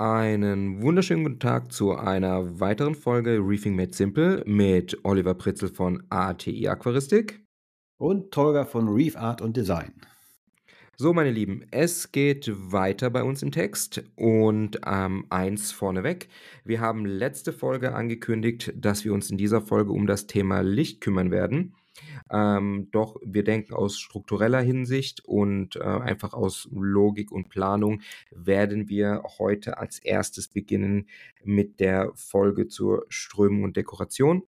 Einen 0.00 0.80
wunderschönen 0.80 1.24
guten 1.24 1.40
Tag 1.40 1.72
zu 1.72 1.96
einer 1.96 2.60
weiteren 2.60 2.94
Folge 2.94 3.40
Reefing 3.42 3.74
Made 3.74 3.92
Simple 3.92 4.44
mit 4.46 4.96
Oliver 5.04 5.34
Pritzel 5.34 5.70
von 5.70 6.04
ATI 6.08 6.68
Aquaristik. 6.68 7.44
Und 8.00 8.30
Tolga 8.30 8.64
von 8.64 8.86
Reef 8.86 9.16
Art 9.16 9.42
und 9.42 9.56
Design. 9.56 9.90
So, 10.96 11.12
meine 11.12 11.32
Lieben, 11.32 11.66
es 11.72 12.12
geht 12.12 12.48
weiter 12.54 13.10
bei 13.10 13.24
uns 13.24 13.42
im 13.42 13.50
Text 13.50 14.04
und 14.14 14.80
ähm, 14.86 15.26
eins 15.30 15.72
vorneweg. 15.72 16.28
Wir 16.64 16.80
haben 16.80 17.04
letzte 17.04 17.52
Folge 17.52 17.92
angekündigt, 17.92 18.72
dass 18.76 19.04
wir 19.04 19.12
uns 19.12 19.32
in 19.32 19.36
dieser 19.36 19.62
Folge 19.62 19.90
um 19.90 20.06
das 20.06 20.28
Thema 20.28 20.60
Licht 20.60 21.00
kümmern 21.00 21.32
werden. 21.32 21.74
Ähm, 22.30 22.88
doch 22.92 23.16
wir 23.24 23.44
denken 23.44 23.74
aus 23.74 23.98
struktureller 23.98 24.60
Hinsicht 24.60 25.24
und 25.24 25.76
äh, 25.76 25.80
einfach 25.80 26.34
aus 26.34 26.68
Logik 26.72 27.32
und 27.32 27.48
Planung 27.48 28.02
werden 28.30 28.88
wir 28.88 29.22
heute 29.38 29.78
als 29.78 29.98
erstes 29.98 30.48
beginnen 30.48 31.08
mit 31.44 31.80
der 31.80 32.12
Folge 32.14 32.68
zur 32.68 33.06
Strömung 33.08 33.64
und 33.64 33.76
Dekoration 33.76 34.42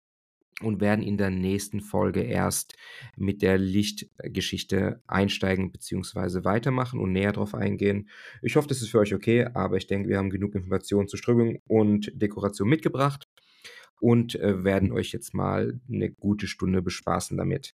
und 0.62 0.82
werden 0.82 1.04
in 1.04 1.18
der 1.18 1.30
nächsten 1.30 1.82
Folge 1.82 2.22
erst 2.22 2.76
mit 3.16 3.42
der 3.42 3.58
Lichtgeschichte 3.58 5.02
einsteigen 5.06 5.72
bzw. 5.72 6.44
weitermachen 6.44 7.00
und 7.00 7.12
näher 7.12 7.32
darauf 7.32 7.54
eingehen. 7.54 8.10
Ich 8.42 8.56
hoffe, 8.56 8.68
das 8.68 8.82
ist 8.82 8.90
für 8.90 9.00
euch 9.00 9.14
okay, 9.14 9.46
aber 9.54 9.78
ich 9.78 9.88
denke, 9.88 10.10
wir 10.10 10.18
haben 10.18 10.32
genug 10.32 10.56
Informationen 10.56 11.08
zur 11.08 11.20
Strömung 11.20 11.62
und 11.68 12.12
Dekoration 12.16 12.68
mitgebracht 12.68 13.28
und 14.00 14.36
äh, 14.36 14.64
werden 14.64 14.92
euch 14.92 15.12
jetzt 15.12 15.34
mal 15.34 15.80
eine 15.92 16.12
gute 16.12 16.48
Stunde 16.48 16.82
bespaßen 16.82 17.38
damit. 17.38 17.74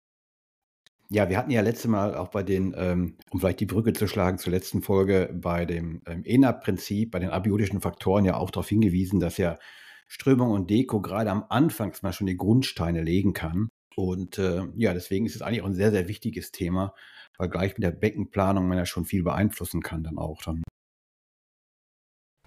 Ja, 1.10 1.30
wir 1.30 1.38
hatten 1.38 1.52
ja 1.52 1.62
letzte 1.62 1.90
Mal 1.90 2.16
auch 2.16 2.30
bei 2.30 2.44
den, 2.44 2.74
ähm, 2.76 3.18
um 3.30 3.40
vielleicht 3.40 3.60
die 3.60 3.66
Brücke 3.66 3.94
zu 3.94 4.08
schlagen 4.08 4.38
zur 4.38 4.52
letzten 4.52 4.82
Folge, 4.82 5.30
bei 5.34 5.66
dem 5.66 6.02
ähm, 6.08 6.24
ENAP-Prinzip, 6.26 7.12
bei 7.12 7.20
den 7.20 7.30
abiotischen 7.30 7.82
Faktoren 7.82 8.26
ja 8.26 8.38
auch 8.38 8.50
darauf 8.50 8.70
hingewiesen, 8.70 9.20
dass 9.20 9.38
ja 9.38 9.60
Strömung 10.08 10.52
und 10.52 10.70
Deko 10.70 11.02
gerade 11.02 11.30
am 11.30 11.46
Anfang 11.50 11.94
mal 12.02 12.14
schon 12.14 12.28
die 12.28 12.38
Grundsteine 12.38 13.02
legen 13.04 13.34
kann. 13.34 13.70
Und 13.96 14.40
äh, 14.40 14.64
ja, 14.76 14.94
deswegen 14.94 15.26
ist 15.26 15.36
es 15.36 15.42
eigentlich 15.42 15.62
auch 15.62 15.68
ein 15.68 15.76
sehr, 15.76 15.92
sehr 15.92 16.08
wichtiges 16.08 16.52
Thema, 16.52 16.94
weil 17.38 17.50
gleich 17.50 17.74
mit 17.74 17.84
der 17.84 17.92
Beckenplanung 17.92 18.68
man 18.68 18.78
ja 18.78 18.86
schon 18.86 19.06
viel 19.06 19.24
beeinflussen 19.24 19.82
kann 19.82 20.04
dann 20.04 20.18
auch 20.18 20.42
dann. 20.42 20.64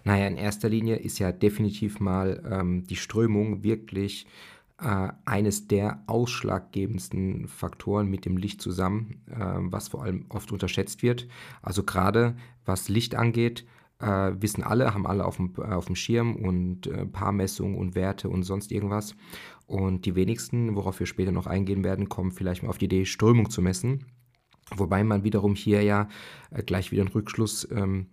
Naja, 0.06 0.28
in 0.28 0.36
erster 0.36 0.68
Linie 0.68 0.94
ist 0.94 1.18
ja 1.18 1.32
definitiv 1.32 1.98
mal 1.98 2.40
ähm, 2.48 2.86
die 2.86 2.94
Strömung 2.94 3.64
wirklich 3.64 4.24
äh, 4.80 5.08
eines 5.24 5.66
der 5.66 6.00
ausschlaggebendsten 6.06 7.48
Faktoren 7.48 8.08
mit 8.08 8.24
dem 8.24 8.36
Licht 8.36 8.62
zusammen, 8.62 9.20
äh, 9.28 9.34
was 9.58 9.88
vor 9.88 10.04
allem 10.04 10.26
oft 10.28 10.52
unterschätzt 10.52 11.02
wird. 11.02 11.26
Also 11.60 11.82
gerade 11.82 12.36
was 12.64 12.88
Licht 12.88 13.16
angeht, 13.16 13.66
äh, 13.98 14.30
wissen 14.38 14.62
alle, 14.62 14.94
haben 14.94 15.08
alle 15.08 15.24
auf 15.24 15.38
dem, 15.38 15.56
auf 15.56 15.86
dem 15.86 15.96
Schirm 15.96 16.36
und 16.36 16.86
äh, 16.86 17.04
Paarmessungen 17.04 17.76
und 17.76 17.96
Werte 17.96 18.28
und 18.28 18.44
sonst 18.44 18.70
irgendwas. 18.70 19.16
Und 19.66 20.06
die 20.06 20.14
wenigsten, 20.14 20.76
worauf 20.76 21.00
wir 21.00 21.06
später 21.06 21.32
noch 21.32 21.48
eingehen 21.48 21.82
werden, 21.82 22.08
kommen 22.08 22.30
vielleicht 22.30 22.62
mal 22.62 22.68
auf 22.68 22.78
die 22.78 22.84
Idee, 22.84 23.06
Strömung 23.06 23.50
zu 23.50 23.60
messen. 23.60 24.04
Wobei 24.76 25.02
man 25.02 25.24
wiederum 25.24 25.56
hier 25.56 25.82
ja 25.82 26.08
äh, 26.52 26.62
gleich 26.62 26.92
wieder 26.92 27.02
einen 27.02 27.10
Rückschluss 27.10 27.66
ähm, 27.72 28.06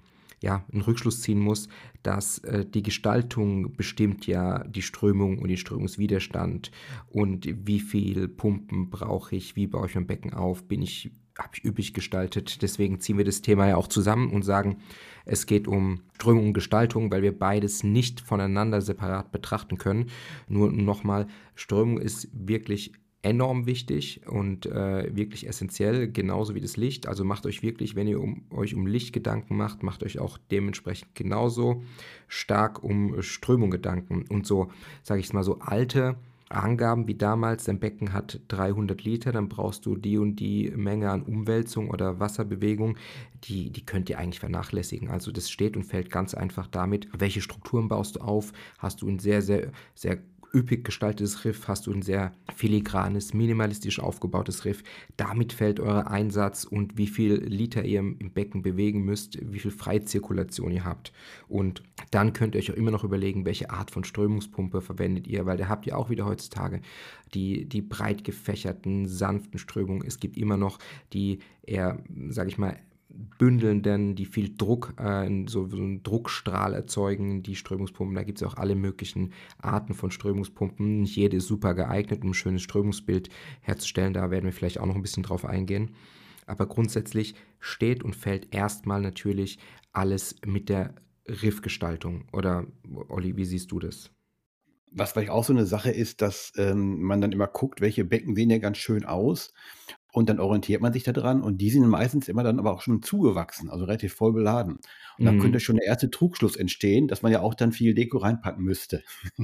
ja, 0.44 0.66
einen 0.74 0.82
Rückschluss 0.82 1.22
ziehen 1.22 1.40
muss, 1.40 1.70
dass 2.04 2.40
äh, 2.40 2.66
die 2.66 2.84
Gestaltung 2.84 3.78
bestimmt 3.78 4.28
ja 4.28 4.66
die 4.66 4.82
Strömung 4.82 5.40
und 5.40 5.48
den 5.48 5.58
Strömungswiderstand 5.58 6.70
und 7.10 7.48
wie 7.66 7.80
viel 7.80 8.28
Pumpen 8.28 8.90
brauche 8.90 9.38
ich, 9.38 9.56
wie 9.56 9.68
baue 9.68 9.88
ich 9.88 9.96
mein 9.96 10.06
Becken 10.06 10.34
auf, 10.34 10.68
bin 10.68 10.82
ich, 10.82 11.12
habe 11.40 11.52
ich 11.54 11.64
üppig 11.64 11.94
gestaltet. 11.94 12.62
Deswegen 12.62 13.00
ziehen 13.00 13.18
wir 13.18 13.24
das 13.24 13.42
Thema 13.42 13.70
ja 13.70 13.78
auch 13.78 13.88
zusammen 13.88 14.32
und 14.32 14.44
sagen, 14.44 14.80
es 15.26 15.46
geht 15.46 15.66
um 15.66 16.02
Strömung 16.16 16.48
und 16.48 16.54
Gestaltung, 16.54 17.10
weil 17.10 17.22
wir 17.22 17.40
beides 17.40 17.84
nicht 17.84 18.20
voneinander 18.20 18.82
separat 18.82 19.32
betrachten 19.32 19.78
können. 19.78 20.10
Nur 20.50 20.74
nochmal, 20.74 21.28
Strömung 21.56 22.00
ist 22.00 22.28
wirklich 22.34 22.92
enorm 23.24 23.66
wichtig 23.66 24.22
und 24.28 24.66
äh, 24.66 25.16
wirklich 25.16 25.48
essentiell, 25.48 26.12
genauso 26.12 26.56
wie 26.56 26.62
das 26.62 26.78
Licht. 26.78 27.08
Also 27.08 27.24
macht 27.24 27.46
euch 27.46 27.64
wirklich, 27.64 27.96
wenn 27.96 28.08
ihr 28.08 28.22
um, 28.22 28.44
euch 28.52 28.76
um 28.76 28.86
Licht 28.86 29.14
Gedanken 29.14 29.56
macht, 29.56 29.82
macht 29.82 30.04
euch 30.04 30.20
auch 30.20 30.38
dementsprechend 30.52 31.16
genauso 31.16 31.84
stark 32.28 32.84
um 32.84 33.22
Strömung 33.22 33.72
Gedanken. 33.72 34.26
Und 34.30 34.46
so, 34.46 34.68
sage 35.04 35.22
ich 35.22 35.32
mal, 35.32 35.44
so 35.44 35.60
alte 35.60 36.18
Angaben 36.50 37.08
wie 37.08 37.16
damals, 37.16 37.64
dein 37.64 37.80
Becken 37.80 38.14
hat 38.14 38.40
300 38.50 39.04
Liter, 39.04 39.32
dann 39.32 39.50
brauchst 39.50 39.86
du 39.86 39.96
die 39.96 40.18
und 40.18 40.36
die 40.36 40.72
Menge 40.76 41.10
an 41.10 41.24
Umwälzung 41.24 41.90
oder 41.90 42.20
Wasserbewegung, 42.20 42.98
die, 43.46 43.72
die 43.72 43.86
könnt 43.86 44.10
ihr 44.10 44.20
eigentlich 44.20 44.40
vernachlässigen. 44.40 45.10
Also 45.10 45.32
das 45.32 45.50
steht 45.50 45.76
und 45.76 45.84
fällt 45.84 46.12
ganz 46.12 46.34
einfach 46.34 46.68
damit, 46.68 47.08
welche 47.18 47.42
Strukturen 47.42 47.88
baust 47.88 48.18
du 48.18 48.20
auf, 48.20 48.52
hast 48.78 49.02
du 49.02 49.08
ein 49.08 49.20
sehr, 49.20 49.42
sehr, 49.42 49.72
sehr 49.96 50.20
üppig 50.54 50.84
gestaltetes 50.84 51.46
Riff, 51.46 51.68
hast 51.68 51.88
du 51.88 51.92
ein 51.92 52.04
sehr 52.04 52.32
filigranes, 52.56 53.34
minimalistisch 53.34 54.00
aufgebautes 54.00 54.66
Riff. 54.66 54.84
Damit 55.18 55.52
fällt 55.52 55.80
euer 55.80 56.08
Einsatz 56.08 56.64
und 56.64 56.98
wie 56.98 57.08
viel 57.08 57.36
Liter 57.44 57.84
ihr 57.84 58.00
im 58.00 58.32
Becken 58.34 58.62
bewegen 58.62 59.04
müsst, 59.04 59.40
wie 59.42 59.60
viel 59.60 59.72
Freizirkulation 59.72 60.72
ihr 60.72 60.86
habt. 60.86 61.12
Und 61.48 61.82
dann 62.12 62.34
könnt 62.34 62.56
ihr 62.56 62.60
euch 62.60 62.72
auch 62.72 62.76
immer 62.78 62.92
noch 62.92 63.04
überlegen, 63.04 63.46
welche 63.46 63.72
Art 63.72 63.90
von 63.90 64.04
Strömungspumpe 64.04 64.82
verwendet 64.82 65.28
ihr, 65.28 65.46
weil 65.46 65.58
da 65.58 65.68
habt 65.68 65.88
ihr 65.88 65.98
auch 65.98 66.10
wieder 66.10 66.26
heutzutage 66.26 66.82
die, 67.34 67.66
die 67.66 67.82
breit 67.82 68.24
gefächerten, 68.24 69.08
sanften 69.08 69.58
Strömungen. 69.58 70.06
Es 70.06 70.20
gibt 70.20 70.38
immer 70.38 70.58
noch 70.58 70.78
die 71.14 71.40
eher, 71.64 72.04
sage 72.30 72.50
ich 72.50 72.58
mal, 72.60 72.78
bündelnden, 73.14 74.16
die 74.16 74.26
viel 74.26 74.56
Druck, 74.56 74.94
äh, 74.98 75.30
so, 75.48 75.68
so 75.68 75.78
einen 75.78 76.04
Druckstrahl 76.04 76.74
erzeugen, 76.74 77.44
die 77.44 77.56
Strömungspumpen. 77.56 78.16
Da 78.16 78.24
gibt 78.24 78.42
es 78.42 78.48
auch 78.48 78.56
alle 78.56 78.76
möglichen 78.76 79.34
Arten 79.60 79.94
von 79.94 80.12
Strömungspumpen. 80.12 81.02
Nicht 81.02 81.16
jede 81.16 81.38
ist 81.38 81.48
super 81.48 81.74
geeignet, 81.74 82.24
um 82.24 82.32
ein 82.32 82.34
schönes 82.34 82.64
Strömungsbild 82.64 83.30
herzustellen. 83.62 84.14
Da 84.14 84.32
werden 84.32 84.46
wir 84.46 84.54
vielleicht 84.54 84.80
auch 84.80 84.86
noch 84.86 84.96
ein 84.96 85.02
bisschen 85.02 85.24
drauf 85.24 85.46
eingehen. 85.46 85.92
Aber 86.46 86.66
grundsätzlich 86.66 87.36
steht 87.60 88.04
und 88.04 88.16
fällt 88.16 88.54
erstmal 88.54 89.02
natürlich 89.02 89.60
alles 89.94 90.36
mit 90.46 90.70
der 90.70 90.96
Riffgestaltung. 91.28 92.26
Oder 92.34 92.66
Olli, 93.10 93.38
wie 93.38 93.46
siehst 93.46 93.72
du 93.72 93.80
das? 93.80 94.12
Was 94.92 95.14
vielleicht 95.14 95.32
auch 95.32 95.44
so 95.44 95.54
eine 95.54 95.66
Sache 95.66 95.92
ist, 95.92 96.22
dass 96.22 96.52
ähm, 96.58 97.02
man 97.02 97.22
dann 97.22 97.32
immer 97.32 97.48
guckt, 97.48 97.82
welche 97.82 98.06
Becken 98.06 98.36
sehen 98.36 98.50
ja 98.50 98.60
ganz 98.60 98.78
schön 98.78 99.06
aus. 99.06 99.54
Und 100.14 100.30
dann 100.30 100.40
orientiert 100.40 100.80
man 100.80 100.94
sich 100.94 101.04
daran 101.04 101.42
und 101.42 101.58
die 101.58 101.72
sind 101.72 101.88
meistens 101.88 102.30
immer 102.30 102.44
dann 102.44 102.60
aber 102.60 102.72
auch 102.72 102.82
schon 102.82 103.02
zugewachsen, 103.02 103.72
also 103.72 103.86
relativ 103.86 104.14
voll 104.14 104.32
beladen. 104.32 104.78
Und 105.18 105.26
dann 105.26 105.40
könnte 105.40 105.58
mhm. 105.58 105.62
schon 105.62 105.76
der 105.78 105.86
erste 105.86 106.10
Trugschluss 106.10 106.56
entstehen, 106.56 107.08
dass 107.08 107.22
man 107.24 107.32
ja 107.32 107.42
auch 107.42 107.56
dann 107.56 107.72
viel 107.72 107.94
Deko 107.94 108.20
reinpacken 108.20 108.64
müsste. 108.64 109.04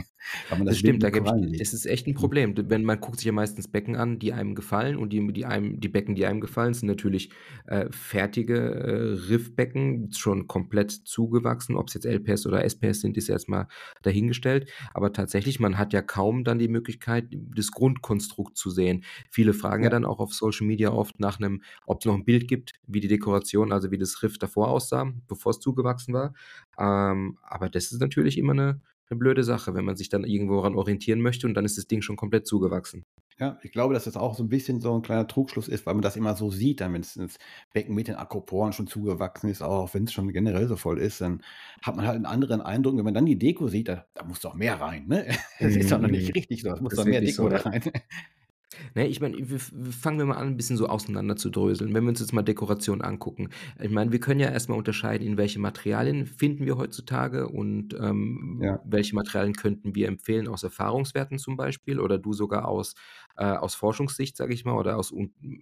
das, 0.50 0.60
das 0.64 0.78
stimmt, 0.78 1.04
da 1.04 1.10
gibt 1.10 1.28
es 1.60 1.74
ist 1.74 1.86
echt 1.86 2.08
ein 2.08 2.14
Problem. 2.14 2.56
Wenn 2.56 2.84
man 2.84 3.00
guckt 3.00 3.18
sich 3.18 3.26
ja 3.26 3.32
meistens 3.32 3.68
Becken 3.68 3.96
an, 3.96 4.20
die 4.20 4.34
einem 4.34 4.56
gefallen 4.56 4.96
und 4.96 5.12
die, 5.12 5.34
die, 5.34 5.46
einem, 5.46 5.80
die 5.80 5.90
Becken, 5.90 6.16
die 6.16 6.26
einem 6.26 6.42
gefallen, 6.42 6.74
sind 6.74 6.88
natürlich 6.88 7.32
äh, 7.66 7.88
fertige 7.92 8.58
äh, 8.58 9.30
Riffbecken, 9.30 10.12
schon 10.12 10.48
komplett 10.48 10.92
zugewachsen. 10.92 11.76
Ob 11.76 11.88
es 11.88 11.96
jetzt 11.96 12.06
LPS 12.06 12.46
oder 12.46 12.64
SPS 12.64 13.02
sind, 13.02 13.18
ist 13.18 13.30
erstmal 13.30 13.68
dahingestellt. 14.02 14.70
Aber 14.94 15.14
tatsächlich, 15.14 15.60
man 15.60 15.78
hat 15.78 15.94
ja 15.94 16.02
kaum 16.02 16.44
dann 16.44 16.60
die 16.60 16.68
Möglichkeit, 16.68 17.26
das 17.56 17.72
Grundkonstrukt 17.72 18.58
zu 18.58 18.70
sehen. 18.70 19.04
Viele 19.30 19.54
fragen 19.54 19.84
ja, 19.84 19.88
ja 19.88 19.92
dann 19.92 20.06
auch 20.06 20.20
auf 20.20 20.34
Social 20.34 20.59
Media 20.68 20.92
oft 20.92 21.20
nach 21.20 21.40
einem, 21.40 21.62
ob 21.86 22.00
es 22.00 22.06
noch 22.06 22.16
ein 22.16 22.26
Bild 22.26 22.48
gibt, 22.48 22.74
wie 22.88 23.00
die 23.00 23.08
Dekoration, 23.08 23.72
also 23.72 23.92
wie 23.92 23.98
das 23.98 24.22
Riff 24.24 24.38
davor 24.38 24.70
aussah, 24.70 25.12
bevor 25.28 25.52
es 25.52 25.60
zugewachsen 25.60 26.14
war. 26.14 26.34
Ähm, 26.78 27.38
aber 27.44 27.70
das 27.70 27.92
ist 27.92 28.02
natürlich 28.02 28.38
immer 28.38 28.54
eine, 28.54 28.82
eine 29.10 29.20
blöde 29.20 29.44
Sache, 29.44 29.74
wenn 29.74 29.86
man 29.86 29.96
sich 29.96 30.10
dann 30.10 30.24
irgendwo 30.24 30.58
daran 30.58 30.76
orientieren 30.76 31.22
möchte 31.22 31.48
und 31.48 31.54
dann 31.54 31.66
ist 31.66 31.78
das 31.78 31.88
Ding 31.88 32.02
schon 32.02 32.16
komplett 32.16 32.48
zugewachsen. 32.48 33.06
Ja, 33.40 33.58
ich 33.64 33.72
glaube, 33.72 33.94
dass 33.94 34.04
das 34.04 34.18
auch 34.18 34.36
so 34.36 34.44
ein 34.44 34.50
bisschen 34.50 34.82
so 34.82 34.94
ein 34.94 35.02
kleiner 35.02 35.26
Trugschluss 35.26 35.70
ist, 35.70 35.86
weil 35.86 35.94
man 35.94 36.02
das 36.02 36.18
immer 36.18 36.36
so 36.36 36.52
sieht, 36.52 36.82
dann 36.82 36.94
wenn 36.94 37.02
es 37.02 37.16
ins 37.16 37.38
Becken 37.72 37.96
mit 37.96 38.10
den 38.10 38.16
Akroporen 38.16 38.74
schon 38.74 38.88
zugewachsen 38.88 39.50
ist, 39.50 39.62
auch 39.62 39.94
wenn 39.94 40.04
es 40.04 40.12
schon 40.12 40.34
generell 40.34 40.68
so 40.68 40.76
voll 40.76 41.00
ist, 41.00 41.22
dann 41.22 41.42
hat 41.82 41.96
man 41.96 42.06
halt 42.06 42.18
einen 42.18 42.26
anderen 42.26 42.60
Eindruck. 42.60 42.98
Wenn 42.98 43.06
man 43.06 43.14
dann 43.14 43.26
die 43.26 43.40
Deko 43.40 43.70
sieht, 43.70 43.88
da, 43.88 44.06
da 44.14 44.26
muss 44.26 44.42
doch 44.42 44.56
mehr 44.56 44.82
rein, 44.82 45.08
ne? 45.08 45.26
Das 45.60 45.74
ist 45.74 45.90
doch 45.90 46.00
noch 46.00 46.10
nicht 46.10 46.28
mhm. 46.28 46.34
richtig 46.34 46.62
so, 46.64 46.76
da 46.76 46.82
muss 46.82 46.96
doch 46.96 47.06
mehr 47.06 47.22
Deko 47.22 47.44
so, 47.44 47.50
da 47.50 47.58
rein. 47.60 47.82
Ne, 48.94 49.08
ich 49.08 49.20
meine, 49.20 49.44
fangen 49.48 50.20
wir 50.20 50.26
mal 50.26 50.38
an, 50.38 50.48
ein 50.48 50.58
bisschen 50.58 50.78
so 50.78 50.88
auseinander 50.88 51.36
zu 51.36 51.50
dröseln. 51.50 51.94
Wenn 51.94 52.04
wir 52.04 52.10
uns 52.10 52.20
jetzt 52.20 52.34
mal 52.34 52.44
Dekoration 52.44 53.02
angucken. 53.02 53.50
Ich 53.82 53.90
meine, 53.90 54.12
wir 54.12 54.20
können 54.20 54.40
ja 54.40 54.50
erstmal 54.50 54.78
unterscheiden, 54.78 55.26
in 55.26 55.38
welche 55.38 55.60
Materialien 55.60 56.28
finden 56.28 56.66
wir 56.66 56.78
heutzutage 56.78 57.48
und 57.48 57.96
ähm, 58.00 58.60
ja. 58.62 58.80
welche 58.86 59.16
Materialien 59.16 59.56
könnten 59.56 59.96
wir 59.96 60.08
empfehlen 60.08 60.48
aus 60.48 60.64
Erfahrungswerten 60.64 61.40
zum 61.40 61.58
Beispiel 61.58 62.00
oder 62.00 62.20
du 62.20 62.34
sogar 62.34 62.68
aus, 62.68 62.94
äh, 63.38 63.46
aus 63.46 63.74
Forschungssicht, 63.74 64.38
sage 64.38 64.54
ich 64.54 64.66
mal, 64.66 64.76
oder 64.76 64.98
aus, 64.98 65.14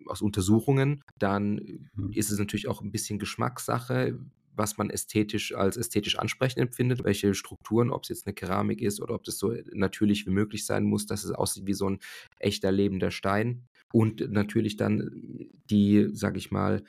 aus 0.07 0.21
Untersuchungen. 0.21 1.03
Dann 1.18 1.62
mhm. 1.95 2.12
ist 2.12 2.30
es 2.30 2.39
natürlich 2.39 2.68
auch 2.68 2.81
ein 2.81 2.92
bisschen 2.92 3.19
Geschmackssache 3.19 4.19
was 4.57 4.77
man 4.77 4.89
ästhetisch 4.89 5.56
als 5.56 5.77
ästhetisch 5.77 6.18
ansprechend 6.19 6.59
empfindet, 6.59 7.04
welche 7.04 7.33
Strukturen, 7.33 7.92
ob 7.92 8.04
es 8.04 8.09
jetzt 8.09 8.27
eine 8.27 8.33
Keramik 8.33 8.81
ist 8.81 9.01
oder 9.01 9.15
ob 9.15 9.24
das 9.24 9.38
so 9.38 9.54
natürlich 9.74 10.25
wie 10.25 10.31
möglich 10.31 10.65
sein 10.65 10.83
muss, 10.83 11.06
dass 11.06 11.24
es 11.24 11.31
aussieht 11.31 11.68
wie 11.68 11.74
so 11.74 11.89
ein 11.89 12.00
echter 12.39 12.71
lebender 12.71 13.12
Stein. 13.12 13.68
Und 13.94 14.31
natürlich 14.31 14.75
dann 14.75 15.50
die, 15.69 16.09
sag 16.12 16.36
ich 16.36 16.51
mal, 16.51 16.83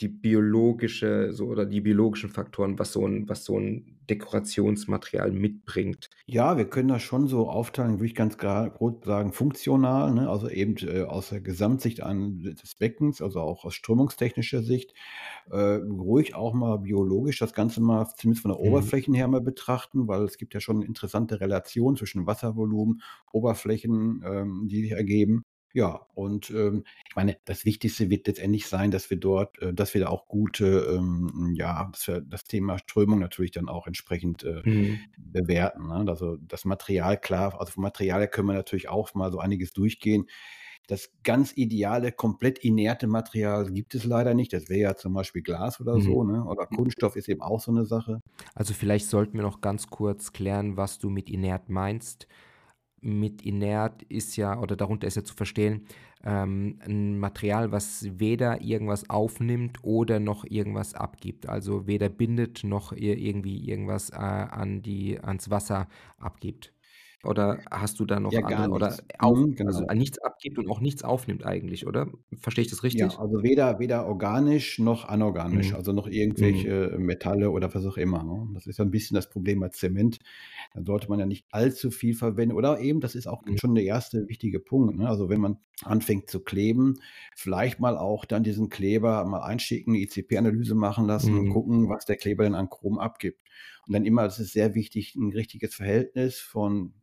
die 0.00 0.08
biologische 0.08 1.32
so 1.32 1.46
oder 1.46 1.66
die 1.66 1.80
biologischen 1.80 2.30
Faktoren, 2.30 2.78
was 2.78 2.92
so 2.92 3.06
'n 3.06 3.28
was 3.28 3.44
so 3.44 3.58
'n 3.58 3.98
Dekorationsmaterial 4.10 5.32
mitbringt? 5.32 6.10
Ja, 6.30 6.58
wir 6.58 6.68
können 6.68 6.88
das 6.88 7.00
schon 7.02 7.26
so 7.26 7.48
aufteilen, 7.48 7.94
würde 7.94 8.04
ich 8.06 8.14
ganz 8.14 8.36
grob 8.36 9.04
sagen, 9.06 9.32
funktional, 9.32 10.12
ne? 10.12 10.28
Also 10.28 10.50
eben, 10.50 10.76
äh, 10.86 11.02
aus 11.04 11.30
der 11.30 11.40
Gesamtsicht 11.40 12.02
an 12.02 12.40
des 12.42 12.74
Beckens, 12.74 13.22
also 13.22 13.40
auch 13.40 13.64
aus 13.64 13.74
strömungstechnischer 13.74 14.62
Sicht. 14.62 14.92
Äh, 15.50 15.56
ruhig 15.56 16.34
auch 16.34 16.54
mal 16.54 16.78
biologisch 16.78 17.38
das 17.38 17.54
Ganze 17.54 17.80
mal 17.82 18.06
zumindest 18.16 18.42
von 18.42 18.50
der 18.52 18.60
Mhm. 18.62 18.90
Oberflächen 19.00 19.14
her 19.14 19.28
mal 19.28 19.40
betrachten, 19.42 20.08
weil 20.08 20.24
es 20.24 20.38
gibt 20.38 20.54
ja 20.54 20.60
schon 20.60 20.82
interessante 20.82 21.40
Relationen 21.40 21.96
zwischen 21.96 22.26
Wasservolumen, 22.26 23.02
Oberflächen, 23.32 24.22
ähm, 24.26 24.68
die 24.68 24.82
sich 24.82 24.92
ergeben. 24.92 25.44
Ja, 25.74 26.06
und, 26.14 26.48
ähm, 26.50 26.84
ich 27.08 27.14
meine, 27.14 27.36
das 27.44 27.64
Wichtigste 27.66 28.08
wird 28.08 28.26
letztendlich 28.26 28.66
sein, 28.66 28.90
dass 28.90 29.10
wir 29.10 29.18
dort 29.18 29.58
äh, 29.60 29.74
dass 29.74 29.92
wir 29.92 30.00
da 30.00 30.08
auch 30.08 30.26
gute, 30.26 30.64
ähm 30.96 31.52
ja, 31.54 31.90
dass 31.92 32.06
wir 32.08 32.20
das 32.22 32.44
Thema 32.44 32.78
Strömung 32.78 33.18
natürlich 33.18 33.50
dann 33.50 33.68
auch 33.68 33.86
entsprechend, 33.86 34.44
äh, 34.44 34.62
Mhm. 34.64 35.08
bewerten, 35.18 35.88
ne? 35.88 36.04
Also, 36.08 36.36
das 36.38 36.64
Material 36.64 37.18
klar 37.20 37.60
also 37.60 37.72
vom 37.72 37.82
Material 37.82 38.28
können 38.28 38.48
wir 38.48 38.54
natürlich 38.54 38.88
auch 38.88 39.12
mal 39.14 39.30
so 39.30 39.40
einiges 39.40 39.72
durchgehen. 39.72 40.26
Das 40.88 41.12
ganz 41.22 41.52
ideale, 41.56 42.12
komplett 42.12 42.58
inerte 42.60 43.06
Material 43.06 43.70
gibt 43.72 43.94
es 43.94 44.04
leider 44.04 44.32
nicht. 44.34 44.52
Das 44.54 44.68
wäre 44.70 44.80
ja 44.80 44.96
zum 44.96 45.12
Beispiel 45.14 45.42
Glas 45.42 45.80
oder 45.80 46.00
Mhm. 46.00 46.00
so, 46.00 46.24
ne? 46.24 46.44
Oder. 46.44 46.66
Kunststoff 46.66 47.16
ist 47.16 47.28
eben 47.28 47.42
auch 47.42 47.60
so 47.60 47.72
'ne 47.72 47.84
Sache. 47.86 48.20
Also, 48.56 48.74
vielleicht 48.74 49.06
sollten 49.08 49.34
wir 49.38 49.42
noch 49.42 49.60
ganz 49.60 49.88
kurz 49.88 50.32
klären, 50.32 50.76
was 50.76 50.98
du 50.98 51.10
mit 51.10 51.30
inert 51.30 51.68
meinst. 51.68 52.26
Mit 53.02 53.42
inert 53.42 54.02
ist 54.04 54.36
ja 54.36 54.58
oder 54.58 54.74
darunter 54.76 55.06
ist 55.06 55.14
ja 55.16 55.22
zu 55.24 55.34
verstehen, 55.34 55.86
ähm, 56.24 56.78
'n 56.84 57.18
Material, 57.20 57.70
was 57.70 58.06
weder 58.18 58.60
irgendwas 58.60 59.08
aufnimmt 59.08 59.78
oder 59.84 60.18
noch 60.18 60.44
irgendwas 60.44 60.94
abgibt. 60.94 61.48
Also, 61.48 61.86
weder 61.86 62.08
bindet 62.08 62.64
noch 62.64 62.92
ir 62.92 63.16
irgendwie 63.18 63.68
irgendwas, 63.68 64.10
äh, 64.10 64.16
an 64.16 64.82
die 64.82 65.20
ans 65.20 65.48
Wasser 65.50 65.86
abgibt. 66.18 66.72
Oder 67.24 67.64
hast 67.70 67.98
du 67.98 68.04
da 68.06 68.20
noch 68.20 68.32
Ja, 68.32 68.42
gar 68.42 68.66
andere 68.66 68.70
oder 68.70 68.98
nichts. 68.98 69.02
auf 69.18 69.40
Mhm, 69.40 69.54
also, 69.64 69.84
genau. 69.84 69.92
nichts 69.92 70.18
abgibt 70.20 70.58
und 70.58 70.68
auch 70.70 70.80
nichts 70.80 71.02
aufnimmt 71.04 71.44
eigentlich, 71.44 71.86
oder? 71.86 72.10
Verstehe 72.40 72.62
ich 72.62 72.70
das 72.70 72.82
Ja, 72.92 73.08
richtig? 73.08 73.18
also 73.18 73.42
weder 73.42 73.78
weder 73.80 74.06
organisch 74.06 74.78
noch 74.78 75.04
anorganisch, 75.04 75.74
Mhm. 75.74 75.74
also 75.74 75.92
noch 75.92 76.06
Mhm. 76.36 76.78
irgendwelche 76.86 76.96
Metalle 76.98 77.50
oder 77.50 77.74
was 77.74 77.84
auch 77.84 77.98
immer, 77.98 78.22
ne? 78.24 78.48
Das 78.54 78.66
ist 78.66 78.78
ja 78.78 78.84
'n 78.86 78.90
bisschen 78.90 79.14
das 79.14 79.28
Problem 79.28 79.60
bei 79.60 79.68
Zement. 79.68 80.20
Da 80.74 80.82
sollte 80.86 81.08
man 81.10 81.18
ja 81.18 81.26
nicht 81.26 81.46
allzu 81.50 81.90
viel 81.90 82.14
verwenden 82.14 82.54
oder 82.56 82.80
eben, 82.80 83.00
das 83.00 83.14
ist 83.14 83.26
auch 83.26 83.42
Mhm. 83.46 83.58
schon 83.58 83.74
der 83.74 83.84
1. 83.84 84.26
wichtige 84.28 84.58
Punkt, 84.60 84.96
ne? 84.96 85.06
Also, 85.06 85.28
wenn 85.28 85.40
man 85.40 85.58
anfängt 85.84 86.30
zu 86.30 86.40
kleben, 86.42 86.94
vielleicht 87.36 87.78
mal 87.78 87.98
auch 87.98 88.24
dann 88.24 88.42
diesen 88.42 88.70
Kleber 88.70 89.24
mal 89.26 89.40
einschicken, 89.42 89.94
ICP-Analyse 89.94 90.74
machen 90.74 91.06
lassen, 91.06 91.46
Mhm. 91.46 91.48
gucken, 91.48 91.90
was 91.90 92.06
der 92.06 92.16
Kleber 92.16 92.44
denn 92.44 92.54
an 92.54 92.70
Chrom 92.70 92.98
abgibt. 92.98 93.40
Und 93.88 93.94
dann 93.94 94.04
immer 94.06 94.24
es 94.26 94.38
ist 94.38 94.52
sehr 94.52 94.74
wichtig, 94.74 95.16
'n 95.16 95.32
richtiges 95.32 95.74
Verhältnis 95.74 96.38
von 96.40 96.94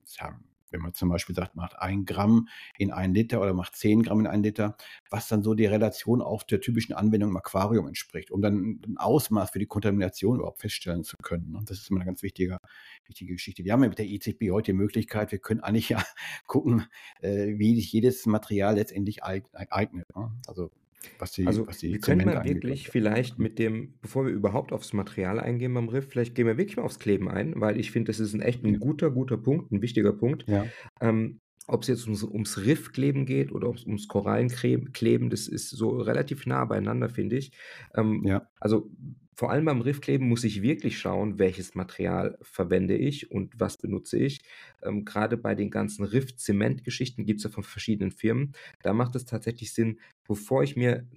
wenn 0.72 0.82
man 0.82 0.94
zum 0.94 1.10
Beispiel 1.10 1.36
sagt, 1.36 1.56
macht 1.56 1.80
1 1.80 2.06
Gramm 2.06 2.50
in 2.78 2.92
1 2.92 3.14
Liter 3.14 3.42
oder 3.42 3.54
macht 3.54 3.76
10 3.78 4.04
Gramm 4.04 4.20
in 4.22 4.28
1 4.28 4.44
Liter, 4.44 4.76
was 5.10 5.28
dann 5.30 5.42
so 5.44 5.54
die 5.54 5.68
Relation 5.68 6.22
auf 6.22 6.44
der 6.44 6.60
typischen 6.62 6.94
Anwendung 6.96 7.30
im 7.32 7.38
Aquarium 7.38 7.88
entspricht, 7.88 8.30
um 8.32 8.42
dann 8.42 8.82
'n 8.86 8.98
Ausmaß 8.98 9.52
für 9.52 9.60
die 9.60 9.68
Kontamination 9.68 10.38
überhaupt 10.40 10.60
feststellen 10.60 11.04
zu 11.06 11.16
können, 11.18 11.52
ne? 11.52 11.62
Das 11.66 11.78
ist 11.80 11.90
immer 11.92 12.00
'ne 12.00 12.06
ganz 12.06 12.24
wichtiger 12.24 12.60
wichtige 13.08 13.34
Geschichte. 13.34 13.64
Wir 13.64 13.74
haben 13.74 13.84
ja 13.84 13.90
mit 13.90 14.00
der 14.00 14.08
ICP 14.08 14.52
heute 14.52 14.72
die 14.74 14.78
Möglichkeit, 14.78 15.32
wir 15.32 15.40
können 15.40 15.62
eigentlich 15.62 15.90
ja 15.90 16.04
gucken, 16.48 16.86
äh, 17.22 17.58
wie 17.58 17.76
sich 17.76 17.92
jedes 17.94 18.26
Material 18.26 18.76
letztendlich 18.76 19.24
eig 19.24 19.46
eignet, 19.72 20.06
ne? 20.16 20.32
Also, 20.48 20.72
was 21.18 21.32
die 21.34 21.48
Also, 21.48 21.68
was 21.68 21.78
die 21.80 22.00
wir 22.00 22.00
Zemente 22.00 22.44
mal 22.44 22.44
wirklich 22.44 22.90
vielleicht 22.90 23.40
mit 23.40 23.60
dem 23.60 24.00
bevor 24.02 24.26
wir 24.26 24.34
überhaupt 24.34 24.72
aufs 24.74 24.94
Material 24.94 25.40
eingehen 25.40 25.74
beim 25.74 25.90
Riff, 25.90 26.10
vielleicht 26.10 26.36
gehen 26.36 26.48
wir 26.48 26.58
wirklich 26.58 26.78
mal 26.78 26.84
aufs 26.84 27.00
Kleben 27.00 27.30
ein, 27.30 27.54
weil 27.62 27.80
ich 27.80 27.92
finde, 27.92 28.10
das 28.12 28.20
ist 28.20 28.34
'n 28.34 28.42
echt 28.42 28.64
'n 28.66 28.80
Ja. 28.80 28.80
guter, 28.80 29.12
guter 29.12 29.38
Punkt, 29.38 29.72
'n 29.72 29.82
wichtiger 29.82 30.14
Punkt. 30.14 30.46
Ja. 30.48 30.76
Ähm, 31.02 31.42
ob's 31.68 31.88
jetzt 31.88 32.06
ums 32.06 32.24
ums 32.24 32.58
Riffkleben 32.66 33.26
geht 33.26 33.52
oder 33.52 33.70
ob's 33.70 33.86
ums 33.86 34.08
Korallenkrem 34.08 34.92
Kleben, 34.94 35.30
das 35.30 35.48
ist 35.48 35.70
so 35.72 35.90
relativ 36.00 36.46
nah 36.48 36.66
beieinander, 36.66 37.10
finde 37.10 37.38
ich. 37.38 37.52
Ähm, 37.96 38.24
Ja. 38.24 38.50
also, 38.60 38.92
vor 39.36 39.52
allem 39.52 39.66
beim 39.66 39.82
Riffkleben 39.82 40.28
muss 40.28 40.44
ich 40.44 40.62
wirklich 40.62 40.98
schauen, 41.00 41.40
welches 41.40 41.76
Material 41.76 42.38
verwende 42.42 42.96
ich 42.98 43.32
und 43.32 43.60
was 43.60 43.78
benutze 43.78 44.18
ich. 44.18 44.42
Ähm, 44.84 45.06
grade 45.06 45.38
bei 45.38 45.56
den 45.56 45.70
ganzen 45.72 46.04
Riff-Zement-Geschichten 46.06 47.26
gibt's 47.26 47.44
ja 47.44 47.50
von 47.50 47.64
verschiedenen 47.64 48.12
Firmen. 48.12 48.54
Da 48.82 48.94
macht 48.94 49.16
es 49.16 49.26
tatsächlich 49.26 49.74
Sinn, 49.74 50.00
bevor 50.28 50.64
ich 50.64 50.76
mir 50.76 51.08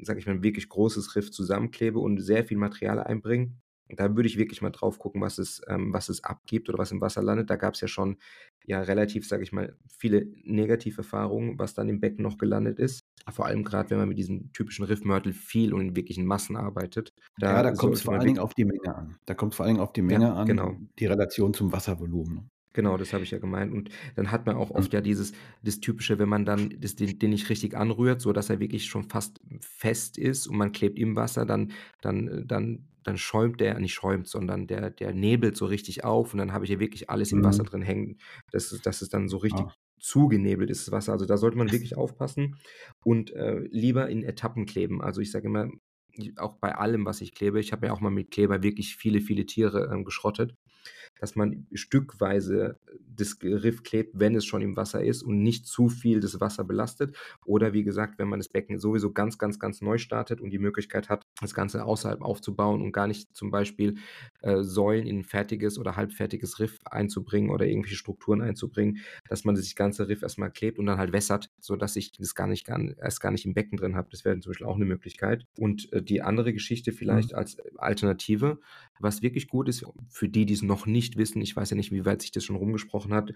sage 0.00 0.18
ich 0.20 0.26
mal, 0.26 0.34
'n 0.36 0.42
wirklich 0.42 0.68
großes 0.68 1.16
Riff 1.16 1.30
zusammenklebe 1.30 1.98
und 1.98 2.18
sehr 2.20 2.44
viel 2.44 2.56
Material 2.58 3.00
einbringe, 3.00 3.52
da 3.88 4.16
würde 4.16 4.28
ich 4.28 4.36
wirklich 4.38 4.62
mal 4.62 4.70
drauf 4.70 4.98
gucken, 4.98 5.20
was 5.20 5.38
es 5.38 5.60
ähm, 5.68 5.92
was 5.92 6.08
es 6.08 6.24
abgibt 6.24 6.68
oder 6.68 6.78
was 6.78 6.90
im 6.92 7.00
Wasser 7.00 7.22
landet. 7.22 7.50
Da 7.50 7.56
gab's 7.56 7.80
ja 7.80 7.88
schon, 7.88 8.16
ja, 8.64 8.80
relativ, 8.82 9.26
sage 9.28 9.42
ich 9.44 9.52
mal, 9.52 9.76
viele 9.88 10.26
Negativerfahrungen, 10.44 11.58
was 11.58 11.74
dann 11.74 11.88
im 11.88 12.00
Becken 12.00 12.22
noch 12.24 12.38
gelandet 12.38 12.78
ist. 12.80 13.05
Vor 13.30 13.46
allem 13.46 13.64
grad, 13.64 13.90
wenn 13.90 13.98
man 13.98 14.08
mit 14.08 14.18
diesem 14.18 14.52
typischen 14.52 14.84
Riff-Mörtel 14.84 15.32
viel 15.32 15.74
und 15.74 15.80
in 15.80 15.96
wirklichen 15.96 16.26
Massen 16.26 16.56
arbeitet. 16.56 17.12
Ja, 17.38 17.62
da 17.62 17.70
Da 17.70 17.74
kommt's 17.74 18.00
sollte 18.00 18.02
vor 18.02 18.14
allen 18.14 18.26
Dingen 18.26 18.38
auf 18.38 18.54
die 18.54 18.64
Menge 18.64 18.94
an. 18.94 19.18
Da 19.26 19.34
kommt's 19.34 19.56
vor 19.56 19.64
allen 19.64 19.74
Dingen 19.74 19.84
auf 19.84 19.92
die 19.92 20.02
Ja, 20.08 20.18
Menge 20.18 20.32
genau. 20.44 20.72
an, 20.72 20.90
die 20.98 21.06
Relation 21.06 21.52
zum 21.54 21.72
Wasservolumen, 21.72 22.34
ne? 22.34 22.50
Genau, 22.74 22.98
das 22.98 23.12
habe 23.14 23.24
ich 23.24 23.30
ja 23.30 23.38
gemeint. 23.38 23.72
Und 23.72 23.88
dann 24.16 24.30
hat 24.30 24.44
man 24.44 24.56
auch 24.56 24.70
oft 24.70 24.92
Mhm. 24.92 24.92
ja 24.92 25.00
dieses 25.00 25.32
das 25.62 25.80
Typische, 25.80 26.18
wenn 26.18 26.28
man 26.28 26.44
dann 26.44 26.74
das 26.78 26.94
den 26.94 27.18
den 27.18 27.30
nicht 27.30 27.48
richtig 27.48 27.74
anrührt, 27.74 28.20
sodass 28.20 28.50
er 28.50 28.60
wirklich 28.60 28.84
schon 28.86 29.08
fast 29.08 29.40
fest 29.60 30.18
ist 30.18 30.46
und 30.46 30.58
man 30.58 30.72
klebt 30.72 30.98
im 30.98 31.16
Wasser, 31.16 31.46
dann 31.46 31.72
dann 32.02 32.44
dann 32.46 32.88
dann 33.02 33.16
schäumt 33.16 33.60
der 33.60 33.78
nicht 33.78 33.94
schäumt, 33.94 34.28
sondern 34.28 34.66
der 34.66 34.90
der 34.90 35.14
nebelt 35.14 35.56
so 35.56 35.64
richtig 35.64 36.04
auf 36.04 36.34
und 36.34 36.38
dann 36.38 36.52
habe 36.52 36.64
ich 36.66 36.70
ja 36.70 36.78
wirklich 36.78 37.08
alles 37.08 37.32
im 37.32 37.42
Wasser 37.44 37.62
Mhm. 37.62 37.64
drin 37.64 37.80
hängen, 37.82 38.18
dass 38.50 38.72
es 38.72 38.82
dass 38.82 39.00
es 39.00 39.08
dann 39.08 39.28
so 39.28 39.38
richtig 39.38 39.66
Ah. 39.66 39.76
Zugenebelt 39.98 40.70
ist, 40.70 40.86
das 40.86 40.92
Wasser. 40.92 41.12
Also, 41.12 41.26
da 41.26 41.36
sollte 41.36 41.58
man 41.58 41.72
wirklich 41.72 41.96
aufpassen 41.96 42.56
und, 43.04 43.32
äh, 43.32 43.60
lieber 43.70 44.08
in 44.08 44.22
Etappen 44.24 44.66
kleben. 44.66 45.02
Also, 45.02 45.20
ich 45.20 45.30
sage 45.30 45.46
immer, 45.46 45.68
auch 46.36 46.54
bei 46.58 46.74
allem, 46.74 47.04
was 47.04 47.20
ich 47.20 47.34
klebe 47.34 47.60
ich 47.60 47.72
habe 47.72 47.86
ja 47.86 47.92
auch 47.92 48.00
mal 48.00 48.10
mit 48.10 48.30
Kleber 48.30 48.62
wirklich 48.62 48.96
viele, 48.96 49.20
viele 49.20 49.46
Tiere, 49.46 49.90
ähm, 49.92 50.04
geschrottet, 50.04 50.54
dass 51.20 51.36
man 51.36 51.66
stückweise 51.72 52.78
das 53.08 53.38
Riff 53.42 53.82
klebt, 53.82 54.10
wenn 54.18 54.34
es 54.36 54.44
schon 54.44 54.62
im 54.62 54.76
Wasser 54.76 55.02
ist 55.02 55.22
und 55.22 55.42
nicht 55.42 55.66
zu 55.66 55.88
viel 55.88 56.20
das 56.20 56.40
Wasser 56.40 56.64
belastet. 56.64 57.16
Oder 57.44 57.72
wie 57.72 57.84
gesagt, 57.84 58.18
wenn 58.18 58.28
man 58.28 58.38
das 58.40 58.48
Becken 58.48 58.78
sowieso 58.78 59.12
ganz, 59.12 59.38
ganz, 59.38 59.58
ganz 59.58 59.80
neu 59.80 59.98
startet 59.98 60.40
und 60.40 60.50
die 60.50 60.58
Möglichkeit 60.58 61.08
hat, 61.08 61.26
das 61.40 61.54
Ganze 61.54 61.84
außerhalb 61.84 62.20
aufzubauen 62.22 62.82
und 62.82 62.92
gar 62.92 63.06
nicht 63.06 63.34
zum 63.34 63.50
Beispiel, 63.50 63.96
äh, 64.42 64.62
Säulen 64.62 65.06
in 65.06 65.18
'n 65.20 65.24
fertiges 65.24 65.78
oder 65.78 65.96
halbfertiges 65.96 66.58
Riff 66.60 66.78
einzubringen 66.84 67.50
oder 67.50 67.66
irgendwelche 67.66 67.96
Strukturen 67.96 68.40
einzubringen, 68.42 68.98
dass 69.28 69.44
man 69.44 69.54
das 69.54 69.74
ganze 69.74 70.08
Riff 70.08 70.22
erst 70.22 70.38
mal 70.38 70.50
klebt 70.50 70.78
und 70.78 70.86
dann 70.86 70.98
halt 70.98 71.12
wässert, 71.12 71.50
sodass 71.58 71.96
ich 71.96 72.12
das 72.12 72.34
gar 72.34 72.46
nicht 72.46 72.66
gar 72.66 72.78
erst 72.98 73.20
gar 73.20 73.30
nicht 73.32 73.46
im 73.46 73.54
Becken 73.54 73.76
drin 73.78 73.96
habe. 73.96 74.08
Das 74.10 74.24
wäre 74.24 74.38
zum 74.40 74.50
Beispiel 74.50 74.66
auch 74.66 74.76
'ne 74.78 74.84
Möglichkeit. 74.84 75.44
Und, 75.58 75.92
äh, 75.92 76.02
die 76.02 76.22
andere 76.22 76.52
Geschichte 76.52 76.92
Mhm. 77.08 77.30
vielleicht 77.30 77.34
als 77.34 77.56
Alternative, 77.76 78.60
was 78.98 79.22
wirklich 79.22 79.48
gut 79.48 79.68
ist, 79.68 79.84
für 80.08 80.28
die, 80.28 80.46
die's 80.46 80.62
noch 80.62 80.86
nicht 80.86 81.05
wissen, 81.16 81.40
ich 81.42 81.54
weiß 81.54 81.70
ja 81.70 81.76
nicht, 81.76 81.92
wie 81.92 82.04
weit 82.04 82.22
sich 82.22 82.32
das 82.32 82.44
schon 82.44 82.56
rumgesprochen 82.56 83.14
hat, 83.14 83.32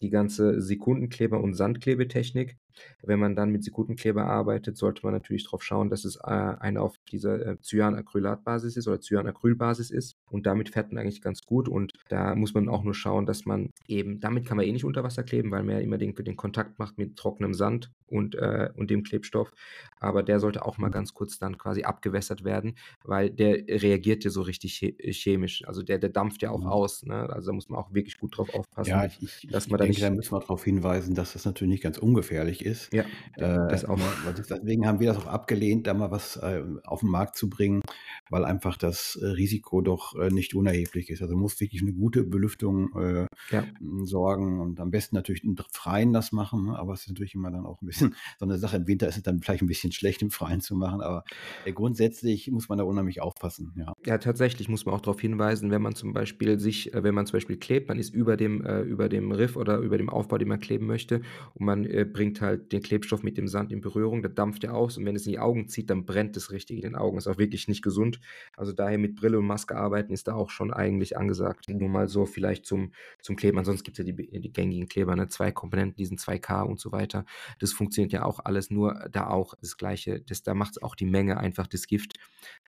die 0.00 0.10
ganze 0.10 0.60
Sekundenkleber 0.60 1.40
und 1.40 1.54
Sandklebetechnik. 1.54 2.56
Wenn 3.02 3.20
man 3.20 3.36
dann 3.36 3.50
mit 3.50 3.62
Sekundenkleber 3.64 4.24
arbeitet, 4.24 4.76
sollte 4.78 5.02
man 5.04 5.12
natürlich 5.12 5.44
drauf 5.44 5.62
schauen, 5.62 5.90
dass 5.90 6.04
es, 6.04 6.16
äh, 6.16 6.20
eine 6.30 6.80
auf 6.80 6.96
dieser, 7.10 7.44
äh, 7.46 7.56
Cyanacrylat-Basis 7.60 8.76
ist 8.76 8.88
oder 8.88 9.00
Cyanacryl-Basis 9.00 9.90
ist 9.90 10.16
und 10.30 10.46
damit 10.46 10.70
fährt 10.70 10.90
man 10.92 11.02
eigentlich 11.02 11.20
ganz 11.20 11.42
gut 11.44 11.68
und 11.68 11.92
da 12.08 12.34
muss 12.34 12.54
man 12.54 12.68
auch 12.68 12.82
nur 12.82 12.94
schauen, 12.94 13.26
dass 13.26 13.44
man 13.44 13.70
eben 13.86 14.20
damit 14.20 14.46
kann 14.46 14.56
man 14.56 14.66
eh 14.66 14.72
nicht 14.72 14.84
unter 14.84 15.04
Wasser 15.04 15.22
kleben, 15.22 15.50
weil 15.50 15.62
man 15.62 15.76
ja 15.76 15.80
immer 15.82 15.98
den 15.98 16.14
den 16.14 16.36
Kontakt 16.36 16.78
macht 16.78 16.96
mit 16.98 17.16
trockenem 17.16 17.54
Sand 17.54 17.90
und, 18.06 18.34
äh 18.34 18.70
und 18.74 18.90
dem 18.90 19.02
Klebstoff. 19.02 19.52
Aber 19.98 20.22
der 20.22 20.40
sollte 20.40 20.64
auch 20.64 20.78
mal 20.78 20.90
ganz 20.90 21.14
kurz 21.14 21.38
dann 21.38 21.58
quasi 21.58 21.82
abgewässert 21.84 22.44
werden, 22.44 22.74
weil 23.04 23.30
der 23.30 23.56
reagiert 23.82 24.24
ja 24.24 24.30
so 24.30 24.42
richtig 24.42 24.74
che 24.78 24.94
chemisch. 25.12 25.66
Also, 25.66 25.82
der 25.82 25.98
der 25.98 26.10
dampft 26.10 26.42
ja 26.42 26.50
auch 26.50 26.64
Mhm. 26.64 26.66
aus, 26.66 27.02
ne? 27.04 27.28
Also, 27.30 27.50
da 27.50 27.54
muss 27.54 27.68
man 27.68 27.78
auch 27.78 27.92
wirklich 27.94 28.18
gut 28.18 28.36
drauf 28.36 28.48
Ja, 28.84 29.04
aufpassen, 29.04 29.06
ich 29.06 29.20
ich 29.22 29.44
dass 29.50 29.66
ich 29.66 29.68
ich 29.68 29.71
man 29.72 29.80
da 29.80 29.86
denke, 29.86 30.00
da 30.00 30.10
nicht 30.10 30.10
müssen 30.10 30.32
wir 30.34 30.40
drauf 30.40 30.64
hinweisen, 30.64 31.14
dass 31.14 31.32
das 31.34 31.44
natürlich 31.44 31.70
nicht 31.72 31.82
ganz 31.82 31.98
ungefährlich 31.98 32.64
ist. 32.64 32.92
Ja, 32.92 33.04
Äh, 33.36 33.46
das 33.68 33.84
auch. 33.84 34.22
ne, 34.22 34.32
deswegen 34.34 34.86
haben 34.86 35.00
wir 35.00 35.08
das 35.08 35.18
auch 35.18 35.26
abgelehnt, 35.26 35.86
da 35.86 35.94
mal 35.94 36.10
was, 36.10 36.36
äh, 36.36 36.62
auf 36.84 37.02
'n 37.02 37.08
Markt 37.10 37.36
zu 37.36 37.48
bringen, 37.50 37.80
weil 38.28 38.44
einfach 38.44 38.76
das, 38.76 39.16
äh, 39.20 39.26
Risiko 39.26 39.80
doch, 39.80 40.14
äh, 40.20 40.30
nicht 40.30 40.54
unerheblich 40.54 41.10
ist. 41.10 41.22
Also, 41.22 41.36
muss 41.36 41.60
wirklich 41.60 41.82
'ne 41.82 41.92
gute 41.94 42.24
Belüftung, 42.24 42.90
äh, 42.98 43.26
Ja. 43.50 43.72
sorgen 44.04 44.60
und 44.60 44.80
am 44.80 44.90
besten 44.90 45.16
natürlich 45.16 45.44
im 45.44 45.56
Freien 45.72 46.12
das 46.12 46.32
machen, 46.32 46.66
ne? 46.66 46.78
Aber 46.78 46.94
es 46.94 47.02
ist 47.02 47.08
natürlich 47.08 47.34
immer 47.34 47.50
dann 47.50 47.66
auch 47.66 47.82
'n 47.82 47.86
bisschen 47.86 48.14
so 48.38 48.46
'ne 48.46 48.58
Sache. 48.58 48.76
Im 48.78 48.86
Winter 48.88 49.08
ist 49.08 49.16
es 49.18 49.22
dann 49.24 49.40
vielleicht 49.42 49.62
'n 49.62 49.66
bisschen 49.68 49.92
schlecht, 49.92 50.22
im 50.22 50.30
Freien 50.30 50.60
zu 50.60 50.76
machen, 50.76 51.00
aber, 51.02 51.24
äh, 51.62 51.72
grundsätzlich 51.72 52.50
muss 52.50 52.68
man 52.68 52.78
da 52.78 52.84
unheimlich 52.84 53.20
aufpassen, 53.22 53.74
ja. 53.76 53.92
Ja, 54.04 54.18
tatsächlich 54.18 54.68
muss 54.68 54.84
man 54.84 54.96
auch 54.96 55.00
drauf 55.00 55.20
hinweisen, 55.20 55.70
wenn 55.70 55.80
man 55.80 55.94
zum 55.94 56.12
Beispiel 56.12 56.58
sich 56.58 56.92
äh, 56.92 57.04
wenn 57.04 57.14
man 57.14 57.24
zum 57.26 57.34
Beispiel 57.36 57.56
klebt, 57.56 57.86
man 57.88 58.00
ist 58.00 58.12
über 58.12 58.36
dem 58.36 58.60
äh, 58.64 58.80
über 58.80 59.08
dem 59.08 59.30
Riff 59.30 59.56
oder 59.62 59.78
über 59.78 59.96
dem 59.96 60.10
Aufbau, 60.10 60.36
den 60.36 60.48
man 60.48 60.60
kleben 60.60 60.86
möchte 60.86 61.22
und 61.54 61.64
man, 61.64 61.86
äh, 61.86 62.04
bringt 62.04 62.40
halt 62.40 62.72
den 62.72 62.82
Klebstoff 62.82 63.22
mit 63.22 63.38
dem 63.38 63.48
Sand 63.48 63.72
in 63.72 63.80
Berührung, 63.80 64.20
der 64.20 64.30
dampft 64.30 64.64
ja 64.64 64.72
aus 64.72 64.98
und 64.98 65.06
wenn 65.06 65.16
es 65.16 65.24
in 65.26 65.32
die 65.32 65.38
Augen 65.38 65.68
zieht, 65.68 65.88
dann 65.88 66.04
brennt 66.04 66.36
es 66.36 66.50
richtig 66.50 66.76
in 66.76 66.82
den 66.82 66.96
Augen. 66.96 67.16
Ist 67.16 67.26
auch 67.26 67.38
wirklich 67.38 67.68
nicht 67.68 67.82
gesund. 67.82 68.20
Also 68.56 68.72
daher 68.72 68.98
mit 68.98 69.16
Brille 69.16 69.38
und 69.38 69.46
Maske 69.46 69.76
arbeiten 69.76 70.12
ist 70.12 70.28
da 70.28 70.34
auch 70.34 70.50
schon 70.50 70.72
eigentlich 70.72 71.16
angesagt. 71.16 71.68
Nur 71.68 71.88
mal 71.88 72.08
so 72.08 72.26
vielleicht 72.26 72.66
zum, 72.66 72.92
zum 73.20 73.36
Kleben. 73.36 73.58
Ansonsten 73.58 73.84
gibt 73.84 73.98
es 73.98 74.06
ja 74.06 74.12
die, 74.12 74.40
die 74.40 74.52
gängigen 74.52 74.88
Kleber, 74.88 75.16
ne? 75.16 75.28
zwei 75.28 75.52
Komponenten, 75.52 75.96
diesen 75.96 76.18
2K 76.18 76.62
und 76.62 76.80
so 76.80 76.92
weiter. 76.92 77.24
Das 77.58 77.72
funktioniert 77.72 78.12
ja 78.12 78.24
auch 78.24 78.40
alles, 78.44 78.70
nur 78.70 79.08
da 79.10 79.28
auch 79.28 79.54
das 79.60 79.76
Gleiche. 79.76 80.20
Das, 80.20 80.42
da 80.42 80.54
macht 80.54 80.72
es 80.72 80.82
auch 80.82 80.94
die 80.94 81.06
Menge 81.06 81.38
einfach 81.38 81.66
das 81.66 81.86
Gift. 81.86 82.18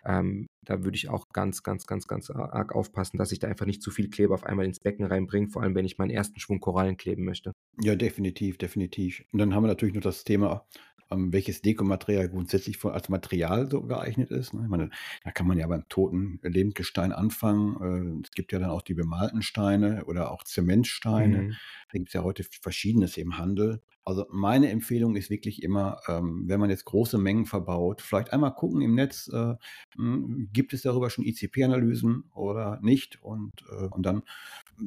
Ähm, 0.04 0.46
da 0.62 0.84
würde 0.84 0.96
ich 0.96 1.08
auch 1.08 1.28
ganz, 1.30 1.62
ganz, 1.62 1.86
ganz, 1.86 2.06
ganz 2.06 2.30
arg 2.30 2.74
aufpassen, 2.74 3.18
dass 3.18 3.32
ich 3.32 3.38
da 3.38 3.48
einfach 3.48 3.66
nicht 3.66 3.82
zu 3.82 3.90
viel 3.90 4.08
Kleber 4.10 4.34
auf 4.34 4.44
einmal 4.44 4.64
ins 4.64 4.80
Becken 4.80 5.06
reinbringe, 5.06 5.48
vor 5.48 5.62
allem 5.62 5.74
wenn 5.74 5.84
ich 5.84 5.98
meinen 5.98 6.10
ersten 6.10 6.40
Schwung 6.40 6.60
Korallen 6.84 6.96
kleben 6.96 7.24
möchte. 7.24 7.54
Ja, 7.80 7.96
definitiv, 7.96 8.58
definitiv. 8.58 9.24
Und 9.32 9.38
dann 9.38 9.54
haben 9.54 9.64
wir 9.64 9.68
natürlich 9.68 9.94
noch 9.94 10.02
das 10.02 10.24
Thema, 10.24 10.66
ähm, 11.10 11.32
welches 11.32 11.62
Dekomaterial 11.62 12.28
grundsätzlich 12.28 12.76
von, 12.76 12.92
als 12.92 13.08
Material 13.08 13.70
so 13.70 13.82
geeignet 13.82 14.30
ist. 14.30 14.54
Ne? 14.54 14.62
Ich 14.64 14.68
meine, 14.68 14.90
da 15.24 15.30
kann 15.30 15.46
man 15.46 15.58
ja 15.58 15.66
beim 15.66 15.88
toten 15.88 16.40
Lebendgestein 16.42 17.12
anfangen. 17.12 18.20
Äh, 18.22 18.26
es 18.26 18.30
gibt 18.32 18.52
ja 18.52 18.58
dann 18.58 18.70
auch 18.70 18.82
die 18.82 18.94
bemalten 18.94 19.42
Steine 19.42 20.04
oder 20.06 20.30
auch 20.30 20.44
Zementsteine. 20.44 21.42
Mhm. 21.42 21.50
Da 21.92 21.98
gibt 21.98 22.08
es 22.08 22.14
ja 22.14 22.22
heute 22.22 22.44
Verschiedenes 22.44 23.16
im 23.16 23.38
Handel. 23.38 23.80
Also 24.06 24.26
meine 24.30 24.68
Empfehlung 24.68 25.16
ist 25.16 25.30
wirklich 25.30 25.62
immer, 25.62 25.98
ähm, 26.08 26.44
wenn 26.46 26.60
man 26.60 26.68
jetzt 26.68 26.84
große 26.84 27.16
Mengen 27.16 27.46
verbaut, 27.46 28.02
vielleicht 28.02 28.34
einmal 28.34 28.54
gucken 28.54 28.82
im 28.82 28.94
Netz, 28.94 29.28
äh, 29.32 29.54
hm, 29.96 30.50
gibt 30.52 30.74
es 30.74 30.82
darüber 30.82 31.08
schon 31.08 31.24
ICP-Analysen 31.24 32.24
oder 32.34 32.78
nicht 32.82 33.22
und, 33.22 33.64
äh, 33.70 33.86
und 33.86 34.04
dann 34.04 34.22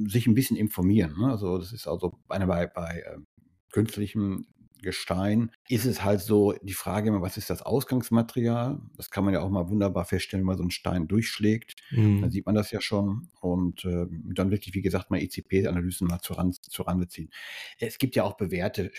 sich 0.07 0.27
ein 0.27 0.33
bisschen 0.33 0.57
informieren. 0.57 1.15
Ne? 1.19 1.27
Also 1.29 1.57
das 1.57 1.73
ist 1.73 1.87
also 1.87 2.19
bei, 2.27 2.43
bei, 2.45 2.67
bei 2.67 3.03
äh, 3.05 3.17
künstlichem 3.71 4.45
Gestein 4.81 5.51
ist 5.69 5.85
es 5.85 6.03
halt 6.03 6.21
so 6.21 6.53
die 6.61 6.73
Frage 6.73 7.09
immer, 7.09 7.21
was 7.21 7.37
ist 7.37 7.49
das 7.49 7.61
Ausgangsmaterial? 7.61 8.79
Das 8.95 9.09
kann 9.09 9.25
man 9.25 9.33
ja 9.33 9.41
auch 9.41 9.49
mal 9.49 9.69
wunderbar 9.69 10.05
feststellen, 10.05 10.43
wenn 10.43 10.47
man 10.47 10.57
so 10.57 10.63
einen 10.63 10.71
Stein 10.71 11.07
durchschlägt. 11.07 11.75
Mhm. 11.91 12.21
Dann 12.21 12.31
sieht 12.31 12.45
man 12.45 12.55
das 12.55 12.71
ja 12.71 12.81
schon. 12.81 13.29
Und 13.41 13.85
äh, 13.85 14.05
dann 14.09 14.51
wirklich, 14.51 14.73
wie 14.73 14.81
gesagt, 14.81 15.11
mal 15.11 15.21
ECP-Analysen 15.21 16.07
mal 16.07 16.19
zur, 16.19 16.51
zur 16.61 16.87
Rande 16.87 17.07
ziehen. 17.07 17.29
Es 17.79 17.97
gibt 17.97 18.15
ja 18.15 18.23
auch 18.23 18.37
bewährte 18.37 18.91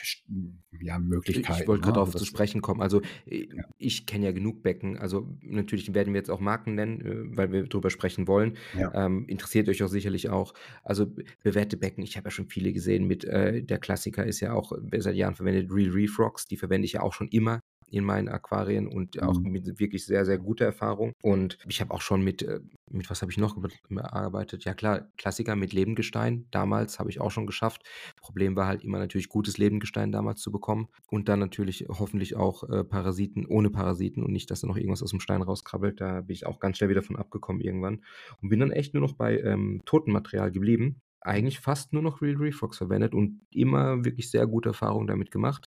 ja, 0.81 0.99
Möglichkeiten. 0.99 1.63
Ich 1.63 1.69
wollte 1.69 1.83
gerade 1.83 1.93
ne? 1.93 1.95
darauf 1.95 2.09
also 2.09 2.19
zu 2.19 2.25
sprechen 2.25 2.63
kommen. 2.63 2.83
Also 2.83 3.01
äh, 3.27 3.49
ja. 3.55 3.65
ich 3.79 4.07
kenne 4.07 4.27
ja 4.27 4.33
genug 4.33 4.63
Becken. 4.63 4.99
Also 4.99 5.37
natürlich 5.43 5.95
werden 5.95 6.15
wir 6.15 6.21
jetzt 6.21 6.31
auch 6.31 6.41
Marken 6.41 6.75
nennen, 6.75 7.01
äh, 7.01 7.37
weil 7.37 7.53
wir 7.53 7.65
darüber 7.65 7.91
sprechen 7.91 8.27
wollen. 8.29 8.57
Ja. 8.77 9.07
Ähm, 9.07 9.27
interessiert 9.29 9.69
euch 9.69 9.83
auch 9.83 9.89
sicherlich 9.89 10.31
auch. 10.31 10.55
Also 10.83 11.13
bewährte 11.43 11.77
Becken, 11.77 12.03
ich 12.03 12.17
habe 12.17 12.27
ja 12.27 12.31
schon 12.31 12.49
viele 12.49 12.73
gesehen 12.73 13.07
mit, 13.07 13.25
äh, 13.25 13.63
der 13.63 13.79
Klassiker 13.79 14.25
ist 14.25 14.41
ja 14.41 14.53
auch 14.53 14.73
seit 14.97 15.17
Jahren 15.17 15.35
verwendet, 15.35 15.68
Real 15.71 15.91
Reef 15.91 16.19
Rocks, 16.19 16.47
die 16.47 16.57
verwende 16.57 16.87
ich 16.87 16.93
ja 16.93 17.03
auch 17.03 17.13
schon 17.13 17.29
immer 17.29 17.61
in 17.91 18.05
meinen 18.05 18.29
Aquarien 18.29 18.87
und 18.87 19.21
auch 19.23 19.39
mhm. 19.41 19.51
mit 19.51 19.81
wirklich 19.81 20.05
sehr, 20.05 20.25
sehr 20.25 20.39
guter 20.39 20.65
Erfahrung. 20.65 21.15
Und 21.23 21.59
ich 21.69 21.81
habe 21.81 21.93
auch 21.93 22.01
schon 22.01 22.23
mit, 22.23 22.43
äh, 22.43 22.61
mit 22.91 23.09
was 23.11 23.23
habe 23.23 23.33
ich 23.33 23.39
noch 23.39 23.57
gearbeitet? 23.89 24.65
Ja 24.65 24.75
klar, 24.75 25.09
Klassiker 25.17 25.57
mit 25.57 25.73
Lebendgestein. 25.73 26.47
Damals 26.51 26.99
habe 26.99 27.11
ich 27.11 27.21
auch 27.21 27.31
schon 27.31 27.47
geschafft. 27.47 27.83
Problem 28.21 28.57
war 28.57 28.67
halt 28.67 28.85
immer 28.85 28.99
natürlich 28.99 29.29
gutes 29.29 29.59
Lebendgestein 29.59 30.13
damals 30.13 30.41
zu 30.41 30.53
bekommen. 30.53 30.89
Und 31.11 31.29
dann 31.29 31.39
natürlich 31.39 31.87
hoffentlich 31.89 32.37
auch 32.37 32.65
äh, 32.69 32.85
Parasiten 32.85 33.47
ohne 33.47 33.71
Parasiten 33.71 34.23
und 34.23 34.33
nicht, 34.33 34.51
dass 34.51 34.61
da 34.61 34.67
noch 34.67 34.77
irgendwas 34.77 35.03
aus 35.03 35.11
dem 35.11 35.21
Stein 35.21 35.43
rauskrabbelt. 35.43 36.01
Da 36.01 36.21
bin 36.23 36.35
ich 36.35 36.47
auch 36.47 36.61
ganz 36.61 36.79
schnell 36.79 36.91
wieder 36.91 37.03
von 37.03 37.17
abgekommen 37.17 37.63
irgendwann. 37.63 38.03
Und 38.43 38.51
bin 38.51 38.61
dann 38.61 38.73
echt 38.73 38.95
nur 38.95 39.01
noch 39.01 39.15
bei 39.15 39.39
ähm, 39.41 39.83
Totenmaterial 39.85 40.51
geblieben 40.51 41.01
eigentlich 41.21 41.61
fast 41.61 41.93
nur 41.93 42.03
noch 42.03 42.23
Real 42.23 42.37
Reflux 42.37 42.79
verwendet 42.79 43.15
und 43.15 43.41
immer 43.51 44.05
wirklich 44.05 44.31
sehr 44.31 44.47
gute 44.47 44.71
Erfahrungen 44.71 45.07
damit 45.07 45.31
gemacht. 45.31 45.69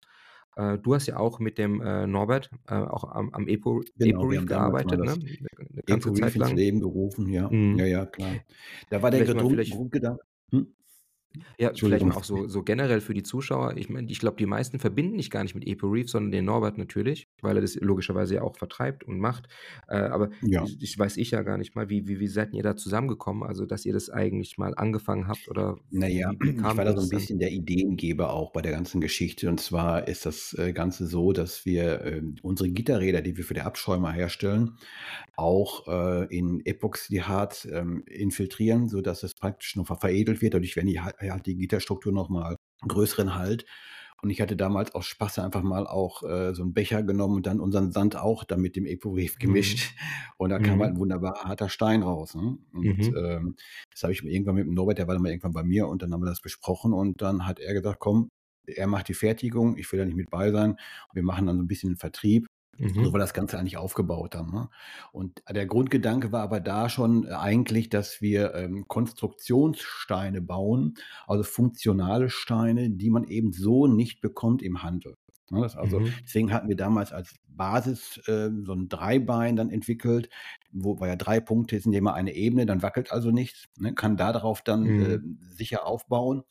Äh, 0.56 0.78
du 0.78 0.94
hast 0.94 1.06
ja 1.06 1.16
auch 1.16 1.38
mit 1.38 1.58
dem 1.58 1.80
äh, 1.80 2.06
Norbert 2.06 2.50
äh, 2.68 2.74
auch 2.74 3.04
am, 3.04 3.30
am 3.30 3.46
Epo, 3.48 3.82
genau, 3.96 4.20
Epo 4.22 4.26
Reef 4.26 4.46
gearbeitet, 4.46 5.00
ne? 5.00 5.12
Eine 5.12 5.82
ganze 5.86 6.08
Epo 6.10 6.18
Zeit 6.18 6.34
lang. 6.36 6.50
ins 6.50 6.58
Leben 6.58 6.80
gerufen, 6.80 7.28
ja. 7.28 7.48
Mhm. 7.48 7.78
Ja, 7.78 7.86
ja, 7.86 8.06
klar. 8.06 8.34
Da 8.90 9.02
war 9.02 9.10
der 9.10 9.24
Grundgedanke. 9.24 10.22
Hm? 10.50 10.74
Ja, 11.58 11.72
vielleicht 11.74 12.04
mal 12.04 12.14
auch 12.14 12.24
so, 12.24 12.48
so 12.48 12.62
generell 12.62 13.00
für 13.00 13.14
die 13.14 13.22
Zuschauer. 13.22 13.76
Ich 13.76 13.88
meine, 13.88 14.10
ich 14.10 14.18
glaube, 14.18 14.36
die 14.36 14.46
meisten 14.46 14.78
verbinden 14.78 15.18
dich 15.18 15.30
gar 15.30 15.42
nicht 15.42 15.54
mit 15.54 15.66
Epo 15.66 15.88
Reef, 15.88 16.08
sondern 16.08 16.32
den 16.32 16.44
Norbert 16.44 16.78
natürlich, 16.78 17.28
weil 17.42 17.56
er 17.56 17.60
das 17.60 17.74
logischerweise 17.76 18.36
ja 18.36 18.42
auch 18.42 18.56
vertreibt 18.56 19.04
und 19.04 19.18
macht. 19.18 19.48
Äh, 19.88 19.96
aber 19.96 20.30
ja. 20.42 20.64
ich, 20.64 20.80
ich, 20.80 20.98
weiß 20.98 21.16
ich 21.16 21.32
ja 21.32 21.42
gar 21.42 21.58
nicht 21.58 21.74
mal, 21.74 21.90
wie, 21.90 22.08
wie, 22.08 22.20
wie 22.20 22.28
seid 22.28 22.54
ihr 22.54 22.62
da 22.62 22.76
zusammengekommen? 22.76 23.42
Also, 23.42 23.66
dass 23.66 23.84
ihr 23.84 23.92
das 23.92 24.08
eigentlich 24.10 24.56
mal 24.56 24.74
angefangen 24.74 25.28
habt 25.28 25.48
oder 25.48 25.78
Naja, 25.90 26.32
ich 26.42 26.62
war 26.62 26.84
da 26.84 26.96
so 26.96 27.02
ein 27.02 27.08
bisschen 27.08 27.38
der 27.38 27.52
Ideengeber 27.52 28.32
auch 28.32 28.52
bei 28.52 28.62
der 28.62 28.72
ganzen 28.72 29.00
Geschichte. 29.00 29.48
Und 29.48 29.60
zwar 29.60 30.08
ist 30.08 30.26
das 30.26 30.54
äh, 30.58 30.72
Ganze 30.72 31.06
so, 31.06 31.32
dass 31.32 31.66
wir 31.66 32.00
äh, 32.04 32.22
unsere 32.42 32.70
Gitterräder, 32.70 33.20
die 33.20 33.36
wir 33.36 33.44
für 33.44 33.54
die 33.54 33.60
Abschäumer 33.60 34.12
herstellen, 34.12 34.78
auch 35.36 35.86
äh, 35.86 36.36
in 36.36 36.64
Epoxyharz 36.64 37.68
ähm, 37.70 38.02
infiltrieren, 38.06 38.88
sodass 38.88 39.22
es 39.22 39.34
praktisch 39.34 39.76
noch 39.76 39.86
veredelt 39.86 40.42
wird. 40.42 40.54
Dadurch 40.54 40.74
werden 40.74 40.88
die 40.88 41.00
halt 41.00 41.17
hat 41.20 41.46
die 41.46 41.56
Gitterstruktur 41.56 42.12
nochmal 42.12 42.56
größeren 42.86 43.34
Halt. 43.34 43.64
Und 44.20 44.30
ich 44.30 44.40
hatte 44.40 44.56
damals 44.56 44.94
aus 44.94 45.06
Spaß 45.06 45.38
einfach 45.38 45.62
mal 45.62 45.86
auch 45.86 46.24
äh, 46.24 46.52
so 46.52 46.62
einen 46.62 46.74
Becher 46.74 47.04
genommen 47.04 47.36
und 47.36 47.46
dann 47.46 47.60
unseren 47.60 47.92
Sand 47.92 48.16
auch 48.16 48.42
dann 48.42 48.60
mit 48.60 48.74
dem 48.74 48.84
Epo-Wave 48.84 49.34
mhm. 49.34 49.38
gemischt. 49.38 49.94
Mhm. 49.94 50.32
Und 50.38 50.50
da 50.50 50.58
kam 50.58 50.78
mhm. 50.78 50.82
halt 50.82 50.94
ein 50.94 50.98
wunderbar 50.98 51.44
harter 51.44 51.68
Stein 51.68 52.02
raus. 52.02 52.34
Ne? 52.34 52.58
Und 52.72 52.98
mhm. 52.98 53.16
ähm, 53.16 53.56
das 53.92 54.02
habe 54.02 54.12
ich 54.12 54.24
irgendwann 54.24 54.56
mit 54.56 54.66
dem 54.66 54.74
Norbert, 54.74 54.98
der 54.98 55.06
war 55.06 55.14
dann 55.14 55.22
mal 55.22 55.30
irgendwann 55.30 55.52
bei 55.52 55.62
mir 55.62 55.86
und 55.86 56.02
dann 56.02 56.12
haben 56.12 56.22
wir 56.22 56.30
das 56.30 56.40
besprochen 56.40 56.92
und 56.92 57.22
dann 57.22 57.46
hat 57.46 57.60
er 57.60 57.74
gesagt, 57.74 58.00
komm, 58.00 58.28
er 58.66 58.88
macht 58.88 59.08
die 59.08 59.14
Fertigung, 59.14 59.76
ich 59.76 59.90
will 59.92 59.98
da 59.98 60.04
nicht 60.04 60.16
mit 60.16 60.30
bei 60.30 60.50
sein. 60.50 60.76
wir 61.12 61.22
machen 61.22 61.46
dann 61.46 61.56
so 61.56 61.62
ein 61.62 61.68
bisschen 61.68 61.90
den 61.90 61.96
Vertrieb. 61.96 62.46
Mhm. 62.78 63.04
So 63.04 63.12
war 63.12 63.20
das 63.20 63.34
Ganze 63.34 63.58
eigentlich 63.58 63.76
aufgebaut 63.76 64.34
dann. 64.34 64.50
Ne? 64.50 64.68
Und 65.12 65.42
der 65.50 65.66
Grundgedanke 65.66 66.32
war 66.32 66.42
aber 66.42 66.60
da 66.60 66.88
schon 66.88 67.26
äh, 67.26 67.30
eigentlich, 67.30 67.88
dass 67.88 68.20
wir 68.20 68.54
ähm, 68.54 68.86
Konstruktionssteine 68.86 70.40
bauen, 70.40 70.94
also 71.26 71.42
funktionale 71.42 72.30
Steine, 72.30 72.90
die 72.90 73.10
man 73.10 73.24
eben 73.24 73.52
so 73.52 73.86
nicht 73.86 74.20
bekommt 74.20 74.62
im 74.62 74.82
Handel. 74.82 75.16
Ne? 75.50 75.68
Also, 75.76 76.00
mhm. 76.00 76.12
Deswegen 76.24 76.52
hatten 76.52 76.68
wir 76.68 76.76
damals 76.76 77.12
als 77.12 77.34
Basis 77.48 78.18
äh, 78.28 78.50
so 78.64 78.72
ein 78.72 78.88
Dreibein 78.88 79.56
dann 79.56 79.70
entwickelt, 79.70 80.28
wo 80.70 80.96
ja 81.04 81.16
drei 81.16 81.40
Punkte 81.40 81.80
sind 81.80 81.92
immer 81.92 82.14
eine 82.14 82.34
Ebene, 82.34 82.66
dann 82.66 82.82
wackelt 82.82 83.12
also 83.12 83.30
nichts, 83.30 83.64
ne? 83.78 83.94
kann 83.94 84.16
darauf 84.16 84.62
dann 84.62 84.82
mhm. 84.82 85.02
äh, 85.02 85.54
sicher 85.54 85.86
aufbauen. 85.86 86.44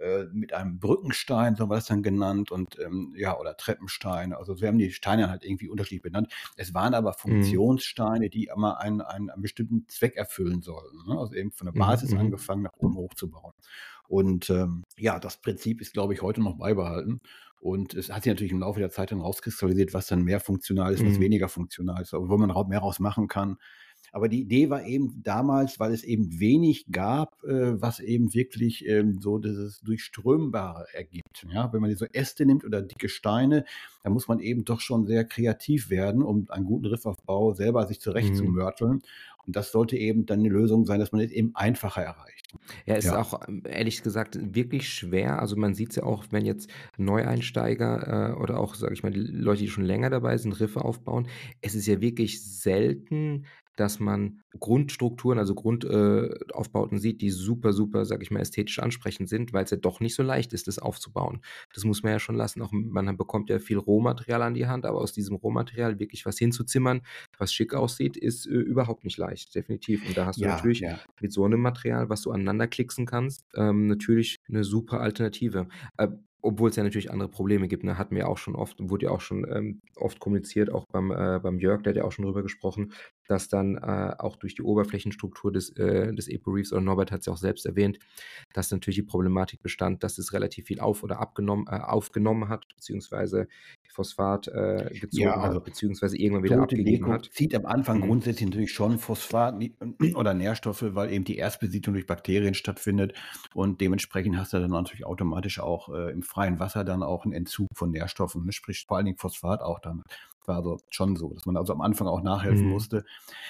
Äh, 0.00 0.24
mit 0.32 0.52
einem 0.52 0.80
Brückenstein, 0.80 1.54
so 1.54 1.68
war 1.68 1.76
das 1.76 1.86
dann 1.86 2.02
genannt, 2.02 2.50
und 2.50 2.80
ähm, 2.80 3.14
ja, 3.16 3.38
oder 3.38 3.56
Treppensteine. 3.56 4.36
Also 4.36 4.60
wir 4.60 4.66
haben 4.66 4.78
die 4.78 4.90
Steine 4.90 5.30
halt 5.30 5.44
irgendwie 5.44 5.68
unterschiedlich 5.68 6.02
benannt. 6.02 6.32
Es 6.56 6.74
waren 6.74 6.94
aber 6.94 7.10
mhm. 7.10 7.30
Funktionssteine, 7.30 8.28
die 8.28 8.50
immer 8.52 8.80
einen, 8.80 9.00
einen, 9.00 9.30
einen 9.30 9.42
bestimmten 9.42 9.86
Zweck 9.86 10.16
erfüllen 10.16 10.62
sollten. 10.62 10.96
Ne? 11.06 11.16
Also 11.16 11.34
eben 11.34 11.52
von 11.52 11.66
der 11.66 11.74
mhm, 11.74 11.78
Basis 11.78 12.10
mhm. 12.10 12.18
angefangen, 12.18 12.62
nach 12.62 12.72
oben 12.76 12.96
hochzubauen. 12.96 13.54
Und 14.08 14.50
ähm, 14.50 14.82
ja, 14.98 15.20
das 15.20 15.40
Prinzip 15.40 15.80
ist, 15.80 15.92
glaube 15.92 16.12
ich, 16.12 16.22
heute 16.22 16.42
noch 16.42 16.58
beibehalten. 16.58 17.20
Und 17.60 17.94
es 17.94 18.10
hat 18.10 18.24
sich 18.24 18.30
natürlich 18.32 18.52
im 18.52 18.60
Laufe 18.60 18.80
der 18.80 18.90
Zeit 18.90 19.12
dann 19.12 19.20
rauskristallisiert, 19.20 19.94
was 19.94 20.08
dann 20.08 20.22
mehr 20.22 20.40
funktional 20.40 20.92
ist, 20.92 21.06
was 21.06 21.18
mhm. 21.18 21.22
weniger 21.22 21.48
funktional 21.48 22.02
ist, 22.02 22.14
aber 22.14 22.28
wo 22.28 22.36
man 22.36 22.68
mehr 22.68 22.80
raus 22.80 22.98
machen 22.98 23.28
kann. 23.28 23.58
Aber 24.14 24.28
die 24.28 24.42
Idee 24.42 24.70
war 24.70 24.86
eben 24.86 25.20
damals, 25.24 25.80
weil 25.80 25.92
es 25.92 26.04
eben 26.04 26.38
wenig 26.38 26.86
gab, 26.92 27.42
äh, 27.42 27.82
was 27.82 27.98
eben 27.98 28.32
wirklich 28.32 28.86
ähm, 28.86 29.18
so 29.20 29.38
dieses 29.38 29.80
Durchströmbare 29.80 30.86
ergibt. 30.94 31.44
Ja, 31.52 31.72
wenn 31.72 31.80
man 31.80 31.90
diese 31.90 32.14
Äste 32.14 32.46
nimmt 32.46 32.64
oder 32.64 32.80
dicke 32.80 33.08
Steine, 33.08 33.64
dann 34.04 34.12
muss 34.12 34.28
man 34.28 34.38
eben 34.38 34.64
doch 34.64 34.80
schon 34.80 35.04
sehr 35.06 35.24
kreativ 35.24 35.90
werden, 35.90 36.22
um 36.22 36.46
einen 36.50 36.64
guten 36.64 36.86
Riffaufbau 36.86 37.54
selber 37.54 37.88
sich 37.88 38.00
zurechtzumörteln. 38.00 38.92
Mhm. 38.92 39.02
Und 39.46 39.56
das 39.56 39.72
sollte 39.72 39.96
eben 39.96 40.26
dann 40.26 40.38
eine 40.38 40.48
Lösung 40.48 40.86
sein, 40.86 41.00
dass 41.00 41.10
man 41.10 41.20
es 41.20 41.32
eben 41.32 41.50
einfacher 41.56 42.02
erreicht. 42.02 42.52
Ja, 42.86 42.94
es 42.94 43.04
ja. 43.04 43.20
ist 43.20 43.34
auch 43.34 43.40
ehrlich 43.64 44.02
gesagt 44.04 44.38
wirklich 44.54 44.88
schwer. 44.88 45.40
Also 45.40 45.56
man 45.56 45.74
sieht 45.74 45.90
es 45.90 45.96
ja 45.96 46.04
auch, 46.04 46.24
wenn 46.30 46.44
jetzt 46.46 46.70
Neueinsteiger 46.98 48.30
äh, 48.30 48.40
oder 48.40 48.60
auch, 48.60 48.76
sage 48.76 48.94
ich 48.94 49.02
mal, 49.02 49.10
die 49.10 49.20
Leute, 49.20 49.62
die 49.62 49.68
schon 49.68 49.84
länger 49.84 50.08
dabei 50.08 50.38
sind, 50.38 50.58
Riffe 50.60 50.84
aufbauen. 50.84 51.26
Es 51.62 51.74
ist 51.74 51.86
ja 51.86 52.00
wirklich 52.00 52.42
selten, 52.44 53.44
dass 53.76 54.00
man 54.00 54.40
Grundstrukturen, 54.58 55.38
also 55.38 55.54
Grundaufbauten 55.54 56.98
äh, 56.98 57.00
sieht, 57.00 57.20
die 57.20 57.30
super, 57.30 57.72
super, 57.72 58.04
sag 58.04 58.22
ich 58.22 58.30
mal, 58.30 58.40
ästhetisch 58.40 58.78
ansprechend 58.78 59.28
sind, 59.28 59.52
weil 59.52 59.64
es 59.64 59.70
ja 59.70 59.76
doch 59.76 60.00
nicht 60.00 60.14
so 60.14 60.22
leicht 60.22 60.52
ist, 60.52 60.68
das 60.68 60.78
aufzubauen. 60.78 61.40
Das 61.74 61.84
muss 61.84 62.02
man 62.02 62.12
ja 62.12 62.18
schon 62.18 62.36
lassen. 62.36 62.62
Auch 62.62 62.70
man 62.72 63.16
bekommt 63.16 63.50
ja 63.50 63.58
viel 63.58 63.78
Rohmaterial 63.78 64.42
an 64.42 64.54
die 64.54 64.66
Hand, 64.66 64.86
aber 64.86 64.98
aus 65.00 65.12
diesem 65.12 65.36
Rohmaterial 65.36 65.98
wirklich 65.98 66.24
was 66.26 66.38
hinzuzimmern, 66.38 67.02
was 67.38 67.52
schick 67.52 67.74
aussieht, 67.74 68.16
ist 68.16 68.46
äh, 68.46 68.50
überhaupt 68.50 69.04
nicht 69.04 69.18
leicht, 69.18 69.54
definitiv. 69.54 70.06
Und 70.06 70.16
da 70.16 70.26
hast 70.26 70.40
du 70.40 70.44
ja, 70.44 70.54
natürlich 70.54 70.80
ja. 70.80 70.98
mit 71.20 71.32
so 71.32 71.44
einem 71.44 71.60
Material, 71.60 72.08
was 72.08 72.22
du 72.22 72.30
aneinander 72.30 72.66
klicksen 72.66 73.06
kannst, 73.06 73.44
ähm, 73.56 73.86
natürlich 73.86 74.38
eine 74.48 74.64
super 74.64 75.00
Alternative. 75.00 75.68
Äh, 75.96 76.08
obwohl 76.44 76.70
es 76.70 76.76
ja 76.76 76.82
natürlich 76.84 77.10
andere 77.10 77.28
Probleme 77.28 77.68
gibt, 77.68 77.84
ne? 77.84 77.98
Hatten 77.98 78.14
wir 78.16 78.28
auch 78.28 78.38
schon 78.38 78.54
oft 78.54 78.76
wurde 78.80 79.06
ja 79.06 79.12
auch 79.12 79.20
schon, 79.20 79.46
ähm, 79.50 79.80
oft 79.96 80.20
kommuniziert, 80.20 80.70
auch 80.70 80.84
beim 80.92 81.10
äh, 81.10 81.40
beim 81.42 81.58
Jörg, 81.58 81.82
der 81.82 81.90
hat 81.92 81.96
ja 81.96 82.04
auch 82.04 82.12
schon 82.12 82.24
drüber 82.24 82.42
gesprochen, 82.42 82.92
dass 83.28 83.48
dann, 83.48 83.76
äh, 83.76 84.14
auch 84.18 84.36
durch 84.36 84.54
die 84.54 84.62
Oberflächenstruktur 84.62 85.52
des 85.52 85.70
äh, 85.76 86.12
des 86.14 86.28
Apo-Reefs 86.28 86.72
oder 86.72 86.82
Norbert 86.82 87.10
hat's 87.12 87.26
ja 87.26 87.32
auch 87.32 87.36
selbst 87.38 87.66
erwähnt, 87.66 87.98
dass 88.52 88.70
natürlich 88.70 88.96
die 88.96 89.02
Problematik 89.02 89.62
bestand, 89.62 90.02
dass 90.04 90.18
es 90.18 90.32
relativ 90.32 90.66
viel 90.66 90.80
auf 90.80 91.02
oder 91.02 91.20
abgenommen 91.20 91.66
äh, 91.68 91.78
aufgenommen 91.80 92.48
hat, 92.48 92.66
beziehungsweise 92.76 93.48
Phosphat, 93.94 94.48
äh, 94.48 94.90
gezogen 94.98 95.40
Ja, 95.40 95.44
also 95.44 95.60
hat, 95.60 95.62
beziehungsweise 95.62 96.16
irgendwann 96.18 96.44
wieder 96.44 96.60
abgegeben 96.62 97.08
Deko 97.08 97.12
hat. 97.12 97.30
zieht 97.30 97.54
am 97.54 97.66
Anfang 97.66 98.00
Mhm. 98.00 98.02
grundsätzlich 98.02 98.48
natürlich 98.48 98.72
schon 98.72 98.98
Phosphat 98.98 99.56
ni 99.58 99.76
oder 100.14 100.34
Nährstoffe, 100.34 100.84
weil 100.94 101.12
eben 101.12 101.24
die 101.24 101.36
Erstbesiedlung 101.36 101.94
durch 101.94 102.06
Bakterien 102.06 102.54
stattfindet 102.54 103.14
und 103.54 103.80
dementsprechend 103.80 104.36
hast 104.38 104.52
du 104.52 104.58
dann 104.60 104.70
natürlich 104.70 105.06
automatisch 105.06 105.60
auch, 105.60 105.88
äh, 105.90 106.10
im 106.12 106.22
freien 106.22 106.58
Wasser 106.60 106.84
dann 106.84 107.02
auch 107.02 107.24
'n 107.26 107.32
Entzug 107.32 107.68
von 107.74 107.90
Nährstoffen, 107.90 108.44
ne, 108.44 108.52
sprich 108.52 108.84
vor 108.88 108.96
allen 108.98 109.06
Dingen 109.06 109.18
Phosphat 109.18 109.60
auch 109.62 109.78
dann. 109.80 110.02
War 110.48 110.56
also 110.58 110.78
schon 110.90 111.16
so, 111.16 111.32
dass 111.34 111.46
man 111.46 111.56
also 111.56 111.72
am 111.72 111.80
Anfang 111.80 112.06
auch 112.08 112.22
nachhelfen 112.22 112.68
Mhm. 112.68 112.68
musste. 112.68 113.04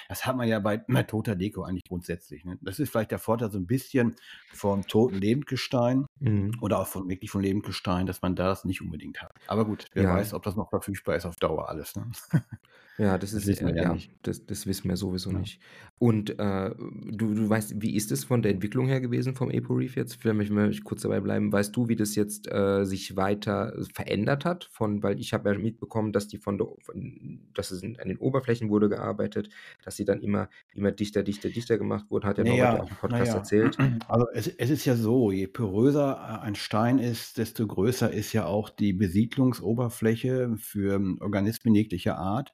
Das 0.09 0.25
hat 0.25 0.37
man 0.37 0.47
ja 0.49 0.59
bei 0.59 0.77
bei 0.89 1.03
toter 1.03 1.35
Deko 1.35 1.63
eigentlich 1.63 1.85
grundsätzlich, 1.89 2.45
ne? 2.45 2.57
Das 2.61 2.79
ist 2.79 2.89
vielleicht 2.91 3.11
der 3.11 3.19
Vorteil 3.19 3.51
so 3.51 3.57
'n 3.59 3.67
bisschen 3.67 4.15
vom 4.53 4.87
toten 4.87 5.17
Lebendgestein 5.17 6.05
Mhm. 6.21 6.61
oder 6.61 6.79
auch 6.81 6.87
von 6.87 7.09
wirklich 7.09 7.31
von 7.31 7.41
Lebendgestein, 7.43 8.05
dass 8.07 8.21
man 8.21 8.35
das 8.35 8.65
nicht 8.65 8.81
unbedingt 8.81 9.21
hat. 9.23 9.33
Aber 9.47 9.65
gut, 9.65 9.87
wer 9.93 10.07
Ja. 10.07 10.09
weiß, 10.09 10.33
ob 10.33 10.43
das 10.43 10.55
noch 10.57 10.69
verfügbar 10.71 11.15
ist 11.17 11.25
auf 11.25 11.35
Dauer 11.37 11.69
alles, 11.69 11.95
ne? 11.95 12.11
Ja, 12.97 13.17
das 13.17 13.33
Das 13.33 13.45
ist 13.47 13.47
wissen 13.47 13.67
äh, 13.67 13.73
wir 13.73 13.75
ja 13.75 13.83
ja, 13.83 13.89
nicht. 13.89 14.13
das 14.21 14.45
das 14.45 14.65
wissen 14.67 14.87
wir 14.89 14.95
sowieso 14.95 15.31
Ja. 15.31 15.39
nicht. 15.39 15.61
Und, 15.97 16.29
äh, 16.39 16.69
du 16.75 17.33
du 17.33 17.49
weißt 17.49 17.81
wie 17.81 17.93
ist 17.95 18.11
es 18.11 18.23
von 18.23 18.41
der 18.41 18.51
Entwicklung 18.53 18.87
her 18.87 19.01
gewesen 19.01 19.35
vom 19.35 19.49
Apo-Reef 19.51 19.95
jetzt? 19.97 20.15
Vielleicht 20.15 20.51
möchte 20.51 20.71
ich 20.71 20.83
kurz 20.85 21.01
dabei 21.01 21.19
bleiben. 21.19 21.51
Weißt 21.51 21.75
du, 21.75 21.89
wie 21.89 21.97
das 21.97 22.15
jetzt, 22.15 22.47
äh, 22.49 22.85
sich 22.85 23.15
weiter 23.17 23.73
verändert 23.93 24.45
hat 24.45 24.65
von 24.71 25.03
weil 25.03 25.19
ich 25.19 25.33
habe 25.33 25.51
ja 25.51 25.57
mitbekommen, 25.59 26.13
dass 26.13 26.27
die 26.29 26.37
von 26.37 26.57
der 26.57 26.67
von 26.81 27.41
dass 27.53 27.71
es 27.71 27.83
an 27.83 27.95
den 28.07 28.17
Oberflächen 28.17 28.69
wurde 28.69 28.87
gearbeitet, 28.89 29.49
dass 29.83 29.97
sie 29.97 30.05
dann 30.05 30.21
immer 30.21 30.49
immer 30.73 30.91
dichter, 30.91 31.23
dichter, 31.23 31.49
dichter 31.49 31.77
gemacht 31.77 32.05
wurden, 32.09 32.25
hat 32.25 32.37
ja 32.37 32.43
Na 32.43 32.49
Norbert 32.49 32.71
ja 32.73 32.77
ja, 32.77 32.83
auch 32.83 32.89
im 32.91 32.97
Podcast 32.97 33.33
ja. 33.33 33.33
erzählt. 33.33 33.77
Also, 34.07 34.27
es 34.33 34.47
es 34.47 34.69
ist 34.69 34.85
ja 34.85 34.95
so, 34.95 35.31
je 35.31 35.47
poröser, 35.47 36.39
äh, 36.41 36.45
ein 36.45 36.55
Stein 36.55 36.99
ist, 36.99 37.37
desto 37.37 37.67
größer 37.67 38.11
ist 38.11 38.33
ja 38.33 38.45
auch 38.45 38.69
die 38.69 38.93
Besiedlungsoberfläche 38.93 40.55
für 40.57 40.99
Organismen 41.21 41.75
jeglicher 41.75 42.17
Art. 42.17 42.53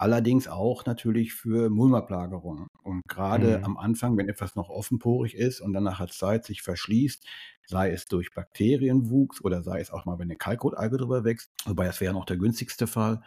Allerdings 0.00 0.48
auch 0.48 0.86
natürlich 0.86 1.34
für 1.34 1.68
Mulmablagerung. 1.68 2.68
Und 2.82 3.02
grade 3.06 3.60
Mhm. 3.60 3.66
am 3.66 3.76
Anfang, 3.76 4.16
wenn 4.16 4.30
etwas 4.30 4.56
noch 4.56 4.70
offenporig 4.70 5.34
ist 5.34 5.60
und 5.60 5.74
dann 5.74 5.84
nach 5.84 6.00
'ner 6.00 6.08
Zeit 6.08 6.46
sich 6.46 6.62
verschließt, 6.62 7.26
sei 7.66 7.90
es 7.90 8.06
durch 8.06 8.32
Bakterienwuchs 8.32 9.42
oder 9.44 9.62
sei 9.62 9.78
es 9.80 9.90
auch 9.90 10.06
mal, 10.06 10.18
wenn 10.18 10.28
'ne 10.28 10.36
Kalkrot-Alge 10.36 10.96
drüber 10.96 11.24
wächst, 11.24 11.50
wobei 11.66 11.84
das 11.84 12.00
wäre 12.00 12.14
noch 12.14 12.24
der 12.24 12.38
günstigste 12.38 12.86
Fall, 12.86 13.20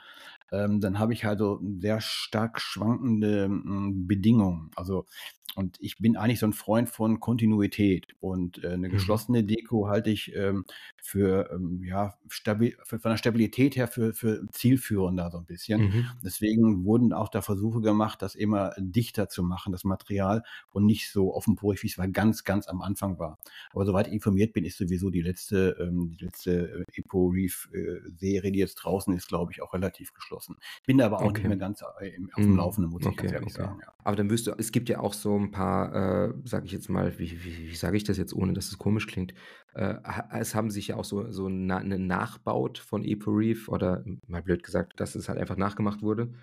ähm, 0.51 0.81
dann 0.81 0.99
habe 0.99 1.13
ich 1.13 1.25
also 1.25 1.61
sehr 1.79 2.01
stark 2.01 2.59
schwankende, 2.61 3.45
hm, 3.45 4.07
Bedingungen. 4.07 4.71
Also 4.75 5.05
und 5.55 5.77
ich 5.81 5.97
bin 5.97 6.15
eigentlich 6.17 6.39
so 6.39 6.45
'n 6.47 6.53
Freund 6.53 6.89
von 6.89 7.19
Kontinuität 7.19 8.07
und, 8.19 8.63
äh, 8.63 8.77
'ne 8.77 8.89
Mhm. 8.91 9.23
geschlossene 9.29 9.43
Deko 9.43 9.87
halte 9.89 10.09
ich, 10.11 10.33
ähm, 10.35 10.65
für, 11.01 11.49
ähm, 11.53 11.83
ja, 11.83 12.15
stabi 12.29 12.75
v 12.83 12.97
von 12.99 13.11
der 13.11 13.17
Stabilität 13.17 13.75
her 13.75 13.87
für 13.87 14.13
für 14.13 14.45
zielführender 14.51 15.29
so 15.31 15.37
'n 15.39 15.45
bisschen. 15.45 15.83
Mhm. 15.83 16.23
Deswegen 16.23 16.85
wurden 16.85 17.13
auch 17.13 17.29
da 17.29 17.41
Versuche 17.41 17.81
gemacht, 17.81 18.21
das 18.21 18.35
immer 18.35 18.73
dichter 18.79 19.29
zu 19.29 19.43
machen, 19.43 19.71
das 19.71 19.83
Material, 19.83 20.43
und 20.71 20.85
nicht 20.85 21.11
so 21.11 21.33
offenporig, 21.35 21.83
wie's 21.83 21.97
mal 21.97 22.11
ganz, 22.11 22.43
ganz 22.43 22.67
am 22.67 22.81
Anfang 22.81 23.19
war. 23.19 23.37
Aber 23.73 23.85
soweit 23.85 24.07
ich 24.07 24.13
informiert 24.13 24.53
bin, 24.53 24.65
ist 24.65 24.77
sowieso 24.77 25.09
die 25.09 25.21
letzte 25.21 25.77
ähm, 25.79 26.15
die 26.19 26.25
letzte, 26.25 26.85
äh, 26.95 27.01
Apo-Reef, 27.01 27.69
äh, 27.73 27.99
Serie, 28.17 28.51
die 28.51 28.59
jetzt 28.59 28.75
draußen 28.75 29.13
ist, 29.13 29.27
glaube 29.27 29.51
ich, 29.51 29.61
auch 29.61 29.73
relativ 29.73 30.13
geschlossen. 30.13 30.57
Bin 30.85 30.97
da 30.97 31.05
aber 31.07 31.21
auch 31.21 31.31
nicht 31.31 31.43
Okay. 31.43 31.47
mehr 31.47 31.57
ganz, 31.57 31.83
äh, 32.01 32.09
im 32.15 32.29
auf'm 32.33 32.55
Mhm. 32.55 32.57
Laufenden, 32.57 32.91
muss 32.91 33.05
ich 33.05 33.15
ganz 33.15 33.31
Okay, 33.31 33.33
ehrlich 33.33 33.53
okay. 33.53 33.53
sagen, 33.53 33.79
ja. 33.81 33.93
Aber 34.03 34.15
dann 34.15 34.29
wirst 34.29 34.47
du 34.47 34.51
es 34.57 34.71
gibt 34.71 34.89
ja 34.89 34.99
auch 34.99 35.13
so 35.13 35.42
'n 35.43 35.51
paar, 35.51 35.93
äh, 36.29 36.33
sage 36.45 36.65
ich 36.65 36.71
jetzt 36.71 36.89
mal, 36.89 37.17
wie 37.19 37.31
wie 37.43 37.69
wie 37.71 37.75
sage 37.75 37.97
ich 37.97 38.03
das 38.03 38.17
jetzt, 38.17 38.33
ohne 38.33 38.53
dass 38.53 38.67
es 38.69 38.77
komisch 38.77 39.07
klingt? 39.07 39.33
Äh, 39.73 39.95
es 40.39 40.55
haben 40.55 40.71
sich 40.71 40.87
ja 40.89 40.95
auch 40.97 41.05
so 41.05 41.31
so 41.31 41.49
Na 41.49 41.81
'ne 41.83 41.99
Nachbaut 41.99 42.77
von 42.79 43.03
Apo-Reef 43.05 43.69
oder 43.69 44.03
mal 44.27 44.41
blöd 44.43 44.63
gesagt, 44.63 44.99
dass 44.99 45.15
es 45.15 45.29
halt 45.29 45.39
einfach 45.39 45.57
nachgemacht 45.57 46.01
wurde, 46.01 46.33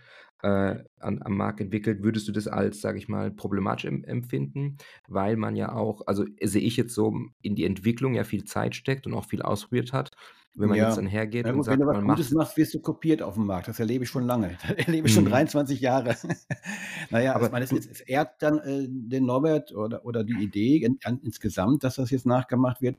äh, 0.42 0.85
an 1.00 1.22
am 1.22 1.37
Markt 1.37 1.61
entwickelt. 1.61 2.03
Würdest 2.03 2.29
du 2.29 2.33
das 2.33 2.48
als, 2.48 2.81
sage 2.81 2.98
ich 2.98 3.09
mal, 3.09 3.31
problematisch 3.31 3.85
em 3.87 4.05
empfinden? 4.05 4.79
Weil 5.09 5.37
man 5.37 5.57
ja 5.57 5.72
auch 5.74 6.03
also, 6.07 6.24
sehe 6.42 6.62
ich 6.62 6.76
jetzt 6.76 6.94
so, 6.94 7.14
in 7.42 7.55
die 7.57 7.64
Entwicklung 7.66 8.14
ja 8.14 8.24
viel 8.24 8.44
Zeit 8.44 8.74
steckt 8.76 9.07
und 9.07 9.14
auch 9.14 9.26
viel 9.26 9.42
ausprobiert 9.42 9.92
hat. 9.92 10.12
Wenn 10.55 10.68
man 10.68 10.81
jetzt 10.81 10.96
Ja. 10.96 10.98
dann 10.98 11.07
hergeht 11.07 11.48
Na 11.48 11.53
und 11.53 11.62
gut, 11.62 11.70
wenn 11.70 11.79
du 11.81 11.87
sagt, 11.87 11.88
was 11.88 11.96
man 11.96 12.05
Gutes 12.05 12.31
macht 12.31 12.33
machst, 12.33 12.57
wirst 12.59 12.74
du 12.74 12.81
kopiert 12.81 13.22
auf'm 13.22 13.44
Markt. 13.46 13.68
Das 13.68 13.81
erlebe 13.81 14.05
ich 14.05 14.11
schon 14.11 14.24
lange. 14.26 14.59
Das 14.68 14.87
erlebe 14.87 15.07
ich 15.07 15.12
schon 15.12 15.24
Mhm. 15.24 15.24
23 15.24 15.81
Jahre. 15.81 16.16
Na 17.11 17.20
ja, 17.22 17.40
ich 17.40 17.50
Aber 17.50 17.50
meine, 17.50 17.64
du 17.68 17.76
es 17.76 17.87
es 17.87 18.00
ehrt 18.03 18.42
dann, 18.42 18.59
äh, 18.59 18.87
den 18.88 19.24
Norbert 19.24 19.72
oder 19.72 20.05
oder 20.05 20.22
die 20.24 20.42
Idee 20.42 20.76
in 20.85 20.98
an 21.05 21.18
insgesamt, 21.22 21.83
dass 21.85 21.94
das 21.96 22.11
jetzt 22.11 22.26
nachgemacht 22.26 22.83
wird 22.83 22.96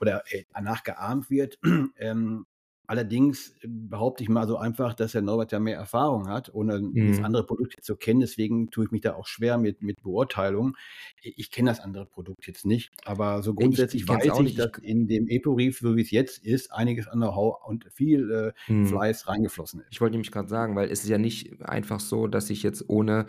oder, 0.00 0.24
äh, 0.32 0.44
nachgeahmt 0.60 1.30
wird. 1.30 1.58
Ähm, 1.96 2.46
allerdings 2.86 3.54
behaupte 3.66 4.22
ich 4.22 4.28
mal 4.28 4.46
so 4.46 4.56
einfach, 4.58 4.94
dass 4.94 5.12
der 5.12 5.22
Norbert 5.22 5.52
ja 5.52 5.60
mehr 5.60 5.76
Erfahrung 5.76 6.28
hat, 6.28 6.52
ohne 6.54 6.80
Mhm. 6.92 7.24
andere 7.24 7.44
Produkt 7.46 7.74
jetzt 7.76 7.86
zu 7.86 7.96
kennen. 7.96 8.20
Deswegen 8.20 8.70
tue 8.70 8.84
ich 8.86 8.90
mich 8.90 9.00
da 9.02 9.14
auch 9.14 9.26
schwer 9.26 9.58
mit 9.58 9.82
mit 9.82 10.02
Beurteilung. 10.02 10.76
Ich 11.22 11.50
kenne 11.50 11.70
das 11.70 11.80
andere 11.80 12.06
Produkt 12.06 12.46
jetzt 12.46 12.66
nicht, 12.66 12.92
aber 13.04 13.42
so 13.42 13.54
Ja, 13.56 13.66
ich 13.70 13.88
ich 13.92 13.94
grundsätzlich 13.94 14.08
es 14.18 14.28
weiß 14.28 14.28
auch 14.28 14.42
ich, 14.42 14.54
dass 14.54 14.70
in 14.82 15.06
dem 15.08 15.28
Apo-Reef, 15.30 15.78
so 15.78 15.96
wie's 15.96 16.10
jetzt 16.10 16.38
ist, 16.44 16.72
einiges 16.72 17.06
an 17.08 17.18
Know-how 17.20 17.64
und 17.66 17.86
viel, 17.92 18.30
äh, 18.30 18.52
Mhm. 18.68 19.04
Fleiß 19.04 19.26
reingeflossen 19.28 19.80
ist. 19.80 19.92
Ich 19.92 20.00
wollte 20.00 20.12
nämlich 20.14 20.32
grad 20.32 20.48
sagen, 20.48 20.76
weil 20.76 20.90
es 20.90 21.04
ist 21.04 21.10
ja 21.10 21.18
nicht 21.18 21.62
einfach 21.62 22.00
so, 22.00 22.26
dass 22.26 22.50
ich 22.50 22.62
jetzt 22.64 22.88
ohne 22.88 23.26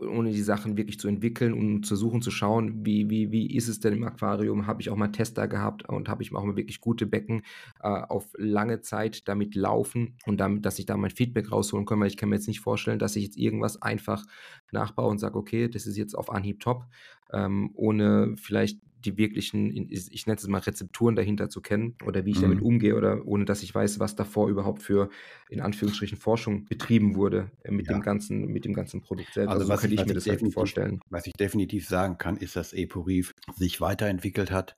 ohne 0.00 0.30
die 0.32 0.40
Sachen 0.42 0.76
wirklich 0.76 0.98
zu 0.98 1.08
entwickeln 1.08 1.52
und 1.52 1.84
zu 1.84 1.96
suchen, 1.96 2.22
zu 2.22 2.30
schauen, 2.30 2.86
wie 2.86 3.10
wie 3.10 3.30
wie 3.32 3.54
ist 3.54 3.68
es 3.68 3.80
denn 3.80 3.94
im 3.94 4.04
Aquarium? 4.04 4.66
Habe 4.66 4.80
ich 4.82 4.90
auch 4.90 4.96
mal 4.96 5.08
Tester 5.08 5.48
gehabt 5.48 5.88
und 5.88 6.08
habe 6.08 6.22
ich 6.22 6.34
auch 6.34 6.44
mal 6.44 6.56
wirklich 6.56 6.80
gute 6.80 7.06
Becken, 7.06 7.42
äh, 7.82 7.88
auf 7.88 8.32
lange 8.48 8.80
Zeit 8.80 9.28
damit 9.28 9.54
laufen 9.54 10.18
und 10.26 10.38
damit 10.40 10.64
dass 10.66 10.78
ich 10.78 10.86
da 10.86 10.96
mein 10.96 11.10
Feedback 11.10 11.52
rausholen 11.52 11.86
kann, 11.86 12.00
weil 12.00 12.08
ich 12.08 12.16
kann 12.16 12.28
mir 12.30 12.36
jetzt 12.36 12.48
nicht 12.48 12.60
vorstellen, 12.60 12.98
dass 12.98 13.16
ich 13.16 13.24
jetzt 13.24 13.36
irgendwas 13.36 13.80
einfach 13.82 14.24
nachbaue 14.72 15.10
und 15.10 15.18
sage: 15.18 15.38
„Okay, 15.38 15.68
das 15.68 15.86
ist 15.86 15.96
jetzt 15.96 16.14
auf 16.14 16.30
Anhieb 16.30 16.60
top“, 16.60 16.84
ähm, 17.32 17.70
ohne 17.74 18.34
vielleicht 18.36 18.80
die 19.04 19.16
wirklichen, 19.16 19.70
ich 19.90 20.26
nenne 20.26 20.38
es 20.38 20.46
mal 20.48 20.58
Rezepturen 20.58 21.14
dahinter 21.14 21.48
zu 21.48 21.60
kennen 21.62 21.96
oder 22.02 22.24
wie 22.24 22.32
ich 22.32 22.40
damit 22.40 22.60
Mhm. 22.60 22.62
umgehe 22.62 22.96
oder 22.96 23.24
ohne 23.26 23.44
dass 23.44 23.62
ich 23.62 23.72
weiß, 23.72 24.00
was 24.00 24.16
davor 24.16 24.48
überhaupt 24.48 24.82
für, 24.82 25.10
in 25.48 25.60
Anführungsstrichen, 25.60 26.18
Forschung 26.18 26.64
betrieben 26.68 27.14
wurde, 27.14 27.52
äh, 27.62 27.70
mit 27.70 27.90
dem 27.90 28.00
Ja. 28.00 28.02
ganzen 28.02 28.46
mit 28.48 28.64
dem 28.64 28.74
ganzen 28.74 29.00
Produkt 29.00 29.34
selbst. 29.34 29.56
Also, 29.56 29.60
Also, 29.60 29.68
so 29.68 29.72
was 29.72 29.76
könnte 29.76 29.94
ich 29.94 29.96
ich 29.96 30.04
mir 30.06 30.14
ich 30.14 30.14
das 30.14 30.28
halt 30.28 30.40
definitiv 30.40 30.52
vorstellen. 30.52 31.00
was 31.10 31.26
ich 31.26 31.32
definitiv 31.34 31.88
sagen 31.88 32.18
kann, 32.18 32.36
ist, 32.36 32.54
dass 32.56 32.74
Apo-Reef 32.74 33.34
sich 33.50 33.80
weiterentwickelt 33.80 34.50
hat, 34.50 34.76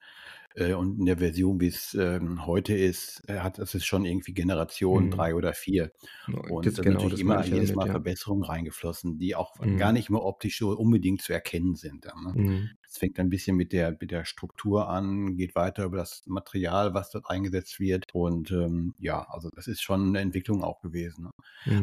äh, 0.54 0.74
und 0.74 0.98
in 0.98 1.06
der 1.06 1.18
Version, 1.18 1.60
wie's, 1.60 1.94
ähm, 1.94 2.46
heute 2.46 2.74
ist, 2.76 3.22
äh, 3.28 3.38
hat 3.40 3.58
ist 3.58 3.84
schon 3.84 4.04
irgendwie 4.04 4.34
Generation 4.34 5.10
Mhm. 5.10 5.10
3 5.10 5.34
oder 5.34 5.54
4. 5.54 5.92
Genau, 6.26 6.42
Und 6.46 6.62
das 6.62 6.78
da 6.78 6.82
sind 6.84 6.84
genau, 6.84 7.08
natürlich 7.08 7.10
das 7.10 7.22
immer 7.22 7.44
jedes 7.46 7.74
Mal 7.74 7.86
ja. 7.86 7.92
Verbesserungen 7.92 8.44
reingeflossen, 8.44 9.18
die 9.18 9.34
auch 9.36 9.56
gar 9.76 9.92
Mhm. 9.92 9.94
nicht 9.94 10.10
mehr 10.10 10.22
optisch 10.24 10.58
so 10.58 10.70
unbedingt 10.70 11.22
zu 11.22 11.32
erkennen 11.32 11.76
sind 11.76 12.04
dann, 12.06 12.22
ne? 12.24 12.36
Mhm. 12.36 12.70
Es 12.92 12.98
fängt 12.98 13.20
ein 13.20 13.30
bisschen 13.30 13.56
mit 13.56 13.72
der 13.72 13.92
mit 14.00 14.10
der 14.10 14.24
Struktur 14.24 14.88
an, 14.88 15.36
geht 15.36 15.54
weiter 15.54 15.84
über 15.84 15.96
das 15.98 16.22
Material, 16.26 16.92
was 16.92 17.10
dort 17.10 17.30
eingesetzt 17.30 17.78
wird. 17.78 18.06
Und, 18.12 18.50
ähm, 18.50 18.94
ja, 18.98 19.22
also, 19.30 19.48
das 19.54 19.68
ist 19.68 19.80
schon 19.80 20.10
'ne 20.10 20.18
Entwicklung 20.20 20.64
auch 20.64 20.80
gewesen, 20.80 21.24
ne? 21.24 21.30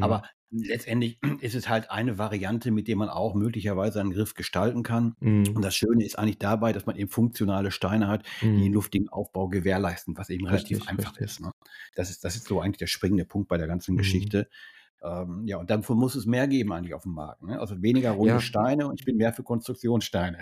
Aber 0.02 0.22
Mhm. 0.22 0.28
letztendlich 0.52 1.20
ist 1.42 1.56
es 1.56 1.70
halt 1.70 1.90
eine 1.92 2.18
Variante, 2.18 2.72
mit 2.72 2.90
der 2.90 2.98
man 2.98 3.08
auch 3.10 3.36
möglicherweise 3.36 4.02
einen 4.02 4.12
Griff 4.12 4.34
gestalten 4.34 4.84
kann. 4.84 5.14
Und 5.56 5.62
Mhm. 5.62 5.64
das 5.64 5.76
Schöne 5.78 6.06
ist 6.06 6.20
eigentlich 6.20 6.40
dabei, 6.40 6.74
dass 6.74 6.86
man 6.86 6.98
eben 6.98 7.10
funktionale 7.10 7.72
Steine 7.72 8.08
hat, 8.10 8.26
die 8.58 8.64
den 8.64 8.74
Mhm. 8.74 8.74
luftigen 8.74 9.08
Aufbau 9.10 9.48
gewährleisten, 9.48 10.18
was 10.18 10.30
eben 10.30 10.46
relativ 10.46 10.82
Richtig, 10.82 10.88
einfach 10.88 11.16
richtig. 11.16 11.24
ist, 11.24 11.40
ne? 11.40 11.52
Das 11.96 12.10
ist 12.10 12.26
das 12.26 12.36
ist 12.36 12.48
so 12.48 12.60
eigentlich 12.60 12.78
der 12.80 12.88
springende 12.88 13.26
Punkt 13.26 13.48
bei 13.48 13.58
der 13.58 13.68
ganzen 13.68 13.96
Mhm. 13.96 13.98
Geschichte. 13.98 14.50
Ähm, 15.04 15.46
ja, 15.48 15.58
und 15.58 15.70
davon 15.72 15.98
muss 16.00 16.16
es 16.16 16.26
mehr 16.28 16.48
geben 16.50 16.74
eigentlich 16.74 16.96
auf'm 16.96 17.10
Markt, 17.14 17.44
ne? 17.44 17.60
Also, 17.62 17.82
weniger 17.84 18.12
runde 18.12 18.40
Ja. 18.40 18.42
Steine 18.42 18.88
und 18.88 19.00
ich 19.02 19.06
bin 19.06 19.18
mehr 19.18 19.34
für 19.34 19.44
Konstruktionssteine. 19.44 20.40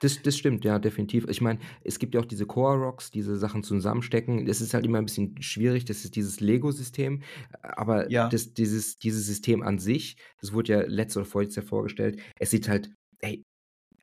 Das 0.00 0.20
das 0.22 0.36
stimmt, 0.36 0.64
ja, 0.64 0.78
definitiv. 0.78 1.26
Ich 1.28 1.40
meine, 1.40 1.60
es 1.82 1.98
gibt 1.98 2.14
ja 2.14 2.20
auch 2.20 2.24
diese 2.24 2.46
Core-Rocks, 2.46 3.10
diese 3.10 3.36
Sachen 3.36 3.62
zusammenstecken. 3.62 4.46
Es 4.48 4.60
ist 4.60 4.74
halt 4.74 4.84
immer 4.84 4.98
'n 4.98 5.04
bisschen 5.06 5.40
schwierig, 5.42 5.84
das 5.84 6.04
ist 6.04 6.16
dieses 6.16 6.40
Lego-System, 6.40 7.22
aber 7.62 8.08
Ja. 8.08 8.30
das 8.30 8.52
dieses 8.54 8.98
dieses 8.98 9.26
System 9.26 9.62
an 9.62 9.78
sich, 9.78 10.16
das 10.40 10.52
wurde 10.52 10.72
ja 10.72 10.80
letzte 10.86 11.20
oder 11.20 11.26
vorletztes 11.28 11.56
Jahr 11.62 11.66
vorgestellt. 11.68 12.20
Es 12.38 12.50
sieht 12.50 12.68
halt, 12.68 12.90
ey 13.20 13.44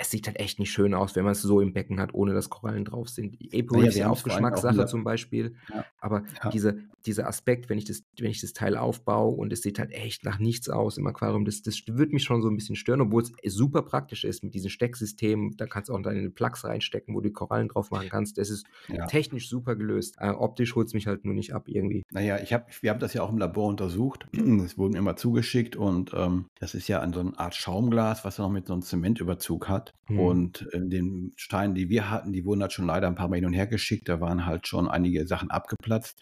es 0.01 0.09
sieht 0.09 0.25
halt 0.25 0.39
echt 0.39 0.57
nicht 0.57 0.71
schön 0.71 0.95
aus, 0.95 1.15
wenn 1.15 1.23
man 1.23 1.33
es 1.33 1.43
so 1.43 1.61
im 1.61 1.73
Becken 1.73 1.99
hat, 1.99 2.13
ohne 2.13 2.33
dass 2.33 2.49
Korallen 2.49 2.85
drauf 2.85 3.07
sind. 3.07 3.37
Apo 3.53 3.77
Naja, 3.77 3.89
ist 3.89 3.97
ja 3.97 4.09
auch 4.09 4.23
Geschmackssache 4.23 4.87
zum 4.87 5.03
Beispiel, 5.03 5.55
ja, 5.71 5.85
aber 5.99 6.23
ja. 6.43 6.49
diese, 6.49 6.79
dieser 7.05 7.27
Aspekt, 7.27 7.69
wenn 7.69 7.77
ich, 7.77 7.85
das, 7.85 8.03
wenn 8.19 8.31
ich 8.31 8.41
das 8.41 8.53
Teil 8.53 8.77
aufbaue 8.77 9.35
und 9.35 9.53
es 9.53 9.61
sieht 9.61 9.77
halt 9.77 9.91
echt 9.91 10.25
nach 10.25 10.39
nichts 10.39 10.69
aus 10.69 10.97
im 10.97 11.05
Aquarium, 11.05 11.45
das, 11.45 11.61
das 11.61 11.79
würde 11.87 12.13
mich 12.13 12.23
schon 12.23 12.41
so 12.41 12.49
ein 12.49 12.55
bisschen 12.55 12.75
stören, 12.75 13.01
obwohl 13.01 13.21
es 13.21 13.53
super 13.53 13.83
praktisch 13.83 14.23
ist 14.23 14.43
mit 14.43 14.55
diesen 14.55 14.69
Stecksystemen. 14.69 15.55
Da 15.57 15.67
kannst 15.67 15.89
du 15.89 15.93
auch 15.93 16.01
deine 16.01 16.29
Plugs 16.31 16.63
reinstecken, 16.63 17.13
wo 17.13 17.21
du 17.21 17.29
die 17.29 17.33
Korallen 17.33 17.67
drauf 17.67 17.91
machen 17.91 18.09
kannst. 18.09 18.37
Das 18.39 18.49
ist 18.49 18.65
Ja. 18.87 19.05
technisch 19.05 19.49
super 19.49 19.75
gelöst. 19.75 20.15
Äh, 20.19 20.29
optisch 20.29 20.75
holt 20.75 20.87
es 20.87 20.93
mich 20.93 21.05
halt 21.05 21.25
nur 21.25 21.35
nicht 21.35 21.53
ab 21.53 21.67
irgendwie. 21.67 22.03
Naja, 22.11 22.39
ich 22.41 22.53
hab, 22.53 22.69
wir 22.81 22.89
haben 22.89 22.99
das 22.99 23.13
ja 23.13 23.21
auch 23.21 23.29
im 23.31 23.37
Labor 23.37 23.67
untersucht. 23.67 24.27
Es 24.61 24.77
wurden 24.77 24.95
immer 24.95 25.15
zugeschickt 25.15 25.75
und 25.75 26.11
ähm, 26.13 26.45
das 26.59 26.75
ist 26.75 26.87
ja 26.87 26.99
an 26.99 27.13
so 27.13 27.19
eine 27.19 27.37
Art 27.37 27.55
Schaumglas, 27.55 28.23
was 28.25 28.37
noch 28.37 28.49
mit 28.49 28.67
so 28.67 28.73
einem 28.73 28.81
Zementüberzug 28.81 29.67
hat. 29.69 29.90
Hm. 30.05 30.19
Und 30.19 30.67
äh, 30.73 30.79
den 30.79 31.33
Steinen, 31.35 31.75
die 31.75 31.89
wir 31.89 32.09
hatten, 32.09 32.33
die 32.33 32.45
wurden 32.45 32.61
halt 32.61 32.73
schon 32.73 32.87
leider 32.87 33.07
ein 33.07 33.15
paar 33.15 33.27
Mal 33.27 33.35
hin 33.35 33.45
und 33.45 33.53
her 33.53 33.67
geschickt. 33.67 34.09
Da 34.09 34.21
waren 34.21 34.45
halt 34.45 34.67
schon 34.67 34.89
einige 34.89 35.25
Sachen 35.27 35.51
abgeplatzt. 35.51 36.19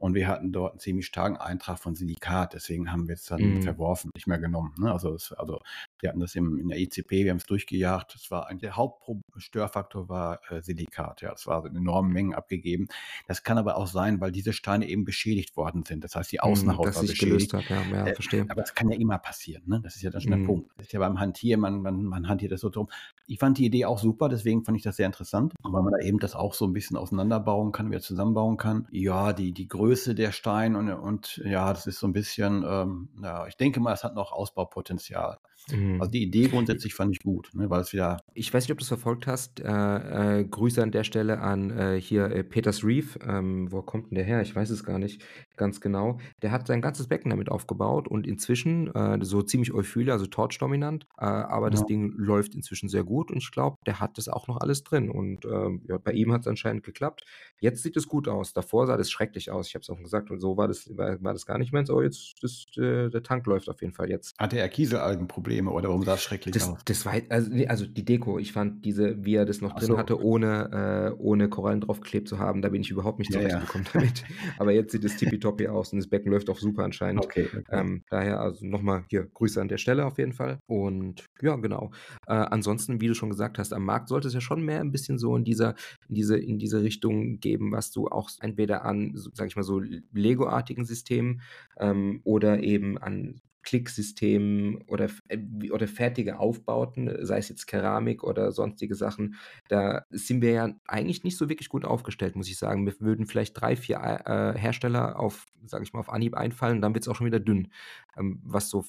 Und 0.00 0.14
wir 0.14 0.26
hatten 0.28 0.50
dort 0.52 0.72
einen 0.72 0.80
ziemlich 0.80 1.06
starken 1.06 1.36
Eintrag 1.36 1.78
von 1.78 1.94
Silikat. 1.94 2.54
Deswegen 2.54 2.90
haben 2.90 3.06
wir 3.06 3.14
es 3.14 3.24
dann 3.26 3.56
Mhm. 3.56 3.62
verworfen, 3.62 4.10
nicht 4.14 4.26
mehr 4.26 4.38
genommen. 4.38 4.74
Ne? 4.78 4.90
Also, 4.90 5.14
es, 5.14 5.32
also 5.32 5.60
wir 6.00 6.08
hatten 6.08 6.20
das 6.20 6.34
im, 6.34 6.58
in 6.58 6.68
der 6.68 6.78
ECP, 6.80 7.24
wir 7.24 7.30
haben 7.30 7.36
es 7.38 7.44
durchgejagt. 7.46 8.14
Das 8.14 8.30
war 8.30 8.48
der 8.54 8.76
Hauptstörfaktor 8.76 10.08
war 10.08 10.40
äh, 10.50 10.62
Silikat. 10.62 11.20
Ja, 11.22 11.32
es 11.34 11.46
war 11.46 11.64
in 11.66 11.76
enormen 11.76 12.12
Mengen 12.12 12.34
abgegeben. 12.34 12.88
Das 13.26 13.42
kann 13.42 13.58
aber 13.58 13.76
auch 13.76 13.86
sein, 13.86 14.20
weil 14.20 14.32
diese 14.32 14.52
Steine 14.52 14.88
eben 14.88 15.04
beschädigt 15.04 15.56
worden 15.56 15.84
sind. 15.84 16.02
Das 16.04 16.16
heißt, 16.16 16.32
die 16.32 16.40
Hm, 16.42 16.42
Außenhaut 16.42 16.86
dass 16.86 16.96
war 16.96 17.04
beschädigt. 17.04 17.50
gelöst 17.50 17.52
hat, 17.54 17.68
ja, 17.70 17.86
ja, 17.90 18.06
Äh, 18.06 18.14
verstehe. 18.14 18.46
aber 18.48 18.62
das 18.62 18.74
kann 18.74 18.88
ja 18.90 18.96
immer 18.98 19.18
passieren. 19.18 19.62
Ne? 19.66 19.80
Das 19.82 19.96
ist 19.96 20.02
ja 20.02 20.10
dann 20.10 20.20
schon 20.22 20.30
der 20.30 20.38
Mhm. 20.38 20.44
Punkt. 20.46 20.70
Das 20.78 20.86
ist 20.86 20.92
ja 20.92 21.00
beim 21.00 21.20
Hantieren, 21.20 21.60
man, 21.60 21.82
man, 21.82 22.04
man 22.04 22.28
hantiert 22.28 22.52
das 22.52 22.60
so 22.62 22.70
drum. 22.70 22.88
Ich 23.26 23.38
fand 23.38 23.58
die 23.58 23.66
Idee 23.66 23.84
auch 23.84 23.98
super, 23.98 24.28
deswegen 24.28 24.64
fand 24.64 24.76
ich 24.76 24.82
das 24.82 24.96
sehr 24.96 25.06
interessant, 25.06 25.54
weil 25.62 25.82
man 25.82 25.92
da 25.92 25.98
eben 26.04 26.18
das 26.18 26.34
auch 26.34 26.54
so 26.54 26.64
ein 26.66 26.72
bisschen 26.72 26.96
auseinanderbauen 26.96 27.72
kann, 27.72 27.90
wieder 27.90 28.00
zusammenbauen 28.00 28.56
kann. 28.56 28.88
Ja, 28.90 29.32
die, 29.32 29.52
die 29.52 29.68
Größe 29.68 29.89
der 30.14 30.32
Steine 30.32 30.78
und, 30.78 30.90
und 30.90 31.36
ja, 31.44 31.72
das 31.72 31.86
ist 31.86 31.98
so 31.98 32.06
ein 32.06 32.12
bisschen, 32.12 32.64
ähm, 32.66 33.10
ja, 33.22 33.46
ich 33.46 33.56
denke 33.56 33.80
mal, 33.80 33.92
es 33.92 34.04
hat 34.04 34.14
noch 34.14 34.32
Ausbaupotenzial. 34.32 35.38
Mhm. 35.70 36.00
Also 36.00 36.10
die 36.10 36.22
Idee 36.22 36.48
grundsätzlich 36.48 36.94
fand 36.94 37.14
ich 37.14 37.22
gut, 37.22 37.50
ne, 37.54 37.70
weil 37.70 37.80
es 37.80 37.92
wieder, 37.92 38.22
Ich 38.34 38.52
weiß 38.52 38.64
nicht, 38.64 38.72
ob 38.72 38.78
du 38.78 38.82
es 38.82 38.88
verfolgt 38.88 39.26
hast. 39.26 39.60
Äh, 39.60 40.40
äh, 40.40 40.44
Grüße 40.44 40.82
an 40.82 40.90
der 40.90 41.04
Stelle 41.04 41.40
an 41.40 41.70
äh, 41.70 42.00
hier 42.00 42.24
äh, 42.26 42.42
Peters 42.44 42.84
Reef. 42.84 43.18
Ähm, 43.26 43.70
wo 43.70 43.82
kommt 43.82 44.10
denn 44.10 44.16
der 44.16 44.24
her? 44.24 44.42
Ich 44.42 44.54
weiß 44.54 44.70
es 44.70 44.84
gar 44.84 44.98
nicht 44.98 45.24
ganz 45.56 45.80
genau. 45.80 46.18
Der 46.42 46.52
hat 46.52 46.66
sein 46.66 46.80
ganzes 46.80 47.06
Becken 47.06 47.30
damit 47.30 47.50
aufgebaut 47.50 48.08
und 48.08 48.26
inzwischen 48.26 48.94
äh, 48.94 49.18
so 49.22 49.42
ziemlich 49.42 49.72
Euphyle, 49.72 50.12
also 50.12 50.26
Torch-dominant. 50.26 51.06
Äh, 51.18 51.26
aber 51.26 51.70
das 51.70 51.80
ja, 51.80 51.86
Ding 51.86 52.12
läuft 52.16 52.54
inzwischen 52.54 52.88
sehr 52.88 53.04
gut 53.04 53.30
und 53.30 53.38
ich 53.38 53.50
glaube, 53.50 53.76
der 53.86 54.00
hat 54.00 54.16
das 54.16 54.28
auch 54.28 54.48
noch 54.48 54.58
alles 54.60 54.82
drin. 54.82 55.10
Und 55.10 55.44
ähm, 55.44 55.82
ja, 55.86 55.98
bei 55.98 56.12
ihm 56.12 56.32
hat 56.32 56.42
es 56.42 56.46
anscheinend 56.46 56.82
geklappt. 56.82 57.24
Jetzt 57.60 57.82
sieht 57.82 57.96
es 57.96 58.08
gut 58.08 58.28
aus. 58.28 58.52
Davor 58.52 58.86
sah 58.86 58.96
das 58.96 59.10
schrecklich 59.10 59.50
aus. 59.50 59.68
Ich 59.68 59.74
habe 59.74 59.82
es 59.82 59.90
auch 59.90 59.98
gesagt 59.98 60.30
und 60.30 60.40
so 60.40 60.56
war 60.56 60.68
das, 60.68 60.88
war, 60.96 61.22
war 61.22 61.32
das 61.32 61.44
gar 61.44 61.58
nicht 61.58 61.72
meins. 61.72 61.90
Aber 61.90 62.02
jetzt, 62.02 62.34
das, 62.42 62.64
äh, 62.76 63.10
der 63.10 63.22
Tank 63.22 63.46
läuft 63.46 63.68
auf 63.68 63.82
jeden 63.82 63.92
Fall 63.92 64.08
jetzt. 64.08 64.34
hatte 64.38 64.58
er 64.58 64.68
Kieselalgenprobleme 64.68 65.49
oder 65.58 65.88
warum 65.88 66.04
sah 66.04 66.14
es 66.14 66.22
schrecklich 66.22 66.54
Das, 66.54 66.68
aus? 66.68 66.78
das 66.84 67.04
war, 67.04 67.14
also, 67.28 67.50
also 67.66 67.86
die 67.86 68.04
Deko, 68.04 68.38
ich 68.38 68.52
fand 68.52 68.84
diese, 68.84 69.24
wie 69.24 69.34
er 69.34 69.44
das 69.44 69.60
noch 69.60 69.72
Ach 69.74 69.78
drin 69.78 69.88
so, 69.88 69.98
hatte, 69.98 70.22
ohne, 70.22 71.14
äh, 71.16 71.20
ohne 71.20 71.48
Korallen 71.48 71.80
draufgeklebt 71.80 72.28
zu 72.28 72.38
haben, 72.38 72.62
da 72.62 72.68
bin 72.68 72.82
ich 72.82 72.90
überhaupt 72.90 73.18
nicht 73.18 73.32
ja, 73.34 73.40
ja. 73.40 73.48
zurechtgekommen 73.48 73.86
damit. 73.92 74.24
Aber 74.58 74.72
jetzt 74.72 74.92
sieht 74.92 75.04
es 75.04 75.16
tippitoppi 75.16 75.68
aus 75.68 75.92
und 75.92 75.98
das 75.98 76.08
Becken 76.08 76.32
läuft 76.32 76.50
auch 76.50 76.58
super 76.58 76.84
anscheinend. 76.84 77.24
Okay, 77.24 77.48
okay. 77.48 77.62
Ähm, 77.70 78.02
daher 78.10 78.40
also 78.40 78.66
nochmal 78.66 79.04
hier 79.08 79.26
Grüße 79.32 79.60
an 79.60 79.68
der 79.68 79.78
Stelle 79.78 80.06
auf 80.06 80.18
jeden 80.18 80.32
Fall. 80.32 80.58
Und 80.66 81.26
ja, 81.42 81.56
genau. 81.56 81.90
Äh, 82.26 82.34
ansonsten, 82.34 83.00
wie 83.00 83.08
du 83.08 83.14
schon 83.14 83.30
gesagt 83.30 83.58
hast, 83.58 83.72
am 83.72 83.84
Markt 83.84 84.08
sollte 84.08 84.28
es 84.28 84.34
ja 84.34 84.40
schon 84.40 84.62
mehr 84.62 84.80
ein 84.80 84.92
bisschen 84.92 85.18
so 85.18 85.36
in 85.36 85.44
dieser, 85.44 85.74
in 86.08 86.14
diese, 86.14 86.38
in 86.38 86.58
diese 86.58 86.82
Richtung 86.82 87.40
geben, 87.40 87.72
was 87.72 87.90
du 87.90 88.08
auch 88.08 88.30
entweder 88.40 88.84
an, 88.84 89.12
sag 89.14 89.46
ich 89.46 89.56
mal, 89.56 89.62
so 89.62 89.80
Lego-artigen 90.12 90.84
Systemen 90.84 91.42
ähm, 91.78 92.20
oder 92.24 92.62
eben 92.62 92.98
an 92.98 93.40
Klicksystemen 93.62 94.82
oder, 94.86 95.08
äh, 95.28 95.38
oder 95.70 95.86
fertige 95.88 96.38
Aufbauten, 96.38 97.24
sei 97.24 97.38
es 97.38 97.48
jetzt 97.48 97.66
Keramik 97.66 98.24
oder 98.24 98.52
sonstige 98.52 98.94
Sachen, 98.94 99.36
da 99.68 100.04
sind 100.10 100.42
wir 100.42 100.52
ja 100.52 100.70
eigentlich 100.86 101.24
nicht 101.24 101.36
so 101.36 101.48
wirklich 101.48 101.68
gut 101.68 101.84
aufgestellt, 101.84 102.36
muss 102.36 102.48
ich 102.48 102.58
sagen. 102.58 102.84
Mir 102.84 102.94
würden 103.00 103.26
vielleicht 103.26 103.60
drei, 103.60 103.76
vier 103.76 103.96
äh, 103.98 104.58
Hersteller 104.58 105.18
auf, 105.18 105.46
sage 105.66 105.84
ich 105.84 105.92
mal, 105.92 106.00
auf 106.00 106.10
Anhieb 106.10 106.34
einfallen, 106.34 106.80
dann 106.80 106.94
wird 106.94 107.04
es 107.04 107.08
auch 107.08 107.16
schon 107.16 107.26
wieder 107.26 107.40
dünn, 107.40 107.68
ähm, 108.16 108.40
was 108.44 108.70
so 108.70 108.84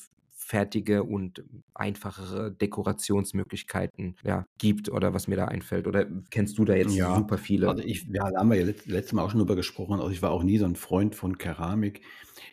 fertige 0.52 1.04
und 1.04 1.44
einfachere 1.74 2.52
Dekorationsmöglichkeiten 2.52 4.18
ja, 4.24 4.46
gibt 4.58 4.90
oder 4.90 5.14
was 5.14 5.28
mir 5.28 5.38
da 5.38 5.46
einfällt. 5.46 5.88
Oder 5.88 6.06
kennst 6.30 6.58
du 6.58 6.66
da 6.66 6.76
jetzt 6.76 6.96
Ja, 6.96 7.14
super 7.14 7.38
viele? 7.38 7.68
also 7.68 7.84
ich, 7.84 8.06
ja, 8.08 8.30
da 8.32 8.40
haben 8.40 8.50
wir 8.50 8.58
ja 8.58 8.66
letzt, 8.66 8.88
letztes 8.88 9.14
Mal 9.14 9.24
auch 9.24 9.30
schon 9.30 9.40
drüber 9.40 9.56
gesprochen. 9.56 10.00
Also 10.00 10.10
ich 10.10 10.22
war 10.24 10.32
auch 10.32 10.42
nie 10.42 10.58
so 10.58 10.66
ein 10.66 10.76
Freund 10.76 11.16
von 11.16 11.38
Keramik. 11.38 12.02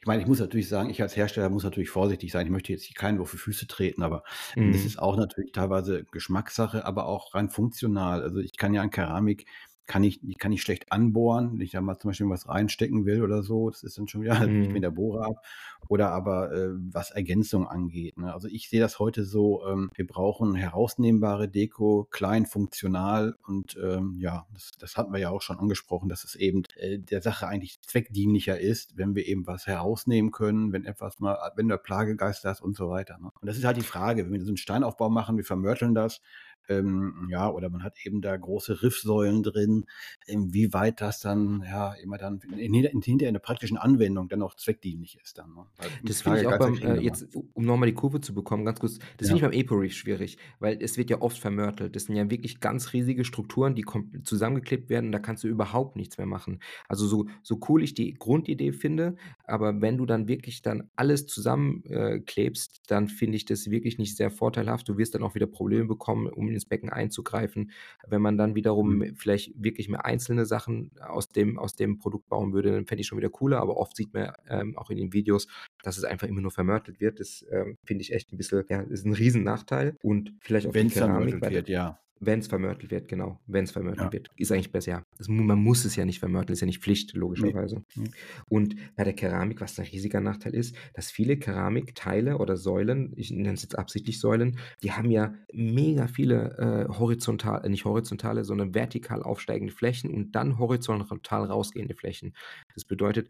Ich 0.01 0.07
meine, 0.07 0.21
ich 0.21 0.29
muss 0.29 0.39
natürlich 0.39 0.69
sagen, 0.69 0.91
ich 0.91 1.01
als 1.01 1.17
Hersteller 1.17 1.49
muss 1.49 1.65
natürlich 1.65 1.89
vorsichtig 1.89 2.31
sein. 2.31 2.45
Ich 2.47 2.53
möchte 2.53 2.73
jetzt 2.73 2.85
hier 2.85 2.95
keinen 2.95 3.21
auf 3.21 3.31
die 3.31 3.39
Füße 3.39 3.67
treten, 3.69 4.03
aber 4.03 4.23
ähm, 4.63 4.73
das 4.73 4.85
Mhm. 4.85 4.85
ist 4.85 4.99
auch 4.99 5.17
natürlich 5.17 5.53
teilweise 5.53 6.05
Geschmackssache, 6.05 6.85
aber 6.85 7.07
auch 7.07 7.35
rein 7.35 7.49
funktional. 7.49 8.23
Also 8.23 8.41
ich 8.41 8.57
kann 8.57 8.75
ja 8.75 8.83
an 8.83 8.91
Keramik 8.91 9.47
kann 9.89 10.05
ich, 10.05 10.21
die 10.21 10.35
kann 10.35 10.53
ich 10.53 10.63
schlecht 10.63 10.93
anbohren, 10.93 11.55
wenn 11.55 11.63
ich 11.63 11.73
da 11.73 11.81
mal 11.81 11.99
zum 11.99 12.11
Beispiel 12.11 12.29
was 12.29 12.47
reinstecken 12.49 13.07
will 13.07 13.23
oder 13.23 13.43
so. 13.43 13.71
Das 13.71 13.83
ist 13.83 13.99
dann 13.99 14.07
schon 14.07 14.21
wieder, 14.21 14.39
halt 14.39 14.51
ich 14.51 14.69
mir 14.69 14.75
Mhm. 14.75 14.83
der 14.83 14.91
Bohrer 14.91 15.27
ab. 15.27 15.45
Oder 15.89 16.11
aber 16.11 16.53
äh, 16.53 16.69
was 16.93 17.11
Ergänzung 17.11 17.67
angeht. 17.67 18.19
Ne? 18.19 18.33
Also 18.33 18.49
ich 18.49 18.69
sehe 18.69 18.81
das 18.81 18.99
heute 18.99 19.25
so, 19.25 19.65
ähm, 19.67 19.91
wir 19.95 20.07
brauchen 20.07 20.55
herausnehmbare 20.55 21.49
Deko, 21.49 22.07
klein, 22.11 22.45
funktional 22.47 23.37
und 23.47 23.79
ähm, 23.83 24.17
ja, 24.21 24.47
das, 24.53 24.73
das 24.79 24.97
hatten 24.97 25.13
wir 25.13 25.21
ja 25.21 25.31
auch 25.31 25.41
schon 25.41 25.59
angesprochen, 25.59 26.09
dass 26.09 26.25
es 26.25 26.35
eben 26.35 26.65
äh, 26.77 26.99
der 26.99 27.23
Sache 27.23 27.47
eigentlich 27.49 27.81
zweckdienlicher 27.81 28.61
ist, 28.61 28.99
wenn 28.99 29.15
wir 29.15 29.27
eben 29.27 29.47
was 29.47 29.67
herausnehmen 29.67 30.31
können, 30.33 30.73
wenn 30.73 30.85
etwas 30.85 31.19
mal, 31.21 31.39
wenn 31.57 31.69
der 31.69 31.79
Plagegeist 31.79 32.45
das 32.45 32.61
und 32.61 32.77
so 32.77 32.91
weiter. 32.91 33.19
Ne? 33.19 33.31
Und 33.41 33.47
das 33.47 33.57
ist 33.57 33.65
halt 33.65 33.79
die 33.79 33.83
Frage, 33.83 34.27
wenn 34.27 34.33
wir 34.33 34.43
so 34.43 34.49
einen 34.49 34.57
Steinaufbau 34.59 35.09
machen, 35.09 35.39
wir 35.39 35.45
vermörteln 35.45 35.95
das, 35.95 36.21
ähm, 36.69 37.29
ja, 37.31 37.51
oder 37.51 37.71
man 37.71 37.83
hat 37.83 37.97
eben 38.05 38.21
da 38.21 38.37
große 38.37 38.83
Riffsäulen 38.83 39.43
drin, 39.43 39.87
inwieweit 40.27 41.01
das 41.01 41.21
dann, 41.21 41.63
ja, 41.63 41.95
immer 41.95 42.19
dann 42.19 42.41
in, 42.57 42.75
in, 42.75 43.03
hinter 43.03 43.29
einer 43.29 43.39
praktischen 43.39 43.77
Anwendung 43.77 44.29
dann 44.29 44.43
auch 44.43 44.55
zweckdienlich 44.55 45.19
ist 45.23 45.39
dann. 45.39 45.55
Ne? 45.55 45.67
Das 46.05 46.23
finde 46.23 46.41
ich 46.41 46.47
auch 46.47 46.59
beim, 46.59 46.75
äh, 46.79 47.01
jetzt, 47.01 47.27
um 47.55 47.65
nochmal 47.65 47.89
die 47.89 47.95
Kurve 47.95 48.21
zu 48.21 48.35
bekommen, 48.35 48.65
ganz 48.65 48.81
kurz, 48.81 48.99
das 49.17 49.29
finde 49.29 49.43
Ja. 49.43 49.51
ich 49.51 49.57
beim 49.57 49.67
Apo 49.67 49.75
Reef 49.77 49.95
schwierig, 49.95 50.39
weil 50.59 50.79
es 50.83 50.97
wird 50.97 51.11
ja 51.11 51.21
oft 51.21 51.39
vermörtelt. 51.39 51.97
Das 51.97 52.05
sind 52.05 52.17
ja 52.17 52.31
wirklich 52.31 52.61
ganz 52.61 52.93
riesige 52.93 53.25
Strukturen, 53.25 53.75
die 53.75 53.85
zusammengeklebt 54.23 54.91
werden, 54.91 55.13
da 55.13 55.19
kannst 55.19 55.45
du 55.45 55.49
überhaupt 55.49 55.97
nichts 55.97 56.19
mehr 56.19 56.27
machen. 56.27 56.61
Also 56.89 57.07
so, 57.07 57.27
so 57.43 57.59
cool 57.69 57.83
ich 57.83 57.95
die 57.95 58.15
Grundidee 58.15 58.73
finde, 58.73 59.17
aber 59.45 59.81
wenn 59.81 59.97
du 59.97 60.07
dann 60.07 60.29
wirklich 60.29 60.63
dann 60.63 60.91
alles 60.97 61.27
zusammenklebst, 61.27 62.77
äh, 62.77 62.81
dann 62.87 63.09
finde 63.09 63.37
ich 63.37 63.45
das 63.45 63.71
wirklich 63.71 63.99
nicht 63.99 64.17
sehr 64.17 64.31
vorteilhaft. 64.31 64.89
Du 64.89 64.99
wirst 64.99 65.15
dann 65.15 65.23
auch 65.23 65.35
wieder 65.35 65.47
Probleme 65.47 65.87
bekommen, 65.87 66.27
um 66.27 66.49
ins 66.59 66.67
Becken 66.67 66.91
einzugreifen. 66.91 67.71
Wenn 68.07 68.21
man 68.23 68.37
dann 68.37 68.55
wiederum 68.55 68.99
Mhm. 68.99 69.17
vielleicht 69.17 69.53
wirklich 69.63 69.89
mehr 69.89 70.05
einzelne 70.05 70.45
Sachen 70.47 70.91
aus 71.01 71.29
dem, 71.29 71.59
aus 71.59 71.75
dem 71.75 71.99
Produkt 71.99 72.29
bauen 72.29 72.53
würde, 72.53 72.73
dann 72.73 72.87
fände 72.87 73.01
ich 73.01 73.07
schon 73.07 73.19
wieder 73.19 73.31
cooler, 73.31 73.61
aber 73.61 73.77
oft 73.77 73.97
sieht 73.97 74.13
man 74.13 74.33
ähm, 74.49 74.77
auch 74.77 74.91
in 74.91 74.97
den 74.99 75.13
Videos, 75.13 75.47
dass 75.83 75.97
es 75.99 76.05
einfach 76.05 76.29
immer 76.29 76.41
nur 76.41 76.51
vermörtelt 76.51 77.01
wird. 77.01 77.21
Das 77.21 77.45
ähm, 77.51 77.77
finde 77.85 78.03
ich 78.03 78.13
echt 78.13 78.33
ein 78.33 78.37
bisschen, 78.37 78.65
ja, 78.69 78.81
ist 78.83 79.07
ein 79.07 79.13
riesen 79.13 79.45
Nachteil. 79.45 79.97
Und 80.03 80.35
vielleicht 80.41 80.67
auch 80.67 80.75
Wenn 80.75 80.89
die 80.89 80.95
es 80.95 80.99
Keramik 80.99 81.31
vermörtelt 81.31 81.55
wird, 81.55 81.69
ja. 81.69 81.99
Wenn 82.21 82.41
es 82.41 82.47
vermörtelt 82.49 82.91
wird, 82.91 83.09
genau. 83.09 83.41
Wenn 83.47 83.65
es 83.65 83.71
vermörtelt 83.71 84.07
Ja. 84.07 84.13
wird. 84.13 84.29
Ist 84.37 84.53
eigentlich 84.53 84.73
besser, 84.73 84.91
ja. 84.91 85.03
Das, 85.17 85.29
man 85.29 85.59
muss 85.59 85.85
es 85.85 85.97
ja 85.97 86.05
nicht 86.05 86.19
vermörteln, 86.19 86.55
ist 86.55 86.61
ja 86.61 86.67
nicht 86.67 86.83
Pflicht, 86.83 87.15
logischerweise. 87.15 87.85
Nee. 87.95 88.11
Und 88.49 88.77
bei 88.97 89.05
der 89.05 89.13
Keramik, 89.13 89.61
was 89.61 89.79
ein 89.79 89.87
riesiger 89.87 90.21
Nachteil 90.21 90.55
ist, 90.55 90.75
dass 90.95 91.11
viele 91.11 91.37
Keramikteile 91.37 92.39
oder 92.39 92.57
Säulen, 92.57 93.13
ich 93.17 93.31
nenne 93.31 93.55
es 93.55 93.63
jetzt 93.63 93.79
absichtlich 93.79 94.21
Säulen, 94.21 94.59
die 94.83 94.93
haben 94.93 95.11
ja 95.11 95.35
mega 95.53 96.07
viele 96.07 96.89
äh, 96.89 96.93
horizontal, 96.99 97.65
äh, 97.65 97.69
nicht 97.69 97.85
horizontale, 97.85 98.45
sondern 98.45 98.75
vertikal 98.75 99.23
aufsteigende 99.23 99.73
Flächen 99.73 100.11
und 100.13 100.33
dann 100.33 100.59
horizontal 100.59 101.45
rausgehende 101.45 101.95
Flächen. 101.95 102.35
Das 102.75 102.85
bedeutet, 102.85 103.29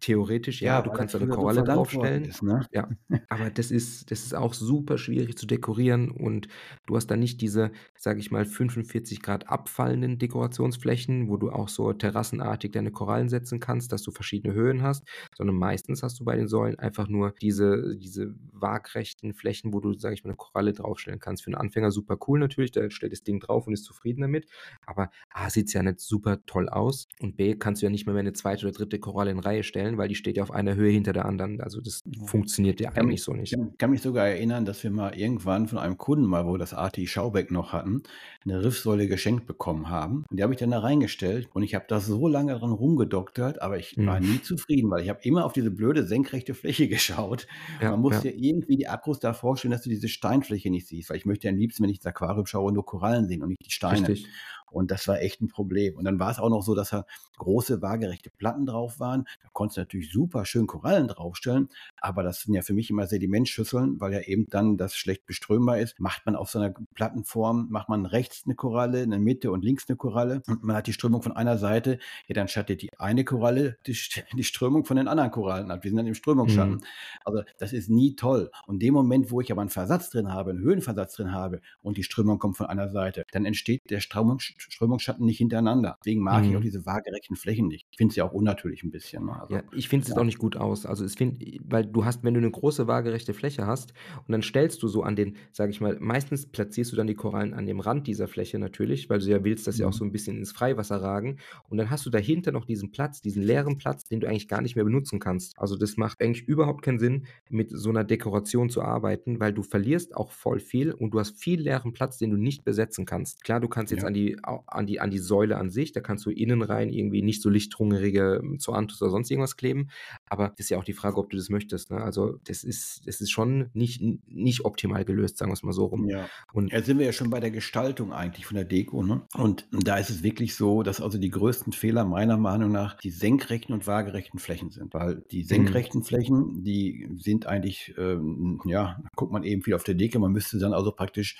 theoretisch, 0.00 0.62
ja, 0.62 0.82
du 0.82 0.90
weil 0.90 0.96
kannst 0.98 1.14
eine 1.14 1.26
so 1.26 1.32
Koralle 1.32 1.60
worden 1.60 1.74
draufstellen. 1.74 2.24
Ist, 2.24 2.42
ne? 2.42 2.66
Ja, 2.72 2.88
aber 3.28 3.50
das 3.50 3.70
ist, 3.70 4.10
das 4.10 4.24
ist 4.24 4.34
auch 4.34 4.54
super 4.54 4.98
schwierig 4.98 5.36
zu 5.36 5.46
dekorieren 5.46 6.10
und 6.10 6.48
du 6.86 6.96
hast 6.96 7.08
da 7.08 7.16
nicht 7.16 7.40
diese, 7.40 7.72
sage 7.96 8.20
ich 8.20 8.30
mal, 8.30 8.44
45 8.44 9.22
Grad 9.22 9.48
abfallenden 9.48 10.18
Dekorationsflächen, 10.18 11.28
wo 11.28 11.36
du 11.36 11.50
auch 11.50 11.68
so 11.68 11.92
terrassenartig 11.92 12.72
deine 12.72 12.90
Korallen 12.90 13.28
setzen 13.28 13.60
kannst, 13.60 13.92
dass 13.92 14.02
du 14.02 14.10
verschiedene 14.10 14.54
Höhen 14.54 14.82
hast, 14.82 15.04
sondern 15.36 15.56
meistens 15.56 16.02
hast 16.02 16.20
du 16.20 16.24
bei 16.24 16.36
den 16.36 16.48
Säulen 16.48 16.78
einfach 16.78 17.08
nur 17.08 17.34
diese, 17.40 17.96
diese 17.96 18.34
waagrechten 18.52 19.34
Flächen, 19.34 19.72
wo 19.72 19.80
du, 19.80 19.94
sage 19.94 20.14
ich 20.14 20.24
mal, 20.24 20.30
eine 20.30 20.36
Koralle 20.36 20.72
draufstellen 20.72 21.20
kannst. 21.20 21.44
Für 21.44 21.48
einen 21.48 21.56
Anfänger 21.56 21.90
super 21.90 22.16
cool 22.26 22.38
natürlich, 22.38 22.72
der 22.72 22.90
stellt 22.90 23.12
das 23.12 23.22
Ding 23.22 23.40
drauf 23.40 23.66
und 23.66 23.72
ist 23.72 23.84
zufrieden 23.84 24.22
damit, 24.22 24.46
aber 24.86 25.10
A, 25.30 25.50
sieht 25.50 25.68
es 25.68 25.72
ja 25.72 25.82
nicht 25.82 26.00
super 26.00 26.44
toll 26.46 26.68
aus 26.68 27.08
und 27.20 27.36
B, 27.36 27.56
kannst 27.56 27.82
du 27.82 27.86
ja 27.86 27.90
nicht 27.90 28.06
mehr, 28.06 28.14
mehr 28.14 28.20
eine 28.20 28.32
zweite 28.32 28.66
oder 28.66 28.74
dritte 28.74 28.98
Koralle 28.98 29.30
in 29.30 29.38
Reihe 29.38 29.62
stellen 29.62 29.73
stellen, 29.74 29.98
weil 29.98 30.08
die 30.08 30.14
steht 30.14 30.36
ja 30.36 30.42
auf 30.42 30.50
einer 30.52 30.74
Höhe 30.74 30.90
hinter 30.90 31.12
der 31.12 31.24
anderen. 31.26 31.60
Also 31.60 31.80
das 31.80 32.00
funktioniert 32.26 32.80
ja 32.80 32.90
eigentlich 32.94 33.06
mich, 33.06 33.22
so 33.22 33.32
nicht. 33.32 33.58
kann, 33.58 33.76
kann 33.78 33.90
mich 33.90 34.02
sogar 34.02 34.26
erinnern, 34.28 34.64
dass 34.64 34.82
wir 34.82 34.90
mal 34.90 35.16
irgendwann 35.16 35.68
von 35.68 35.78
einem 35.78 35.98
Kunden 35.98 36.26
mal, 36.26 36.46
wo 36.46 36.56
das 36.56 36.72
ATI 36.74 37.06
Schaubeck 37.06 37.50
noch 37.50 37.72
hatten, 37.72 38.02
eine 38.44 38.62
Riffsäule 38.64 39.08
geschenkt 39.08 39.46
bekommen 39.46 39.88
haben. 39.88 40.24
Und 40.30 40.38
die 40.38 40.42
habe 40.42 40.54
ich 40.54 40.60
dann 40.60 40.70
da 40.70 40.78
reingestellt 40.80 41.48
und 41.52 41.62
ich 41.62 41.74
habe 41.74 41.84
da 41.88 42.00
so 42.00 42.28
lange 42.28 42.54
dran 42.58 42.72
rumgedoktert, 42.72 43.62
aber 43.62 43.78
ich 43.78 43.96
war 44.04 44.20
Mhm. 44.20 44.26
nie 44.26 44.40
zufrieden, 44.40 44.90
weil 44.90 45.02
ich 45.02 45.08
habe 45.08 45.20
immer 45.22 45.44
auf 45.44 45.52
diese 45.52 45.70
blöde 45.70 46.06
senkrechte 46.06 46.54
Fläche 46.54 46.88
geschaut. 46.88 47.46
Ja, 47.80 47.90
Man 47.90 48.00
muss 48.00 48.22
ja, 48.22 48.30
irgendwie 48.34 48.76
die 48.76 48.88
Akkus 48.88 49.18
da 49.20 49.32
vorstellen, 49.34 49.72
dass 49.72 49.82
du 49.82 49.90
diese 49.90 50.08
Steinfläche 50.08 50.70
nicht 50.70 50.86
siehst, 50.88 51.10
weil 51.10 51.16
ich 51.18 51.26
möchte 51.26 51.46
ja 51.48 51.52
am 51.52 51.58
liebsten, 51.58 51.82
wenn 51.82 51.90
ich 51.90 51.98
ins 51.98 52.06
Aquarium 52.06 52.46
schaue, 52.46 52.72
nur 52.72 52.84
Korallen 52.86 53.26
sehen 53.28 53.42
und 53.42 53.48
nicht 53.50 53.66
die 53.66 53.70
Steine. 53.72 54.08
richtig. 54.08 54.28
Und 54.74 54.90
das 54.90 55.06
war 55.08 55.20
echt 55.20 55.40
ein 55.40 55.48
Problem. 55.48 55.96
Und 55.96 56.04
dann 56.04 56.18
war 56.18 56.30
es 56.30 56.38
auch 56.38 56.50
noch 56.50 56.62
so, 56.62 56.74
dass 56.74 56.90
da 56.90 57.06
große 57.38 57.82
waagerechte 57.82 58.30
Platten 58.30 58.66
drauf 58.66 59.00
waren. 59.00 59.24
Da 59.42 59.48
konntest 59.52 59.76
du 59.76 59.80
natürlich 59.82 60.12
super 60.12 60.44
schön 60.44 60.66
Korallen 60.66 61.08
draufstellen, 61.08 61.68
aber 62.00 62.22
das 62.22 62.40
sind 62.40 62.54
ja 62.54 62.62
für 62.62 62.74
mich 62.74 62.90
immer 62.90 63.06
Sedimentschüsseln, 63.06 64.00
weil 64.00 64.12
ja 64.12 64.20
eben 64.20 64.46
dann 64.50 64.76
das 64.76 64.96
schlecht 64.96 65.26
beströmbar 65.26 65.78
ist. 65.78 65.98
Macht 66.00 66.26
man 66.26 66.36
auf 66.36 66.50
so 66.50 66.58
einer 66.58 66.74
Plattenform, 66.94 67.68
macht 67.70 67.88
man 67.88 68.06
rechts 68.06 68.42
eine 68.44 68.54
Koralle, 68.54 69.02
in 69.02 69.10
der 69.10 69.18
Mitte 69.18 69.50
und 69.50 69.64
links 69.64 69.88
eine 69.88 69.96
Koralle 69.96 70.42
und 70.46 70.64
man 70.64 70.76
hat 70.76 70.86
die 70.86 70.92
Strömung 70.92 71.22
von 71.22 71.32
einer 71.32 71.58
Seite, 71.58 71.98
ja, 72.26 72.34
dann 72.34 72.48
schattet 72.48 72.82
die 72.82 72.90
eine 72.98 73.24
Koralle 73.24 73.76
die, 73.86 73.96
die 74.36 74.44
Strömung 74.44 74.84
von 74.84 74.96
den 74.96 75.08
anderen 75.08 75.30
Korallen 75.30 75.70
ab. 75.70 75.84
Wir 75.84 75.90
sind 75.90 75.98
dann 75.98 76.06
im 76.06 76.14
Strömungsschatten. 76.14 76.76
Mhm. 76.76 76.84
Also 77.24 77.42
das 77.58 77.72
ist 77.72 77.90
nie 77.90 78.16
toll. 78.16 78.50
Und 78.66 78.74
in 78.74 78.80
dem 78.80 78.94
Moment, 78.94 79.30
wo 79.30 79.40
ich 79.40 79.50
aber 79.52 79.60
einen 79.60 79.70
Versatz 79.70 80.10
drin 80.10 80.32
habe, 80.32 80.50
einen 80.50 80.60
Höhenversatz 80.60 81.16
drin 81.16 81.32
habe 81.32 81.60
und 81.82 81.96
die 81.96 82.02
Strömung 82.02 82.38
kommt 82.38 82.56
von 82.56 82.66
einer 82.66 82.88
Seite, 82.88 83.24
dann 83.32 83.44
entsteht 83.44 83.90
der 83.90 84.00
Strömung, 84.00 84.38
Strömungsschatten 84.72 85.24
nicht 85.26 85.38
hintereinander. 85.38 85.96
Deswegen 86.04 86.22
mag 86.22 86.44
ich 86.46 86.56
auch 86.56 86.60
Mhm. 86.60 86.62
diese 86.62 86.86
waagerechten 86.86 87.36
Flächen 87.36 87.68
nicht. 87.68 87.86
Ich 87.90 87.96
finde 87.98 88.12
es 88.12 88.16
ja 88.16 88.24
auch 88.24 88.32
unnatürlich 88.32 88.82
ein 88.84 88.90
bisschen. 88.90 89.24
Ne? 89.26 89.40
Also, 89.40 89.54
Ja, 89.54 89.62
ich 89.72 89.88
finde, 89.88 90.06
es 90.08 90.14
ja. 90.14 90.16
auch 90.16 90.24
nicht 90.24 90.38
gut 90.38 90.56
aus. 90.56 90.86
Also, 90.86 91.04
es 91.04 91.14
find 91.14 91.38
weil 91.64 91.86
du 91.86 92.04
hast 92.04 92.22
wenn 92.24 92.34
du 92.34 92.38
eine 92.40 92.50
große 92.50 92.86
waagerechte 92.86 93.34
Fläche 93.34 93.66
hast 93.66 93.92
und 94.26 94.32
dann 94.32 94.42
stellst 94.42 94.82
du 94.82 94.88
so 94.88 95.02
an 95.02 95.16
den 95.16 95.36
sage 95.52 95.70
ich 95.70 95.80
mal 95.80 95.98
meistens 96.00 96.46
platzierst 96.46 96.92
du 96.92 96.96
dann 96.96 97.06
die 97.06 97.14
Korallen 97.14 97.54
an 97.54 97.66
dem 97.66 97.80
Rand 97.80 98.06
dieser 98.06 98.28
Fläche 98.28 98.58
natürlich, 98.58 99.08
weil 99.10 99.18
du 99.20 99.26
ja 99.26 99.44
willst, 99.44 99.66
dass 99.66 99.76
sie 99.76 99.84
auch 99.84 99.88
Mhm. 99.88 99.92
so 99.92 100.04
ein 100.04 100.12
bisschen 100.12 100.36
ins 100.38 100.52
Freiwasser 100.52 100.96
ragen 101.02 101.38
und 101.68 101.78
dann 101.78 101.90
hast 101.90 102.06
du 102.06 102.10
dahinter 102.10 102.52
noch 102.52 102.64
diesen 102.64 102.90
Platz, 102.92 103.20
diesen 103.20 103.42
leeren 103.42 103.78
Platz, 103.78 104.04
den 104.08 104.20
du 104.20 104.28
eigentlich 104.28 104.48
gar 104.48 104.60
nicht 104.62 104.76
mehr 104.76 104.84
benutzen 104.84 105.18
kannst. 105.20 105.58
Also, 105.58 105.76
das 105.76 105.96
macht 105.96 106.20
eigentlich 106.22 106.46
überhaupt 106.48 106.82
keinen 106.82 106.98
Sinn, 106.98 107.26
mit 107.50 107.70
so 107.70 107.90
einer 107.90 108.04
Dekoration 108.04 108.70
zu 108.70 108.82
arbeiten, 108.82 109.40
weil 109.40 109.52
du 109.52 109.62
verlierst 109.62 110.16
auch 110.16 110.32
voll 110.32 110.60
viel 110.60 110.92
und 110.92 111.10
du 111.12 111.18
hast 111.20 111.38
viel 111.40 111.60
leeren 111.60 111.92
Platz, 111.92 112.18
den 112.18 112.30
du 112.30 112.36
nicht 112.36 112.64
besetzen 112.64 113.04
kannst. 113.06 113.42
Klar, 113.44 113.60
du 113.60 113.68
kannst 113.68 113.92
jetzt 113.92 114.02
Ja. 114.02 114.08
an 114.08 114.14
die 114.14 114.36
an 114.66 114.86
die 114.86 115.00
an 115.00 115.10
die 115.10 115.18
Säule 115.18 115.56
an 115.58 115.70
sich, 115.70 115.92
da 115.92 116.00
kannst 116.00 116.24
du 116.26 116.30
innen 116.30 116.62
rein 116.62 116.88
irgendwie 116.88 117.22
nicht 117.22 117.42
so 117.42 117.50
lichthungrige 117.50 118.40
Zoanthus 118.58 119.02
oder 119.02 119.10
sonst 119.10 119.30
irgendwas 119.30 119.56
kleben, 119.56 119.88
aber 120.26 120.48
das 120.50 120.60
ist 120.66 120.70
ja 120.70 120.78
auch 120.78 120.84
die 120.84 120.92
Frage, 120.92 121.16
ob 121.18 121.30
du 121.30 121.36
das 121.36 121.48
möchtest, 121.50 121.90
ne? 121.90 122.00
Also, 122.00 122.38
das 122.44 122.64
ist 122.64 123.06
das 123.06 123.20
ist 123.20 123.30
schon 123.30 123.70
nicht 123.74 124.02
nicht 124.26 124.64
optimal 124.64 125.04
gelöst, 125.04 125.38
sagen 125.38 125.50
wir's 125.50 125.62
mal 125.62 125.72
so 125.72 125.86
rum. 125.86 126.08
Ja. 126.08 126.28
Und 126.52 126.72
Jetzt 126.72 126.86
sind 126.86 126.98
wir 126.98 127.06
ja 127.06 127.12
schon 127.12 127.30
bei 127.30 127.40
der 127.40 127.50
Gestaltung 127.50 128.12
eigentlich 128.12 128.46
von 128.46 128.56
der 128.56 128.64
Deko. 128.64 129.02
Ne? 129.02 129.22
Und 129.34 129.66
da 129.72 129.96
ist 129.96 130.10
es 130.10 130.22
wirklich 130.22 130.54
so, 130.54 130.82
dass 130.82 131.00
also 131.00 131.18
die 131.18 131.30
größten 131.30 131.72
Fehler 131.72 132.04
meiner 132.04 132.36
Meinung 132.36 132.70
nach 132.72 132.96
die 132.98 133.10
senkrechten 133.10 133.74
und 133.74 133.86
waagerechten 133.86 134.38
Flächen 134.38 134.70
sind. 134.70 134.94
Weil 134.94 135.24
die 135.30 135.40
Mhm. 135.42 135.48
senkrechten 135.48 136.02
Flächen, 136.02 136.62
die 136.64 137.08
sind 137.18 137.46
eigentlich, 137.46 137.94
ähm, 137.98 138.60
ja, 138.66 138.98
da 139.02 139.08
guckt 139.16 139.32
man 139.32 139.42
eben 139.44 139.62
viel 139.62 139.74
auf 139.74 139.84
der 139.84 139.94
Decke. 139.94 140.18
Man 140.18 140.32
müsste 140.32 140.58
dann 140.58 140.72
also 140.72 140.92
praktisch 140.92 141.36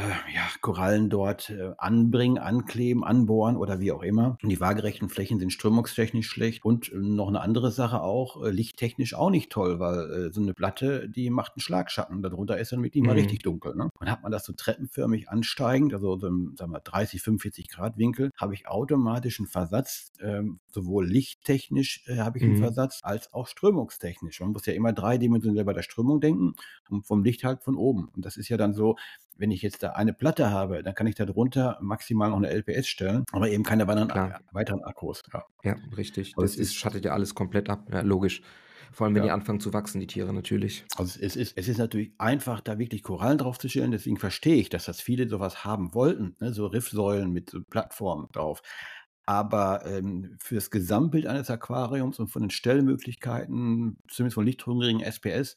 ja, 0.00 0.42
Korallen 0.60 1.08
dort 1.08 1.50
äh, 1.50 1.72
anbringen, 1.78 2.38
ankleben, 2.38 3.04
anbohren 3.04 3.56
oder 3.56 3.80
wie 3.80 3.92
auch 3.92 4.02
immer. 4.02 4.36
Und 4.42 4.48
die 4.48 4.60
waagerechten 4.60 5.08
Flächen 5.08 5.38
sind 5.38 5.52
strömungstechnisch 5.52 6.26
schlecht. 6.28 6.64
Und 6.64 6.90
äh, 6.92 6.96
noch 6.96 7.28
eine 7.28 7.40
andere 7.40 7.70
Sache 7.70 8.02
auch, 8.02 8.42
äh, 8.44 8.50
lichttechnisch 8.50 9.14
auch 9.14 9.30
nicht 9.30 9.50
toll, 9.52 9.78
weil 9.78 10.28
äh, 10.28 10.32
so 10.32 10.40
eine 10.40 10.52
Platte, 10.54 11.08
die 11.08 11.30
macht 11.30 11.52
einen 11.54 11.60
Schlagschatten. 11.60 12.22
Darunter 12.22 12.58
ist 12.58 12.72
dann 12.72 12.82
wirklich 12.82 13.02
mal 13.04 13.12
Mhm. 13.12 13.18
richtig 13.20 13.42
dunkel. 13.42 13.76
Ne? 13.76 13.88
Und 14.00 14.10
hat 14.10 14.22
man 14.22 14.32
das 14.32 14.44
so 14.44 14.52
treppenförmig 14.52 15.28
ansteigend, 15.28 15.94
also 15.94 16.18
so 16.18 16.26
im 16.26 16.54
sagen 16.58 16.72
wir, 16.72 16.80
30, 16.80 17.22
45 17.22 17.68
Grad 17.68 17.96
Winkel, 17.96 18.30
habe 18.36 18.54
ich 18.54 18.66
automatisch 18.66 19.38
einen 19.38 19.46
Versatz, 19.48 20.12
ähm, 20.20 20.58
sowohl 20.66 21.06
lichttechnisch 21.06 22.02
äh, 22.08 22.18
habe 22.18 22.38
ich 22.38 22.44
einen 22.44 22.54
Mhm. 22.54 22.58
Versatz, 22.58 23.00
als 23.02 23.32
auch 23.32 23.46
strömungstechnisch. 23.46 24.40
Man 24.40 24.50
muss 24.50 24.66
ja 24.66 24.72
immer 24.72 24.92
dreidimensionell 24.92 25.64
bei 25.64 25.72
der 25.72 25.82
Strömung 25.82 26.20
denken 26.20 26.54
und 26.90 27.06
vom 27.06 27.22
Licht 27.22 27.44
halt 27.44 27.62
von 27.62 27.76
oben. 27.76 28.08
Und 28.14 28.24
das 28.24 28.36
ist 28.36 28.48
ja 28.48 28.56
dann 28.56 28.74
so, 28.74 28.96
wenn 29.36 29.50
ich 29.50 29.62
jetzt 29.62 29.82
da 29.82 29.90
eine 29.90 30.12
Platte 30.12 30.50
habe, 30.50 30.82
dann 30.82 30.94
kann 30.94 31.06
ich 31.06 31.14
da 31.14 31.24
drunter 31.24 31.78
maximal 31.80 32.30
noch 32.30 32.36
eine 32.36 32.50
LPS 32.50 32.86
stellen, 32.86 33.24
aber 33.32 33.48
eben 33.48 33.62
keine 33.62 33.86
weiteren, 33.86 34.08
Klar. 34.08 34.40
weiteren 34.52 34.82
Akkus. 34.84 35.22
Ja. 35.32 35.44
Ja, 35.62 35.76
richtig. 35.96 36.34
Also 36.36 36.42
Das 36.42 36.56
ist 36.56 36.74
schattet 36.74 37.04
ja 37.04 37.12
alles 37.12 37.34
komplett 37.34 37.68
ab. 37.68 37.88
Ja, 37.92 38.00
logisch. 38.02 38.42
Vor 38.92 39.06
allem, 39.06 39.16
wenn 39.16 39.22
die 39.22 39.28
ja. 39.28 39.34
anfangen 39.34 39.58
zu 39.58 39.72
wachsen, 39.72 40.00
die 40.00 40.06
Tiere 40.06 40.32
natürlich. 40.32 40.84
Also 40.96 41.18
es 41.20 41.34
ist, 41.34 41.58
es 41.58 41.66
ist 41.66 41.78
natürlich 41.78 42.12
einfach, 42.18 42.60
da 42.60 42.78
wirklich 42.78 43.02
Korallen 43.02 43.38
drauf 43.38 43.58
zu 43.58 43.68
stellen. 43.68 43.90
Deswegen 43.90 44.18
verstehe 44.18 44.54
ich, 44.54 44.68
dass 44.68 44.84
das 44.84 45.00
viele 45.00 45.28
sowas 45.28 45.64
haben 45.64 45.94
wollten, 45.94 46.36
ne? 46.38 46.52
so 46.54 46.66
Riffsäulen 46.66 47.32
mit 47.32 47.56
Plattformen 47.70 48.28
drauf. 48.30 48.62
Aber 49.26 49.84
ähm, 49.86 50.36
für 50.38 50.56
das 50.56 50.70
Gesamtbild 50.70 51.26
eines 51.26 51.48
Aquariums 51.48 52.18
und 52.18 52.28
von 52.28 52.42
den 52.42 52.50
Stellmöglichkeiten, 52.50 53.96
zumindest 54.08 54.34
von 54.34 54.44
lichthungrigen 54.44 55.00
SPS, 55.00 55.56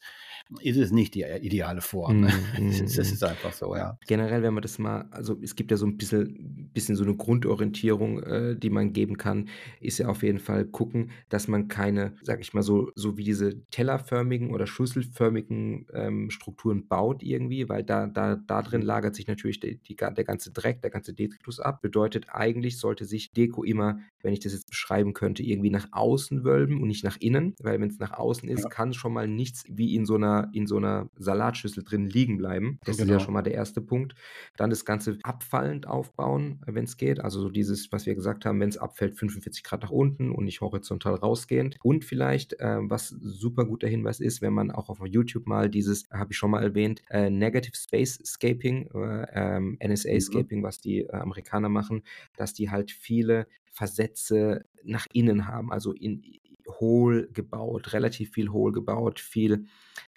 ist 0.60 0.76
es 0.78 0.90
nicht 0.90 1.14
die 1.14 1.22
ideale 1.22 1.82
Form. 1.82 2.20
Ne? 2.20 2.32
Mhm, 2.58 2.68
Das, 2.68 2.80
ist, 2.80 2.98
das 2.98 3.08
mhm, 3.08 3.14
ist 3.14 3.24
einfach 3.24 3.52
so, 3.52 3.76
ja. 3.76 3.98
Generell, 4.06 4.42
wenn 4.42 4.54
man 4.54 4.62
das 4.62 4.78
mal, 4.78 5.06
also 5.10 5.38
es 5.42 5.54
gibt 5.54 5.70
ja 5.70 5.76
so 5.76 5.86
ein 5.86 5.98
bisschen, 5.98 6.70
bisschen 6.72 6.96
so 6.96 7.04
eine 7.04 7.14
Grundorientierung, 7.14 8.22
äh, 8.22 8.56
die 8.56 8.70
man 8.70 8.94
geben 8.94 9.18
kann, 9.18 9.48
ist 9.80 9.98
ja 9.98 10.08
auf 10.08 10.22
jeden 10.22 10.38
Fall 10.38 10.64
gucken, 10.64 11.10
dass 11.28 11.48
man 11.48 11.68
keine, 11.68 12.14
sag 12.22 12.40
ich 12.40 12.54
mal 12.54 12.62
so, 12.62 12.90
so 12.94 13.18
wie 13.18 13.24
diese 13.24 13.66
tellerförmigen 13.70 14.50
oder 14.50 14.66
schüsselförmigen 14.66 15.86
ähm, 15.92 16.30
Strukturen 16.30 16.88
baut 16.88 17.22
irgendwie, 17.22 17.68
weil 17.68 17.84
da, 17.84 18.06
da, 18.06 18.36
da 18.36 18.62
drin 18.62 18.82
lagert 18.82 19.14
sich 19.14 19.26
natürlich 19.26 19.60
die, 19.60 19.76
die, 19.76 19.96
der 19.96 20.24
ganze 20.24 20.52
Dreck, 20.52 20.80
der 20.80 20.90
ganze 20.90 21.12
Detritus 21.12 21.60
ab. 21.60 21.82
Bedeutet, 21.82 22.26
eigentlich 22.30 22.78
sollte 22.78 23.04
sich 23.04 23.32
Deko 23.32 23.57
immer, 23.64 24.00
wenn 24.22 24.32
ich 24.32 24.40
das 24.40 24.52
jetzt 24.52 24.68
beschreiben 24.68 25.12
könnte, 25.14 25.42
irgendwie 25.42 25.70
nach 25.70 25.88
außen 25.92 26.44
wölben 26.44 26.80
und 26.82 26.88
nicht 26.88 27.04
nach 27.04 27.16
innen, 27.20 27.54
weil 27.60 27.80
wenn 27.80 27.88
es 27.90 27.98
nach 27.98 28.12
außen 28.12 28.48
ist, 28.48 28.64
Ja, 28.64 28.68
kann 28.68 28.92
schon 28.92 29.12
mal 29.12 29.28
nichts 29.28 29.64
wie 29.68 29.94
in 29.94 30.06
so 30.06 30.16
einer, 30.16 30.48
in 30.52 30.66
so 30.66 30.76
einer 30.76 31.08
Salatschüssel 31.16 31.84
drin 31.84 32.08
liegen 32.08 32.36
bleiben. 32.38 32.80
Das 32.84 32.98
ist 32.98 33.08
ja 33.08 33.16
genau. 33.16 33.18
schon 33.18 33.34
mal 33.34 33.42
der 33.42 33.54
erste 33.54 33.80
Punkt. 33.80 34.14
Dann 34.56 34.70
das 34.70 34.84
Ganze 34.84 35.18
abfallend 35.22 35.86
aufbauen, 35.86 36.60
wenn 36.66 36.84
es 36.84 36.96
geht. 36.96 37.20
Also 37.20 37.40
so 37.40 37.48
dieses, 37.50 37.92
was 37.92 38.06
wir 38.06 38.14
gesagt 38.14 38.44
haben, 38.44 38.60
wenn 38.60 38.68
es 38.68 38.78
abfällt, 38.78 39.16
45 39.16 39.62
Grad 39.64 39.82
nach 39.82 39.90
unten 39.90 40.30
und 40.32 40.44
nicht 40.44 40.60
horizontal 40.60 41.14
rausgehend. 41.14 41.78
Und 41.82 42.04
vielleicht, 42.04 42.56
ähm, 42.60 42.90
was 42.90 43.08
super 43.08 43.64
guter 43.64 43.88
Hinweis 43.88 44.20
ist, 44.20 44.42
wenn 44.42 44.52
man 44.52 44.70
auch 44.70 44.88
auf 44.88 45.00
YouTube 45.06 45.46
mal 45.46 45.68
dieses, 45.70 46.08
habe 46.10 46.32
ich 46.32 46.36
schon 46.38 46.50
mal 46.50 46.62
erwähnt, 46.62 47.02
äh, 47.10 47.30
Negative 47.30 47.76
Space 47.76 48.20
Scaping, 48.24 48.90
äh, 48.94 49.26
ähm, 49.32 49.76
NSA 49.80 50.18
Mhm. 50.18 50.20
Scaping, 50.20 50.62
was 50.62 50.80
die 50.80 51.00
äh, 51.00 51.12
Amerikaner 51.12 51.68
machen, 51.68 52.02
dass 52.36 52.54
die 52.54 52.70
halt 52.70 52.90
viele 52.90 53.47
Versätze 53.78 54.64
nach 54.82 55.06
innen 55.12 55.46
haben, 55.46 55.70
also 55.70 55.92
in 55.92 56.22
hohl 56.68 57.28
gebaut, 57.32 57.92
relativ 57.92 58.32
viel 58.32 58.50
hohl 58.50 58.72
gebaut, 58.72 59.20
viel, 59.20 59.66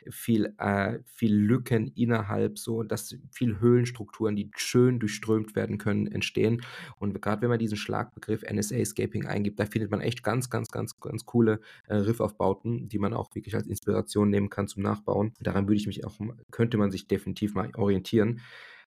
viel, 0.10 0.54
äh, 0.58 1.00
viel 1.06 1.36
Lücken 1.36 1.88
innerhalb, 1.96 2.58
so 2.58 2.82
dass 2.84 3.16
viel 3.32 3.60
Höhlenstrukturen, 3.60 4.36
die 4.36 4.50
schön 4.56 5.00
durchströmt 5.00 5.56
werden 5.56 5.78
können, 5.78 6.08
entstehen. 6.08 6.62
Und 6.98 7.22
gerade 7.22 7.44
wenn 7.44 7.50
man 7.50 7.60
diesen 7.60 7.78
Schlagbegriff 7.78 8.44
NSA-Scaping 8.44 9.28
eingibt, 9.28 9.60
da 9.60 9.66
findet 9.66 9.92
man 9.92 10.02
echt 10.02 10.24
ganz, 10.24 10.50
ganz, 10.50 10.70
ganz, 10.70 11.00
ganz 11.00 11.26
coole 11.26 11.62
äh, 11.88 11.96
Riffaufbauten, 11.96 12.90
die 12.90 13.00
man 13.00 13.14
auch 13.14 13.34
wirklich 13.36 13.56
als 13.56 13.68
Inspiration 13.68 14.30
nehmen 14.30 14.50
kann 14.50 14.68
zum 14.68 14.82
Nachbauen. 14.82 15.34
Daran 15.40 15.68
würde 15.68 15.78
ich 15.78 15.88
mich 15.88 16.06
auch, 16.06 16.20
könnte 16.50 16.78
man 16.78 16.92
sich 16.92 17.08
definitiv 17.08 17.54
mal 17.54 17.70
orientieren. 17.76 18.42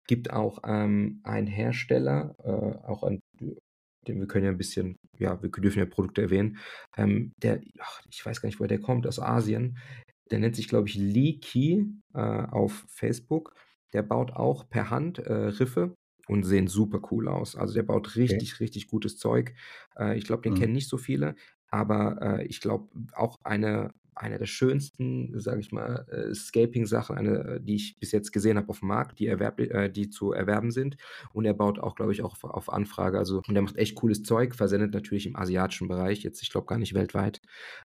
Gibt 0.07 0.31
auch 0.31 0.59
ähm, 0.65 1.21
einen 1.23 1.47
Hersteller, 1.47 2.35
äh, 2.43 2.87
auch 2.87 3.03
ein 3.03 3.21
den 4.07 4.19
wir 4.19 4.27
können 4.27 4.45
ja 4.45 4.51
ein 4.51 4.57
bisschen, 4.57 4.97
ja, 5.17 5.41
wir 5.41 5.49
dürfen 5.49 5.79
ja 5.79 5.85
Produkte 5.85 6.21
erwähnen, 6.23 6.57
ähm, 6.97 7.33
der, 7.37 7.61
ach, 7.79 8.01
ich 8.11 8.25
weiß 8.25 8.41
gar 8.41 8.47
nicht, 8.47 8.59
woher 8.59 8.67
der 8.69 8.81
kommt, 8.81 9.07
aus 9.07 9.19
Asien. 9.19 9.77
Der 10.31 10.39
nennt 10.39 10.55
sich, 10.55 10.67
glaube 10.67 10.87
ich, 10.87 10.95
Lee 10.95 11.39
Key 11.39 11.83
äh, 12.13 12.19
auf 12.19 12.85
Facebook. 12.87 13.53
Der 13.93 14.01
baut 14.01 14.31
auch 14.31 14.69
per 14.69 14.89
Hand 14.89 15.19
äh, 15.19 15.33
Riffe 15.33 15.95
und 16.27 16.43
sehen 16.43 16.67
super 16.67 16.99
cool 17.11 17.27
aus. 17.27 17.55
Also 17.55 17.73
der 17.75 17.83
baut 17.83 18.15
Okay. 18.29 18.39
richtig, 18.39 18.59
richtig 18.59 18.87
gutes 18.87 19.17
Zeug. 19.17 19.53
Äh, 19.97 20.17
ich 20.17 20.25
glaube, 20.25 20.41
den 20.41 20.53
Mhm. 20.53 20.55
kennen 20.55 20.73
nicht 20.73 20.89
so 20.89 20.97
viele, 20.97 21.35
aber 21.67 22.21
äh, 22.39 22.45
ich 22.47 22.59
glaube 22.61 22.89
auch 23.13 23.37
eine, 23.43 23.93
eine 24.15 24.37
der 24.37 24.45
schönsten, 24.45 25.39
sage 25.39 25.59
ich 25.59 25.71
mal, 25.71 26.05
äh, 26.09 26.33
Scaping-Sachen, 26.33 27.17
eine, 27.17 27.55
äh, 27.55 27.61
die 27.61 27.75
ich 27.75 27.99
bis 27.99 28.11
jetzt 28.11 28.31
gesehen 28.31 28.57
habe 28.57 28.69
auf 28.69 28.79
dem 28.79 28.87
Markt, 28.87 29.19
die, 29.19 29.27
erwerb, 29.27 29.59
äh, 29.59 29.89
die 29.89 30.09
zu 30.09 30.31
erwerben 30.31 30.71
sind. 30.71 30.97
Und 31.33 31.45
er 31.45 31.53
baut 31.53 31.79
auch, 31.79 31.95
glaube 31.95 32.11
ich, 32.11 32.21
auch 32.21 32.33
auf, 32.33 32.43
auf 32.43 32.71
Anfrage. 32.71 33.17
Also, 33.17 33.41
und 33.47 33.55
er 33.55 33.61
macht 33.61 33.77
echt 33.77 33.95
cooles 33.95 34.23
Zeug, 34.23 34.55
versendet 34.55 34.93
natürlich 34.93 35.27
im 35.27 35.35
asiatischen 35.35 35.87
Bereich, 35.87 36.23
jetzt, 36.23 36.41
ich 36.41 36.49
glaube, 36.49 36.67
gar 36.67 36.77
nicht 36.77 36.93
weltweit. 36.93 37.41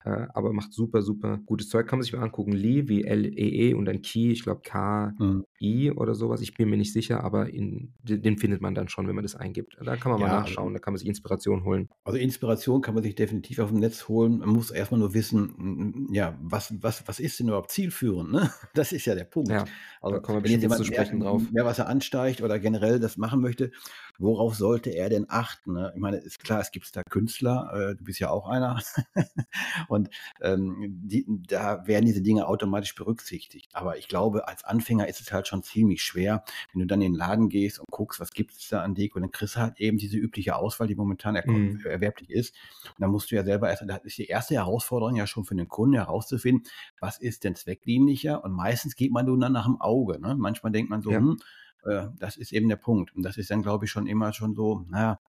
Äh, 0.03 0.27
aber 0.33 0.53
macht 0.53 0.73
super, 0.73 1.01
super 1.01 1.39
gutes 1.45 1.69
Zeug. 1.69 1.87
Kann 1.87 1.99
man 1.99 2.03
sich 2.03 2.13
mal 2.13 2.23
angucken. 2.23 2.51
Lee 2.51 2.87
wie 2.87 3.03
L-E-E 3.03 3.73
und 3.73 3.85
dann 3.85 4.01
Key, 4.01 4.31
ich 4.31 4.43
glaube 4.43 4.61
K. 4.63 5.13
Mhm. 5.17 5.45
I 5.61 5.91
oder 5.91 6.15
sowas. 6.15 6.41
Ich 6.41 6.55
bin 6.55 6.69
mir 6.69 6.77
nicht 6.77 6.91
sicher, 6.91 7.23
aber 7.23 7.49
in, 7.49 7.93
den 8.01 8.37
findet 8.37 8.61
man 8.61 8.73
dann 8.73 8.87
schon, 8.87 9.07
wenn 9.07 9.15
man 9.15 9.23
das 9.23 9.35
eingibt. 9.35 9.77
Da 9.83 9.95
kann 9.95 10.11
man 10.11 10.21
ja, 10.21 10.27
mal 10.27 10.39
nachschauen, 10.39 10.73
da 10.73 10.79
kann 10.79 10.93
man 10.93 10.97
sich 10.97 11.07
Inspiration 11.07 11.63
holen. 11.63 11.89
Also 12.03 12.17
Inspiration 12.17 12.81
kann 12.81 12.95
man 12.95 13.03
sich 13.03 13.15
definitiv 13.15 13.59
auf 13.59 13.69
dem 13.69 13.79
Netz 13.79 14.07
holen. 14.07 14.39
Man 14.39 14.49
muss 14.49 14.71
erstmal 14.71 14.99
nur 14.99 15.13
wissen, 15.13 16.07
ja, 16.11 16.37
was, 16.41 16.73
was, 16.81 17.07
was 17.07 17.19
ist 17.19 17.39
denn 17.39 17.47
überhaupt 17.47 17.71
zielführend? 17.71 18.31
Ne? 18.31 18.51
Das 18.73 18.93
ist 18.93 19.05
ja 19.05 19.15
der 19.15 19.25
Punkt. 19.25 19.49
Ja, 19.49 19.65
also, 20.01 20.15
da 20.15 20.21
kommen 20.21 20.43
wir 20.43 20.49
wenn 20.49 20.61
jemand 20.61 20.79
zu 20.79 20.85
sprechen 20.85 21.19
mehr, 21.19 21.27
drauf. 21.27 21.43
mehr 21.51 21.65
Wasser 21.65 21.87
ansteigt 21.87 22.41
oder 22.41 22.57
generell 22.57 22.99
das 22.99 23.17
machen 23.17 23.41
möchte, 23.41 23.71
worauf 24.17 24.55
sollte 24.55 24.91
er 24.91 25.09
denn 25.09 25.25
achten? 25.29 25.73
Ne? 25.73 25.91
Ich 25.93 26.01
meine, 26.01 26.17
ist 26.17 26.39
klar, 26.39 26.61
es 26.61 26.71
gibt 26.71 26.95
da 26.95 27.03
Künstler, 27.03 27.91
äh, 27.91 27.95
du 27.95 28.03
bist 28.03 28.19
ja 28.19 28.29
auch 28.29 28.47
einer. 28.47 28.81
und 29.91 30.09
ähm, 30.41 30.77
die, 31.03 31.25
da 31.27 31.85
werden 31.85 32.05
diese 32.05 32.21
Dinge 32.21 32.47
automatisch 32.47 32.95
berücksichtigt. 32.95 33.69
Aber 33.73 33.97
ich 33.97 34.07
glaube, 34.07 34.47
als 34.47 34.63
Anfänger 34.63 35.07
ist 35.09 35.19
es 35.19 35.33
halt 35.33 35.47
schon 35.47 35.63
ziemlich 35.63 36.01
schwer, 36.01 36.45
wenn 36.71 36.79
du 36.79 36.87
dann 36.87 37.01
in 37.01 37.11
den 37.11 37.17
Laden 37.17 37.49
gehst 37.49 37.79
und 37.79 37.87
guckst, 37.91 38.21
was 38.21 38.31
gibt 38.31 38.53
es 38.53 38.69
da 38.69 38.83
an 38.83 38.95
Deko, 38.95 39.19
dann 39.19 39.31
kriegst 39.31 39.55
du 39.55 39.59
halt 39.59 39.79
eben 39.81 39.97
diese 39.97 40.17
übliche 40.17 40.55
Auswahl, 40.55 40.87
die 40.87 40.95
momentan 40.95 41.35
er 41.35 41.45
mhm. 41.45 41.81
erwerblich 41.85 42.29
ist. 42.29 42.55
Und 42.85 43.01
dann 43.01 43.11
musst 43.11 43.31
du 43.31 43.35
ja 43.35 43.43
selber 43.43 43.69
erst, 43.69 43.83
das 43.85 44.03
ist 44.03 44.17
die 44.17 44.27
erste 44.27 44.55
Herausforderung 44.55 45.15
ja 45.17 45.27
schon 45.27 45.43
für 45.43 45.55
den 45.55 45.67
Kunden 45.67 45.95
herauszufinden, 45.95 46.65
was 46.99 47.19
ist 47.19 47.43
denn 47.43 47.55
zweckdienlicher? 47.55 48.43
Und 48.43 48.53
meistens 48.53 48.95
geht 48.95 49.11
man 49.11 49.25
nur 49.25 49.37
dann 49.37 49.51
nach 49.51 49.65
dem 49.65 49.81
Auge. 49.81 50.21
Ne? 50.21 50.35
Manchmal 50.35 50.71
denkt 50.71 50.89
man 50.89 51.01
so, 51.01 51.11
ja. 51.11 51.17
hm, 51.17 51.37
äh, 51.83 52.07
das 52.17 52.37
ist 52.37 52.53
eben 52.53 52.69
der 52.69 52.77
Punkt. 52.77 53.13
Und 53.13 53.23
das 53.23 53.37
ist 53.37 53.51
dann, 53.51 53.61
glaube 53.61 53.85
ich, 53.85 53.91
schon 53.91 54.07
immer 54.07 54.31
schon 54.31 54.55
so, 54.55 54.85
naja, 54.89 55.19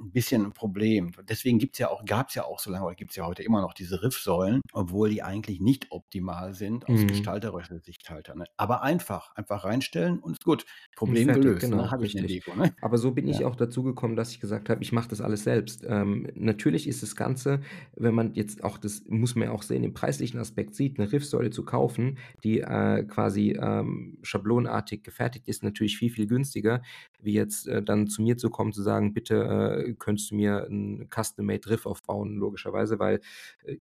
ein 0.00 0.12
bisschen 0.12 0.44
ein 0.44 0.52
Problem. 0.52 1.12
Deswegen 1.28 1.58
gibt's 1.58 1.78
ja 1.78 1.88
auch, 1.90 2.04
gab's 2.04 2.34
ja 2.34 2.44
auch 2.44 2.58
so 2.58 2.70
lange, 2.70 2.84
oder 2.84 2.94
gibt's 2.94 3.16
ja 3.16 3.26
heute 3.26 3.42
immer 3.42 3.60
noch 3.60 3.74
diese 3.74 4.02
Riffsäulen, 4.02 4.60
obwohl 4.72 5.10
die 5.10 5.22
eigentlich 5.22 5.60
nicht 5.60 5.86
optimal 5.90 6.54
sind 6.54 6.88
aus 6.88 7.00
mhm. 7.00 7.08
gestalterischer 7.08 7.78
Sicht 7.80 8.08
halt. 8.10 8.34
Ne? 8.34 8.44
Aber 8.56 8.82
einfach, 8.82 9.34
einfach 9.34 9.64
reinstellen 9.64 10.18
und 10.18 10.32
ist 10.32 10.44
gut. 10.44 10.66
Problem 10.96 11.26
fertig, 11.26 11.42
gelöst. 11.42 11.60
Genau, 11.62 11.82
ne? 11.82 11.90
Habe 11.90 12.06
ich 12.06 12.16
eine 12.16 12.26
Deko. 12.26 12.54
Ne? 12.54 12.74
Aber 12.80 12.98
so 12.98 13.12
bin 13.12 13.26
ja. 13.26 13.34
ich 13.34 13.44
auch 13.44 13.56
dazu 13.56 13.82
gekommen, 13.82 14.16
dass 14.16 14.30
ich 14.32 14.40
gesagt 14.40 14.68
habe, 14.68 14.82
ich 14.82 14.92
mache 14.92 15.08
das 15.08 15.20
alles 15.20 15.44
selbst. 15.44 15.84
Ähm, 15.88 16.28
natürlich 16.34 16.86
ist 16.88 17.02
das 17.02 17.16
Ganze, 17.16 17.60
wenn 17.96 18.14
man 18.14 18.34
jetzt 18.34 18.64
auch, 18.64 18.78
das 18.78 19.04
muss 19.08 19.34
man 19.34 19.48
ja 19.48 19.54
auch 19.54 19.62
sehen, 19.62 19.84
im 19.84 19.94
preislichen 19.94 20.40
Aspekt 20.40 20.74
sieht, 20.74 20.98
eine 20.98 21.10
Riffsäule 21.10 21.50
zu 21.50 21.64
kaufen, 21.64 22.18
die 22.44 22.60
äh, 22.60 23.04
quasi 23.04 23.58
ähm, 23.60 24.18
schablonartig 24.22 25.02
gefertigt 25.02 25.48
ist, 25.48 25.62
natürlich 25.62 25.98
viel, 25.98 26.10
viel 26.10 26.26
günstiger, 26.26 26.82
wie 27.20 27.32
jetzt 27.32 27.68
äh, 27.68 27.82
dann 27.82 28.06
zu 28.06 28.22
mir 28.22 28.36
zu 28.36 28.50
kommen, 28.50 28.72
zu 28.72 28.82
sagen, 28.82 29.12
bitte 29.12 29.86
äh, 29.87 29.87
könntest 29.94 30.30
du 30.30 30.36
mir 30.36 30.66
ein 30.68 31.08
Custom-Made 31.10 31.70
Riff 31.70 31.86
aufbauen, 31.86 32.36
logischerweise, 32.36 32.98
weil 32.98 33.20
äh, 33.64 33.76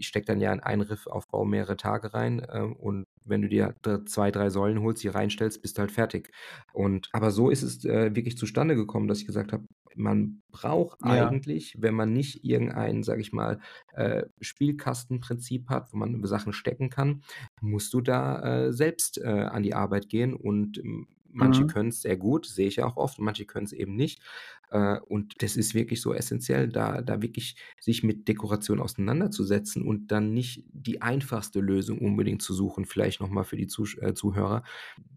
ich 0.00 0.08
stecke 0.08 0.26
dann 0.26 0.40
ja 0.40 0.52
in 0.52 0.60
einen 0.60 0.80
Riffaufbau 0.82 1.44
mehrere 1.44 1.76
Tage 1.76 2.14
rein 2.14 2.40
äh, 2.40 2.62
und 2.62 3.06
wenn 3.24 3.42
du 3.42 3.48
dir 3.48 3.74
zwei, 4.06 4.30
drei 4.30 4.48
Säulen 4.48 4.80
holst, 4.80 5.02
die 5.02 5.08
reinstellst, 5.08 5.60
bist 5.60 5.76
du 5.76 5.80
halt 5.80 5.92
fertig. 5.92 6.32
Und 6.72 7.08
aber 7.12 7.30
so 7.30 7.50
ist 7.50 7.62
es 7.62 7.84
äh, 7.84 8.14
wirklich 8.14 8.38
zustande 8.38 8.74
gekommen, 8.74 9.08
dass 9.08 9.20
ich 9.20 9.26
gesagt 9.26 9.52
habe, 9.52 9.64
man 9.94 10.42
braucht 10.50 10.98
ja. 11.04 11.28
eigentlich, 11.28 11.76
wenn 11.78 11.94
man 11.94 12.12
nicht 12.12 12.44
irgendein, 12.44 13.02
sage 13.02 13.20
ich 13.20 13.32
mal, 13.32 13.60
äh, 13.92 14.24
Spielkastenprinzip 14.40 15.68
hat, 15.68 15.92
wo 15.92 15.98
man 15.98 16.24
Sachen 16.24 16.52
stecken 16.52 16.90
kann, 16.90 17.22
musst 17.60 17.92
du 17.92 18.00
da 18.00 18.66
äh, 18.66 18.72
selbst 18.72 19.18
äh, 19.18 19.26
an 19.26 19.62
die 19.62 19.74
Arbeit 19.74 20.08
gehen 20.08 20.34
und 20.34 20.78
ähm, 20.78 21.08
Manche 21.32 21.62
mhm. 21.62 21.66
können 21.68 21.88
es 21.90 22.02
sehr 22.02 22.16
gut, 22.16 22.46
sehe 22.46 22.68
ich 22.68 22.76
ja 22.76 22.86
auch 22.86 22.96
oft, 22.96 23.18
manche 23.18 23.44
können 23.44 23.66
es 23.66 23.72
eben 23.72 23.94
nicht. 23.94 24.20
Äh, 24.70 24.98
und 25.00 25.42
das 25.42 25.56
ist 25.56 25.74
wirklich 25.74 26.00
so 26.00 26.14
essentiell, 26.14 26.68
da, 26.68 27.02
da 27.02 27.22
wirklich 27.22 27.56
sich 27.80 28.02
mit 28.02 28.28
Dekoration 28.28 28.80
auseinanderzusetzen 28.80 29.82
und 29.82 30.10
dann 30.12 30.32
nicht 30.32 30.64
die 30.72 31.02
einfachste 31.02 31.60
Lösung 31.60 31.98
unbedingt 31.98 32.42
zu 32.42 32.54
suchen, 32.54 32.84
vielleicht 32.84 33.20
nochmal 33.20 33.44
für 33.44 33.56
die 33.56 33.66
Zuh 33.66 33.86
äh, 34.00 34.14
Zuhörer, 34.14 34.62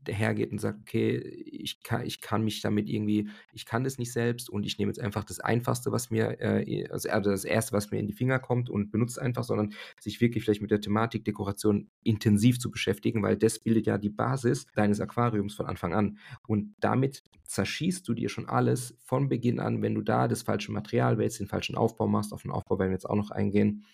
der 0.07 0.15
hergeht 0.15 0.51
und 0.51 0.59
sagt, 0.59 0.79
okay, 0.81 1.17
ich 1.17 1.81
kann, 1.83 2.05
ich 2.05 2.19
kann 2.19 2.43
mich 2.43 2.61
damit 2.61 2.89
irgendwie, 2.89 3.29
ich 3.53 3.65
kann 3.65 3.83
das 3.83 3.97
nicht 3.97 4.11
selbst 4.11 4.49
und 4.49 4.65
ich 4.65 4.77
nehme 4.77 4.89
jetzt 4.89 4.99
einfach 4.99 5.23
das 5.23 5.39
Einfachste, 5.39 5.91
was 5.91 6.09
mir, 6.09 6.41
äh, 6.41 6.87
also 6.89 7.29
das 7.29 7.45
Erste, 7.45 7.73
was 7.73 7.91
mir 7.91 7.99
in 7.99 8.07
die 8.07 8.13
Finger 8.13 8.39
kommt 8.39 8.69
und 8.69 8.91
benutze 8.91 9.21
einfach, 9.21 9.43
sondern 9.43 9.73
sich 9.99 10.19
wirklich 10.19 10.43
vielleicht 10.43 10.61
mit 10.61 10.71
der 10.71 10.81
Thematik 10.81 11.25
Dekoration 11.25 11.89
intensiv 12.03 12.59
zu 12.59 12.71
beschäftigen, 12.71 13.21
weil 13.21 13.37
das 13.37 13.59
bildet 13.59 13.85
ja 13.85 13.97
die 13.97 14.09
Basis 14.09 14.65
deines 14.75 14.99
Aquariums 14.99 15.53
von 15.53 15.67
Anfang 15.67 15.93
an. 15.93 16.17
Und 16.47 16.75
damit 16.79 17.23
zerschießt 17.45 18.07
du 18.07 18.13
dir 18.13 18.29
schon 18.29 18.47
alles 18.47 18.97
von 18.99 19.29
Beginn 19.29 19.42
an, 19.51 19.81
wenn 19.81 19.95
du 19.95 20.01
da 20.01 20.27
das 20.27 20.43
falsche 20.43 20.71
Material 20.71 21.17
wählst, 21.17 21.39
den 21.39 21.47
falschen 21.47 21.75
Aufbau 21.75 22.07
machst. 22.07 22.33
Auf 22.33 22.43
den 22.43 22.51
Aufbau 22.51 22.79
werden 22.79 22.89
wir 22.89 22.95
jetzt 22.95 23.09
auch 23.09 23.15
noch 23.15 23.31
eingehen. 23.31 23.85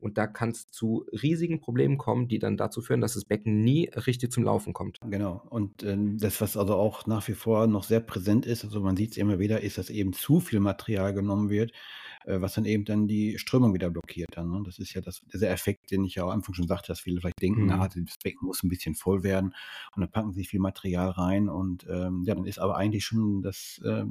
Und 0.00 0.18
da 0.18 0.26
kann 0.26 0.50
es 0.50 0.70
zu 0.70 1.06
riesigen 1.12 1.60
Problemen 1.60 1.96
kommen, 1.96 2.28
die 2.28 2.38
dann 2.38 2.56
dazu 2.56 2.82
führen, 2.82 3.00
dass 3.00 3.14
das 3.14 3.24
Becken 3.24 3.62
nie 3.62 3.88
richtig 3.88 4.32
zum 4.32 4.44
Laufen 4.44 4.72
kommt. 4.72 4.98
Genau. 5.08 5.42
Und 5.48 5.82
ähm, 5.82 6.18
das, 6.18 6.40
was 6.40 6.56
also 6.56 6.74
auch 6.74 7.06
nach 7.06 7.26
wie 7.28 7.32
vor 7.32 7.66
noch 7.66 7.84
sehr 7.84 8.00
präsent 8.00 8.44
ist, 8.44 8.64
also 8.64 8.80
man 8.80 8.96
sieht 8.96 9.12
es 9.12 9.16
immer 9.16 9.38
wieder, 9.38 9.62
ist, 9.62 9.78
dass 9.78 9.88
eben 9.88 10.12
zu 10.12 10.40
viel 10.40 10.60
Material 10.60 11.14
genommen 11.14 11.48
wird 11.48 11.72
äh, 12.26 12.40
was 12.40 12.54
dann 12.54 12.64
eben 12.64 12.84
dann 12.84 13.06
die 13.06 13.38
Strömung 13.38 13.74
wieder 13.74 13.90
blockiert 13.90 14.30
dann. 14.32 14.50
Ne? 14.50 14.62
Das 14.64 14.78
ist 14.78 14.94
ja 14.94 15.00
das, 15.00 15.22
dieser 15.32 15.50
Effekt, 15.50 15.90
den 15.90 16.04
ich 16.04 16.16
ja 16.16 16.24
am 16.24 16.30
Anfang 16.30 16.54
schon 16.54 16.66
sagte, 16.66 16.88
dass 16.88 17.00
viele 17.00 17.20
vielleicht 17.20 17.40
denken, 17.40 17.62
mhm. 17.62 17.68
na, 17.68 17.88
das 17.88 18.18
Becken 18.22 18.46
muss 18.46 18.62
ein 18.62 18.68
bisschen 18.68 18.94
voll 18.94 19.22
werden 19.22 19.54
und 19.94 20.00
dann 20.00 20.10
packen 20.10 20.32
sie 20.32 20.44
viel 20.44 20.60
Material 20.60 21.10
rein 21.10 21.48
und 21.48 21.86
ähm, 21.88 22.24
ja, 22.26 22.34
dann 22.34 22.46
ist 22.46 22.58
aber 22.58 22.76
eigentlich 22.76 23.04
schon 23.04 23.42
das 23.42 23.80
äh, 23.84 24.04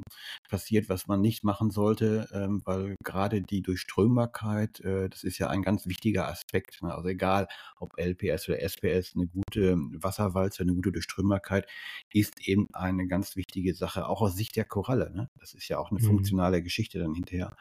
passiert, 0.48 0.88
was 0.88 1.06
man 1.06 1.20
nicht 1.20 1.44
machen 1.44 1.70
sollte, 1.70 2.28
ähm, 2.32 2.62
weil 2.64 2.96
gerade 3.02 3.42
die 3.42 3.62
Durchströmbarkeit, 3.62 4.80
äh, 4.80 5.08
das 5.08 5.24
ist 5.24 5.38
ja 5.38 5.48
ein 5.48 5.62
ganz 5.62 5.86
wichtiger 5.86 6.28
Aspekt. 6.28 6.82
Ne? 6.82 6.94
Also 6.94 7.08
egal, 7.08 7.48
ob 7.78 7.98
LPS 7.98 8.48
oder 8.48 8.60
SPS, 8.60 9.14
eine 9.14 9.26
gute 9.26 9.76
Wasserwalze, 10.00 10.62
eine 10.62 10.74
gute 10.74 10.92
Durchströmbarkeit 10.92 11.66
ist 12.12 12.46
eben 12.46 12.68
eine 12.72 13.06
ganz 13.06 13.36
wichtige 13.36 13.74
Sache, 13.74 14.06
auch 14.06 14.20
aus 14.20 14.36
Sicht 14.36 14.56
der 14.56 14.64
Koralle. 14.64 15.12
Ne? 15.14 15.30
Das 15.38 15.54
ist 15.54 15.68
ja 15.68 15.78
auch 15.78 15.90
eine 15.90 16.00
mhm. 16.00 16.06
funktionale 16.06 16.62
Geschichte 16.62 16.98
dann 16.98 17.14
hinterher. 17.14 17.56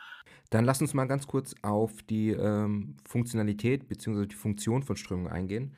Dann 0.50 0.66
lass 0.66 0.82
uns 0.82 0.94
mal 0.94 1.06
ganz 1.06 1.26
kurz 1.26 1.56
auf 1.64 2.04
die 2.04 2.30
ähm, 2.30 2.98
Funktionalität 3.08 3.88
bzw. 3.88 4.28
die 4.28 4.36
Funktion 4.36 4.84
von 4.84 4.96
Strömung 4.96 5.28
eingehen. 5.28 5.76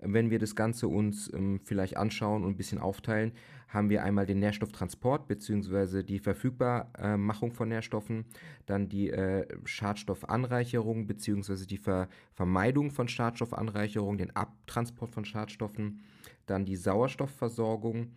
Wenn 0.00 0.30
wir 0.30 0.38
das 0.38 0.54
Ganze 0.54 0.88
uns 0.88 1.32
ähm, 1.32 1.60
vielleicht 1.64 1.96
anschauen 1.96 2.44
und 2.44 2.52
ein 2.52 2.56
bisschen 2.56 2.78
aufteilen, 2.78 3.32
haben 3.68 3.90
wir 3.90 4.02
einmal 4.02 4.26
den 4.26 4.38
Nährstofftransport 4.38 5.28
bzw. 5.28 6.02
die 6.02 6.18
Verfügbarmachung 6.18 7.52
von 7.52 7.68
Nährstoffen, 7.68 8.24
dann 8.66 8.88
die 8.88 9.10
äh, 9.10 9.46
Schadstoffanreicherung 9.64 11.06
bzw. 11.06 11.66
die 11.66 11.78
Ver 11.78 12.08
Vermeidung 12.32 12.90
von 12.90 13.08
Schadstoffanreicherung, 13.08 14.16
den 14.16 14.34
Abtransport 14.34 15.10
von 15.10 15.24
Schadstoffen, 15.24 16.02
dann 16.46 16.64
die 16.64 16.76
Sauerstoffversorgung 16.76 18.12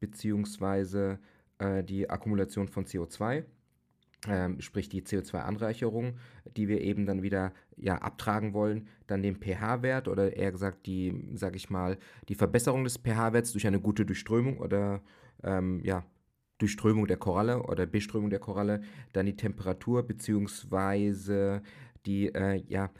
bzw. 0.00 1.16
Äh, 1.58 1.84
die 1.84 2.08
Akkumulation 2.08 2.68
von 2.68 2.84
CO2 2.84 3.44
ähm, 4.28 4.60
sprich 4.60 4.88
die 4.88 5.02
CO2-Anreicherung, 5.02 6.16
die 6.56 6.68
wir 6.68 6.80
eben 6.80 7.06
dann 7.06 7.22
wieder 7.22 7.52
ja, 7.76 7.96
abtragen 7.96 8.54
wollen, 8.54 8.88
dann 9.06 9.22
den 9.22 9.36
pH-Wert 9.36 10.08
oder 10.08 10.36
eher 10.36 10.52
gesagt 10.52 10.86
die, 10.86 11.28
sage 11.34 11.56
ich 11.56 11.70
mal, 11.70 11.98
die 12.28 12.34
Verbesserung 12.34 12.84
des 12.84 12.98
pH-Werts 12.98 13.52
durch 13.52 13.66
eine 13.66 13.80
gute 13.80 14.04
Durchströmung 14.04 14.58
oder 14.58 15.02
ähm, 15.42 15.80
ja, 15.84 16.04
Durchströmung 16.58 17.06
der 17.06 17.18
Koralle 17.18 17.62
oder 17.62 17.86
Beströmung 17.86 18.30
der 18.30 18.38
Koralle, 18.38 18.80
dann 19.12 19.26
die 19.26 19.36
Temperatur 19.36 20.06
beziehungsweise 20.06 21.62
die, 22.06 22.28
äh, 22.34 22.62
ja, 22.68 22.90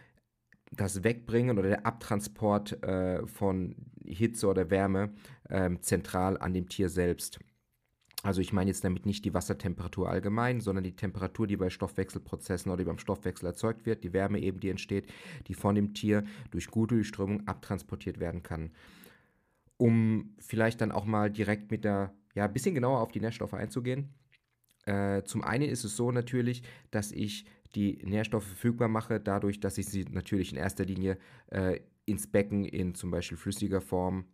das 0.73 1.05
Wegbringen 1.05 1.59
oder 1.59 1.69
der 1.69 1.87
Abtransport 1.87 2.83
äh, 2.83 3.27
von 3.27 3.77
Hitze 4.05 4.47
oder 4.47 4.71
Wärme 4.71 5.15
äh, 5.49 5.71
zentral 5.81 6.37
an 6.39 6.53
dem 6.53 6.69
Tier 6.69 6.89
selbst. 6.89 7.41
Also 8.27 8.41
ich 8.41 8.53
meine 8.53 8.71
jetzt 8.71 8.83
damit 8.83 9.07
nicht 9.07 9.25
die 9.25 9.35
Wassertemperatur 9.35 10.11
allgemein, 10.11 10.61
sondern 10.61 10.83
die 10.83 10.97
Temperatur, 10.97 11.47
die 11.47 11.57
bei 11.57 11.71
Stoffwechselprozessen 11.71 12.73
oder 12.73 12.85
beim 12.85 12.99
Stoffwechsel 12.99 13.47
erzeugt 13.47 13.87
wird, 13.87 14.03
die 14.03 14.13
Wärme 14.13 14.41
eben, 14.41 14.59
die 14.59 14.69
entsteht, 14.69 15.07
die 15.47 15.55
von 15.55 15.77
dem 15.77 15.95
Tier 15.95 16.25
durch 16.51 16.67
gute 16.67 16.97
Durchströmung 16.97 17.47
abtransportiert 17.47 18.19
werden 18.19 18.43
kann. 18.43 18.73
Um 19.77 20.35
vielleicht 20.41 20.81
dann 20.81 20.91
auch 20.91 21.05
mal 21.05 21.31
direkt 21.31 21.71
mit 21.71 21.85
der, 21.85 22.15
ja, 22.35 22.47
ein 22.47 22.53
bisschen 22.53 22.75
genauer 22.75 22.99
auf 22.99 23.13
die 23.13 23.21
Nährstoffe 23.21 23.55
einzugehen. 23.55 24.09
Äh, 24.87 25.23
zum 25.23 25.45
einen 25.45 25.69
ist 25.69 25.85
es 25.85 25.97
so 25.97 26.11
natürlich, 26.11 26.65
dass 26.91 27.13
ich 27.13 27.45
die 27.77 28.01
Nährstoffe 28.03 28.47
verfügbar 28.47 28.89
mache, 28.89 29.21
dadurch, 29.21 29.61
dass 29.61 29.79
ich 29.79 29.87
sie 29.87 30.05
natürlich 30.11 30.51
in 30.51 30.59
erster 30.59 30.85
Linie 30.85 31.17
äh, 31.53 31.79
ins 32.07 32.27
Becken 32.27 32.65
in 32.65 32.97
zum 32.97 33.13
Beispiel 33.13 33.39
flüssiger 33.39 33.81
Form 33.81 34.25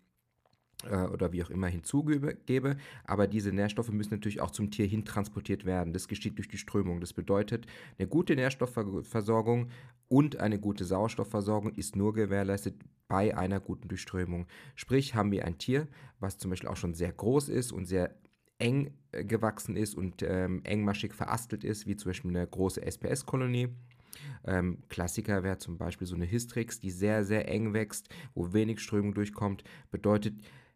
oder 0.85 1.33
wie 1.33 1.43
auch 1.43 1.51
immer 1.51 1.69
hinzugebe. 1.69 2.77
Aber 3.05 3.27
diese 3.27 3.53
Nährstoffe 3.53 3.91
müssen 3.91 4.15
natürlich 4.15 4.41
auch 4.41 4.51
zum 4.51 4.71
Tier 4.71 4.87
hin 4.87 5.05
transportiert 5.05 5.65
werden. 5.65 5.93
Das 5.93 6.09
geschieht 6.09 6.39
durch 6.39 6.49
die 6.49 6.59
Strömung. 6.59 7.01
Das 7.01 7.13
bedeutet, 7.13 7.67
eine 7.99 8.09
gute 8.09 8.35
Nährstoffversorgung 8.35 9.69
und 10.09 10.37
eine 10.37 10.59
gute 10.59 10.85
Sauerstoffversorgung 10.85 11.75
ist 11.75 11.97
nur 11.97 12.13
gewährleistet 12.13 12.75
bei 13.09 13.37
einer 13.37 13.61
guten 13.61 13.89
Durchströmung. 13.89 14.47
Sprich, 14.75 15.15
haben 15.15 15.33
wir 15.33 15.45
ein 15.45 15.59
Tier, 15.59 15.89
was 16.19 16.39
zum 16.39 16.51
Beispiel 16.51 16.69
auch 16.69 16.77
schon 16.77 16.95
sehr 16.95 17.13
groß 17.13 17.49
ist 17.49 17.73
und 17.73 17.87
sehr 17.87 18.15
eng 18.59 18.93
äh, 19.13 19.25
gewachsen 19.25 19.77
ist 19.77 19.95
und 19.95 20.23
ähm, 20.23 20.61
engmaschig 20.65 21.15
verastelt 21.15 21.65
ist, 21.65 21.87
wie 21.87 21.97
zum 21.97 22.11
Beispiel 22.11 22.31
eine 22.31 22.47
große 22.47 22.81
SPS-Kolonie. 22.81 23.69
Ähm, 24.45 24.79
Klassiker 24.89 25.43
wäre 25.43 25.59
zum 25.59 25.79
Beispiel 25.79 26.07
so 26.07 26.15
eine 26.15 26.31
Hystrix, 26.31 26.81
die 26.81 26.91
sehr, 26.91 27.25
sehr 27.25 27.49
eng 27.49 27.73
wächst, 27.75 28.09
wo 28.35 28.53
wenig 28.53 28.81
Strömung 28.81 29.15
durchkommt. 29.15 29.65
Bedeutet, 29.91 30.35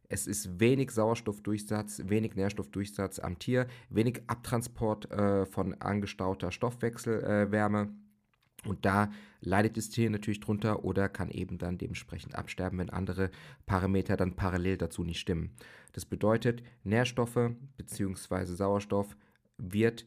Es 0.09 0.27
ist 0.27 0.61
wenig 0.61 0.91
Sauerstoffdurchsatz, 0.91 2.03
wenig 2.07 2.35
Nährstoffdurchsatz 2.35 3.19
am 3.19 3.39
Tier, 3.39 3.67
wenig 3.91 4.23
Abtransport 4.27 5.11
äh, 5.11 5.47
von 5.47 5.75
angestauter 5.81 6.53
Stoffwechselwärme. 6.53 7.83
Äh, 7.83 8.69
und 8.69 8.85
da 8.85 9.11
leidet 9.41 9.77
das 9.77 9.91
Tier 9.91 10.11
natürlich 10.11 10.41
drunter 10.41 10.85
oder 10.85 11.09
kann 11.09 11.31
eben 11.31 11.59
dann 11.59 11.79
dementsprechend 11.79 12.35
absterben, 12.35 12.79
wenn 12.79 12.91
andere 12.91 13.31
Parameter 13.67 14.17
dann 14.17 14.35
parallel 14.35 14.77
dazu 14.77 15.05
nicht 15.05 15.21
stimmen. 15.21 15.51
Das 15.93 16.05
bedeutet, 16.05 16.63
Nährstoffe 16.83 17.53
bzw. 17.77 18.45
Sauerstoff 18.45 19.17
wird 19.57 20.07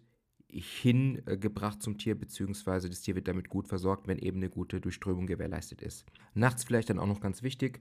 hingebracht 0.51 1.81
zum 1.81 1.97
Tier, 1.97 2.15
beziehungsweise 2.15 2.89
das 2.89 3.01
Tier 3.01 3.15
wird 3.15 3.27
damit 3.27 3.49
gut 3.49 3.67
versorgt, 3.67 4.07
wenn 4.07 4.17
eben 4.17 4.37
eine 4.37 4.49
gute 4.49 4.81
Durchströmung 4.81 5.27
gewährleistet 5.27 5.81
ist. 5.81 6.05
Nachts 6.33 6.63
vielleicht 6.63 6.89
dann 6.89 6.99
auch 6.99 7.07
noch 7.07 7.21
ganz 7.21 7.43
wichtig, 7.43 7.79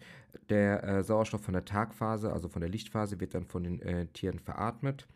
der 0.51 0.85
äh, 0.85 1.03
Sauerstoff 1.03 1.43
von 1.43 1.55
der 1.55 1.64
Tagphase, 1.64 2.33
also 2.33 2.49
von 2.49 2.61
der 2.61 2.71
Lichtphase, 2.71 3.21
wird 3.21 3.35
dann 3.35 3.47
von 3.47 3.64
den 3.64 3.81
äh, 3.81 4.07
Tieren 4.09 4.39
veratmet. 4.39 5.07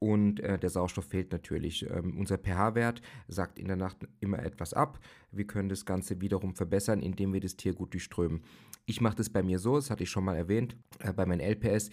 Und 0.00 0.40
äh, 0.40 0.58
der 0.58 0.70
Sauerstoff 0.70 1.06
fehlt 1.06 1.32
natürlich. 1.32 1.88
Ähm, 1.90 2.16
unser 2.18 2.38
pH-Wert 2.38 3.02
sagt 3.26 3.58
in 3.58 3.66
der 3.66 3.76
Nacht 3.76 3.96
immer 4.20 4.38
etwas 4.38 4.72
ab. 4.72 5.00
Wir 5.32 5.46
können 5.46 5.68
das 5.68 5.84
Ganze 5.84 6.20
wiederum 6.20 6.54
verbessern, 6.54 7.00
indem 7.00 7.32
wir 7.32 7.40
das 7.40 7.56
Tier 7.56 7.74
gut 7.74 7.94
durchströmen. 7.94 8.42
Ich 8.86 9.00
mache 9.00 9.16
das 9.16 9.28
bei 9.28 9.42
mir 9.42 9.58
so, 9.58 9.76
das 9.76 9.90
hatte 9.90 10.04
ich 10.04 10.10
schon 10.10 10.24
mal 10.24 10.36
erwähnt, 10.36 10.76
äh, 11.00 11.12
bei 11.12 11.26
meinen 11.26 11.40
LPS 11.40 11.90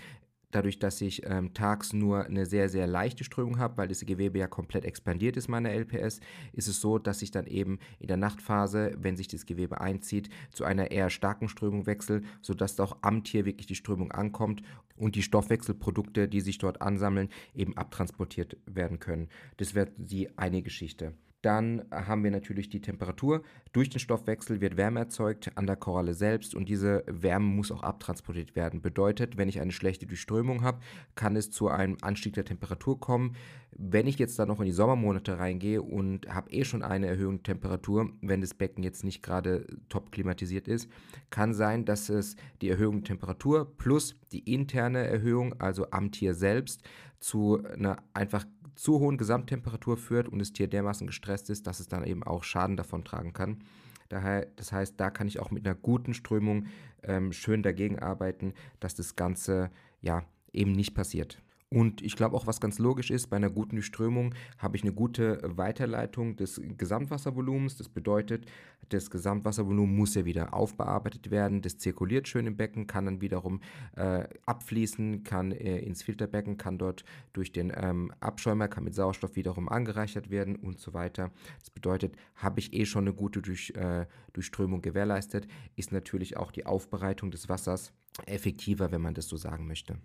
dadurch, 0.55 0.79
dass 0.79 1.01
ich 1.01 1.25
ähm, 1.25 1.53
tags 1.53 1.93
nur 1.93 2.25
eine 2.25 2.45
sehr, 2.45 2.69
sehr 2.69 2.87
leichte 2.87 3.23
Strömung 3.23 3.59
habe, 3.59 3.77
weil 3.77 3.87
das 3.87 4.05
Gewebe 4.05 4.39
ja 4.39 4.47
komplett 4.47 4.85
expandiert 4.85 5.37
ist, 5.37 5.47
meiner 5.47 5.71
LPS, 5.71 6.19
ist 6.53 6.67
es 6.67 6.79
so, 6.79 6.97
dass 6.97 7.21
ich 7.21 7.31
dann 7.31 7.45
eben 7.45 7.79
in 7.99 8.07
der 8.07 8.17
Nachtphase, 8.17 8.95
wenn 8.97 9.17
sich 9.17 9.27
das 9.27 9.45
Gewebe 9.45 9.81
einzieht, 9.81 10.29
zu 10.51 10.63
einer 10.63 10.91
eher 10.91 11.09
starken 11.09 11.49
Strömung 11.49 11.85
wechsle, 11.85 12.21
sodass 12.41 12.79
auch 12.79 12.97
am 13.01 13.23
Tier 13.23 13.45
wirklich 13.45 13.67
die 13.67 13.75
Strömung 13.75 14.11
ankommt 14.11 14.61
und 14.95 15.15
die 15.15 15.23
Stoffwechselprodukte, 15.23 16.27
die 16.27 16.41
sich 16.41 16.57
dort 16.57 16.81
ansammeln, 16.81 17.29
eben 17.53 17.75
abtransportiert 17.75 18.57
werden 18.65 18.99
können. 18.99 19.27
Das 19.57 19.75
wäre 19.75 19.91
die 19.97 20.37
eine 20.37 20.61
Geschichte. 20.61 21.13
Dann 21.45 21.83
haben 21.91 22.23
wir 22.23 22.31
natürlich 22.31 22.69
die 22.69 22.81
Temperatur. 22.81 23.43
Durch 23.71 23.91
den 23.91 23.99
Stoffwechsel 23.99 24.61
wird 24.61 24.77
Wärme 24.77 25.01
erzeugt 25.01 25.51
an 25.53 25.67
der 25.67 25.75
Koralle 25.75 26.15
selbst 26.15 26.55
und 26.55 26.67
diese 26.67 27.03
Wärme 27.05 27.45
muss 27.45 27.71
auch 27.71 27.83
abtransportiert 27.83 28.55
werden. 28.55 28.81
Bedeutet, 28.81 29.37
wenn 29.37 29.47
ich 29.47 29.61
eine 29.61 29.71
schlechte 29.71 30.07
Durchströmung 30.07 30.63
habe, 30.63 30.79
kann 31.13 31.35
es 31.35 31.51
zu 31.51 31.67
einem 31.67 31.97
Anstieg 32.01 32.33
der 32.33 32.45
Temperatur 32.45 32.99
kommen. 32.99 33.35
Wenn 33.77 34.07
ich 34.07 34.17
jetzt 34.17 34.39
dann 34.39 34.47
noch 34.47 34.59
in 34.59 34.65
die 34.65 34.71
Sommermonate 34.71 35.37
reingehe 35.37 35.83
und 35.83 36.27
habe 36.33 36.49
eh 36.49 36.65
schon 36.65 36.81
eine 36.81 37.05
Erhöhung 37.05 37.43
der 37.43 37.53
Temperatur, 37.53 38.09
wenn 38.21 38.41
das 38.41 38.55
Becken 38.55 38.83
jetzt 38.83 39.03
nicht 39.03 39.21
gerade 39.21 39.67
top 39.87 40.11
klimatisiert 40.11 40.67
ist, 40.67 40.89
kann 41.29 41.53
sein, 41.53 41.85
dass 41.85 42.09
es 42.09 42.37
die 42.63 42.69
Erhöhung 42.69 43.03
der 43.03 43.09
Temperatur 43.09 43.71
plus 43.77 44.15
die 44.31 44.51
interne 44.51 45.05
Erhöhung, 45.05 45.53
also 45.59 45.91
am 45.91 46.11
Tier 46.11 46.33
selbst, 46.33 46.81
zu 47.25 47.63
einer 47.65 47.97
einfach 48.13 48.45
zu 48.75 48.99
hohen 48.99 49.17
Gesamttemperatur 49.17 49.97
führt 49.97 50.29
und 50.29 50.37
das 50.37 50.53
Tier 50.53 50.67
dermaßen 50.67 51.07
gestresst 51.07 51.49
ist, 51.49 51.65
dass 51.65 51.79
es 51.79 51.87
dann 51.87 52.03
eben 52.03 52.21
auch 52.21 52.43
Schaden 52.43 52.77
davon 52.77 53.03
tragen 53.03 53.33
kann. 53.33 53.63
Daher, 54.09 54.45
das 54.57 54.71
heißt, 54.71 54.99
da 54.99 55.09
kann 55.09 55.27
ich 55.27 55.39
auch 55.39 55.49
mit 55.49 55.65
einer 55.65 55.73
guten 55.73 56.13
Strömung 56.13 56.67
ähm, 57.01 57.33
schön 57.33 57.63
dagegen 57.63 57.97
arbeiten, 57.97 58.53
dass 58.79 58.93
das 58.93 59.15
Ganze 59.15 59.71
ja 60.01 60.23
eben 60.53 60.73
nicht 60.73 60.93
passiert. 60.93 61.41
Und 61.75 62.01
ich 62.01 62.15
glaube 62.15 62.37
auch, 62.37 62.47
was 62.47 62.61
ganz 62.61 62.79
logisch 62.79 63.11
ist, 63.11 63.27
bei 63.27 63.35
einer 63.35 63.49
guten 63.49 63.75
Durchströmung 63.75 64.33
habe 64.59 64.77
ich 64.77 64.83
eine 64.83 64.93
gute 64.93 65.41
Weiterleitung 65.43 66.37
des 66.37 66.61
Gesamtwasservolumens. 66.77 67.75
Das 67.75 67.89
bedeutet, 67.89 68.45
das 68.87 69.09
Gesamtwasservolumen 69.09 69.93
muss 69.93 70.15
ja 70.15 70.23
wieder 70.23 70.53
aufbearbeitet 70.53 71.31
werden. 71.31 71.61
Das 71.61 71.77
zirkuliert 71.77 72.29
schön 72.29 72.47
im 72.47 72.55
Becken, 72.55 72.87
kann 72.87 73.07
dann 73.07 73.19
wiederum 73.19 73.59
äh, 73.97 74.23
abfließen, 74.45 75.25
kann 75.25 75.51
äh, 75.51 75.79
ins 75.79 76.01
Filterbecken, 76.01 76.57
kann 76.57 76.77
dort 76.77 77.03
durch 77.33 77.51
den 77.51 77.73
ähm, 77.75 78.13
Abschäumer, 78.21 78.69
kann 78.69 78.85
mit 78.85 78.95
Sauerstoff 78.95 79.35
wiederum 79.35 79.67
angereichert 79.67 80.29
werden 80.29 80.55
und 80.55 80.79
so 80.79 80.93
weiter. 80.93 81.31
Das 81.59 81.71
bedeutet, 81.71 82.15
habe 82.35 82.61
ich 82.61 82.73
eh 82.73 82.85
schon 82.85 83.03
eine 83.03 83.13
gute 83.13 83.41
durch, 83.41 83.71
äh, 83.71 84.05
Durchströmung 84.31 84.81
gewährleistet, 84.81 85.45
ist 85.75 85.91
natürlich 85.91 86.37
auch 86.37 86.53
die 86.53 86.65
Aufbereitung 86.65 87.31
des 87.31 87.49
Wassers 87.49 87.91
effektiver, 88.25 88.91
wenn 88.91 89.01
man 89.01 89.13
das 89.13 89.27
so 89.27 89.37
sagen 89.37 89.67
möchte. 89.67 89.97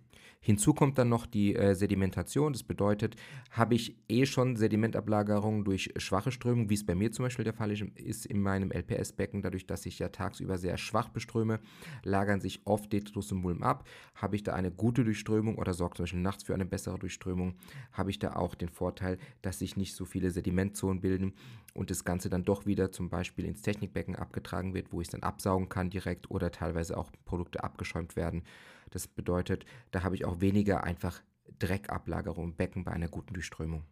Hinzu 0.42 0.72
kommt 0.72 0.96
dann 0.96 1.10
noch 1.10 1.26
die 1.26 1.54
äh, 1.54 1.74
Sedimentation. 1.74 2.54
Das 2.54 2.62
bedeutet, 2.62 3.14
habe 3.50 3.74
ich 3.74 3.96
eh 4.08 4.24
schon 4.24 4.56
Sedimentablagerungen 4.56 5.64
durch 5.64 5.92
schwache 5.96 6.32
Strömung, 6.32 6.70
wie 6.70 6.74
es 6.74 6.86
bei 6.86 6.94
mir 6.94 7.12
zum 7.12 7.26
Beispiel 7.26 7.44
der 7.44 7.52
Fall 7.52 7.70
ist 7.70 8.24
in 8.24 8.40
meinem 8.40 8.72
LPS-Becken, 8.72 9.42
dadurch, 9.42 9.66
dass 9.66 9.84
ich 9.84 9.98
ja 9.98 10.08
tagsüber 10.08 10.56
sehr 10.56 10.78
schwach 10.78 11.10
beströme, 11.10 11.60
lagern 12.04 12.40
sich 12.40 12.62
oft 12.64 12.90
Detritus 12.90 13.32
und 13.32 13.42
Mulm 13.42 13.62
ab. 13.62 13.86
Habe 14.14 14.36
ich 14.36 14.42
da 14.42 14.54
eine 14.54 14.70
gute 14.70 15.04
Durchströmung 15.04 15.56
oder 15.56 15.74
sorgt 15.74 15.98
zum 15.98 16.04
Beispiel 16.04 16.20
nachts 16.20 16.44
für 16.44 16.54
eine 16.54 16.66
bessere 16.66 16.98
Durchströmung, 16.98 17.56
habe 17.92 18.10
ich 18.10 18.18
da 18.18 18.34
auch 18.34 18.54
den 18.54 18.70
Vorteil, 18.70 19.18
dass 19.42 19.58
sich 19.58 19.76
nicht 19.76 19.94
so 19.94 20.06
viele 20.06 20.30
Sedimentzonen 20.30 21.02
bilden 21.02 21.34
und 21.74 21.90
das 21.90 22.04
Ganze 22.04 22.28
dann 22.30 22.44
doch 22.44 22.66
wieder 22.66 22.92
zum 22.92 23.08
Beispiel 23.10 23.44
ins 23.44 23.62
Technikbecken 23.62 24.16
abgetragen 24.16 24.74
wird, 24.74 24.92
wo 24.92 25.00
ich 25.00 25.08
es 25.08 25.12
dann 25.12 25.22
absaugen 25.22 25.68
kann 25.68 25.90
direkt 25.90 26.30
oder 26.30 26.50
teilweise 26.50 26.96
auch 26.96 27.10
Produkte 27.24 27.62
abgeschäumt 27.64 28.16
werden. 28.16 28.42
Das 28.90 29.06
bedeutet, 29.06 29.64
da 29.90 30.02
habe 30.02 30.14
ich 30.14 30.24
auch 30.24 30.40
weniger 30.40 30.84
einfach 30.84 31.22
Dreckablagerung 31.58 32.44
im 32.44 32.56
Becken 32.56 32.84
bei 32.84 32.92
einer 32.92 33.08
guten 33.08 33.34
Durchströmung. 33.34 33.84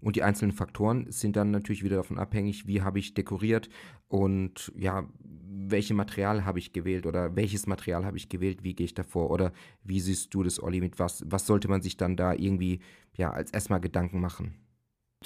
Und 0.00 0.16
die 0.16 0.22
einzelnen 0.22 0.52
Faktoren 0.52 1.10
sind 1.10 1.36
dann 1.36 1.50
natürlich 1.50 1.82
wieder 1.84 1.96
davon 1.96 2.18
abhängig, 2.18 2.66
wie 2.66 2.80
habe 2.80 2.98
ich 2.98 3.12
dekoriert 3.12 3.68
und 4.08 4.72
ja, 4.74 5.06
welche 5.22 5.94
Material 5.94 6.44
habe 6.44 6.58
ich 6.58 6.72
gewählt 6.72 7.06
oder 7.06 7.36
welches 7.36 7.66
Material 7.66 8.06
habe 8.06 8.16
ich 8.16 8.28
gewählt, 8.30 8.62
wie 8.62 8.74
gehe 8.74 8.86
ich 8.86 8.94
davor 8.94 9.30
oder 9.30 9.52
wie 9.84 10.00
siehst 10.00 10.32
du 10.32 10.42
das, 10.42 10.62
Olli, 10.62 10.80
mit 10.80 10.98
was, 10.98 11.22
was 11.26 11.46
sollte 11.46 11.68
man 11.68 11.82
sich 11.82 11.98
dann 11.98 12.16
da 12.16 12.32
irgendwie 12.32 12.80
ja 13.14 13.30
als 13.30 13.50
erstmal 13.50 13.80
Gedanken 13.80 14.20
machen? 14.20 14.54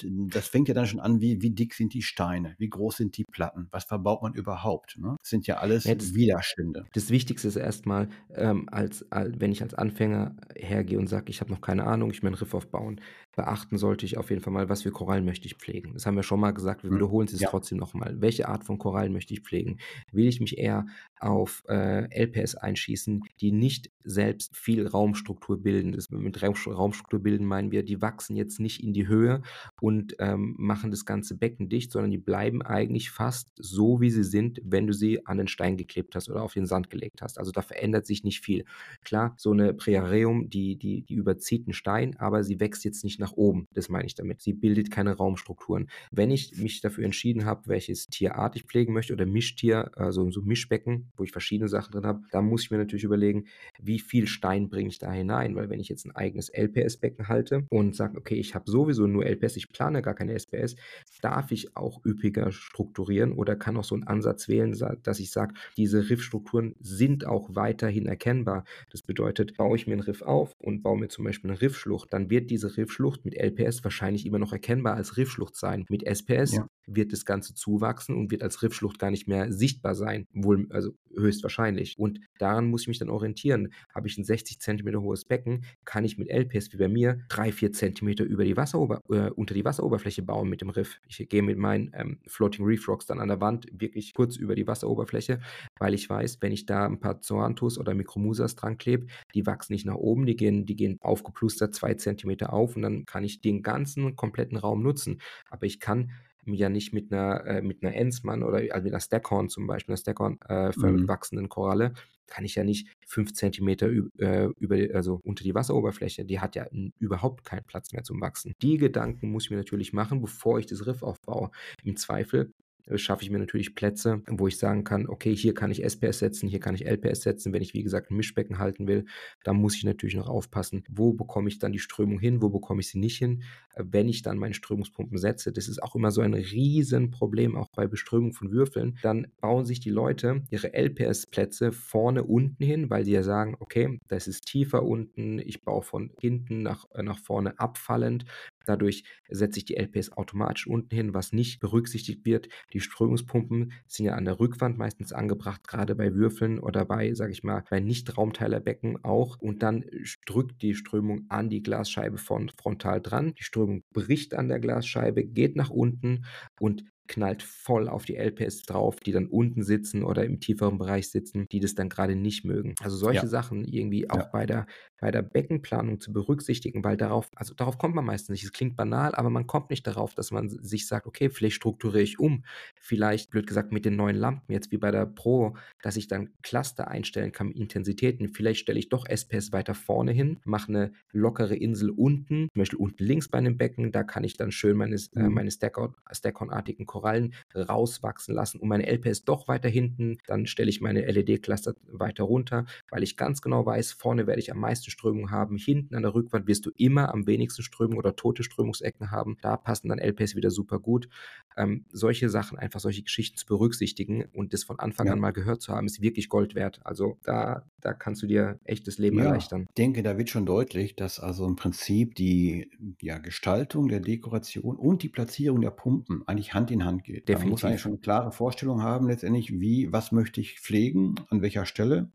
Das 0.03 0.47
fängt 0.49 0.67
ja 0.67 0.73
dann 0.73 0.87
schon 0.87 0.99
an, 0.99 1.21
wie, 1.21 1.41
wie 1.41 1.51
dick 1.51 1.73
sind 1.73 1.93
die 1.93 2.01
Steine, 2.01 2.55
wie 2.57 2.69
groß 2.69 2.97
sind 2.97 3.17
die 3.17 3.23
Platten, 3.23 3.67
was 3.71 3.85
verbaut 3.85 4.21
man 4.21 4.33
überhaupt. 4.33 4.97
Ne? 4.97 5.15
Das 5.21 5.29
sind 5.29 5.47
ja 5.47 5.57
alles 5.57 5.85
ja, 5.85 5.95
das, 5.95 6.13
Widerstände. 6.13 6.85
Das 6.93 7.09
Wichtigste 7.09 7.47
ist 7.47 7.55
erstmal, 7.55 8.09
ähm, 8.33 8.67
als, 8.69 9.09
als, 9.11 9.39
wenn 9.39 9.53
ich 9.53 9.61
als 9.61 9.73
Anfänger 9.73 10.35
hergehe 10.55 10.99
und 10.99 11.07
sage, 11.07 11.29
ich 11.29 11.39
habe 11.39 11.51
noch 11.51 11.61
keine 11.61 11.85
Ahnung, 11.85 12.11
ich 12.11 12.21
will 12.21 12.27
einen 12.27 12.35
Riff 12.35 12.53
aufbauen, 12.53 12.99
beachten 13.35 13.77
sollte 13.77 14.05
ich 14.05 14.17
auf 14.17 14.29
jeden 14.29 14.41
Fall 14.41 14.53
mal, 14.53 14.69
was 14.69 14.83
für 14.83 14.91
Korallen 14.91 15.25
möchte 15.25 15.45
ich 15.45 15.55
pflegen. 15.55 15.93
Das 15.93 16.05
haben 16.05 16.15
wir 16.15 16.23
schon 16.23 16.39
mal 16.39 16.51
gesagt, 16.51 16.83
wir 16.83 16.89
hm. 16.89 16.97
wiederholen 16.97 17.27
es 17.31 17.39
ja. 17.39 17.49
trotzdem 17.49 17.77
nochmal. 17.77 18.15
Welche 18.19 18.47
Art 18.47 18.63
von 18.63 18.77
Korallen 18.77 19.13
möchte 19.13 19.33
ich 19.33 19.41
pflegen? 19.41 19.79
Will 20.11 20.27
ich 20.27 20.39
mich 20.39 20.57
eher 20.57 20.85
auf 21.19 21.63
äh, 21.67 22.23
LPS 22.23 22.55
einschießen, 22.55 23.23
die 23.41 23.51
nicht 23.51 23.91
selbst 24.03 24.55
viel 24.55 24.87
Raumstruktur 24.87 25.61
bilden? 25.61 25.91
Das, 25.91 26.09
mit 26.09 26.41
Raumstruktur 26.41 27.19
bilden 27.19 27.45
meinen 27.45 27.71
wir, 27.71 27.83
die 27.83 28.01
wachsen 28.01 28.35
jetzt 28.35 28.59
nicht 28.59 28.83
in 28.83 28.93
die 28.93 29.07
Höhe 29.07 29.41
und 29.81 30.15
ähm, 30.19 30.55
machen 30.57 30.91
das 30.91 31.05
ganze 31.05 31.35
Becken 31.35 31.69
dicht, 31.69 31.91
sondern 31.91 32.11
die 32.11 32.17
bleiben 32.17 32.61
eigentlich 32.61 33.11
fast 33.11 33.49
so, 33.57 34.01
wie 34.01 34.09
sie 34.09 34.23
sind, 34.23 34.61
wenn 34.63 34.87
du 34.87 34.93
sie 34.93 35.25
an 35.25 35.37
den 35.37 35.47
Stein 35.47 35.77
geklebt 35.77 36.15
hast 36.15 36.29
oder 36.29 36.43
auf 36.43 36.53
den 36.53 36.65
Sand 36.65 36.89
gelegt 36.89 37.21
hast. 37.21 37.37
Also 37.37 37.51
da 37.51 37.61
verändert 37.61 38.05
sich 38.05 38.23
nicht 38.23 38.41
viel. 38.41 38.65
Klar, 39.03 39.33
so 39.37 39.51
eine 39.51 39.73
Preareum, 39.73 40.49
die, 40.49 40.77
die, 40.77 41.01
die 41.01 41.15
überzieht 41.15 41.67
einen 41.67 41.73
Stein, 41.73 42.15
aber 42.17 42.43
sie 42.43 42.59
wächst 42.59 42.85
jetzt 42.85 43.03
nicht 43.03 43.19
nach 43.19 43.24
oben. 43.33 43.67
Das 43.73 43.89
meine 43.89 44.05
ich 44.05 44.15
damit. 44.15 44.41
Sie 44.41 44.53
bildet 44.53 44.91
keine 44.91 45.13
Raumstrukturen. 45.13 45.89
Wenn 46.11 46.31
ich 46.31 46.57
mich 46.57 46.81
dafür 46.81 47.05
entschieden 47.05 47.45
habe, 47.45 47.67
welches 47.67 48.07
Tierart 48.07 48.55
ich 48.55 48.63
pflegen 48.63 48.93
möchte 48.93 49.13
oder 49.13 49.25
Mischtier, 49.25 49.91
also 49.95 50.29
so 50.31 50.41
Mischbecken, 50.41 51.11
wo 51.17 51.23
ich 51.23 51.31
verschiedene 51.31 51.67
Sachen 51.67 51.91
drin 51.91 52.05
habe, 52.05 52.21
dann 52.31 52.45
muss 52.45 52.63
ich 52.63 52.71
mir 52.71 52.77
natürlich 52.77 53.03
überlegen, 53.03 53.45
wie 53.81 53.99
viel 53.99 54.27
Stein 54.27 54.69
bringe 54.69 54.89
ich 54.89 54.99
da 54.99 55.11
hinein, 55.11 55.55
weil 55.55 55.69
wenn 55.69 55.79
ich 55.79 55.89
jetzt 55.89 56.05
ein 56.05 56.15
eigenes 56.15 56.49
LPS-Becken 56.49 57.27
halte 57.27 57.65
und 57.69 57.95
sage, 57.95 58.17
okay, 58.17 58.35
ich 58.35 58.55
habe 58.55 58.69
sowieso 58.69 59.07
nur 59.07 59.25
LPS, 59.25 59.57
ich 59.57 59.69
plane 59.69 60.01
gar 60.01 60.13
keine 60.13 60.33
SPS, 60.33 60.75
darf 61.21 61.51
ich 61.51 61.75
auch 61.75 62.03
üppiger 62.05 62.51
strukturieren 62.51 63.33
oder 63.33 63.55
kann 63.55 63.77
auch 63.77 63.83
so 63.83 63.95
einen 63.95 64.03
Ansatz 64.03 64.47
wählen, 64.47 64.75
dass 65.03 65.19
ich 65.19 65.31
sage, 65.31 65.53
diese 65.77 66.09
Riffstrukturen 66.09 66.75
sind 66.79 67.25
auch 67.25 67.55
weiterhin 67.55 68.05
erkennbar. 68.05 68.65
Das 68.91 69.01
bedeutet, 69.01 69.57
baue 69.57 69.75
ich 69.75 69.87
mir 69.87 69.93
einen 69.93 70.01
Riff 70.01 70.21
auf 70.21 70.55
und 70.59 70.83
baue 70.83 70.99
mir 70.99 71.07
zum 71.07 71.25
Beispiel 71.25 71.49
eine 71.49 71.61
Riffschlucht, 71.61 72.11
dann 72.13 72.29
wird 72.29 72.49
diese 72.49 72.75
Riffschlucht 72.77 73.14
Riffschlucht 73.15 73.25
mit 73.25 73.35
LPS 73.35 73.83
wahrscheinlich 73.83 74.25
immer 74.25 74.39
noch 74.39 74.51
erkennbar 74.51 74.95
als 74.95 75.17
Riffschlucht 75.17 75.55
sein. 75.55 75.85
Mit 75.89 76.03
SPS 76.03 76.53
ja. 76.53 76.67
wird 76.87 77.11
das 77.11 77.25
Ganze 77.25 77.53
zuwachsen 77.53 78.15
und 78.15 78.31
wird 78.31 78.43
als 78.43 78.61
Riffschlucht 78.61 78.99
gar 78.99 79.11
nicht 79.11 79.27
mehr 79.27 79.51
sichtbar 79.51 79.95
sein. 79.95 80.27
Wohl, 80.33 80.67
also 80.69 80.91
höchstwahrscheinlich. 81.15 81.95
Und 81.97 82.19
daran 82.39 82.67
muss 82.67 82.81
ich 82.81 82.87
mich 82.87 82.99
dann 82.99 83.09
orientieren. 83.09 83.71
Habe 83.93 84.07
ich 84.07 84.17
ein 84.17 84.23
60 84.23 84.59
cm 84.59 85.01
hohes 85.01 85.25
Becken, 85.25 85.65
kann 85.85 86.03
ich 86.03 86.17
mit 86.17 86.29
LPS 86.29 86.71
wie 86.73 86.77
bei 86.77 86.87
mir 86.87 87.19
3, 87.29 87.51
4 87.51 87.71
cm 87.71 88.07
über 88.25 88.43
die 88.43 88.57
Wasserober 88.57 89.01
äh, 89.09 89.29
unter 89.31 89.53
die 89.53 89.65
Wasseroberfläche 89.65 90.23
bauen 90.23 90.49
mit 90.49 90.61
dem 90.61 90.69
Riff. 90.69 90.99
Ich 91.07 91.27
gehe 91.29 91.41
mit 91.41 91.57
meinen 91.57 91.91
ähm, 91.93 92.19
Floating 92.27 92.65
Reef 92.65 92.87
Rocks 92.87 93.05
dann 93.05 93.19
an 93.19 93.29
der 93.29 93.41
Wand 93.41 93.67
wirklich 93.71 94.13
kurz 94.13 94.35
über 94.35 94.55
die 94.55 94.67
Wasseroberfläche, 94.67 95.39
weil 95.79 95.93
ich 95.93 96.09
weiß, 96.09 96.39
wenn 96.41 96.51
ich 96.51 96.65
da 96.65 96.85
ein 96.85 96.99
paar 96.99 97.21
Zoanthus 97.21 97.77
oder 97.77 97.93
Micromusas 97.93 98.55
dran 98.55 98.77
klebe, 98.77 99.07
die 99.33 99.45
wachsen 99.45 99.73
nicht 99.73 99.85
nach 99.85 99.95
oben, 99.95 100.25
die 100.25 100.35
gehen, 100.35 100.65
die 100.65 100.75
gehen 100.75 100.97
aufgeplustert 101.01 101.73
2 101.73 101.93
cm 101.95 102.41
auf 102.47 102.75
und 102.75 102.81
dann 102.81 103.04
kann 103.05 103.23
ich 103.23 103.41
den 103.41 103.61
ganzen 103.63 104.15
kompletten 104.15 104.57
Raum 104.57 104.83
nutzen. 104.83 105.21
Aber 105.49 105.65
ich 105.65 105.79
kann 105.79 106.11
ja 106.45 106.69
nicht 106.69 106.93
mit 106.93 107.11
einer, 107.11 107.43
äh, 107.45 107.61
mit 107.61 107.83
einer 107.83 107.95
Ensmann 107.95 108.43
oder 108.43 108.57
also 108.71 108.83
mit 108.83 108.93
einer 108.93 108.99
Stackhorn 109.01 109.49
zum 109.49 109.65
Beispiel, 109.67 109.93
einer 109.93 109.97
Stackhorn 109.97 110.37
äh, 110.47 110.71
Mhm. 110.75 111.07
wachsenden 111.07 111.49
Koralle, 111.49 111.93
kann 112.27 112.45
ich 112.45 112.55
ja 112.55 112.63
nicht 112.63 112.87
fünf 113.07 113.33
Zentimeter 113.33 113.87
äh, 113.87 114.49
über, 114.57 114.75
also 114.95 115.19
unter 115.23 115.43
die 115.43 115.55
Wasseroberfläche, 115.55 116.25
die 116.25 116.39
hat 116.39 116.55
ja 116.55 116.65
überhaupt 116.99 117.45
keinen 117.45 117.65
Platz 117.65 117.93
mehr 117.93 118.03
zum 118.03 118.21
Wachsen. 118.21 118.53
Die 118.61 118.77
Gedanken 118.77 119.31
muss 119.31 119.45
ich 119.45 119.51
mir 119.51 119.57
natürlich 119.57 119.93
machen, 119.93 120.21
bevor 120.21 120.59
ich 120.59 120.65
das 120.65 120.85
Riff 120.85 121.03
aufbaue. 121.03 121.51
Im 121.83 121.97
Zweifel 121.97 122.51
schaffe 122.95 123.23
ich 123.23 123.29
mir 123.29 123.39
natürlich 123.39 123.75
Plätze, 123.75 124.21
wo 124.27 124.47
ich 124.47 124.57
sagen 124.57 124.83
kann, 124.83 125.07
okay, 125.07 125.35
hier 125.35 125.53
kann 125.53 125.71
ich 125.71 125.83
SPS 125.83 126.19
setzen, 126.19 126.47
hier 126.47 126.59
kann 126.59 126.75
ich 126.75 126.85
LPS 126.85 127.21
setzen. 127.21 127.53
Wenn 127.53 127.61
ich, 127.61 127.73
wie 127.73 127.83
gesagt, 127.83 128.11
ein 128.11 128.17
Mischbecken 128.17 128.59
halten 128.59 128.87
will, 128.87 129.05
dann 129.43 129.57
muss 129.57 129.75
ich 129.75 129.83
natürlich 129.83 130.15
noch 130.15 130.29
aufpassen, 130.29 130.83
wo 130.89 131.13
bekomme 131.13 131.49
ich 131.49 131.59
dann 131.59 131.71
die 131.71 131.79
Strömung 131.79 132.19
hin, 132.19 132.41
wo 132.41 132.49
bekomme 132.49 132.81
ich 132.81 132.89
sie 132.89 132.99
nicht 132.99 133.17
hin. 133.17 133.43
Wenn 133.75 134.07
ich 134.07 134.21
dann 134.21 134.37
meine 134.37 134.53
Strömungspumpen 134.53 135.17
setze, 135.17 135.51
das 135.51 135.67
ist 135.67 135.81
auch 135.81 135.95
immer 135.95 136.11
so 136.11 136.21
ein 136.21 136.33
Riesenproblem, 136.33 137.55
auch 137.55 137.69
bei 137.75 137.87
Beströmung 137.87 138.33
von 138.33 138.51
Würfeln, 138.51 138.97
dann 139.01 139.27
bauen 139.41 139.65
sich 139.65 139.79
die 139.79 139.89
Leute 139.89 140.43
ihre 140.49 140.73
LPS-Plätze 140.73 141.71
vorne 141.71 142.23
unten 142.23 142.63
hin, 142.63 142.89
weil 142.89 143.05
sie 143.05 143.11
ja 143.13 143.23
sagen, 143.23 143.55
okay, 143.59 143.99
das 144.07 144.27
ist 144.27 144.45
tiefer 144.45 144.83
unten, 144.83 145.39
ich 145.39 145.63
baue 145.63 145.81
von 145.81 146.11
hinten 146.19 146.61
nach, 146.61 146.85
nach 147.01 147.19
vorne 147.19 147.59
abfallend. 147.59 148.25
Dadurch 148.65 149.03
setze 149.29 149.59
ich 149.59 149.65
die 149.65 149.77
LPS 149.77 150.11
automatisch 150.11 150.67
unten 150.67 150.93
hin, 150.95 151.13
was 151.13 151.33
nicht 151.33 151.59
berücksichtigt 151.59 152.25
wird. 152.25 152.49
Die 152.73 152.79
Strömungspumpen 152.79 153.71
sind 153.87 154.05
ja 154.05 154.15
an 154.15 154.25
der 154.25 154.39
Rückwand 154.39 154.77
meistens 154.77 155.13
angebracht, 155.13 155.67
gerade 155.67 155.95
bei 155.95 156.13
Würfeln 156.13 156.59
oder 156.59 156.85
bei, 156.85 157.13
sage 157.13 157.31
ich 157.31 157.43
mal, 157.43 157.63
bei 157.69 157.79
Nicht-Raumteilerbecken 157.79 159.03
auch. 159.03 159.37
Und 159.39 159.63
dann 159.63 159.85
drückt 160.25 160.61
die 160.61 160.75
Strömung 160.75 161.25
an 161.29 161.49
die 161.49 161.63
Glasscheibe 161.63 162.17
von 162.17 162.49
frontal 162.49 163.01
dran. 163.01 163.33
Die 163.39 163.43
Strömung 163.43 163.83
bricht 163.93 164.33
an 164.33 164.47
der 164.47 164.59
Glasscheibe, 164.59 165.25
geht 165.25 165.55
nach 165.55 165.69
unten 165.69 166.25
und 166.59 166.83
knallt 167.07 167.43
voll 167.43 167.87
auf 167.87 168.05
die 168.05 168.15
LPS 168.15 168.63
drauf, 168.63 168.97
die 168.97 169.11
dann 169.11 169.27
unten 169.27 169.63
sitzen 169.63 170.03
oder 170.03 170.25
im 170.25 170.39
tieferen 170.39 170.77
Bereich 170.77 171.09
sitzen, 171.09 171.47
die 171.51 171.59
das 171.59 171.75
dann 171.75 171.89
gerade 171.89 172.15
nicht 172.15 172.45
mögen. 172.45 172.75
Also 172.81 172.97
solche 172.97 173.21
ja. 173.21 173.27
Sachen 173.27 173.65
irgendwie 173.65 174.09
auch 174.09 174.17
ja. 174.17 174.29
bei, 174.31 174.45
der, 174.45 174.65
bei 174.99 175.11
der 175.11 175.21
Beckenplanung 175.21 175.99
zu 175.99 176.11
berücksichtigen, 176.11 176.83
weil 176.83 176.97
darauf, 176.97 177.29
also 177.35 177.53
darauf 177.53 177.77
kommt 177.77 177.95
man 177.95 178.05
meistens 178.05 178.29
nicht. 178.29 178.43
Es 178.43 178.53
klingt 178.53 178.75
banal, 178.75 179.13
aber 179.15 179.29
man 179.29 179.47
kommt 179.47 179.69
nicht 179.69 179.85
darauf, 179.85 180.13
dass 180.15 180.31
man 180.31 180.49
sich 180.49 180.87
sagt, 180.87 181.05
okay, 181.05 181.29
vielleicht 181.29 181.55
strukturiere 181.55 182.03
ich 182.03 182.19
um. 182.19 182.43
Vielleicht, 182.75 183.29
blöd 183.29 183.47
gesagt, 183.47 183.71
mit 183.71 183.85
den 183.85 183.95
neuen 183.95 184.15
Lampen, 184.15 184.51
jetzt 184.51 184.71
wie 184.71 184.77
bei 184.77 184.91
der 184.91 185.05
Pro, 185.05 185.55
dass 185.81 185.97
ich 185.97 186.07
dann 186.07 186.29
Cluster 186.41 186.87
einstellen 186.87 187.31
kann 187.31 187.51
Intensitäten. 187.51 188.29
Vielleicht 188.29 188.61
stelle 188.61 188.79
ich 188.79 188.89
doch 188.89 189.05
SPS 189.07 189.51
weiter 189.51 189.75
vorne 189.75 190.11
hin, 190.11 190.39
mache 190.45 190.69
eine 190.69 190.93
lockere 191.11 191.55
Insel 191.55 191.89
unten, 191.89 192.49
zum 192.53 192.59
Beispiel 192.59 192.79
unten 192.79 193.03
links 193.03 193.29
bei 193.29 193.37
einem 193.37 193.57
Becken, 193.57 193.91
da 193.91 194.03
kann 194.03 194.23
ich 194.23 194.37
dann 194.37 194.51
schön 194.51 194.77
meine, 194.77 194.95
äh, 194.95 194.99
mhm. 195.13 195.25
äh, 195.25 195.29
meine 195.29 195.51
Stack-on-artigen 195.51 196.85
Korallen 196.95 197.33
rauswachsen 197.53 198.33
lassen 198.33 198.59
und 198.59 198.69
meine 198.69 198.87
LPS 198.87 199.25
doch 199.25 199.49
weiter 199.49 199.67
hinten, 199.67 200.17
dann 200.27 200.45
stelle 200.47 200.69
ich 200.69 200.79
meine 200.79 201.01
LED-Cluster 201.05 201.75
weiter 201.87 202.23
runter, 202.23 202.65
weil 202.89 203.03
ich 203.03 203.17
ganz 203.17 203.41
genau 203.41 203.65
weiß, 203.65 203.91
vorne 203.91 204.27
werde 204.27 204.39
ich 204.39 204.49
am 204.51 204.59
meisten 204.59 204.89
Strömung 204.89 205.29
haben, 205.29 205.57
hinten 205.57 205.93
an 205.95 206.03
der 206.03 206.13
Rückwand 206.13 206.47
wirst 206.47 206.65
du 206.65 206.71
immer 206.77 207.13
am 207.13 207.27
wenigsten 207.27 207.63
Strömung 207.63 207.97
oder 207.97 208.15
tote 208.15 208.43
Strömungsecken 208.43 209.11
haben, 209.11 209.35
da 209.41 209.57
passen 209.57 209.89
dann 209.89 209.99
LPS 209.99 210.35
wieder 210.35 210.51
super 210.51 210.79
gut. 210.79 211.09
Ähm, 211.57 211.85
solche 211.91 212.29
Sachen, 212.29 212.57
einfach 212.57 212.79
solche 212.79 213.03
Geschichten 213.03 213.37
zu 213.37 213.45
berücksichtigen 213.45 214.25
und 214.33 214.53
das 214.53 214.63
von 214.63 214.79
Anfang 214.79 215.07
ja. 215.07 215.13
an 215.13 215.19
mal 215.19 215.31
gehört 215.31 215.61
zu 215.61 215.73
haben, 215.73 215.85
ist 215.85 216.01
wirklich 216.01 216.29
Gold 216.29 216.55
wert. 216.55 216.79
Also 216.83 217.17
da, 217.23 217.65
da 217.81 217.93
kannst 217.93 218.21
du 218.21 218.27
dir 218.27 218.59
echt 218.63 218.87
das 218.87 218.97
Leben 218.97 219.17
ja, 219.17 219.25
erleichtern. 219.25 219.65
Ich 219.67 219.75
denke, 219.75 220.01
da 220.01 220.17
wird 220.17 220.29
schon 220.29 220.45
deutlich, 220.45 220.95
dass 220.95 221.19
also 221.19 221.45
im 221.45 221.57
Prinzip 221.57 222.15
die 222.15 222.69
ja, 223.01 223.17
Gestaltung 223.17 223.89
der 223.89 223.99
Dekoration 223.99 224.77
und 224.77 225.03
die 225.03 225.09
Platzierung 225.09 225.59
der 225.59 225.71
Pumpen 225.71 226.23
eigentlich 226.25 226.53
Hand 226.53 226.71
in 226.71 226.84
Hand 226.84 226.84
geht. 227.03 227.27
Definitiv. 227.27 227.39
Man 227.39 227.49
muss 227.49 227.63
eigentlich 227.63 227.81
schon 227.81 227.93
eine 227.93 228.01
klare 228.01 228.31
Vorstellung 228.31 228.81
haben, 228.81 229.07
letztendlich, 229.07 229.59
wie, 229.59 229.91
was 229.91 230.11
möchte 230.11 230.41
ich 230.41 230.59
pflegen, 230.59 231.15
an 231.29 231.41
welcher 231.41 231.65
Stelle. 231.65 232.11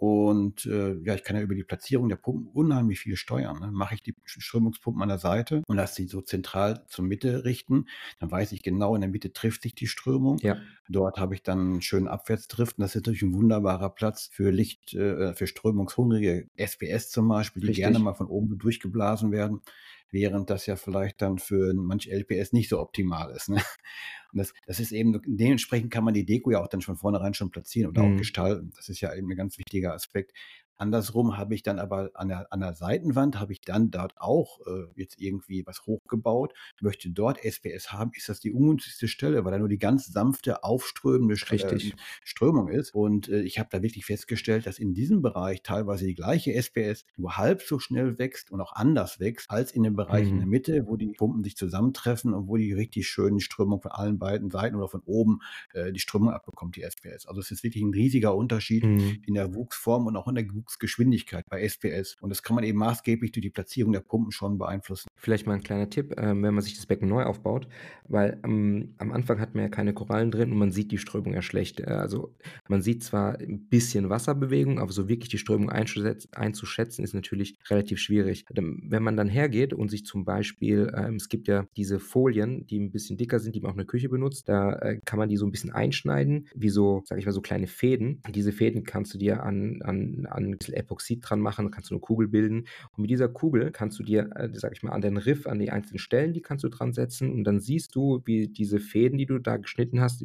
Und 0.00 0.64
äh, 0.64 0.94
ja, 1.04 1.14
ich 1.14 1.24
kann 1.24 1.36
ja 1.36 1.42
über 1.42 1.54
die 1.54 1.62
Platzierung 1.62 2.08
der 2.08 2.16
Pumpen 2.16 2.48
unheimlich 2.54 3.00
viel 3.00 3.16
steuern. 3.16 3.60
Ne? 3.60 3.70
Mache 3.70 3.96
ich 3.96 4.02
die 4.02 4.14
Strömungspumpen 4.24 5.02
an 5.02 5.10
der 5.10 5.18
Seite 5.18 5.62
und 5.66 5.76
lasse 5.76 5.96
sie 5.96 6.06
so 6.06 6.22
zentral 6.22 6.86
zur 6.88 7.04
Mitte 7.04 7.44
richten, 7.44 7.84
dann 8.18 8.30
weiß 8.30 8.52
ich 8.52 8.62
genau, 8.62 8.94
in 8.94 9.02
der 9.02 9.10
Mitte 9.10 9.34
trifft 9.34 9.60
sich 9.60 9.74
die 9.74 9.86
Strömung. 9.86 10.38
Ja. 10.38 10.56
Dort 10.88 11.18
habe 11.18 11.34
ich 11.34 11.42
dann 11.42 11.58
einen 11.58 11.82
schönen 11.82 12.08
Abwärtsdrift 12.08 12.78
und 12.78 12.82
das 12.82 12.94
ist 12.94 13.02
natürlich 13.02 13.20
ein 13.20 13.34
wunderbarer 13.34 13.90
Platz 13.90 14.30
für 14.32 14.50
Licht, 14.50 14.94
äh, 14.94 15.34
für 15.34 15.46
strömungshungrige 15.46 16.48
SPS 16.56 17.10
zum 17.10 17.28
Beispiel, 17.28 17.60
die 17.60 17.68
Richtig. 17.68 17.84
gerne 17.84 17.98
mal 17.98 18.14
von 18.14 18.28
oben 18.28 18.56
durchgeblasen 18.56 19.32
werden 19.32 19.60
während 20.10 20.50
das 20.50 20.66
ja 20.66 20.76
vielleicht 20.76 21.22
dann 21.22 21.38
für 21.38 21.72
manch 21.74 22.08
LPS 22.08 22.52
nicht 22.52 22.68
so 22.68 22.80
optimal 22.80 23.30
ist. 23.34 23.48
Ne? 23.48 23.62
Und 24.32 24.38
das, 24.38 24.52
das 24.66 24.80
ist 24.80 24.92
eben, 24.92 25.20
dementsprechend 25.26 25.90
kann 25.90 26.04
man 26.04 26.14
die 26.14 26.24
Deko 26.24 26.52
ja 26.52 26.62
auch 26.62 26.68
dann 26.68 26.82
von 26.82 26.96
vornherein 26.96 27.34
schon 27.34 27.50
platzieren 27.50 27.90
oder 27.90 28.02
mhm. 28.02 28.14
auch 28.14 28.18
gestalten. 28.18 28.72
Das 28.76 28.88
ist 28.88 29.00
ja 29.00 29.14
eben 29.14 29.30
ein 29.30 29.36
ganz 29.36 29.58
wichtiger 29.58 29.94
Aspekt. 29.94 30.32
Andersrum 30.80 31.36
habe 31.36 31.54
ich 31.54 31.62
dann 31.62 31.78
aber 31.78 32.10
an 32.14 32.28
der, 32.28 32.52
an 32.52 32.60
der 32.60 32.74
Seitenwand, 32.74 33.38
habe 33.38 33.52
ich 33.52 33.60
dann 33.60 33.90
dort 33.90 34.14
auch 34.16 34.60
äh, 34.66 34.86
jetzt 34.96 35.20
irgendwie 35.20 35.66
was 35.66 35.86
hochgebaut, 35.86 36.54
möchte 36.80 37.10
dort 37.10 37.44
SPS 37.44 37.92
haben, 37.92 38.12
ist 38.14 38.28
das 38.28 38.40
die 38.40 38.52
ungünstigste 38.52 39.08
Stelle, 39.08 39.44
weil 39.44 39.52
da 39.52 39.58
nur 39.58 39.68
die 39.68 39.78
ganz 39.78 40.06
sanfte, 40.06 40.64
aufströmende 40.64 41.34
äh, 41.34 41.92
Strömung 42.24 42.68
ist. 42.68 42.94
Und 42.94 43.28
äh, 43.28 43.42
ich 43.42 43.58
habe 43.58 43.68
da 43.70 43.82
wirklich 43.82 44.06
festgestellt, 44.06 44.66
dass 44.66 44.78
in 44.78 44.94
diesem 44.94 45.22
Bereich 45.22 45.62
teilweise 45.62 46.06
die 46.06 46.14
gleiche 46.14 46.54
SPS 46.54 47.04
nur 47.16 47.36
halb 47.36 47.62
so 47.62 47.78
schnell 47.78 48.18
wächst 48.18 48.50
und 48.50 48.60
auch 48.60 48.72
anders 48.72 49.20
wächst, 49.20 49.50
als 49.50 49.72
in 49.72 49.82
dem 49.82 49.96
Bereich 49.96 50.24
mhm. 50.24 50.30
in 50.30 50.36
der 50.36 50.46
mhm. 50.46 50.50
Mitte, 50.50 50.86
wo 50.86 50.96
die 50.96 51.12
Pumpen 51.16 51.44
sich 51.44 51.56
zusammentreffen 51.56 52.32
und 52.32 52.48
wo 52.48 52.56
die 52.56 52.72
richtig 52.72 53.06
schöne 53.06 53.40
Strömung 53.40 53.82
von 53.82 53.90
allen 53.90 54.18
beiden 54.18 54.50
Seiten 54.50 54.76
oder 54.76 54.88
von 54.88 55.02
oben 55.04 55.40
äh, 55.74 55.92
die 55.92 56.00
Strömung 56.00 56.30
abbekommt, 56.30 56.76
die 56.76 56.82
SPS. 56.82 57.26
Also 57.26 57.40
es 57.40 57.50
ist 57.50 57.62
wirklich 57.62 57.82
ein 57.82 57.92
riesiger 57.92 58.34
Unterschied 58.34 58.84
mhm. 58.84 59.22
in 59.26 59.34
der 59.34 59.54
Wuchsform 59.54 60.06
und 60.06 60.16
auch 60.16 60.28
in 60.28 60.34
der 60.34 60.44
Wuchs 60.54 60.69
Geschwindigkeit 60.78 61.44
bei 61.48 61.62
SPS. 61.62 62.16
Und 62.20 62.30
das 62.30 62.42
kann 62.42 62.54
man 62.54 62.64
eben 62.64 62.78
maßgeblich 62.78 63.32
durch 63.32 63.42
die 63.42 63.50
Platzierung 63.50 63.92
der 63.92 64.00
Pumpen 64.00 64.32
schon 64.32 64.58
beeinflussen. 64.58 65.08
Vielleicht 65.16 65.46
mal 65.46 65.54
ein 65.54 65.62
kleiner 65.62 65.90
Tipp, 65.90 66.12
äh, 66.18 66.28
wenn 66.28 66.54
man 66.54 66.60
sich 66.60 66.76
das 66.76 66.86
Becken 66.86 67.08
neu 67.08 67.24
aufbaut, 67.24 67.68
weil 68.08 68.38
ähm, 68.44 68.94
am 68.98 69.12
Anfang 69.12 69.40
hat 69.40 69.54
man 69.54 69.64
ja 69.64 69.68
keine 69.68 69.92
Korallen 69.94 70.30
drin 70.30 70.52
und 70.52 70.58
man 70.58 70.70
sieht 70.70 70.92
die 70.92 70.98
Strömung 70.98 71.34
ja 71.34 71.42
schlecht. 71.42 71.80
Äh, 71.80 71.84
also 71.84 72.34
man 72.68 72.82
sieht 72.82 73.02
zwar 73.02 73.38
ein 73.38 73.68
bisschen 73.68 74.08
Wasserbewegung, 74.08 74.78
aber 74.78 74.92
so 74.92 75.08
wirklich 75.08 75.30
die 75.30 75.38
Strömung 75.38 75.70
einzuschätzen 75.70 77.04
ist 77.04 77.14
natürlich 77.14 77.56
relativ 77.68 77.98
schwierig. 77.98 78.44
Wenn 78.50 79.02
man 79.02 79.16
dann 79.16 79.28
hergeht 79.28 79.72
und 79.72 79.90
sich 79.90 80.04
zum 80.04 80.24
Beispiel, 80.24 80.92
ähm, 80.96 81.16
es 81.16 81.28
gibt 81.28 81.48
ja 81.48 81.66
diese 81.76 82.00
Folien, 82.00 82.66
die 82.66 82.78
ein 82.78 82.92
bisschen 82.92 83.16
dicker 83.16 83.38
sind, 83.38 83.54
die 83.54 83.60
man 83.60 83.70
auch 83.70 83.74
in 83.74 83.78
der 83.78 83.86
Küche 83.86 84.08
benutzt, 84.08 84.48
da 84.48 84.72
äh, 84.74 85.00
kann 85.04 85.18
man 85.18 85.28
die 85.28 85.36
so 85.36 85.46
ein 85.46 85.50
bisschen 85.50 85.70
einschneiden, 85.70 86.48
wie 86.54 86.70
so, 86.70 87.02
sag 87.04 87.18
ich 87.18 87.26
mal, 87.26 87.32
so 87.32 87.40
kleine 87.40 87.66
Fäden. 87.66 88.22
Diese 88.30 88.52
Fäden 88.52 88.84
kannst 88.84 89.14
du 89.14 89.18
dir 89.18 89.42
an, 89.42 89.82
an, 89.82 90.26
an 90.28 90.59
bisschen 90.60 90.74
Epoxid 90.74 91.20
dran 91.22 91.40
machen, 91.40 91.64
dann 91.64 91.72
kannst 91.72 91.90
du 91.90 91.94
eine 91.94 92.00
Kugel 92.00 92.28
bilden. 92.28 92.66
Und 92.92 92.98
mit 92.98 93.10
dieser 93.10 93.28
Kugel 93.28 93.70
kannst 93.72 93.98
du 93.98 94.02
dir, 94.02 94.30
äh, 94.36 94.50
sag 94.52 94.72
ich 94.72 94.82
mal, 94.82 94.92
an 94.92 95.00
den 95.00 95.16
Riff, 95.16 95.46
an 95.46 95.58
die 95.58 95.70
einzelnen 95.70 95.98
Stellen, 95.98 96.32
die 96.32 96.42
kannst 96.42 96.64
du 96.64 96.68
dran 96.68 96.92
setzen 96.92 97.32
und 97.32 97.44
dann 97.44 97.60
siehst 97.60 97.94
du, 97.94 98.22
wie 98.24 98.48
diese 98.48 98.78
Fäden, 98.78 99.18
die 99.18 99.26
du 99.26 99.38
da 99.38 99.56
geschnitten 99.56 100.00
hast, 100.00 100.24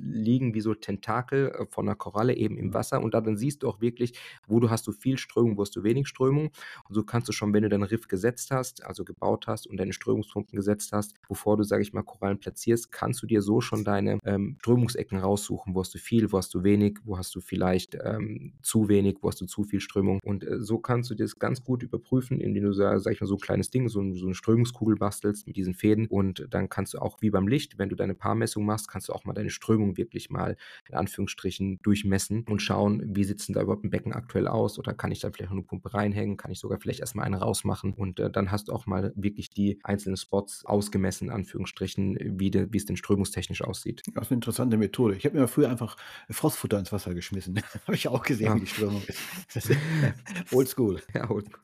liegen 0.00 0.54
wie 0.54 0.60
so 0.60 0.74
Tentakel 0.74 1.48
äh, 1.50 1.66
von 1.66 1.88
einer 1.88 1.96
Koralle 1.96 2.36
eben 2.36 2.56
im 2.56 2.72
Wasser 2.72 3.02
und 3.02 3.14
da 3.14 3.20
dann 3.20 3.36
siehst 3.36 3.62
du 3.62 3.68
auch 3.68 3.80
wirklich, 3.80 4.18
wo 4.46 4.60
du 4.60 4.70
hast 4.70 4.86
du 4.86 4.92
viel 4.92 5.18
Strömung, 5.18 5.56
wo 5.56 5.62
hast 5.62 5.74
du 5.74 5.82
wenig 5.82 6.06
Strömung. 6.06 6.50
Und 6.88 6.94
so 6.94 7.02
kannst 7.02 7.28
du 7.28 7.32
schon, 7.32 7.52
wenn 7.52 7.62
du 7.62 7.68
deinen 7.68 7.82
Riff 7.82 8.06
gesetzt 8.08 8.50
hast, 8.50 8.84
also 8.84 9.04
gebaut 9.04 9.46
hast 9.48 9.66
und 9.66 9.78
deine 9.78 9.92
Strömungspumpen 9.92 10.56
gesetzt 10.56 10.92
hast, 10.92 11.14
bevor 11.28 11.56
du, 11.56 11.64
sage 11.64 11.82
ich 11.82 11.92
mal, 11.92 12.02
Korallen 12.02 12.38
platzierst, 12.38 12.92
kannst 12.92 13.22
du 13.22 13.26
dir 13.26 13.42
so 13.42 13.60
schon 13.60 13.84
deine 13.84 14.18
ähm, 14.24 14.56
Strömungsecken 14.60 15.18
raussuchen, 15.18 15.74
wo 15.74 15.80
hast 15.80 15.94
du 15.94 15.98
viel, 15.98 16.30
wo 16.30 16.38
hast 16.38 16.54
du 16.54 16.62
wenig, 16.62 16.98
wo 17.04 17.18
hast 17.18 17.34
du 17.34 17.40
vielleicht 17.40 17.96
ähm, 18.02 18.52
zu 18.62 18.88
wenig, 18.88 19.16
wo 19.20 19.28
hast 19.28 19.40
du 19.40 19.46
zu 19.46 19.64
viel 19.64 19.72
viel 19.72 19.80
Strömung. 19.80 20.20
Und 20.22 20.44
äh, 20.44 20.60
so 20.60 20.78
kannst 20.78 21.10
du 21.10 21.14
das 21.14 21.38
ganz 21.38 21.64
gut 21.64 21.82
überprüfen, 21.82 22.40
indem 22.40 22.64
du, 22.64 22.72
sag 22.72 23.10
ich 23.10 23.20
mal, 23.20 23.26
so 23.26 23.36
ein 23.36 23.40
kleines 23.40 23.70
Ding, 23.70 23.88
so, 23.88 24.12
so 24.12 24.26
eine 24.26 24.34
Strömungskugel 24.34 24.96
bastelst 24.96 25.46
mit 25.46 25.56
diesen 25.56 25.74
Fäden. 25.74 26.06
Und 26.08 26.46
dann 26.50 26.68
kannst 26.68 26.92
du 26.92 26.98
auch 26.98 27.22
wie 27.22 27.30
beim 27.30 27.48
Licht, 27.48 27.78
wenn 27.78 27.88
du 27.88 27.96
deine 27.96 28.14
Paarmessung 28.14 28.66
machst, 28.66 28.88
kannst 28.88 29.08
du 29.08 29.14
auch 29.14 29.24
mal 29.24 29.32
deine 29.32 29.48
Strömung 29.48 29.61
wirklich 29.68 30.30
mal 30.30 30.56
in 30.88 30.94
Anführungsstrichen 30.94 31.80
durchmessen 31.82 32.44
und 32.48 32.60
schauen, 32.60 33.02
wie 33.14 33.24
sieht 33.24 33.46
denn 33.46 33.54
da 33.54 33.62
überhaupt 33.62 33.84
ein 33.84 33.90
Becken 33.90 34.12
aktuell 34.12 34.48
aus 34.48 34.78
oder 34.78 34.94
kann 34.94 35.12
ich 35.12 35.20
da 35.20 35.30
vielleicht 35.30 35.50
noch 35.50 35.58
eine 35.58 35.66
Pumpe 35.66 35.94
reinhängen, 35.94 36.36
kann 36.36 36.50
ich 36.50 36.58
sogar 36.58 36.78
vielleicht 36.78 37.00
erstmal 37.00 37.26
eine 37.26 37.38
rausmachen 37.38 37.92
und 37.92 38.20
äh, 38.20 38.30
dann 38.30 38.50
hast 38.50 38.68
du 38.68 38.72
auch 38.72 38.86
mal 38.86 39.12
wirklich 39.16 39.50
die 39.50 39.78
einzelnen 39.82 40.16
Spots 40.16 40.64
ausgemessen, 40.64 41.28
in 41.28 41.34
Anführungsstrichen, 41.34 42.18
wie, 42.38 42.50
de, 42.50 42.68
wie 42.70 42.76
es 42.76 42.84
denn 42.84 42.96
strömungstechnisch 42.96 43.62
aussieht. 43.62 44.02
Das 44.14 44.24
ist 44.24 44.30
eine 44.30 44.36
interessante 44.36 44.76
Methode. 44.76 45.16
Ich 45.16 45.24
habe 45.24 45.38
mir 45.38 45.48
früher 45.48 45.70
einfach 45.70 45.96
Frostfutter 46.30 46.78
ins 46.78 46.92
Wasser 46.92 47.14
geschmissen. 47.14 47.60
habe 47.86 47.94
ich 47.94 48.08
auch 48.08 48.22
gesehen, 48.22 48.46
ja. 48.46 48.56
wie 48.56 48.60
die 48.60 48.66
Strömung 48.66 49.02
ist. 49.06 49.70
Oldschool. 50.52 51.00
Ja, 51.14 51.30
oldschool. 51.30 51.60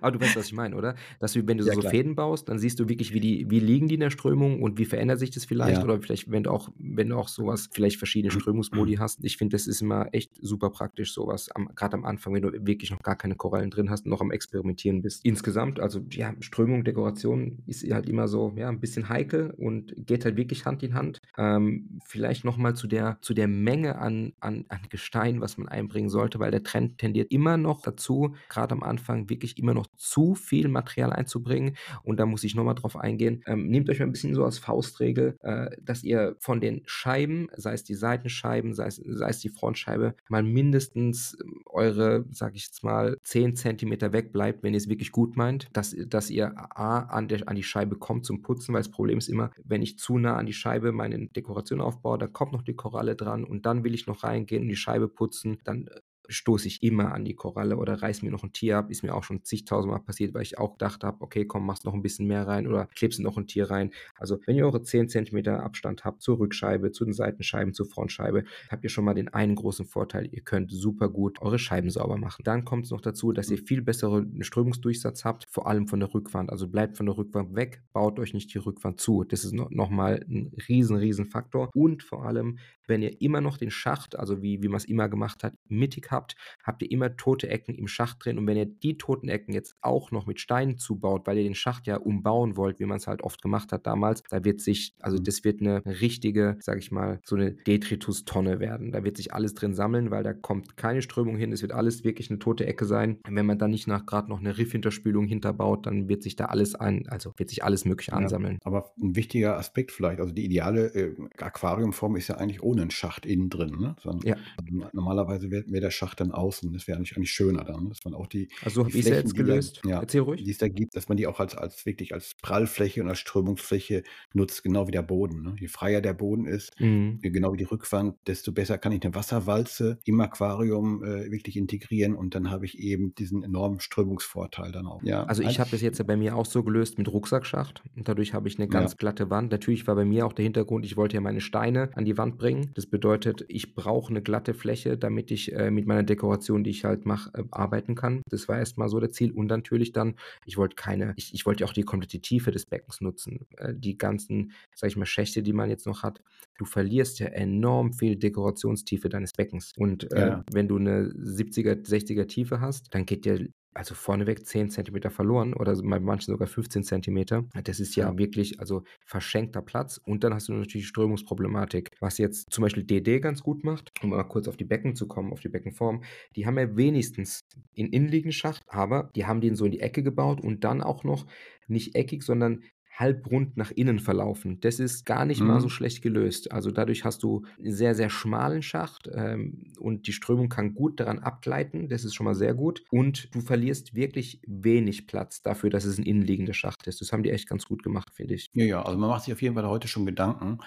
Aber 0.00 0.12
du 0.12 0.20
weißt, 0.20 0.36
was 0.36 0.46
ich 0.46 0.52
meine, 0.52 0.76
oder? 0.76 0.94
Dass 1.20 1.32
du, 1.32 1.46
wenn 1.46 1.58
du 1.58 1.64
ja, 1.64 1.74
so 1.74 1.80
klar. 1.80 1.90
Fäden 1.90 2.14
baust, 2.14 2.48
dann 2.48 2.58
siehst 2.58 2.78
du 2.80 2.88
wirklich, 2.88 3.12
wie 3.12 3.20
die, 3.20 3.50
wie 3.50 3.60
liegen 3.60 3.88
die 3.88 3.94
in 3.94 4.00
der 4.00 4.10
Strömung 4.10 4.62
und 4.62 4.78
wie 4.78 4.84
verändert 4.84 5.18
sich 5.18 5.30
das 5.30 5.44
vielleicht? 5.44 5.78
Ja. 5.78 5.84
Oder 5.84 6.00
vielleicht, 6.00 6.30
wenn 6.30 6.44
du 6.44 6.50
auch, 6.50 6.68
wenn 6.78 7.08
du 7.08 7.16
auch 7.16 7.28
so 7.28 7.41
sowas, 7.42 7.68
vielleicht 7.72 7.96
verschiedene 7.98 8.30
Mhm. 8.30 8.40
Strömungsmodi 8.40 8.94
hast. 8.96 9.24
Ich 9.24 9.36
finde, 9.36 9.54
das 9.56 9.66
ist 9.66 9.82
immer 9.82 10.08
echt 10.12 10.32
super 10.40 10.70
praktisch, 10.70 11.12
sowas, 11.14 11.48
grad 11.74 11.94
am 11.94 12.04
Anfang, 12.04 12.34
wenn 12.34 12.42
du 12.42 12.52
wirklich 12.66 12.90
noch 12.90 13.02
gar 13.02 13.16
keine 13.16 13.36
Korallen 13.36 13.70
drin 13.70 13.90
hast 13.90 14.04
und 14.06 14.10
noch 14.10 14.20
am 14.20 14.30
Experimentieren 14.30 15.02
bist. 15.02 15.24
Insgesamt, 15.24 15.78
also, 15.78 16.00
ja, 16.10 16.34
Strömung, 16.40 16.82
Dekoration 16.84 17.62
ist 17.66 17.88
halt 17.92 18.08
immer 18.08 18.26
so, 18.26 18.52
ja, 18.56 18.68
'n 18.68 18.80
bisschen 18.80 19.08
heikel 19.08 19.52
und 19.56 19.94
geht 19.96 20.24
halt 20.24 20.36
wirklich 20.36 20.64
Hand 20.66 20.82
in 20.82 20.94
Hand. 20.94 21.20
Ähm, 21.38 22.00
vielleicht 22.04 22.44
noch 22.44 22.56
mal 22.56 22.74
zu 22.74 22.88
der 22.88 23.18
zu 23.22 23.34
der 23.34 23.46
Menge 23.48 23.98
an 23.98 24.32
an 24.40 24.64
an 24.68 24.80
Gestein, 24.90 25.40
was 25.40 25.58
man 25.58 25.68
einbringen 25.68 26.08
sollte, 26.10 26.40
weil 26.40 26.50
der 26.50 26.64
Trend 26.64 26.98
tendiert 26.98 27.30
immer 27.30 27.56
noch 27.56 27.82
dazu, 27.82 28.34
grad 28.48 28.72
am 28.72 28.82
Anfang 28.82 29.30
wirklich 29.30 29.58
immer 29.58 29.74
noch 29.74 29.86
zu 29.96 30.34
viel 30.34 30.66
Material 30.68 31.12
einzubringen. 31.12 31.76
Und 32.02 32.18
da 32.18 32.26
muss 32.26 32.42
ich 32.44 32.54
noch 32.56 32.64
mal 32.64 32.74
drauf 32.74 32.96
eingehen. 32.96 33.42
Ähm, 33.46 33.68
nehmt 33.68 33.88
euch 33.90 34.00
mal 34.00 34.06
'n 34.06 34.12
bisschen 34.12 34.34
so 34.34 34.44
als 34.44 34.58
Faustregel, 34.58 35.36
äh, 35.40 35.70
dass 35.80 36.02
ihr 36.02 36.34
von 36.40 36.60
den 36.60 36.82
Scheiben, 36.86 37.31
sei 37.56 37.72
es 37.74 37.84
die 37.84 37.94
Seitenscheiben, 37.94 38.74
sei 38.74 38.86
es 38.86 38.96
sei 38.96 39.28
es 39.28 39.38
die 39.40 39.48
Frontscheibe, 39.48 40.14
mal 40.28 40.42
mindestens 40.42 41.36
eure, 41.66 42.24
sage 42.30 42.56
ich 42.56 42.66
jetzt 42.66 42.84
mal, 42.84 43.16
10 43.24 43.56
Zentimeter 43.56 44.12
wegbleibt, 44.12 44.62
wenn 44.62 44.74
ihr's 44.74 44.88
wirklich 44.88 45.12
gut 45.12 45.36
meint, 45.36 45.68
dass 45.72 45.94
dass 46.08 46.30
ihr 46.30 46.52
A 46.56 47.00
an 47.00 47.28
der 47.28 47.48
an 47.48 47.56
die 47.56 47.62
Scheibe 47.62 47.96
kommt 47.96 48.24
zum 48.26 48.42
Putzen, 48.42 48.74
weil 48.74 48.80
das 48.82 48.90
Problem 48.90 49.18
ist 49.18 49.28
immer, 49.28 49.50
wenn 49.64 49.82
ich 49.82 49.98
zu 49.98 50.18
nah 50.18 50.36
an 50.36 50.46
die 50.46 50.52
Scheibe 50.52 50.92
meine 50.92 51.28
Dekoration 51.28 51.80
aufbaue, 51.80 52.18
da 52.18 52.26
kommt 52.26 52.52
noch 52.52 52.62
die 52.62 52.76
Koralle 52.76 53.16
dran 53.16 53.44
und 53.44 53.66
dann 53.66 53.84
will 53.84 53.94
ich 53.94 54.06
noch 54.06 54.24
reingehen 54.24 54.62
und 54.62 54.68
die 54.68 54.76
Scheibe 54.76 55.08
putzen, 55.08 55.58
dann, 55.64 55.88
stoße 56.28 56.68
ich 56.68 56.82
immer 56.82 57.12
an 57.14 57.24
die 57.24 57.34
Koralle 57.34 57.76
oder 57.76 58.00
reiße 58.02 58.24
mir 58.24 58.30
noch 58.30 58.44
'n 58.44 58.52
Tier 58.52 58.78
ab. 58.78 58.90
Ist 58.90 59.02
mir 59.02 59.14
auch 59.14 59.24
schon 59.24 59.44
zigtausendmal 59.44 60.00
passiert, 60.00 60.34
weil 60.34 60.42
ich 60.42 60.58
auch 60.58 60.72
gedacht 60.72 61.04
habe: 61.04 61.20
„Okay, 61.22 61.46
komm, 61.46 61.66
machst 61.66 61.84
noch 61.84 61.94
'n 61.94 62.02
bisschen 62.02 62.26
mehr 62.26 62.46
rein 62.46 62.66
oder 62.66 62.86
klebst 62.94 63.20
noch 63.20 63.36
'n 63.38 63.46
Tier 63.46 63.70
rein.“ 63.70 63.92
Also, 64.16 64.38
wenn 64.46 64.56
ihr 64.56 64.64
eure 64.66 64.82
10 64.82 65.08
Zentimeter 65.08 65.62
Abstand 65.62 66.04
habt 66.04 66.22
zur 66.22 66.38
Rückscheibe, 66.38 66.92
zu 66.92 67.04
den 67.04 67.14
Seitenscheiben, 67.14 67.74
zur 67.74 67.86
Frontscheibe, 67.86 68.44
habt 68.70 68.84
ihr 68.84 68.90
schon 68.90 69.04
mal 69.04 69.14
den 69.14 69.28
einen 69.28 69.54
großen 69.56 69.86
Vorteil, 69.86 70.28
ihr 70.32 70.42
könnt 70.42 70.70
super 70.72 71.08
gut 71.08 71.40
eure 71.42 71.58
Scheiben 71.58 71.90
sauber 71.90 72.16
machen. 72.18 72.44
Dann 72.44 72.64
kommt's 72.64 72.90
noch 72.90 73.00
dazu, 73.00 73.32
dass 73.32 73.50
ihr 73.50 73.58
viel 73.58 73.82
besseren 73.82 74.42
Strömungsdurchsatz 74.42 75.24
habt, 75.24 75.46
vor 75.50 75.66
allem 75.66 75.88
von 75.88 76.00
der 76.00 76.14
Rückwand. 76.14 76.50
Also, 76.50 76.68
bleibt 76.68 76.96
von 76.96 77.06
der 77.06 77.16
Rückwand 77.16 77.54
weg, 77.56 77.82
baut 77.92 78.18
euch 78.20 78.34
nicht 78.34 78.54
die 78.54 78.58
Rückwand 78.58 79.00
zu. 79.00 79.24
Das 79.24 79.44
ist 79.44 79.52
no 79.54 79.68
noch 79.70 79.90
mal 79.90 80.24
'n 80.28 80.52
riesen, 80.68 80.96
riesen 80.96 81.26
Faktor. 81.26 81.70
Und 81.74 82.02
vor 82.02 82.24
allem, 82.26 82.58
wenn 82.86 83.02
ihr 83.02 83.20
immer 83.22 83.40
noch 83.40 83.56
den 83.58 83.70
Schacht, 83.70 84.18
also 84.18 84.42
wie 84.42 84.62
wie 84.62 84.68
man's 84.68 84.84
immer 84.84 85.08
gemacht 85.08 85.44
hat, 85.44 85.54
mittig 85.68 86.11
habt, 86.12 86.36
habt 86.62 86.82
ihr 86.82 86.90
immer 86.92 87.16
tote 87.16 87.48
Ecken 87.48 87.74
im 87.74 87.88
Schacht 87.88 88.24
drin. 88.24 88.38
Und 88.38 88.46
wenn 88.46 88.56
ihr 88.58 88.66
die 88.66 88.98
toten 88.98 89.28
Ecken 89.28 89.52
jetzt 89.54 89.76
auch 89.82 90.12
noch 90.12 90.26
mit 90.26 90.40
Steinen 90.40 90.78
zubaut, 90.78 91.26
weil 91.26 91.38
ihr 91.38 91.44
den 91.44 91.54
Schacht 91.56 91.86
ja 91.88 91.96
umbauen 91.96 92.56
wollt, 92.56 92.78
wie 92.80 92.84
man's 92.86 93.06
halt 93.08 93.22
oft 93.22 93.42
gemacht 93.42 93.72
hat 93.72 93.86
damals, 93.86 94.22
da 94.30 94.44
wird 94.44 94.60
sich 94.60 94.94
also, 95.00 95.18
Mhm. 95.18 95.32
das 95.32 95.44
wird 95.44 95.60
'ne 95.62 95.82
richtige, 95.86 96.58
sage 96.60 96.78
ich 96.80 96.92
mal, 96.92 97.20
so 97.24 97.36
'ne 97.36 97.52
Detritustonne 97.54 98.60
werden. 98.60 98.92
Da 98.92 99.04
wird 99.04 99.16
sich 99.16 99.34
alles 99.34 99.54
drin 99.54 99.74
sammeln, 99.74 100.10
weil 100.12 100.22
da 100.24 100.32
kommt 100.34 100.76
keine 100.76 101.02
Strömung 101.02 101.36
hin. 101.36 101.52
Es 101.52 101.62
wird 101.62 101.72
alles 101.72 102.04
wirklich 102.04 102.30
'ne 102.30 102.38
tote 102.38 102.66
Ecke 102.66 102.84
sein. 102.86 103.18
Und 103.26 103.36
wenn 103.36 103.46
man 103.46 103.58
dann 103.58 103.70
nicht 103.72 103.88
nach 103.88 104.06
grad 104.06 104.28
noch 104.28 104.40
'ne 104.40 104.58
Riffhinterspülung 104.58 105.26
hinterbaut, 105.26 105.86
dann 105.86 106.08
wird 106.08 106.22
sich 106.22 106.36
da 106.36 106.46
alles 106.46 106.74
ein 106.74 107.08
also, 107.08 107.32
wird 107.38 107.50
sich 107.50 107.64
alles 107.64 107.84
Mögliche 107.86 108.12
Ja, 108.14 108.16
ansammeln. 108.16 108.58
aber 108.64 108.92
'n 109.00 109.16
wichtiger 109.16 109.56
Aspekt 109.56 109.90
vielleicht, 109.92 110.20
also, 110.20 110.32
die 110.34 110.44
ideale, 110.44 110.86
äh, 110.94 111.14
Aquariumform 111.38 112.16
ist 112.16 112.28
ja 112.28 112.36
eigentlich 112.36 112.62
ohne 112.62 112.82
'n 112.82 112.90
Schacht 112.90 113.24
innen 113.26 113.48
drin, 113.48 113.78
ne? 113.78 113.96
Sondern 114.00 114.24
Ja. 114.24 114.42
no 114.70 114.88
normalerweise 114.92 115.50
wäre 115.50 115.64
wäre 115.68 115.80
der 115.82 115.90
Schacht 115.90 116.01
dann 116.14 116.32
außen. 116.32 116.72
Das 116.72 116.86
wäre 116.88 116.98
eigentlich 116.98 117.16
eigentlich 117.16 117.30
schöner 117.32 117.64
dann, 117.64 117.88
dass 117.88 118.04
man 118.04 118.14
auch 118.14 118.26
die 118.26 118.48
Also, 118.62 118.84
habe 118.84 118.98
ja 118.98 119.02
Flächen, 119.02 119.16
jetzt 119.16 119.34
die 119.34 119.36
gelöst. 119.36 119.82
ja, 119.84 120.00
Erzähl 120.00 120.20
ruhig. 120.20 120.46
die 120.46 120.50
es 120.50 120.58
da 120.58 120.68
gibt, 120.68 120.96
dass 120.96 121.08
man 121.08 121.16
die 121.16 121.26
auch 121.26 121.40
als 121.40 121.54
als 121.56 121.86
wirklich 121.86 122.14
als 122.14 122.34
Prallfläche 122.42 123.02
und 123.02 123.08
als 123.08 123.18
Strömungsfläche 123.20 124.02
nutzt, 124.34 124.62
genau 124.62 124.86
wie 124.88 124.92
der 124.92 125.02
Boden, 125.02 125.42
ne? 125.42 125.56
Je 125.60 125.68
freier 125.68 126.00
der 126.00 126.14
Boden 126.14 126.46
ist, 126.46 126.70
Mhm. 126.80 127.22
genau 127.22 127.52
wie 127.52 127.58
die 127.58 127.64
Rückwand, 127.64 128.16
desto 128.26 128.52
besser 128.52 128.78
kann 128.78 128.92
ich 128.92 129.02
'ne 129.02 129.14
Wasserwalze 129.14 129.98
im 130.04 130.20
Aquarium, 130.20 131.04
äh, 131.04 131.30
wirklich 131.30 131.56
integrieren 131.56 132.14
und 132.16 132.34
dann 132.34 132.50
habe 132.50 132.66
ich 132.66 132.78
eben 132.78 133.14
diesen 133.14 133.42
enormen 133.44 133.80
Strömungsvorteil 133.80 134.72
dann 134.72 134.86
auch. 134.86 135.04
Ja, 135.04 135.28
Also, 135.28 135.42
ich 135.42 135.60
habe 135.60 135.70
das 135.70 135.82
jetzt 135.82 135.98
ja 135.98 136.04
bei 136.04 136.16
mir 136.16 136.36
auch 136.36 136.46
so 136.46 136.64
gelöst 136.64 136.98
mit 136.98 137.08
Rucksackschacht 137.12 137.82
und 137.96 138.08
dadurch 138.08 138.34
habe 138.34 138.48
ich 138.48 138.58
'ne 138.58 138.68
Ja. 138.68 138.92
ganz 138.92 138.96
glatte 138.96 139.30
Wand. 139.30 139.52
Natürlich 139.52 139.86
war 139.86 139.94
bei 139.94 140.04
mir 140.04 140.26
auch 140.26 140.32
der 140.32 140.42
Hintergrund, 140.44 140.84
ich 140.84 140.96
wollte 140.96 141.14
ja 141.14 141.20
meine 141.20 141.40
Steine 141.40 141.90
an 141.96 142.04
die 142.04 142.18
Wand 142.18 142.38
bringen. 142.38 142.72
Das 142.74 142.86
bedeutet, 142.86 143.44
ich 143.48 143.74
brauche 143.76 144.12
'ne 144.12 144.20
glatte 144.22 144.52
Fläche, 144.54 144.98
damit 144.98 145.30
ich, 145.30 145.52
äh, 145.52 145.70
mit 145.70 145.86
meiner 145.92 146.02
Dekoration, 146.04 146.64
die 146.64 146.70
ich 146.70 146.84
halt 146.84 147.06
mache, 147.06 147.30
äh, 147.34 147.44
arbeiten 147.50 147.94
kann. 147.94 148.22
Das 148.30 148.48
war 148.48 148.58
erst 148.58 148.78
mal 148.78 148.88
so 148.88 149.00
das 149.00 149.12
Ziel 149.12 149.32
und 149.32 149.46
natürlich 149.46 149.92
dann, 149.92 150.16
ich 150.44 150.56
wollte 150.56 150.76
keine 150.76 151.12
ich 151.16 151.34
ich 151.34 151.46
wollte 151.46 151.62
ja 151.64 151.68
auch 151.70 151.72
die 151.74 151.82
komplette 151.84 152.20
Tiefe 152.20 152.50
des 152.50 152.66
Beckens 152.66 153.00
nutzen. 153.00 153.46
Äh, 153.58 153.74
die 153.76 153.98
ganzen, 153.98 154.52
sage 154.74 154.90
ich 154.92 154.96
mal, 154.96 155.06
Schächte, 155.06 155.42
die 155.42 155.52
man 155.52 155.70
jetzt 155.70 155.86
noch 155.86 156.02
hat 156.02 156.20
du 156.58 156.64
verlierst 156.66 157.18
ja 157.20 157.26
enorm 157.28 157.92
viel 157.92 158.16
Dekorationstiefe 158.16 159.08
deines 159.08 159.32
Beckens. 159.34 159.72
Und, 159.76 160.10
äh, 160.12 160.32
Ja. 160.32 160.44
wenn 160.52 160.68
du 160.68 160.78
'ne 160.78 161.12
70er, 161.16 161.76
60er 161.84 162.26
Tiefe 162.28 162.60
hast, 162.60 162.94
dann 162.94 163.06
geht 163.06 163.24
dir 163.24 163.48
also, 163.74 163.94
vorneweg 163.94 164.46
10 164.46 164.70
Zentimeter 164.70 165.10
verloren 165.10 165.54
oder 165.54 165.74
bei 165.82 165.98
manchen 166.00 166.32
sogar 166.32 166.46
15 166.48 166.84
Zentimeter. 166.84 167.44
Das 167.64 167.80
ist 167.80 167.96
ja 167.96 168.16
wirklich, 168.18 168.60
also, 168.60 168.82
verschenkter 169.04 169.62
Platz. 169.62 169.98
Und 170.04 170.24
dann 170.24 170.34
hast 170.34 170.48
du 170.48 170.52
natürlich 170.52 170.72
die 170.84 170.88
Strömungsproblematik. 170.88 171.90
Was 172.00 172.18
jetzt 172.18 172.50
zum 172.52 172.62
Beispiel 172.62 172.84
DD 172.84 173.20
ganz 173.20 173.42
gut 173.42 173.64
macht, 173.64 173.92
um 174.02 174.10
mal 174.10 174.22
kurz 174.24 174.48
auf 174.48 174.56
die 174.56 174.64
Becken 174.64 174.94
zu 174.96 175.08
kommen, 175.08 175.32
auf 175.32 175.40
die 175.40 175.48
Beckenform, 175.48 176.02
die 176.36 176.46
haben 176.46 176.58
ja 176.58 176.76
wenigstens 176.76 177.40
'n 177.76 177.86
innenliegenden 177.86 178.32
Schacht, 178.32 178.62
aber 178.68 179.10
die 179.16 179.26
haben 179.26 179.40
den 179.40 179.54
so 179.56 179.64
in 179.64 179.72
die 179.72 179.80
Ecke 179.80 180.02
gebaut 180.02 180.40
und 180.42 180.64
dann 180.64 180.82
auch 180.82 181.04
noch 181.04 181.26
nicht 181.68 181.94
eckig, 181.94 182.22
sondern 182.22 182.62
halbrund 183.02 183.58
nach 183.58 183.72
innen 183.72 184.00
verlaufen. 184.00 184.60
Das 184.62 184.80
ist 184.80 185.06
gar 185.06 185.26
nicht 185.26 185.44
mal 185.44 185.60
so 185.60 185.68
Mhm. 185.68 185.70
schlecht 185.70 186.02
gelöst. 186.02 186.52
Also, 186.52 186.70
dadurch 186.72 187.04
hast 187.04 187.22
du 187.24 187.44
'n 187.62 187.72
sehr, 187.72 187.94
sehr 187.96 188.10
schmalen 188.10 188.62
Schacht, 188.62 189.10
ähm, 189.14 189.74
und 189.78 190.06
die 190.08 190.14
Strömung 190.14 190.48
kann 190.50 190.74
gut 190.74 191.00
daran 191.00 191.20
abgleiten. 191.20 191.90
Das 191.90 192.04
ist 192.06 192.14
schon 192.14 192.26
mal 192.26 192.36
sehr 192.36 192.54
gut. 192.54 192.84
Und 192.90 193.34
du 193.34 193.42
verlierst 193.42 193.94
wirklich 193.96 194.40
wenig 194.46 195.08
Platz 195.08 195.42
dafür, 195.42 195.70
dass 195.70 195.84
es 195.86 195.98
'n 195.98 196.04
innenliegender 196.06 196.54
Schacht 196.54 196.86
ist. 196.88 197.02
Das 197.02 197.12
haben 197.12 197.24
die 197.24 197.32
echt 197.32 197.48
ganz 197.50 197.66
gut 197.66 197.82
gemacht, 197.84 198.10
finde 198.14 198.34
ich. 198.34 198.48
Ja, 198.54 198.64
ja, 198.66 198.82
also, 198.82 198.98
man 198.98 199.08
macht 199.08 199.22
sich 199.24 199.32
auf 199.32 199.40
jeden 199.40 199.54
Fall 199.54 199.66
heute 199.66 199.88
schon 199.88 200.04
Gedanken. 200.04 200.58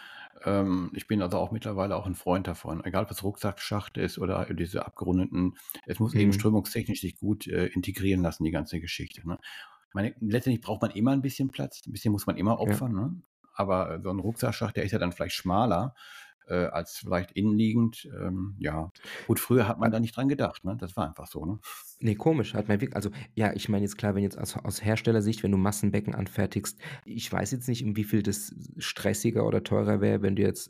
Ähm, 0.43 0.89
ich 0.95 1.05
bin 1.05 1.21
also 1.21 1.37
auch 1.37 1.51
mittlerweile 1.51 1.95
auch 1.95 2.07
'n 2.07 2.15
Freund 2.15 2.47
davon, 2.47 2.83
egal 2.83 3.03
ob's 3.05 3.21
Rucksackschacht 3.23 3.97
ist 3.97 4.17
oder 4.17 4.45
diese 4.55 4.85
abgerundeten 4.87 5.55
es 5.85 5.99
muss 5.99 6.15
eben 6.15 6.33
Mhm. 6.33 6.33
strömungstechnisch 6.33 7.01
sich 7.01 7.19
gut, 7.19 7.45
äh, 7.47 7.67
integrieren 7.67 8.23
lassen, 8.23 8.43
die 8.43 8.49
ganze 8.51 8.79
Geschichte, 8.79 9.27
ne? 9.27 9.37
Meine 9.95 10.13
letztendlich 10.19 10.61
braucht 10.61 10.81
man 10.81 10.91
immer 10.91 11.13
'n 11.13 11.21
bisschen 11.21 11.51
Platz. 11.51 11.81
'N 11.87 11.93
bisschen 11.93 12.11
muss 12.11 12.27
man 12.27 12.35
immer 12.37 12.59
Ja. 12.63 12.81
opfern, 12.81 12.91
ne? 12.93 13.15
Aber 13.55 14.01
so 14.03 14.09
'n 14.11 14.19
Rucksackschacht, 14.19 14.75
der 14.75 14.83
ist 14.83 14.91
ja 14.91 14.99
dann 14.99 15.13
vielleicht 15.13 15.35
schmaler, 15.35 15.95
äh, 16.47 16.65
als 16.67 16.97
vielleicht 16.97 17.31
innenliegend. 17.33 18.05
Ähm, 18.13 18.55
ja. 18.59 18.91
Gut, 19.25 19.39
früher 19.39 19.67
hat 19.69 19.79
man 19.79 19.91
da 19.91 19.99
nicht 20.01 20.17
dran 20.17 20.27
gedacht, 20.29 20.65
ne? 20.65 20.75
Das 20.77 20.97
war 20.97 21.07
einfach 21.07 21.27
so, 21.27 21.45
ne? 21.45 21.59
Ne, 22.01 22.15
komisch, 22.15 22.53
hat 22.53 22.67
man 22.67 22.81
wirk 22.81 22.93
also, 22.95 23.09
ja, 23.35 23.53
ich 23.53 23.69
meine 23.69 23.83
jetzt 23.85 23.97
klar, 23.97 24.15
wenn 24.15 24.23
jetzt 24.23 24.37
aus 24.37 24.57
aus 24.57 24.83
Herstellersicht, 24.83 25.43
wenn 25.43 25.51
du 25.51 25.57
Massenbecken 25.57 26.13
anfertigst 26.13 26.77
ich 27.05 27.31
weiß 27.31 27.51
jetzt 27.51 27.69
nicht, 27.69 27.83
um 27.85 27.95
wie 27.95 28.03
viel 28.03 28.21
das 28.21 28.53
stressiger 28.77 29.45
oder 29.45 29.63
teurer 29.63 30.01
wäre, 30.01 30.21
wenn 30.21 30.35
du 30.35 30.41
jetzt 30.41 30.69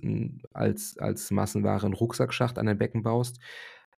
als 0.53 0.97
als 0.99 1.32
Massenware 1.32 1.84
'n 1.88 1.93
Rucksackschacht 1.93 2.59
an 2.59 2.67
dein 2.67 2.78
Becken 2.78 3.01
baust. 3.01 3.39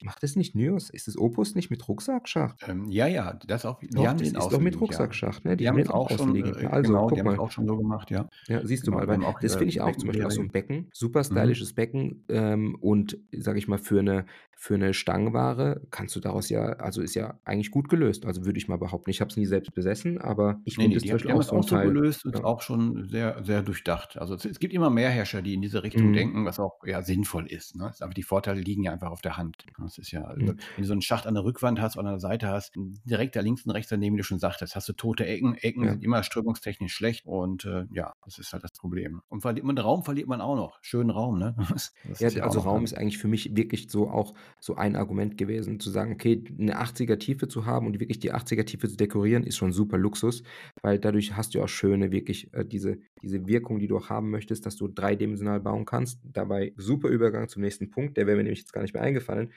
Macht 0.02 0.24
das 0.24 0.36
nicht 0.36 0.56
NÜRS? 0.56 0.90
Ist 0.90 1.08
das 1.08 1.18
Opus 1.18 1.56
nicht 1.56 1.70
mit 1.70 1.88
Rucksackschacht? 1.88 2.60
Ähm, 2.62 2.90
ja, 2.90 3.08
ja, 3.08 3.34
das 3.34 3.66
auch 3.66 3.82
die 3.84 3.90
Doch, 3.94 4.08
haben 4.08 4.20
das 4.20 4.32
ist 4.34 4.52
doch 4.52 4.62
mit 4.62 4.80
liegend, 4.80 4.90
ja. 4.90 5.10
Rucksackschacht, 5.20 5.46
ne? 5.46 5.58
Die 5.58 5.68
Die 5.68 5.68
haben 5.68 5.76
haben 5.76 5.78
den 5.78 5.90
auch 5.90 6.10
schon, 6.10 6.44
äh 6.46 6.70
Also, 6.70 6.98
genau, 6.98 7.12
die 7.12 7.20
guck 7.20 7.22
haben 7.22 7.28
es 7.30 7.36
mal. 7.36 7.40
auch 7.40 7.52
schon 7.52 7.68
so 7.68 7.78
gemacht, 7.78 8.12
ja. 8.12 8.30
Ja, 8.50 8.64
siehst 8.66 8.86
du 8.88 8.92
Genau, 8.92 8.94
mal, 8.94 9.08
die 9.08 9.10
weil 9.10 9.18
haben 9.18 9.26
auch, 9.26 9.42
das 9.42 9.56
äh, 9.56 9.58
finde 9.58 9.72
ich 9.72 9.82
auch 9.82 9.96
zum 9.98 10.08
Beispiel 10.08 10.28
auch 10.28 10.32
so 10.32 10.42
'n 10.44 10.52
Beckenserie. 10.52 10.52
Becken, 10.52 10.90
super 10.94 11.24
Mhm. 11.30 11.64
stylisches 11.64 11.74
Becken, 11.74 12.26
ähm, 12.30 12.76
und 12.80 13.18
sage 13.36 13.58
ich 13.58 13.68
mal, 13.68 13.80
für 13.80 14.04
'ne 14.04 14.26
für 14.56 14.78
'ne 14.78 14.94
Stangenware 14.94 15.82
kannst 15.92 16.16
du 16.16 16.20
daraus 16.22 16.50
ja 16.50 16.62
also, 16.78 17.02
ist 17.02 17.16
ja 17.16 17.40
eigentlich 17.46 17.72
gut 17.72 17.90
gelöst. 17.90 18.26
Also, 18.26 18.46
würde 18.46 18.58
ich 18.60 18.68
mal 18.68 18.78
behaupten. 18.78 19.10
Ich 19.12 19.22
habe 19.22 19.30
es 19.30 19.38
nie 19.38 19.46
selbst 19.46 19.74
besessen, 19.74 20.20
aber 20.20 20.62
ich 20.68 20.80
finde 20.80 20.98
ne, 20.98 20.98
zum 20.98 21.04
die 21.04 21.12
haben 21.12 21.22
auch 21.30 21.44
so 21.44 21.56
auch 21.56 21.64
so 21.64 21.78
Teil. 21.78 21.80
gelöst 21.80 22.26
und 22.26 22.44
Ja. 22.44 22.44
auch 22.44 22.62
schon 22.64 23.08
sehr, 23.08 23.44
sehr 23.44 23.62
durchdacht. 23.62 24.18
Also, 24.18 24.34
es 24.34 24.46
es 24.46 24.58
gibt 24.60 24.74
immer 24.74 24.90
mehr 24.90 25.12
Hersteller, 25.12 25.44
die 25.44 25.54
in 25.54 25.62
diese 25.62 25.84
Richtung 25.84 26.12
Mhm. 26.12 26.12
denken, 26.12 26.44
was 26.46 26.60
auch, 26.60 26.80
ja, 26.86 27.04
sinnvoll 27.04 27.46
ist, 27.46 27.76
ne? 27.76 27.94
Aber 28.00 28.16
die 28.16 28.24
Vorteile 28.24 28.62
liegen 28.62 28.84
ja 28.84 28.92
einfach 28.92 29.12
auf 29.12 29.22
der 29.22 29.38
Hand. 29.38 29.68
Das 29.78 30.00
ist 30.00 30.10
ja 30.12 30.24
also, 30.24 30.42
Mhm. 30.42 30.66
wenn 30.76 30.82
du 30.82 30.88
so 30.88 30.94
'n 30.94 31.02
Schacht 31.04 31.28
an 31.28 31.36
der 31.36 31.44
Rückwand 31.44 31.80
hast 31.80 31.98
oder 31.98 32.08
an 32.08 32.14
der 32.16 32.20
Seite 32.20 32.48
hast, 32.48 32.74
direkt 32.76 33.36
da 33.36 33.42
links 33.42 33.64
und 33.64 33.72
rechts 33.72 33.90
daneben, 33.90 34.16
wie 34.16 34.22
du 34.22 34.24
schon 34.24 34.40
sagtest, 34.40 34.76
hast 34.76 34.90
du 34.90 34.94
tote 34.94 35.24
Ecken. 35.28 35.54
Ecken 35.56 35.88
Ja. 35.88 35.96
sind 35.96 36.04
immer 36.04 36.24
strömungstechnisch 36.24 36.94
schlecht 36.96 37.28
und, 37.28 37.64
äh, 37.66 37.86
ja, 37.92 38.14
das 38.26 38.40
ist 38.40 38.52
halt 38.52 38.64
das 38.64 38.72
Problem. 38.72 39.22
Und 39.30 39.42
verliert 39.42 39.66
man 39.68 39.78
Raum, 39.78 40.04
verliert 40.04 40.28
man 40.28 40.42
auch 40.42 40.56
noch. 40.56 40.80
Schönen 40.82 41.12
Raum, 41.12 41.38
ne? 41.38 41.56
Das 41.70 41.94
das 42.04 42.20
Ja, 42.20 42.30
also, 42.44 42.60
Raum 42.60 42.84
ist 42.86 42.94
eigentlich 42.98 43.18
für 43.18 43.28
mich 43.28 43.56
wirklich 43.58 43.90
so 43.92 44.10
auch 44.10 44.34
so 44.60 44.76
ein 44.76 44.96
Argument 44.96 45.38
gewesen, 45.38 45.80
zu 45.80 45.90
sagen: 45.90 46.14
„Okay, 46.14 46.44
'ne 46.58 46.78
80er 46.78 47.20
Tiefe 47.20 47.48
zu 47.48 47.66
haben 47.66 47.88
und 47.88 48.00
wirklich 48.00 48.20
die 48.20 48.32
80er 48.32 48.66
Tiefe 48.66 48.88
zu 48.90 48.98
dekorieren, 48.98 49.44
ist 49.44 49.58
schon 49.58 49.72
super 49.74 49.98
Luxus.“ 49.98 50.44
Weil 50.82 51.00
dadurch 51.00 51.36
hast 51.36 51.56
du 51.56 51.62
auch 51.64 51.68
schöne 51.68 52.12
wirklich, 52.12 52.54
äh, 52.54 52.66
diese 52.66 52.98
diese 53.22 53.48
Wirkung, 53.48 53.80
die 53.80 53.88
du 53.88 53.98
auch 53.98 54.10
haben 54.10 54.30
möchtest, 54.32 54.66
dass 54.66 54.76
du 54.76 54.88
dreidimensional 54.88 55.60
bauen 55.62 55.86
kannst. 55.86 56.20
Dabei 56.24 56.74
super 56.78 57.10
Übergang 57.10 57.48
zum 57.50 57.62
nächsten 57.62 57.90
Punkt, 57.90 58.18
der 58.18 58.28
wäre 58.28 58.38
mir 58.38 58.44
nämlich 58.44 58.60
jetzt 58.60 58.74
gar 58.74 58.82
nicht 58.82 58.94
mehr 58.94 59.04
eingefallen. 59.04 59.52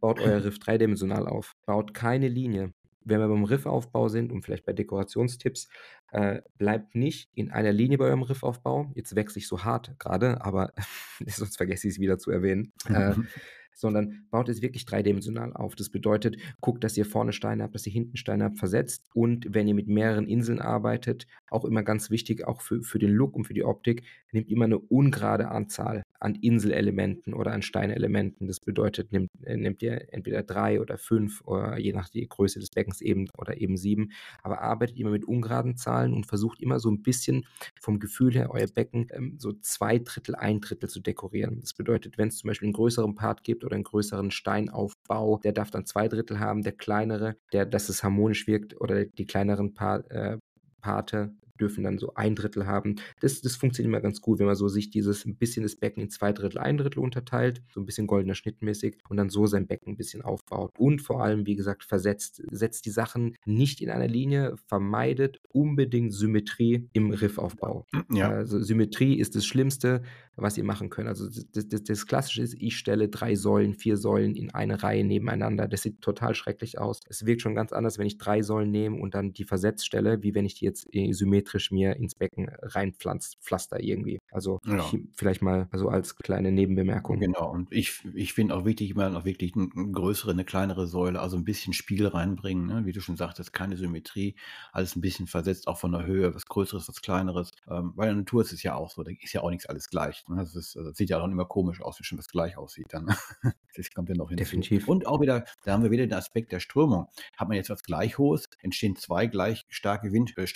Baut 0.00 0.20
euer 0.20 0.44
Riff 0.44 0.58
dreidimensional 0.58 1.26
auf. 1.26 1.54
Baut 1.66 1.94
keine 1.94 2.28
Linie. 2.28 2.72
wenn 3.06 3.20
wir 3.20 3.28
beim 3.28 3.44
Riffaufbau 3.44 4.08
sind 4.08 4.32
und 4.32 4.42
vielleicht 4.46 4.64
bei 4.64 4.72
Dekorationstipps, 4.72 5.68
äh, 6.12 6.40
bleibt 6.56 6.94
nicht 6.94 7.28
in 7.34 7.50
einer 7.50 7.70
Linie 7.70 7.98
bei 7.98 8.06
eurem 8.06 8.22
Riffaufbau. 8.22 8.90
Jetzt 8.94 9.14
wechsle 9.14 9.40
ich 9.40 9.46
so 9.46 9.62
hart 9.62 9.94
gerade, 9.98 10.40
aber 10.42 10.72
sonst 11.26 11.58
vergesse 11.58 11.86
ich 11.88 11.94
es 11.94 12.00
wieder 12.00 12.16
zu 12.18 12.30
erwähnen. 12.30 12.72
Äh, 12.92 13.16
sondern 13.74 14.26
baut 14.30 14.48
es 14.48 14.62
wirklich 14.62 14.84
dreidimensional 14.84 15.52
auf. 15.52 15.74
Das 15.74 15.90
bedeutet, 15.90 16.36
guckt, 16.60 16.84
dass 16.84 16.96
ihr 16.96 17.06
vorne 17.06 17.32
Steine 17.32 17.62
habt, 17.62 17.74
dass 17.74 17.86
ihr 17.86 17.92
hinten 17.92 18.16
Steine 18.16 18.44
habt, 18.44 18.58
versetzt 18.58 19.06
und 19.14 19.46
wenn 19.50 19.68
ihr 19.68 19.74
mit 19.74 19.88
mehreren 19.88 20.26
Inseln 20.26 20.60
arbeitet, 20.60 21.26
auch 21.50 21.64
immer 21.64 21.82
ganz 21.82 22.10
wichtig, 22.10 22.46
auch 22.46 22.60
für, 22.60 22.82
für 22.82 22.98
den 22.98 23.10
Look 23.10 23.34
und 23.34 23.44
für 23.44 23.54
die 23.54 23.64
Optik, 23.64 24.04
nehmt 24.32 24.50
immer 24.50 24.64
eine 24.64 24.78
ungerade 24.78 25.48
Anzahl 25.48 26.02
an 26.20 26.34
Inselelementen 26.36 27.34
oder 27.34 27.52
an 27.52 27.62
Steinelementen. 27.62 28.46
Das 28.46 28.58
bedeutet, 28.60 29.12
nehmt, 29.12 29.28
äh, 29.44 29.56
nehmt 29.56 29.82
ihr 29.82 30.12
entweder 30.12 30.42
drei 30.42 30.80
oder 30.80 30.96
fünf 30.96 31.42
oder 31.44 31.78
je 31.78 31.92
nach 31.92 32.08
die 32.08 32.26
Größe 32.26 32.58
des 32.58 32.70
Beckens 32.70 33.00
eben 33.00 33.28
oder 33.36 33.60
eben 33.60 33.76
sieben, 33.76 34.10
aber 34.42 34.62
arbeitet 34.62 34.96
immer 34.98 35.10
mit 35.10 35.24
ungeraden 35.24 35.76
Zahlen 35.76 36.14
und 36.14 36.26
versucht 36.26 36.62
immer 36.62 36.80
so 36.80 36.90
ein 36.90 37.02
bisschen 37.02 37.46
vom 37.80 37.98
Gefühl 37.98 38.34
her 38.34 38.50
euer 38.50 38.66
Becken 38.66 39.08
ähm, 39.12 39.36
so 39.38 39.52
zwei 39.52 39.98
Drittel, 39.98 40.34
ein 40.34 40.60
Drittel 40.60 40.88
zu 40.88 41.00
dekorieren. 41.00 41.60
Das 41.60 41.74
bedeutet, 41.74 42.16
wenn 42.16 42.28
es 42.28 42.38
zum 42.38 42.48
Beispiel 42.48 42.66
einen 42.66 42.74
größeren 42.74 43.14
Part 43.14 43.44
gibt 43.44 43.63
oder 43.64 43.74
einen 43.74 43.84
größeren 43.84 44.30
Steinaufbau, 44.30 45.40
der 45.42 45.52
darf 45.52 45.70
dann 45.70 45.86
zwei 45.86 46.08
Drittel 46.08 46.40
haben, 46.40 46.62
der 46.62 46.72
kleinere, 46.72 47.36
der, 47.52 47.66
dass 47.66 47.88
es 47.88 48.02
harmonisch 48.02 48.46
wirkt 48.46 48.80
oder 48.80 49.04
die 49.04 49.26
kleineren 49.26 49.74
Part, 49.74 50.10
äh, 50.10 50.38
Parte 50.80 51.32
dürfen 51.60 51.84
dann 51.84 51.98
so 51.98 52.14
ein 52.14 52.34
Drittel 52.34 52.66
haben. 52.66 52.96
Das, 53.20 53.40
das 53.40 53.56
funktioniert 53.56 53.90
immer 53.90 54.00
ganz 54.00 54.20
gut, 54.20 54.38
wenn 54.38 54.46
man 54.46 54.56
so 54.56 54.68
sich 54.68 54.90
dieses 54.90 55.24
ein 55.24 55.36
bisschen 55.36 55.62
das 55.62 55.76
Becken 55.76 56.02
in 56.02 56.10
zwei 56.10 56.32
Drittel, 56.32 56.58
ein 56.58 56.76
Drittel 56.76 57.00
unterteilt, 57.00 57.62
so 57.72 57.80
ein 57.80 57.86
bisschen 57.86 58.06
goldener 58.06 58.34
Schnittmäßig 58.34 58.98
und 59.08 59.16
dann 59.16 59.30
so 59.30 59.46
sein 59.46 59.66
Becken 59.66 59.92
ein 59.92 59.96
bisschen 59.96 60.22
aufbaut. 60.22 60.72
Und 60.78 61.02
vor 61.02 61.22
allem, 61.22 61.46
wie 61.46 61.56
gesagt, 61.56 61.84
versetzt, 61.84 62.42
setzt 62.50 62.86
die 62.86 62.90
Sachen 62.90 63.36
nicht 63.44 63.80
in 63.80 63.90
einer 63.90 64.08
Linie, 64.08 64.56
vermeidet 64.66 65.40
unbedingt 65.52 66.12
Symmetrie 66.12 66.88
im 66.92 67.10
Riffaufbau. 67.10 67.86
Ja. 68.10 68.30
Also 68.30 68.60
Symmetrie 68.60 69.18
ist 69.18 69.36
das 69.36 69.46
Schlimmste, 69.46 70.02
was 70.36 70.58
ihr 70.58 70.64
machen 70.64 70.90
könnt. 70.90 71.08
Also 71.08 71.28
das, 71.28 71.68
das, 71.68 71.84
das 71.84 72.06
Klassische 72.06 72.42
ist, 72.42 72.54
ich 72.58 72.76
stelle 72.76 73.08
drei 73.08 73.36
Säulen, 73.36 73.74
vier 73.74 73.96
Säulen 73.96 74.34
in 74.34 74.52
eine 74.52 74.82
Reihe 74.82 75.04
nebeneinander. 75.04 75.68
Das 75.68 75.82
sieht 75.82 76.00
total 76.00 76.34
schrecklich 76.34 76.78
aus. 76.78 77.00
Es 77.08 77.24
wirkt 77.24 77.42
schon 77.42 77.54
ganz 77.54 77.72
anders, 77.72 77.98
wenn 77.98 78.06
ich 78.06 78.18
drei 78.18 78.42
Säulen 78.42 78.70
nehme 78.70 79.00
und 79.00 79.14
dann 79.14 79.32
die 79.32 79.44
versetzt 79.44 79.86
stelle, 79.86 80.22
wie 80.22 80.34
wenn 80.34 80.44
ich 80.44 80.54
die 80.54 80.64
jetzt 80.64 80.88
symmetrisch 81.10 81.43
mir 81.70 81.96
ins 81.96 82.14
Becken 82.14 82.48
reinpflanzt, 82.62 83.38
pflaster 83.40 83.80
irgendwie. 83.80 84.20
Also 84.30 84.60
ja. 84.66 84.84
vielleicht 85.14 85.42
mal 85.42 85.68
also 85.70 85.88
als 85.88 86.16
kleine 86.16 86.52
Nebenbemerkung. 86.52 87.18
Genau. 87.18 87.50
Und 87.50 87.72
ich, 87.72 88.00
ich 88.14 88.32
finde 88.32 88.56
auch 88.56 88.64
wichtig, 88.64 88.90
immer 88.90 89.10
noch 89.10 89.24
wirklich 89.24 89.54
eine 89.54 89.68
größere, 89.68 90.32
eine 90.32 90.44
kleinere 90.44 90.86
Säule, 90.86 91.20
also 91.20 91.36
ein 91.36 91.44
bisschen 91.44 91.72
Spiel 91.72 92.06
reinbringen. 92.06 92.66
Ne? 92.66 92.86
Wie 92.86 92.92
du 92.92 93.00
schon 93.00 93.16
sagtest, 93.16 93.52
keine 93.52 93.76
Symmetrie, 93.76 94.36
alles 94.72 94.96
ein 94.96 95.00
bisschen 95.00 95.26
versetzt, 95.26 95.68
auch 95.68 95.78
von 95.78 95.92
der 95.92 96.06
Höhe, 96.06 96.34
was 96.34 96.46
Größeres, 96.46 96.88
was 96.88 97.02
Kleineres. 97.02 97.50
Ähm, 97.68 97.92
weil 97.96 98.08
in 98.08 98.16
der 98.16 98.22
Natur 98.22 98.42
ist 98.42 98.52
es 98.52 98.62
ja 98.62 98.74
auch 98.74 98.90
so, 98.90 99.02
da 99.02 99.10
ist 99.20 99.32
ja 99.32 99.42
auch 99.42 99.50
nichts 99.50 99.66
alles 99.66 99.88
gleich. 99.88 100.24
Ne? 100.28 100.36
Das, 100.36 100.54
ist, 100.54 100.76
das 100.76 100.96
sieht 100.96 101.10
ja 101.10 101.20
auch 101.20 101.26
immer 101.26 101.44
komisch 101.44 101.80
aus, 101.80 101.98
wenn 101.98 102.04
schon 102.04 102.18
was 102.18 102.28
gleich 102.28 102.56
aussieht 102.56 102.86
dann. 102.90 103.06
das 103.76 103.90
kommt 103.90 104.08
ja 104.08 104.14
noch 104.14 104.28
hinzu. 104.28 104.44
Definitiv. 104.44 104.88
Und 104.88 105.06
auch 105.06 105.20
wieder, 105.20 105.44
da 105.64 105.72
haben 105.72 105.82
wir 105.82 105.90
wieder 105.90 106.06
den 106.06 106.14
Aspekt 106.14 106.52
der 106.52 106.60
Strömung. 106.60 107.06
Hat 107.36 107.48
man 107.48 107.56
jetzt 107.56 107.70
was 107.70 107.82
gleich 107.82 108.18
hohes, 108.18 108.48
entstehen 108.60 108.96
zwei 108.96 109.26
gleich 109.26 109.64
starke 109.68 110.12
Wind, 110.12 110.34
äh. 110.36 110.46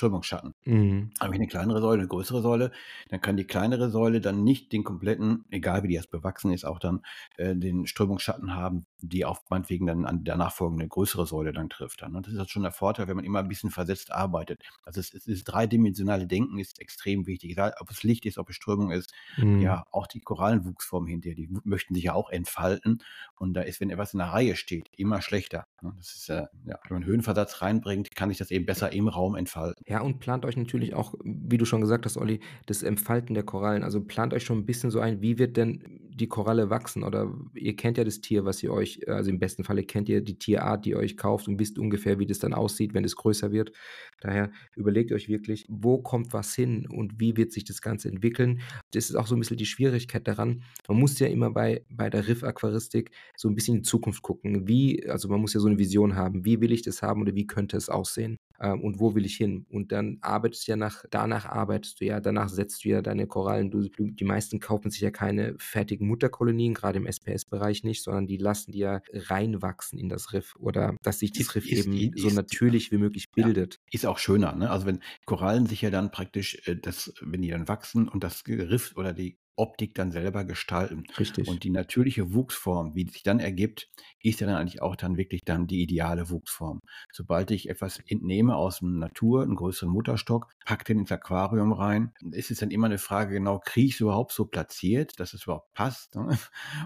Mhm. 0.78 1.10
Habe 1.20 1.34
ich 1.34 1.40
eine 1.40 1.48
kleinere 1.48 1.80
Säule, 1.80 2.00
eine 2.00 2.08
größere 2.08 2.40
Säule, 2.40 2.70
dann 3.08 3.20
kann 3.20 3.36
die 3.36 3.44
kleinere 3.44 3.90
Säule 3.90 4.20
dann 4.20 4.44
nicht 4.44 4.72
den 4.72 4.84
kompletten, 4.84 5.44
egal 5.50 5.82
wie 5.82 5.88
die 5.88 5.94
erst 5.94 6.10
bewachsen 6.10 6.52
ist, 6.52 6.64
auch 6.64 6.78
dann 6.78 7.02
äh, 7.36 7.56
den 7.56 7.86
Strömungsschatten 7.86 8.54
haben, 8.54 8.86
die 9.00 9.24
auf 9.24 9.42
meinetwegen 9.48 9.86
dann 9.86 10.04
an 10.04 10.24
der 10.24 10.36
nachfolgende 10.36 10.88
größere 10.88 11.26
Säule 11.26 11.52
dann 11.52 11.68
trifft. 11.70 12.02
Dann. 12.02 12.16
Und 12.16 12.26
das 12.26 12.32
ist 12.32 12.38
halt 12.38 12.50
schon 12.50 12.62
der 12.62 12.72
Vorteil, 12.72 13.08
wenn 13.08 13.16
man 13.16 13.24
immer 13.24 13.40
ein 13.40 13.48
bisschen 13.48 13.70
versetzt 13.70 14.12
arbeitet. 14.12 14.62
Also 14.82 15.00
es, 15.00 15.14
es 15.14 15.26
ist 15.26 15.44
dreidimensionale 15.44 16.26
Denken 16.26 16.58
ist 16.58 16.80
extrem 16.80 17.26
wichtig. 17.26 17.52
Egal, 17.52 17.74
ob 17.80 17.90
es 17.90 18.02
Licht 18.02 18.26
ist, 18.26 18.38
ob 18.38 18.50
es 18.50 18.56
Strömung 18.56 18.90
ist, 18.90 19.12
mhm. 19.36 19.60
ja, 19.60 19.84
auch 19.90 20.06
die 20.06 20.20
Korallenwuchsform 20.20 21.06
hinterher, 21.06 21.36
die 21.36 21.48
möchten 21.64 21.94
sich 21.94 22.04
ja 22.04 22.14
auch 22.14 22.30
entfalten. 22.30 23.02
Und 23.36 23.54
da 23.54 23.62
ist, 23.62 23.80
wenn 23.80 23.90
etwas 23.90 24.12
in 24.12 24.18
der 24.18 24.28
Reihe 24.28 24.56
steht, 24.56 24.88
immer 24.96 25.22
schlechter. 25.22 25.66
Ne? 25.80 25.92
Das 25.96 26.14
ist, 26.14 26.28
äh, 26.28 26.46
ja, 26.64 26.78
wenn 26.88 26.98
man 27.00 27.04
Höhenversatz 27.04 27.62
reinbringt, 27.62 28.14
kann 28.14 28.28
sich 28.28 28.38
das 28.38 28.50
eben 28.50 28.66
besser 28.66 28.92
im 28.92 29.08
Raum 29.08 29.36
entfalten. 29.36 29.84
Ja, 29.86 30.00
und 30.00 30.18
plant 30.18 30.44
euch 30.44 30.56
natürlich 30.56 30.94
auch, 30.94 31.14
wie 31.22 31.58
du 31.58 31.64
schon 31.64 31.80
gesagt 31.80 32.04
hast, 32.04 32.16
Olli, 32.16 32.40
das 32.66 32.82
Entfalten 32.82 33.34
der 33.34 33.44
Korallen. 33.44 33.84
Also 33.84 34.00
plant 34.00 34.34
euch 34.34 34.44
schon 34.44 34.58
ein 34.58 34.66
bisschen 34.66 34.90
so 34.90 35.00
ein, 35.00 35.20
wie 35.20 35.38
wird 35.38 35.56
denn 35.56 36.07
die 36.20 36.28
Koralle 36.28 36.70
wachsen? 36.70 37.02
Oder 37.02 37.34
ihr 37.54 37.76
kennt 37.76 37.98
ja 37.98 38.04
das 38.04 38.20
Tier, 38.20 38.44
was 38.44 38.62
ihr 38.62 38.72
euch, 38.72 39.08
also 39.08 39.30
im 39.30 39.38
besten 39.38 39.64
Falle 39.64 39.84
kennt 39.84 40.08
ihr 40.08 40.20
die 40.20 40.38
Tierart, 40.38 40.84
die 40.84 40.90
ihr 40.90 40.98
euch 40.98 41.16
kauft 41.16 41.48
und 41.48 41.58
wisst 41.58 41.78
ungefähr, 41.78 42.18
wie 42.18 42.26
das 42.26 42.38
dann 42.38 42.52
aussieht, 42.52 42.94
wenn 42.94 43.04
es 43.04 43.16
größer 43.16 43.52
wird. 43.52 43.72
Daher 44.20 44.50
überlegt 44.76 45.12
euch 45.12 45.28
wirklich, 45.28 45.66
wo 45.68 45.98
kommt 45.98 46.32
was 46.32 46.54
hin 46.54 46.86
und 46.88 47.20
wie 47.20 47.36
wird 47.36 47.52
sich 47.52 47.64
das 47.64 47.80
Ganze 47.80 48.08
entwickeln. 48.08 48.60
Das 48.92 49.08
ist 49.08 49.16
auch 49.16 49.26
so 49.26 49.36
ein 49.36 49.40
bisschen 49.40 49.56
die 49.56 49.66
Schwierigkeit 49.66 50.26
daran. 50.28 50.62
Man 50.88 50.98
muss 50.98 51.18
ja 51.18 51.28
immer 51.28 51.50
bei, 51.50 51.84
bei 51.88 52.10
der 52.10 52.28
Riff-Aquaristik 52.28 53.10
so 53.36 53.48
ein 53.48 53.54
bisschen 53.54 53.76
in 53.76 53.82
die 53.82 53.88
Zukunft 53.88 54.22
gucken. 54.22 54.68
Wie, 54.68 55.08
also 55.08 55.28
man 55.28 55.40
muss 55.40 55.54
ja 55.54 55.60
so 55.60 55.68
eine 55.68 55.78
Vision 55.78 56.16
haben. 56.16 56.44
Wie 56.44 56.60
will 56.60 56.72
ich 56.72 56.82
das 56.82 57.02
haben 57.02 57.22
oder 57.22 57.34
wie 57.34 57.46
könnte 57.46 57.76
es 57.76 57.88
aussehen? 57.88 58.38
Ähm, 58.60 58.82
und 58.82 58.98
wo 59.00 59.14
will 59.14 59.24
ich 59.24 59.36
hin? 59.36 59.66
Und 59.70 59.92
dann 59.92 60.18
arbeitest 60.20 60.66
du 60.66 60.72
ja 60.72 60.76
nach, 60.76 61.04
danach 61.10 61.46
arbeitest 61.46 62.00
du 62.00 62.06
ja, 62.06 62.20
danach 62.20 62.48
setzt 62.48 62.84
du 62.84 62.90
ja 62.90 63.02
deine 63.02 63.26
Korallen. 63.26 63.70
Du, 63.70 63.88
die 63.88 64.24
meisten 64.24 64.60
kaufen 64.60 64.90
sich 64.90 65.00
ja 65.00 65.10
keine 65.10 65.54
fertigen 65.58 66.08
Mutterkolonien, 66.08 66.74
gerade 66.74 66.98
im 66.98 67.06
SPS-Bereich 67.06 67.84
nicht, 67.84 68.02
sondern 68.02 68.26
die 68.26 68.36
lassen 68.36 68.72
die 68.72 68.80
ja 68.80 69.00
reinwachsen 69.12 69.98
in 69.98 70.08
das 70.08 70.32
Riff 70.32 70.56
oder 70.58 70.96
dass 71.02 71.20
sich 71.20 71.32
das 71.32 71.42
ist, 71.42 71.54
Riff 71.54 71.70
ist, 71.70 71.86
eben 71.86 72.14
ist, 72.14 72.20
so 72.20 72.30
natürlich 72.30 72.90
wie 72.90 72.98
möglich 72.98 73.30
bildet. 73.30 73.74
Ja, 73.74 73.80
ist 73.92 74.06
auch 74.06 74.18
schöner, 74.18 74.54
ne? 74.54 74.70
Also 74.70 74.86
wenn 74.86 75.00
Korallen 75.24 75.66
sich 75.66 75.82
ja 75.82 75.90
dann 75.90 76.10
praktisch, 76.10 76.60
äh, 76.66 76.76
das, 76.76 77.12
wenn 77.20 77.42
die 77.42 77.50
dann 77.50 77.68
wachsen 77.68 78.08
und 78.08 78.24
das 78.24 78.44
Riff 78.46 78.94
oder 78.96 79.12
die 79.12 79.38
Optik 79.58 79.94
dann 79.94 80.12
selber 80.12 80.44
gestalten. 80.44 81.04
Richtig. 81.18 81.48
Und 81.48 81.64
die 81.64 81.70
natürliche 81.70 82.32
Wuchsform, 82.32 82.94
wie 82.94 83.08
sich 83.08 83.22
dann 83.22 83.40
ergibt, 83.40 83.88
ist 84.22 84.40
ja 84.40 84.46
dann 84.46 84.56
eigentlich 84.56 84.82
auch 84.82 84.96
dann 84.96 85.16
wirklich 85.16 85.44
dann 85.44 85.66
die 85.66 85.82
ideale 85.82 86.30
Wuchsform. 86.30 86.80
Sobald 87.12 87.50
ich 87.50 87.68
etwas 87.68 88.00
entnehme 88.06 88.56
aus 88.56 88.80
der 88.80 88.88
Natur, 88.88 89.42
einen 89.42 89.56
größeren 89.56 89.90
Mutterstock, 89.90 90.48
pack 90.64 90.84
den 90.84 91.00
ins 91.00 91.12
Aquarium 91.12 91.72
rein, 91.72 92.12
ist 92.32 92.50
es 92.50 92.58
dann 92.58 92.70
immer 92.70 92.86
eine 92.86 92.98
Frage, 92.98 93.34
genau, 93.34 93.58
kriege 93.58 93.88
ich 93.88 93.94
es 93.94 94.00
überhaupt 94.00 94.32
so 94.32 94.44
platziert, 94.44 95.18
dass 95.20 95.34
es 95.34 95.44
überhaupt 95.44 95.72
passt? 95.74 96.14
Ne? 96.14 96.38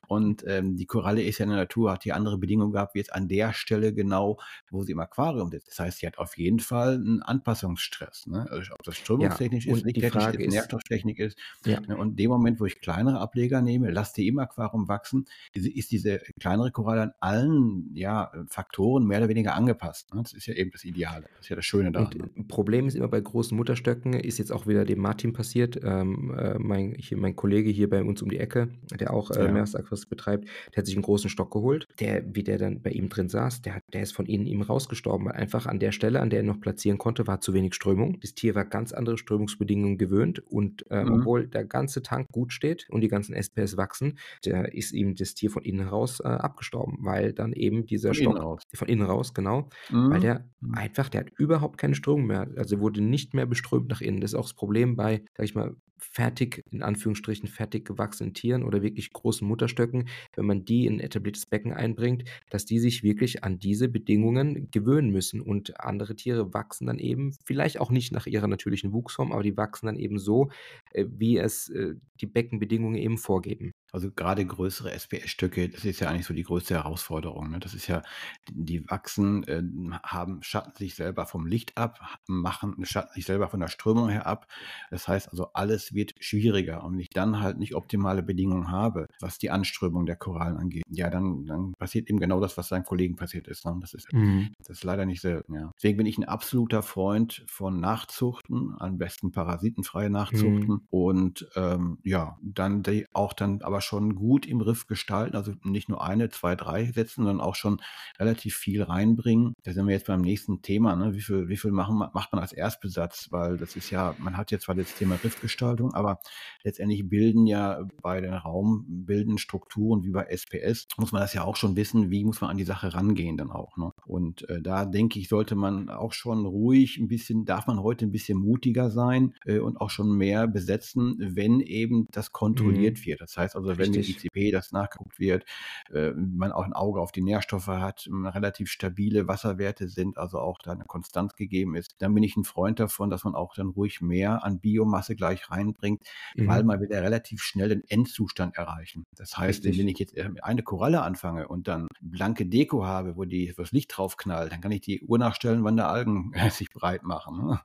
Und 0.08 0.44
ähm, 0.46 0.76
die 0.76 0.86
Koralle 0.86 1.22
ist 1.22 1.38
ja 1.38 1.44
in 1.44 1.50
der 1.50 1.58
Natur, 1.58 1.92
hat 1.92 2.04
die 2.04 2.12
andere 2.12 2.38
Bedingungen 2.38 2.72
gehabt, 2.72 2.94
wie 2.94 2.98
jetzt 2.98 3.12
an 3.12 3.28
der 3.28 3.52
Stelle 3.52 3.92
genau, 3.92 4.38
wo 4.70 4.82
sie 4.82 4.92
im 4.92 5.00
Aquarium 5.00 5.50
sitzt. 5.50 5.68
Das 5.68 5.78
heißt, 5.78 5.98
sie 5.98 6.06
hat 6.06 6.18
auf 6.18 6.36
jeden 6.38 6.60
Fall 6.60 6.94
einen 6.94 7.22
Anpassungsstress. 7.22 8.26
Ne? 8.26 8.46
Also, 8.50 8.74
ob 8.74 8.82
das 8.82 8.96
strömungstechnisch 8.96 9.66
ja, 9.66 9.74
ist, 9.74 9.84
lichttechnisch 9.84 10.34
ist, 10.34 10.52
Nährstofftechnik 10.52 11.18
ist. 11.18 11.38
Ja. 11.64 11.80
Ne? 11.80 11.96
Und 11.96 12.10
in 12.10 12.16
dem 12.16 12.30
Moment, 12.30 12.60
wo 12.62 12.66
ich 12.66 12.80
kleinere 12.80 13.18
Ableger 13.18 13.60
nehme, 13.60 13.90
lasse 13.90 14.14
die 14.14 14.28
im 14.28 14.38
Aquarium 14.38 14.88
wachsen, 14.88 15.26
ist 15.52 15.90
diese 15.90 16.20
kleinere 16.40 16.70
Koralle 16.70 17.02
an 17.02 17.12
allen 17.18 17.90
ja, 17.94 18.30
Faktoren 18.48 19.04
mehr 19.04 19.18
oder 19.18 19.28
weniger 19.28 19.54
angepasst. 19.54 20.14
Ne? 20.14 20.22
Das 20.22 20.32
ist 20.32 20.46
ja 20.46 20.54
eben 20.54 20.70
das 20.70 20.84
Ideale. 20.84 21.26
Das 21.32 21.46
ist 21.46 21.48
ja 21.48 21.56
das 21.56 21.64
Schöne 21.64 21.90
daran. 21.90 22.12
Und 22.12 22.36
ne? 22.36 22.44
Problem 22.44 22.86
ist 22.86 22.94
immer 22.94 23.08
bei 23.08 23.20
großen 23.20 23.56
Mutterstöcken, 23.56 24.12
ist 24.14 24.38
jetzt 24.38 24.52
auch 24.52 24.68
wieder 24.68 24.84
dem 24.84 25.00
Martin 25.00 25.32
passiert, 25.32 25.78
ähm, 25.82 26.34
äh, 26.38 26.56
mein, 26.58 26.94
hier, 26.96 27.18
mein 27.18 27.34
Kollege 27.34 27.70
hier 27.70 27.90
bei 27.90 28.02
uns 28.02 28.22
um 28.22 28.30
die 28.30 28.38
Ecke, 28.38 28.68
der 28.98 29.12
auch 29.12 29.32
äh, 29.32 29.44
ja. 29.44 29.50
Meersaquaristik 29.50 30.10
betreibt, 30.10 30.48
der 30.72 30.78
hat 30.78 30.86
sich 30.86 30.94
einen 30.94 31.02
großen 31.02 31.28
Stock 31.28 31.50
geholt. 31.50 31.88
Der, 31.98 32.22
wie 32.34 32.44
der 32.44 32.58
dann 32.58 32.80
bei 32.80 32.90
ihm 32.90 33.08
drin 33.08 33.28
saß, 33.28 33.62
der, 33.62 33.74
hat, 33.74 33.82
der 33.92 34.02
ist 34.02 34.12
von 34.12 34.26
innen 34.26 34.46
ihm 34.46 34.62
rausgestorben, 34.62 35.26
weil 35.26 35.34
einfach 35.34 35.66
an 35.66 35.80
der 35.80 35.90
Stelle, 35.90 36.20
an 36.20 36.30
der 36.30 36.40
er 36.40 36.46
noch 36.46 36.60
platzieren 36.60 36.98
konnte, 36.98 37.26
war 37.26 37.40
zu 37.40 37.54
wenig 37.54 37.74
Strömung. 37.74 38.20
Das 38.20 38.34
Tier 38.34 38.54
war 38.54 38.64
ganz 38.64 38.92
andere 38.92 39.18
Strömungsbedingungen 39.18 39.98
gewöhnt 39.98 40.38
und 40.50 40.88
äh, 40.90 41.02
mhm. 41.02 41.12
obwohl 41.12 41.48
der 41.48 41.64
ganze 41.64 42.02
Tank 42.02 42.28
gut 42.30 42.51
steht 42.52 42.86
und 42.90 43.00
die 43.00 43.08
ganzen 43.08 43.34
SPS 43.34 43.76
wachsen, 43.76 44.18
der 44.44 44.74
ist 44.74 44.92
ihm 44.92 45.14
das 45.14 45.34
Tier 45.34 45.50
von 45.50 45.62
innen 45.62 45.88
raus 45.88 46.20
äh, 46.20 46.28
abgestorben, 46.28 46.98
weil 47.00 47.32
dann 47.32 47.52
eben 47.52 47.86
dieser 47.86 48.14
von 48.14 48.14
Stock 48.14 48.36
innen 48.36 48.58
von 48.74 48.88
innen 48.88 49.06
raus, 49.06 49.34
genau, 49.34 49.68
mhm. 49.90 50.10
weil 50.10 50.20
der 50.20 50.48
mhm. 50.60 50.74
einfach, 50.74 51.08
der 51.08 51.22
hat 51.22 51.30
überhaupt 51.38 51.78
keine 51.78 51.94
Strömung 51.94 52.26
mehr, 52.26 52.48
also 52.56 52.80
wurde 52.80 53.00
nicht 53.02 53.34
mehr 53.34 53.46
beströmt 53.46 53.88
nach 53.88 54.00
innen. 54.00 54.20
Das 54.20 54.32
ist 54.32 54.38
auch 54.38 54.44
das 54.44 54.54
Problem 54.54 54.96
bei, 54.96 55.24
sag 55.36 55.44
ich 55.44 55.54
mal, 55.54 55.76
fertig, 56.02 56.64
in 56.70 56.82
Anführungsstrichen, 56.82 57.48
fertig 57.48 57.84
gewachsenen 57.84 58.34
Tieren 58.34 58.64
oder 58.64 58.82
wirklich 58.82 59.12
großen 59.12 59.46
Mutterstöcken, 59.46 60.08
wenn 60.34 60.46
man 60.46 60.64
die 60.64 60.86
in 60.86 60.94
ein 60.94 61.00
etabliertes 61.00 61.46
Becken 61.46 61.72
einbringt, 61.72 62.24
dass 62.50 62.64
die 62.64 62.78
sich 62.78 63.02
wirklich 63.02 63.44
an 63.44 63.58
diese 63.58 63.88
Bedingungen 63.88 64.70
gewöhnen 64.70 65.10
müssen. 65.10 65.40
Und 65.40 65.80
andere 65.80 66.16
Tiere 66.16 66.52
wachsen 66.54 66.86
dann 66.86 66.98
eben, 66.98 67.34
vielleicht 67.44 67.80
auch 67.80 67.90
nicht 67.90 68.12
nach 68.12 68.26
ihrer 68.26 68.48
natürlichen 68.48 68.92
Wuchsform, 68.92 69.32
aber 69.32 69.42
die 69.42 69.56
wachsen 69.56 69.86
dann 69.86 69.96
eben 69.96 70.18
so, 70.18 70.50
äh, 70.92 71.06
wie 71.08 71.38
es 71.38 71.68
äh, 71.70 71.94
die 72.20 72.26
Beckenbedingungen 72.26 72.96
eben 72.96 73.18
vorgeben. 73.18 73.72
Also 73.92 74.10
gerade 74.10 74.44
größere 74.44 74.90
SPS-Stücke, 74.90 75.68
das 75.68 75.84
ist 75.84 76.00
ja 76.00 76.08
eigentlich 76.08 76.26
so 76.26 76.32
die 76.32 76.44
größte 76.44 76.74
Herausforderung. 76.74 77.50
Ne? 77.50 77.60
Das 77.60 77.74
ist 77.74 77.88
ja, 77.88 78.02
die 78.50 78.88
wachsen, 78.88 79.44
äh, 79.44 79.62
haben, 80.02 80.42
schatten 80.42 80.72
sich 80.74 80.94
selber 80.94 81.26
vom 81.26 81.46
Licht 81.46 81.76
ab, 81.76 82.00
machen, 82.26 82.74
schatten 82.86 83.12
sich 83.14 83.26
selber 83.26 83.48
von 83.48 83.60
der 83.60 83.68
Strömung 83.68 84.08
her 84.08 84.26
ab. 84.26 84.46
Das 84.90 85.08
heißt 85.08 85.30
also, 85.30 85.52
alles 85.52 85.92
wird 85.92 86.14
schwieriger. 86.20 86.84
Und 86.84 86.94
wenn 86.94 87.00
ich 87.00 87.10
dann 87.10 87.40
halt 87.40 87.58
nicht 87.58 87.74
optimale 87.74 88.22
Bedingungen 88.22 88.70
habe, 88.70 89.06
was 89.20 89.36
die 89.36 89.50
Anströmung 89.50 90.06
der 90.06 90.16
Korallen 90.16 90.56
angeht, 90.56 90.84
ja, 90.88 91.10
dann, 91.10 91.44
dann 91.44 91.74
passiert 91.78 92.08
eben 92.08 92.18
genau 92.18 92.40
das, 92.40 92.56
was 92.56 92.68
seinen 92.68 92.84
Kollegen 92.84 93.16
passiert 93.16 93.46
ist. 93.46 93.66
Ne? 93.66 93.76
Das 93.82 93.92
ist, 93.92 94.10
mhm. 94.12 94.54
das 94.56 94.70
ist 94.70 94.84
leider 94.84 95.04
nicht 95.04 95.20
selten, 95.20 95.52
ja. 95.54 95.70
Deswegen 95.76 95.98
bin 95.98 96.06
ich 96.06 96.16
ein 96.16 96.24
absoluter 96.24 96.82
Freund 96.82 97.44
von 97.46 97.78
Nachzuchten, 97.78 98.74
am 98.78 98.96
besten 98.96 99.32
parasitenfreie 99.32 100.08
Nachzuchten. 100.08 100.66
Mhm. 100.66 100.86
Und 100.88 101.46
ähm, 101.56 101.98
ja, 102.04 102.38
dann 102.42 102.82
die 102.82 103.06
auch 103.12 103.34
dann 103.34 103.60
aber 103.60 103.81
schon 103.82 104.14
gut 104.14 104.46
im 104.46 104.60
Riff 104.60 104.86
gestalten, 104.86 105.36
also 105.36 105.52
nicht 105.62 105.88
nur 105.88 106.02
eine, 106.02 106.30
zwei, 106.30 106.56
drei 106.56 106.86
setzen, 106.86 107.24
sondern 107.24 107.40
auch 107.40 107.54
schon 107.54 107.80
relativ 108.18 108.56
viel 108.56 108.82
reinbringen. 108.82 109.54
Da 109.64 109.72
sind 109.72 109.86
wir 109.86 109.94
jetzt 109.94 110.06
beim 110.06 110.22
nächsten 110.22 110.62
Thema, 110.62 110.96
ne? 110.96 111.14
wie 111.14 111.20
viel, 111.20 111.48
wie 111.48 111.56
viel 111.56 111.72
machen, 111.72 111.98
macht 111.98 112.32
man 112.32 112.40
als 112.40 112.52
Erstbesatz, 112.52 113.28
weil 113.30 113.56
das 113.56 113.76
ist 113.76 113.90
ja, 113.90 114.14
man 114.18 114.36
hat 114.36 114.50
jetzt 114.50 114.64
zwar 114.64 114.74
das 114.74 114.94
Thema 114.94 115.18
Riffgestaltung, 115.22 115.92
aber 115.94 116.18
letztendlich 116.64 117.08
bilden 117.08 117.46
ja 117.46 117.84
bei 118.02 118.20
den 118.20 118.34
Raumbilden 118.34 119.38
Strukturen 119.38 120.04
wie 120.04 120.10
bei 120.10 120.24
SPS, 120.24 120.86
muss 120.96 121.12
man 121.12 121.20
das 121.20 121.34
ja 121.34 121.44
auch 121.44 121.56
schon 121.56 121.76
wissen, 121.76 122.10
wie 122.10 122.24
muss 122.24 122.40
man 122.40 122.50
an 122.50 122.56
die 122.56 122.64
Sache 122.64 122.94
rangehen 122.94 123.36
dann 123.36 123.50
auch. 123.50 123.76
Ne? 123.76 123.92
Und 124.06 124.48
äh, 124.48 124.60
da 124.62 124.84
denke 124.84 125.18
ich, 125.18 125.28
sollte 125.28 125.54
man 125.54 125.88
auch 125.88 126.12
schon 126.12 126.46
ruhig 126.46 126.98
ein 126.98 127.08
bisschen, 127.08 127.44
darf 127.44 127.66
man 127.66 127.82
heute 127.82 128.06
ein 128.06 128.12
bisschen 128.12 128.38
mutiger 128.38 128.90
sein 128.90 129.34
äh, 129.44 129.58
und 129.58 129.80
auch 129.80 129.90
schon 129.90 130.16
mehr 130.16 130.46
besetzen, 130.46 131.16
wenn 131.18 131.60
eben 131.60 132.06
das 132.10 132.32
kontrolliert 132.32 132.98
mhm. 132.98 133.04
wird. 133.04 133.20
Das 133.20 133.36
heißt 133.36 133.56
also, 133.56 133.71
wenn 133.78 133.90
mit 133.90 134.08
ICP 134.08 134.50
das 134.50 134.72
nachgeguckt 134.72 135.18
wird, 135.18 135.44
äh, 135.92 136.10
man 136.10 136.52
auch 136.52 136.64
ein 136.64 136.72
Auge 136.72 137.00
auf 137.00 137.12
die 137.12 137.22
Nährstoffe 137.22 137.68
hat, 137.68 138.08
relativ 138.10 138.70
stabile 138.70 139.28
Wasserwerte 139.28 139.88
sind, 139.88 140.18
also 140.18 140.38
auch 140.38 140.58
da 140.62 140.72
eine 140.72 140.84
Konstanz 140.84 141.34
gegeben 141.34 141.76
ist, 141.76 141.96
dann 141.98 142.14
bin 142.14 142.22
ich 142.22 142.36
ein 142.36 142.44
Freund 142.44 142.80
davon, 142.80 143.10
dass 143.10 143.24
man 143.24 143.34
auch 143.34 143.54
dann 143.54 143.68
ruhig 143.68 144.00
mehr 144.00 144.44
an 144.44 144.60
Biomasse 144.60 145.16
gleich 145.16 145.50
reinbringt, 145.50 146.02
mhm. 146.34 146.46
weil 146.46 146.64
man 146.64 146.80
will 146.80 146.88
ja 146.90 147.00
relativ 147.00 147.42
schnell 147.42 147.68
den 147.68 147.84
Endzustand 147.88 148.56
erreichen. 148.56 149.04
Das 149.16 149.36
heißt, 149.36 149.64
Richtig. 149.64 149.78
wenn 149.78 149.88
ich 149.88 149.98
jetzt 149.98 150.14
eine 150.42 150.62
Koralle 150.62 151.02
anfange 151.02 151.48
und 151.48 151.68
dann 151.68 151.88
blanke 152.00 152.46
Deko 152.46 152.84
habe, 152.84 153.16
wo 153.16 153.24
die, 153.24 153.52
wo 153.56 153.62
das 153.62 153.72
Licht 153.72 153.96
drauf 153.96 154.16
knallt, 154.16 154.52
dann 154.52 154.60
kann 154.60 154.72
ich 154.72 154.80
die 154.80 155.02
Uhr 155.02 155.18
nachstellen, 155.18 155.64
wann 155.64 155.76
der 155.76 155.88
Algen 155.88 156.32
sich 156.50 156.70
breit 156.70 157.02
machen. 157.02 157.46
Ne? 157.46 157.60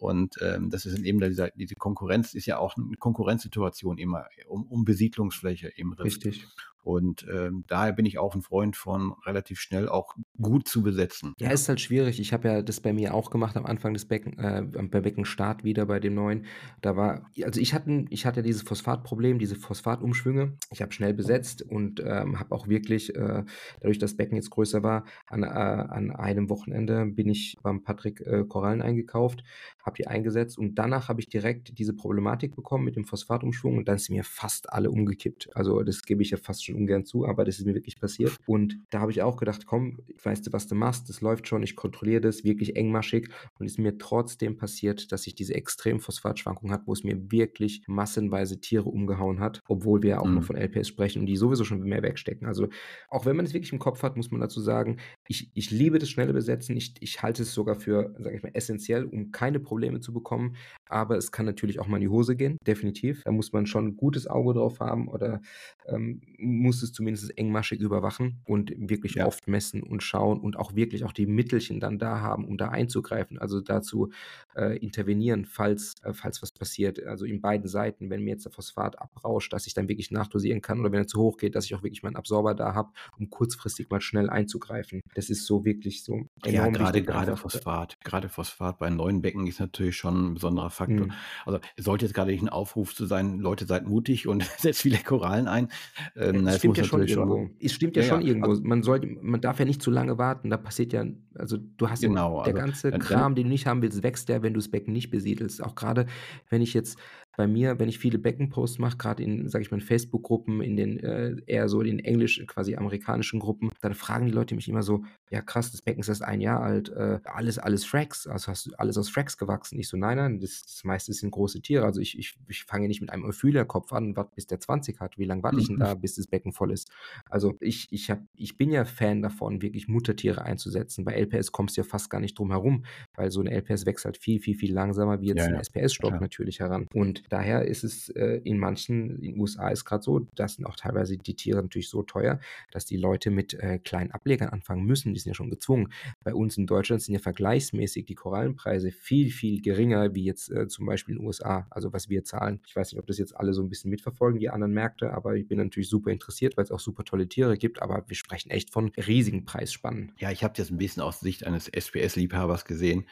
Und 0.00 0.36
ähm, 0.40 0.70
das 0.70 0.86
ist 0.86 0.98
eben 1.00 1.20
dieser, 1.20 1.50
diese 1.50 1.74
Konkurrenz 1.74 2.32
ist 2.32 2.46
ja 2.46 2.56
auch 2.56 2.74
eine 2.76 2.96
Konkurrenzsituation 2.96 3.98
immer 3.98 4.26
um, 4.48 4.64
um 4.64 4.86
Besiedlungsfläche 4.86 5.49
im 5.52 5.92
Riff. 5.92 6.04
Richtig. 6.06 6.46
Und 6.82 7.26
ähm, 7.32 7.64
daher 7.68 7.92
bin 7.92 8.06
ich 8.06 8.18
auch 8.18 8.34
ein 8.34 8.42
Freund 8.42 8.76
von 8.76 9.14
relativ 9.24 9.60
schnell 9.60 9.88
auch 9.88 10.14
gut 10.40 10.68
zu 10.68 10.82
besetzen. 10.82 11.32
Ja, 11.38 11.50
ist 11.50 11.68
halt 11.68 11.80
schwierig. 11.80 12.20
Ich 12.20 12.32
habe 12.32 12.48
ja 12.48 12.62
das 12.62 12.80
bei 12.80 12.92
mir 12.92 13.14
auch 13.14 13.30
gemacht 13.30 13.56
am 13.56 13.66
Anfang 13.66 13.94
des 13.94 14.04
Becken, 14.06 14.38
äh, 14.38 14.62
bei 14.62 15.00
Beckenstart 15.00 15.64
wieder 15.64 15.86
bei 15.86 16.00
dem 16.00 16.14
neuen. 16.14 16.44
Da 16.82 16.96
war, 16.96 17.30
also 17.42 17.60
ich 17.60 17.72
hatte, 17.72 18.04
ich 18.10 18.26
hatte 18.26 18.42
dieses 18.42 18.62
Phosphatproblem, 18.62 19.38
diese 19.38 19.56
Phosphatumschwünge. 19.56 20.56
Ich 20.70 20.82
habe 20.82 20.92
schnell 20.92 21.14
besetzt 21.14 21.62
und 21.62 22.00
ähm, 22.04 22.38
habe 22.38 22.54
auch 22.54 22.68
wirklich, 22.68 23.14
äh, 23.14 23.44
dadurch, 23.80 23.98
dass 23.98 24.10
das 24.10 24.16
Becken 24.16 24.36
jetzt 24.36 24.50
größer 24.50 24.82
war, 24.82 25.04
an, 25.26 25.42
äh, 25.42 25.46
an 25.46 26.10
einem 26.10 26.50
Wochenende 26.50 27.06
bin 27.06 27.28
ich 27.28 27.56
beim 27.62 27.82
Patrick 27.82 28.20
äh, 28.20 28.44
Korallen 28.44 28.82
eingekauft, 28.82 29.42
habe 29.84 29.96
die 29.96 30.06
eingesetzt 30.06 30.58
und 30.58 30.74
danach 30.74 31.08
habe 31.08 31.20
ich 31.20 31.28
direkt 31.28 31.78
diese 31.78 31.94
Problematik 31.94 32.56
bekommen 32.56 32.84
mit 32.84 32.96
dem 32.96 33.04
Phosphatumschwung 33.04 33.78
und 33.78 33.88
dann 33.88 33.96
ist 33.96 34.10
mir 34.10 34.24
fast 34.24 34.72
alle 34.72 34.90
umgekippt. 34.90 35.50
Also 35.54 35.82
das 35.82 36.02
gebe 36.02 36.22
ich 36.22 36.30
ja 36.30 36.36
fast 36.36 36.64
schon 36.64 36.69
schon 36.70 36.80
ungern 36.80 37.04
zu, 37.04 37.26
aber 37.26 37.44
das 37.44 37.58
ist 37.58 37.66
mir 37.66 37.74
wirklich 37.74 38.00
passiert. 38.00 38.36
Und 38.46 38.78
da 38.90 39.00
habe 39.00 39.10
ich 39.10 39.22
auch 39.22 39.36
gedacht, 39.36 39.66
komm, 39.66 39.98
weißt 40.22 40.46
du, 40.46 40.52
was 40.52 40.66
du 40.66 40.74
machst, 40.74 41.08
das 41.08 41.20
läuft 41.20 41.48
schon, 41.48 41.62
ich 41.62 41.76
kontrolliere 41.76 42.20
das, 42.20 42.44
wirklich 42.44 42.76
engmaschig. 42.76 43.28
Und 43.58 43.66
es 43.66 43.72
ist 43.72 43.78
mir 43.78 43.98
trotzdem 43.98 44.56
passiert, 44.56 45.12
dass 45.12 45.26
ich 45.26 45.34
diese 45.34 45.54
extremen 45.54 46.00
Phosphatschwankungen 46.00 46.72
hatte, 46.72 46.86
wo 46.86 46.92
es 46.92 47.04
mir 47.04 47.30
wirklich 47.30 47.82
massenweise 47.86 48.60
Tiere 48.60 48.88
umgehauen 48.88 49.40
hat, 49.40 49.60
obwohl 49.68 50.02
wir 50.02 50.10
ja 50.10 50.20
auch 50.20 50.26
mhm. 50.26 50.36
noch 50.36 50.44
von 50.44 50.56
LPS 50.56 50.88
sprechen 50.88 51.20
und 51.20 51.26
die 51.26 51.36
sowieso 51.36 51.64
schon 51.64 51.80
mehr 51.82 52.02
wegstecken. 52.02 52.46
Also 52.46 52.68
auch 53.08 53.26
wenn 53.26 53.36
man 53.36 53.46
es 53.46 53.54
wirklich 53.54 53.72
im 53.72 53.78
Kopf 53.78 54.02
hat, 54.02 54.16
muss 54.16 54.30
man 54.30 54.40
dazu 54.40 54.60
sagen, 54.60 54.98
ich, 55.28 55.50
ich 55.54 55.70
liebe 55.70 55.98
das 55.98 56.08
schnelle 56.08 56.32
Besetzen. 56.32 56.76
Ich, 56.76 56.94
ich 57.00 57.22
halte 57.22 57.42
es 57.42 57.52
sogar 57.52 57.74
für, 57.74 58.14
sage 58.18 58.36
ich 58.36 58.42
mal, 58.42 58.52
essentiell, 58.54 59.04
um 59.04 59.30
keine 59.30 59.60
Probleme 59.60 60.00
zu 60.00 60.12
bekommen. 60.12 60.56
Aber 60.88 61.16
es 61.16 61.32
kann 61.32 61.46
natürlich 61.46 61.78
auch 61.80 61.86
mal 61.86 61.96
in 61.98 62.02
die 62.02 62.08
Hose 62.08 62.36
gehen, 62.36 62.56
definitiv. 62.66 63.22
Da 63.24 63.32
muss 63.32 63.52
man 63.52 63.66
schon 63.66 63.88
ein 63.88 63.96
gutes 63.96 64.26
Auge 64.26 64.54
drauf 64.54 64.80
haben 64.80 65.08
oder 65.08 65.40
ähm, 65.86 66.20
muss 66.60 66.82
es 66.82 66.92
zumindest 66.92 67.36
engmaschig 67.36 67.80
überwachen 67.80 68.42
und 68.44 68.72
wirklich 68.76 69.14
ja. 69.14 69.26
oft 69.26 69.48
messen 69.48 69.82
und 69.82 70.02
schauen 70.02 70.40
und 70.40 70.56
auch 70.56 70.74
wirklich 70.74 71.04
auch 71.04 71.12
die 71.12 71.26
Mittelchen 71.26 71.80
dann 71.80 71.98
da 71.98 72.20
haben, 72.20 72.44
um 72.44 72.56
da 72.56 72.68
einzugreifen, 72.68 73.38
also 73.38 73.60
dazu 73.60 74.10
äh, 74.54 74.78
intervenieren, 74.78 75.46
falls, 75.46 75.94
äh, 76.02 76.12
falls 76.12 76.42
was 76.42 76.52
passiert. 76.52 77.02
Also 77.04 77.24
in 77.24 77.40
beiden 77.40 77.68
Seiten, 77.68 78.10
wenn 78.10 78.22
mir 78.22 78.30
jetzt 78.30 78.44
der 78.44 78.52
Phosphat 78.52 79.00
abrauscht, 79.00 79.52
dass 79.52 79.66
ich 79.66 79.74
dann 79.74 79.88
wirklich 79.88 80.10
nachdosieren 80.10 80.60
kann 80.60 80.80
oder 80.80 80.92
wenn 80.92 81.00
er 81.00 81.06
zu 81.06 81.20
hoch 81.20 81.36
geht, 81.36 81.54
dass 81.54 81.64
ich 81.64 81.74
auch 81.74 81.82
wirklich 81.82 82.02
meinen 82.02 82.16
Absorber 82.16 82.54
da 82.54 82.74
habe, 82.74 82.90
um 83.18 83.30
kurzfristig 83.30 83.88
mal 83.90 84.00
schnell 84.00 84.28
einzugreifen. 84.28 85.00
Das 85.14 85.30
ist 85.30 85.46
so 85.46 85.64
wirklich 85.64 86.04
so 86.04 86.26
Ja, 86.44 86.68
gerade, 86.68 87.02
gerade 87.02 87.36
Phosphat. 87.36 87.96
Gerade 88.04 88.28
Phosphat 88.28 88.78
bei 88.78 88.90
neuen 88.90 89.22
Becken 89.22 89.46
ist 89.46 89.60
natürlich 89.60 89.96
schon 89.96 90.30
ein 90.30 90.34
besonderer 90.34 90.70
Faktor. 90.70 91.06
Mhm. 91.06 91.12
Also 91.46 91.60
sollte 91.78 92.04
jetzt 92.04 92.14
gerade 92.14 92.30
nicht 92.30 92.42
ein 92.42 92.48
Aufruf 92.48 92.94
zu 92.94 93.06
sein, 93.06 93.38
Leute, 93.38 93.66
seid 93.66 93.86
mutig 93.86 94.28
und 94.28 94.44
setzt 94.58 94.82
viele 94.82 94.98
Korallen 94.98 95.48
ein. 95.48 95.68
Ähm, 96.16 96.49
es 96.50 96.58
stimmt 96.58 96.76
ja 96.76 96.84
schon 96.84 97.06
irgendwo. 97.06 97.50
Es 97.60 97.72
stimmt 97.72 97.96
ja, 97.96 98.02
ja 98.02 98.08
schon 98.08 98.20
ja, 98.22 98.28
irgendwo. 98.28 98.50
Also, 98.50 98.62
man 98.62 98.82
sollte, 98.82 99.06
man 99.20 99.40
darf 99.40 99.58
ja 99.58 99.64
nicht 99.64 99.82
zu 99.82 99.90
lange 99.90 100.18
warten. 100.18 100.50
Da 100.50 100.56
passiert 100.56 100.92
ja, 100.92 101.04
also 101.34 101.56
du 101.56 101.88
hast 101.88 102.02
genau, 102.02 102.38
ja, 102.38 102.52
der 102.52 102.62
also, 102.62 102.88
ganze 102.88 102.98
Kram, 102.98 103.34
den 103.34 103.44
du 103.44 103.50
nicht 103.50 103.66
haben 103.66 103.82
willst, 103.82 104.02
wächst 104.02 104.28
der, 104.28 104.42
wenn 104.42 104.54
du 104.54 104.60
das 104.60 104.70
Becken 104.70 104.92
nicht 104.92 105.10
besiedelst. 105.10 105.62
Auch 105.62 105.74
gerade, 105.74 106.06
wenn 106.48 106.62
ich 106.62 106.74
jetzt 106.74 106.98
bei 107.36 107.46
mir, 107.46 107.78
wenn 107.78 107.88
ich 107.88 107.98
viele 107.98 108.18
Beckenposts 108.18 108.78
mache, 108.78 108.96
gerade 108.96 109.22
in, 109.22 109.48
sage 109.48 109.62
ich 109.62 109.70
mal, 109.70 109.80
Facebook-Gruppen, 109.80 110.60
in 110.60 110.76
den 110.76 110.98
äh, 111.00 111.36
eher 111.46 111.68
so 111.68 111.82
den 111.82 111.98
englischen, 111.98 112.46
quasi 112.46 112.74
amerikanischen 112.76 113.40
Gruppen, 113.40 113.70
dann 113.80 113.94
fragen 113.94 114.26
die 114.26 114.32
Leute 114.32 114.54
mich 114.54 114.68
immer 114.68 114.82
so, 114.82 115.04
ja 115.30 115.40
krass, 115.40 115.70
das 115.70 115.82
Becken 115.82 116.00
ist 116.00 116.08
erst 116.08 116.22
ein 116.22 116.40
Jahr 116.40 116.60
alt, 116.60 116.90
äh, 116.90 117.20
alles, 117.24 117.58
alles 117.58 117.84
Fracks, 117.84 118.26
also 118.26 118.48
hast 118.48 118.66
du 118.66 118.72
alles 118.76 118.98
aus 118.98 119.08
Fracks 119.08 119.38
gewachsen? 119.38 119.78
Ich 119.78 119.88
so, 119.88 119.96
nein, 119.96 120.16
nein, 120.16 120.40
das, 120.40 120.62
das 120.64 120.84
meiste 120.84 121.12
sind 121.12 121.30
große 121.30 121.62
Tiere, 121.62 121.84
also 121.84 122.00
ich, 122.00 122.18
ich, 122.18 122.34
ich 122.48 122.64
fange 122.64 122.88
nicht 122.88 123.00
mit 123.00 123.10
einem 123.10 123.24
Euphylerkopf 123.24 123.92
an, 123.92 124.16
warte, 124.16 124.32
bis 124.34 124.46
der 124.46 124.60
20 124.60 125.00
hat, 125.00 125.16
wie 125.16 125.24
lange 125.24 125.42
warte 125.42 125.60
ich 125.60 125.68
denn 125.68 125.78
da, 125.78 125.94
bis 125.94 126.16
das 126.16 126.26
Becken 126.26 126.52
voll 126.52 126.72
ist? 126.72 126.90
Also 127.28 127.56
ich, 127.60 127.88
ich, 127.90 128.10
hab, 128.10 128.20
ich 128.34 128.58
bin 128.58 128.70
ja 128.70 128.84
Fan 128.84 129.22
davon, 129.22 129.62
wirklich 129.62 129.88
Muttertiere 129.88 130.42
einzusetzen, 130.42 131.04
bei 131.04 131.14
LPS 131.14 131.52
kommst 131.52 131.76
du 131.76 131.82
ja 131.82 131.86
fast 131.86 132.10
gar 132.10 132.20
nicht 132.20 132.38
drum 132.38 132.50
herum, 132.50 132.84
weil 133.14 133.30
so 133.30 133.40
eine 133.40 133.50
LPS 133.50 133.86
wächst 133.86 134.04
halt 134.04 134.18
viel, 134.18 134.40
viel, 134.40 134.56
viel 134.56 134.74
langsamer 134.74 135.20
wie 135.20 135.28
jetzt 135.28 135.38
ja, 135.38 135.44
ein 135.46 135.54
ja. 135.54 135.60
SPS-Stock 135.60 136.20
natürlich 136.20 136.60
heran 136.60 136.86
und 136.92 137.19
daher 137.28 137.64
ist 137.64 137.84
es 137.84 138.08
äh, 138.10 138.40
in 138.44 138.58
manchen, 138.58 139.16
in 139.16 139.22
den 139.22 139.40
USA 139.40 139.68
ist 139.68 139.84
gerade 139.84 140.02
so, 140.02 140.20
da 140.34 140.48
sind 140.48 140.64
auch 140.64 140.76
teilweise 140.76 141.16
die 141.16 141.34
Tiere 141.34 141.62
natürlich 141.62 141.88
so 141.88 142.02
teuer, 142.02 142.40
dass 142.70 142.86
die 142.86 142.96
Leute 142.96 143.30
mit 143.30 143.54
äh, 143.54 143.78
kleinen 143.78 144.10
Ablegern 144.10 144.48
anfangen 144.48 144.84
müssen. 144.84 145.14
Die 145.14 145.20
sind 145.20 145.30
ja 145.30 145.34
schon 145.34 145.50
gezwungen. 145.50 145.92
Bei 146.24 146.34
uns 146.34 146.56
in 146.56 146.66
Deutschland 146.66 147.02
sind 147.02 147.14
ja 147.14 147.20
vergleichsmäßig 147.20 148.06
die 148.06 148.14
Korallenpreise 148.14 148.90
viel, 148.92 149.30
viel 149.30 149.60
geringer, 149.60 150.14
wie 150.14 150.24
jetzt 150.24 150.50
äh, 150.50 150.68
zum 150.68 150.86
Beispiel 150.86 151.14
in 151.14 151.20
den 151.20 151.26
USA, 151.26 151.66
also 151.70 151.92
was 151.92 152.08
wir 152.08 152.24
zahlen. 152.24 152.60
Ich 152.66 152.76
weiß 152.76 152.92
nicht, 152.92 153.00
ob 153.00 153.06
das 153.06 153.18
jetzt 153.18 153.36
alle 153.36 153.52
so 153.52 153.62
ein 153.62 153.68
bisschen 153.68 153.90
mitverfolgen, 153.90 154.40
die 154.40 154.50
anderen 154.50 154.72
Märkte, 154.72 155.12
aber 155.12 155.36
ich 155.36 155.46
bin 155.46 155.58
natürlich 155.58 155.88
super 155.88 156.10
interessiert, 156.10 156.56
weil 156.56 156.64
es 156.64 156.70
auch 156.70 156.80
super 156.80 157.04
tolle 157.04 157.28
Tiere 157.28 157.56
gibt, 157.56 157.82
aber 157.82 158.04
wir 158.06 158.16
sprechen 158.16 158.50
echt 158.50 158.70
von 158.70 158.90
riesigen 158.96 159.44
Preisspannen. 159.44 160.12
Ja, 160.18 160.30
ich 160.30 160.44
habe 160.44 160.54
das 160.56 160.70
ein 160.70 160.78
bisschen 160.78 161.02
aus 161.02 161.20
Sicht 161.20 161.46
eines 161.46 161.68
SPS-Liebhabers 161.68 162.64
gesehen. 162.64 163.04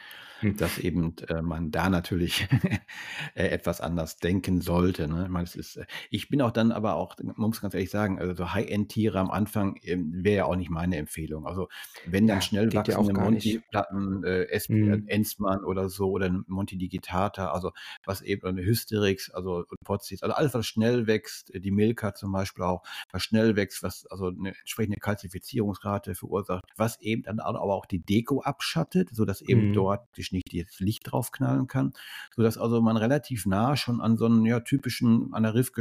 Dass 0.57 0.77
eben 0.77 1.15
äh, 1.27 1.41
man 1.41 1.71
da 1.71 1.89
natürlich 1.89 2.47
äh, 3.35 3.47
etwas 3.47 3.81
anders 3.81 4.17
denken 4.17 4.61
sollte. 4.61 5.07
Ne? 5.07 5.23
Ich, 5.23 5.29
meine, 5.29 5.45
es 5.45 5.55
ist, 5.55 5.77
äh, 5.77 5.85
ich 6.09 6.29
bin 6.29 6.41
auch 6.41 6.51
dann 6.51 6.71
aber 6.71 6.95
auch, 6.95 7.15
man 7.21 7.35
muss 7.37 7.61
ganz 7.61 7.73
ehrlich 7.73 7.89
sagen, 7.89 8.19
also 8.19 8.33
so 8.33 8.53
High-End-Tiere 8.53 9.19
am 9.19 9.31
Anfang 9.31 9.77
ähm, 9.83 10.11
wäre 10.23 10.37
ja 10.37 10.45
auch 10.45 10.55
nicht 10.55 10.69
meine 10.69 10.97
Empfehlung. 10.97 11.45
Also 11.45 11.69
wenn 12.05 12.27
dann 12.27 12.37
ja, 12.37 12.41
schnell 12.41 12.73
wachsende 12.73 13.13
ja 13.13 13.19
Monty-Platten, 13.19 14.23
äh, 14.23 14.59
mhm. 14.69 15.07
Ensmann 15.07 15.63
oder 15.63 15.89
so 15.89 16.09
oder 16.11 16.29
Monty 16.47 16.77
Digitata, 16.77 17.51
also 17.51 17.71
was 18.05 18.21
eben 18.21 18.47
eine 18.47 18.63
Hysterix, 18.63 19.29
also 19.29 19.65
Potzis, 19.83 20.23
also 20.23 20.35
alles, 20.35 20.53
was 20.53 20.65
schnell 20.65 21.07
wächst, 21.07 21.51
die 21.53 21.71
Milka 21.71 22.13
zum 22.13 22.31
Beispiel 22.31 22.63
auch, 22.63 22.83
was 23.11 23.23
schnell 23.23 23.55
wächst, 23.55 23.83
was 23.83 24.05
also 24.07 24.27
eine 24.27 24.49
entsprechende 24.49 24.99
Kalzifizierungsrate 24.99 26.15
verursacht, 26.15 26.63
was 26.75 26.99
eben 27.01 27.23
dann 27.23 27.39
aber 27.39 27.73
auch 27.73 27.85
die 27.85 27.99
Deko 27.99 28.41
abschattet, 28.41 29.09
sodass 29.11 29.41
eben 29.41 29.69
mhm. 29.69 29.73
dort 29.73 30.17
theoretisch 30.29 30.31
nicht 30.31 30.53
jetzt 30.53 30.79
Licht 30.79 31.03
draufknallen 31.05 31.67
kann, 31.67 31.93
sodass 32.35 32.57
also 32.57 32.81
man 32.81 32.97
relativ 32.97 33.45
nah 33.45 33.75
schon 33.75 34.01
an 34.01 34.17
so 34.17 34.25
einen 34.25 34.45
ja, 34.45 34.59
typischen, 34.59 35.33
an 35.33 35.43
der 35.43 35.53
Riff, 35.53 35.71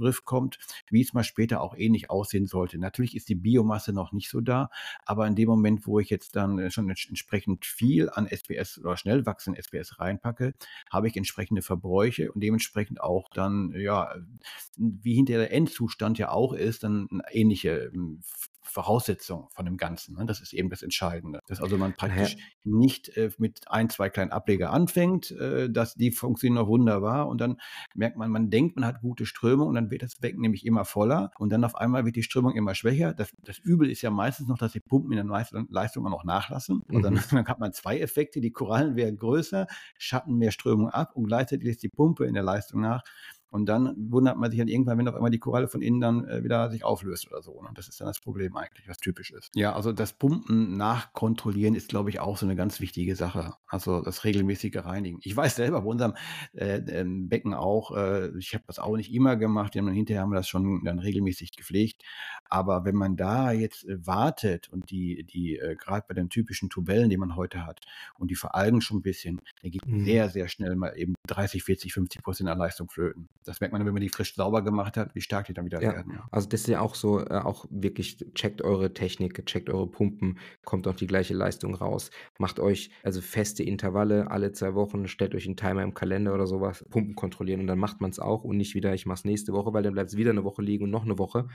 Riff 0.00 0.24
kommt, 0.24 0.58
wie 0.90 1.00
es 1.00 1.12
mal 1.12 1.24
später 1.24 1.60
auch 1.60 1.76
ähnlich 1.76 2.10
aussehen 2.10 2.46
sollte. 2.46 2.78
Natürlich 2.78 3.16
ist 3.16 3.28
die 3.28 3.34
Biomasse 3.34 3.92
noch 3.92 4.12
nicht 4.12 4.30
so 4.30 4.40
da, 4.40 4.70
aber 5.04 5.26
in 5.26 5.34
dem 5.34 5.48
Moment, 5.48 5.86
wo 5.86 5.98
ich 5.98 6.10
jetzt 6.10 6.36
dann 6.36 6.58
äh, 6.58 6.70
schon 6.70 6.88
entsprechend 6.88 7.64
viel 7.64 8.10
an 8.10 8.26
SPS 8.26 8.78
oder 8.78 8.96
schnell 8.96 9.26
wachsenden 9.26 9.62
SPS 9.62 9.98
reinpacke, 9.98 10.54
habe 10.90 11.08
ich 11.08 11.16
entsprechende 11.16 11.62
Verbräuche 11.62 12.32
und 12.32 12.42
dementsprechend 12.42 13.00
auch 13.00 13.28
dann, 13.30 13.72
ja, 13.76 14.14
wie 14.76 15.14
hinter 15.14 15.34
der 15.34 15.52
Endzustand 15.52 16.18
ja 16.18 16.30
auch 16.30 16.52
ist, 16.52 16.84
dann 16.84 17.22
ähnliche 17.30 17.90
ähm, 17.94 18.20
Voraussetzung 18.64 19.48
von 19.52 19.64
dem 19.64 19.76
Ganzen. 19.76 20.16
Ne? 20.16 20.26
Das 20.26 20.40
ist 20.40 20.52
eben 20.52 20.70
das 20.70 20.82
Entscheidende. 20.82 21.40
Dass 21.46 21.60
also 21.60 21.76
man 21.76 21.94
praktisch 21.94 22.34
ja. 22.34 22.40
nicht 22.64 23.08
äh, 23.16 23.30
mit 23.38 23.70
ein, 23.70 23.90
zwei 23.90 24.08
kleinen 24.08 24.32
Ableger 24.32 24.72
anfängt, 24.72 25.30
äh, 25.32 25.70
dass 25.70 25.94
die 25.94 26.10
funktionieren 26.10 26.62
noch 26.62 26.68
wunderbar 26.68 27.28
und 27.28 27.40
dann 27.40 27.60
merkt 27.94 28.16
man, 28.16 28.30
man 28.30 28.50
denkt, 28.50 28.76
man 28.76 28.86
hat 28.86 29.00
gute 29.00 29.26
Strömung 29.26 29.68
und 29.68 29.74
dann 29.74 29.90
wird 29.90 30.02
das 30.02 30.16
Becken 30.16 30.40
nämlich 30.40 30.64
immer 30.66 30.84
voller 30.84 31.30
und 31.38 31.50
dann 31.50 31.64
auf 31.64 31.76
einmal 31.76 32.04
wird 32.04 32.16
die 32.16 32.22
Strömung 32.22 32.54
immer 32.54 32.74
schwächer. 32.74 33.14
Das, 33.14 33.32
das 33.44 33.58
Übel 33.58 33.90
ist 33.90 34.02
ja 34.02 34.10
meistens 34.10 34.48
noch, 34.48 34.58
dass 34.58 34.72
die 34.72 34.80
Pumpen 34.80 35.12
in 35.12 35.28
der 35.28 35.66
Leistung 35.68 36.06
auch 36.06 36.10
noch 36.10 36.24
nachlassen 36.24 36.80
und 36.88 37.02
dann, 37.02 37.14
mhm. 37.14 37.20
dann 37.30 37.46
hat 37.46 37.60
man 37.60 37.72
zwei 37.72 37.98
Effekte. 37.98 38.40
Die 38.40 38.50
Korallen 38.50 38.96
werden 38.96 39.16
größer, 39.16 39.66
schatten 39.98 40.36
mehr 40.36 40.50
Strömung 40.50 40.88
ab 40.88 41.12
und 41.14 41.26
gleichzeitig 41.26 41.66
lässt 41.66 41.82
die 41.82 41.88
Pumpe 41.88 42.24
in 42.26 42.34
der 42.34 42.42
Leistung 42.42 42.80
nach 42.80 43.02
und 43.54 43.66
dann 43.66 43.94
wundert 44.10 44.36
man 44.36 44.50
sich 44.50 44.58
dann 44.58 44.66
irgendwann, 44.66 44.98
wenn 44.98 45.06
auf 45.06 45.14
einmal 45.14 45.30
die 45.30 45.38
Koralle 45.38 45.68
von 45.68 45.80
innen 45.80 46.00
dann 46.00 46.24
äh, 46.24 46.42
wieder 46.42 46.70
sich 46.70 46.82
auflöst 46.82 47.30
oder 47.30 47.40
so. 47.40 47.62
Ne? 47.62 47.68
Das 47.76 47.86
ist 47.86 48.00
dann 48.00 48.08
das 48.08 48.18
Problem 48.18 48.56
eigentlich, 48.56 48.88
was 48.88 48.98
typisch 48.98 49.30
ist. 49.30 49.52
Ja, 49.54 49.76
also 49.76 49.92
das 49.92 50.12
Pumpen 50.12 50.76
nachkontrollieren 50.76 51.76
ist, 51.76 51.88
glaube 51.88 52.10
ich, 52.10 52.18
auch 52.18 52.36
so 52.36 52.46
eine 52.46 52.56
ganz 52.56 52.80
wichtige 52.80 53.14
Sache. 53.14 53.54
Also 53.68 54.00
das 54.00 54.24
regelmäßige 54.24 54.84
Reinigen. 54.84 55.20
Ich 55.22 55.36
weiß 55.36 55.54
selber 55.54 55.82
bei 55.82 55.86
unserem 55.86 56.14
äh, 56.54 56.78
ähm, 56.78 57.28
Becken 57.28 57.54
auch, 57.54 57.96
äh, 57.96 58.36
ich 58.38 58.54
habe 58.54 58.64
das 58.66 58.80
auch 58.80 58.96
nicht 58.96 59.14
immer 59.14 59.36
gemacht, 59.36 59.76
denn 59.76 59.86
hinterher 59.86 60.22
haben 60.22 60.30
wir 60.30 60.36
das 60.36 60.48
schon 60.48 60.82
dann 60.82 60.98
regelmäßig 60.98 61.52
gepflegt. 61.52 62.02
Aber 62.50 62.84
wenn 62.84 62.96
man 62.96 63.14
da 63.14 63.52
jetzt 63.52 63.84
äh, 63.84 64.04
wartet 64.04 64.68
und 64.68 64.90
die, 64.90 65.22
die 65.22 65.58
äh, 65.58 65.76
gerade 65.76 66.04
bei 66.08 66.14
den 66.14 66.28
typischen 66.28 66.70
Tubellen, 66.70 67.08
die 67.08 67.18
man 67.18 67.36
heute 67.36 67.64
hat, 67.64 67.82
und 68.18 68.32
die 68.32 68.34
veralgen 68.34 68.80
schon 68.80 68.96
ein 68.96 69.02
bisschen, 69.02 69.40
dann 69.62 69.70
geht 69.70 69.86
mhm. 69.86 70.04
sehr, 70.04 70.28
sehr 70.28 70.48
schnell 70.48 70.74
mal 70.74 70.94
eben 70.96 71.14
30, 71.28 71.62
40, 71.62 71.92
50 71.92 72.22
Prozent 72.24 72.50
an 72.50 72.58
Leistung 72.58 72.90
flöten. 72.90 73.28
Das 73.44 73.60
merkt 73.60 73.72
man, 73.72 73.84
wenn 73.84 73.92
man 73.92 74.00
die 74.00 74.08
frisch 74.08 74.34
sauber 74.34 74.62
gemacht 74.62 74.96
hat, 74.96 75.14
wie 75.14 75.20
stark 75.20 75.46
die 75.46 75.54
dann 75.54 75.64
wieder 75.64 75.82
ja. 75.82 75.92
werden. 75.92 76.12
Ja. 76.14 76.28
Also 76.30 76.48
das 76.48 76.62
ist 76.62 76.68
ja 76.68 76.80
auch 76.80 76.94
so, 76.94 77.20
äh, 77.20 77.34
auch 77.34 77.66
wirklich, 77.70 78.24
checkt 78.34 78.62
eure 78.62 78.94
Technik, 78.94 79.44
checkt 79.46 79.70
eure 79.70 79.86
Pumpen, 79.86 80.38
kommt 80.64 80.88
auch 80.88 80.96
die 80.96 81.06
gleiche 81.06 81.34
Leistung 81.34 81.74
raus. 81.74 82.10
Macht 82.38 82.58
euch 82.58 82.90
also 83.02 83.20
feste 83.20 83.62
Intervalle 83.62 84.30
alle 84.30 84.52
zwei 84.52 84.74
Wochen, 84.74 85.06
stellt 85.08 85.34
euch 85.34 85.46
einen 85.46 85.56
Timer 85.56 85.82
im 85.82 85.94
Kalender 85.94 86.34
oder 86.34 86.46
sowas, 86.46 86.84
Pumpen 86.90 87.14
kontrollieren 87.14 87.60
und 87.60 87.66
dann 87.66 87.78
macht 87.78 88.00
man 88.00 88.10
es 88.10 88.18
auch 88.18 88.44
und 88.44 88.56
nicht 88.56 88.74
wieder, 88.74 88.94
ich 88.94 89.06
mache 89.06 89.18
es 89.18 89.24
nächste 89.24 89.52
Woche, 89.52 89.72
weil 89.72 89.82
dann 89.82 89.92
bleibt 89.92 90.10
es 90.10 90.16
wieder 90.16 90.30
eine 90.30 90.44
Woche 90.44 90.62
liegen 90.62 90.84
und 90.84 90.90
noch 90.90 91.04
eine 91.04 91.18
Woche. 91.18 91.48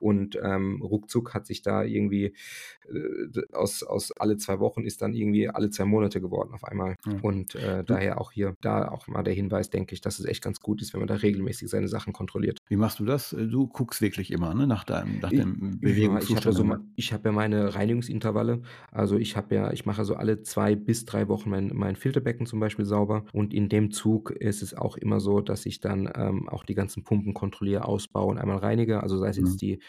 Und 0.00 0.38
ähm, 0.42 0.82
ruckzuck 0.82 1.34
hat 1.34 1.46
sich 1.46 1.62
da 1.62 1.82
irgendwie 1.82 2.34
äh, 2.88 3.42
aus, 3.52 3.82
aus 3.82 4.12
alle 4.12 4.36
zwei 4.36 4.60
Wochen 4.60 4.84
ist 4.84 5.02
dann 5.02 5.14
irgendwie 5.14 5.48
alle 5.48 5.70
zwei 5.70 5.84
Monate 5.84 6.20
geworden 6.20 6.52
auf 6.52 6.64
einmal. 6.64 6.96
Ja. 7.06 7.18
Und 7.22 7.54
äh, 7.54 7.84
daher 7.84 8.20
auch 8.20 8.32
hier, 8.32 8.56
da 8.60 8.88
auch 8.88 9.06
mal 9.06 9.22
der 9.22 9.34
Hinweis, 9.34 9.70
denke 9.70 9.94
ich, 9.94 10.00
dass 10.00 10.18
es 10.18 10.26
echt 10.26 10.42
ganz 10.42 10.60
gut 10.60 10.82
ist, 10.82 10.92
wenn 10.92 11.00
man 11.00 11.08
da 11.08 11.14
regelmäßig 11.14 11.35
regelmäßig 11.36 11.68
seine 11.68 11.88
Sachen 11.88 12.12
kontrolliert. 12.12 12.58
Wie 12.68 12.76
machst 12.76 12.98
du 12.98 13.04
das? 13.04 13.32
Äh, 13.32 13.46
du 13.46 13.66
guckst 13.66 14.00
wirklich 14.00 14.30
immer 14.30 14.54
ne? 14.54 14.66
nach 14.66 14.84
deinem, 14.84 15.20
nach 15.20 15.30
deinem 15.30 15.78
Bewegungszustand. 15.80 16.44
Ja, 16.44 16.50
ich 16.50 16.62
habe 16.62 16.78
also, 16.78 17.12
hab 17.12 17.24
ja 17.24 17.32
meine 17.32 17.74
Reinigungsintervalle. 17.74 18.62
Also 18.90 19.16
ich 19.16 19.36
habe 19.36 19.54
ja, 19.54 19.72
ich 19.72 19.86
mache 19.86 20.04
so 20.04 20.14
alle 20.14 20.42
zwei 20.42 20.74
bis 20.74 21.04
drei 21.04 21.28
Wochen 21.28 21.50
mein, 21.50 21.70
mein 21.74 21.96
Filterbecken 21.96 22.46
zum 22.46 22.60
Beispiel 22.60 22.84
sauber. 22.84 23.24
Und 23.32 23.52
in 23.52 23.68
dem 23.68 23.90
Zug 23.90 24.30
ist 24.30 24.62
es 24.62 24.74
auch 24.74 24.96
immer 24.96 25.20
so, 25.20 25.40
dass 25.40 25.66
ich 25.66 25.80
dann 25.80 26.10
ähm, 26.14 26.48
auch 26.48 26.64
die 26.64 26.74
ganzen 26.74 27.04
Pumpen 27.04 27.34
kontrolliere, 27.34 27.84
ausbaue 27.84 28.30
und 28.30 28.38
einmal 28.38 28.58
reinige. 28.58 29.02
Also 29.02 29.18
sei 29.18 29.28
es 29.28 29.38
mhm. 29.38 29.46
jetzt 29.46 29.62
die 29.62 29.80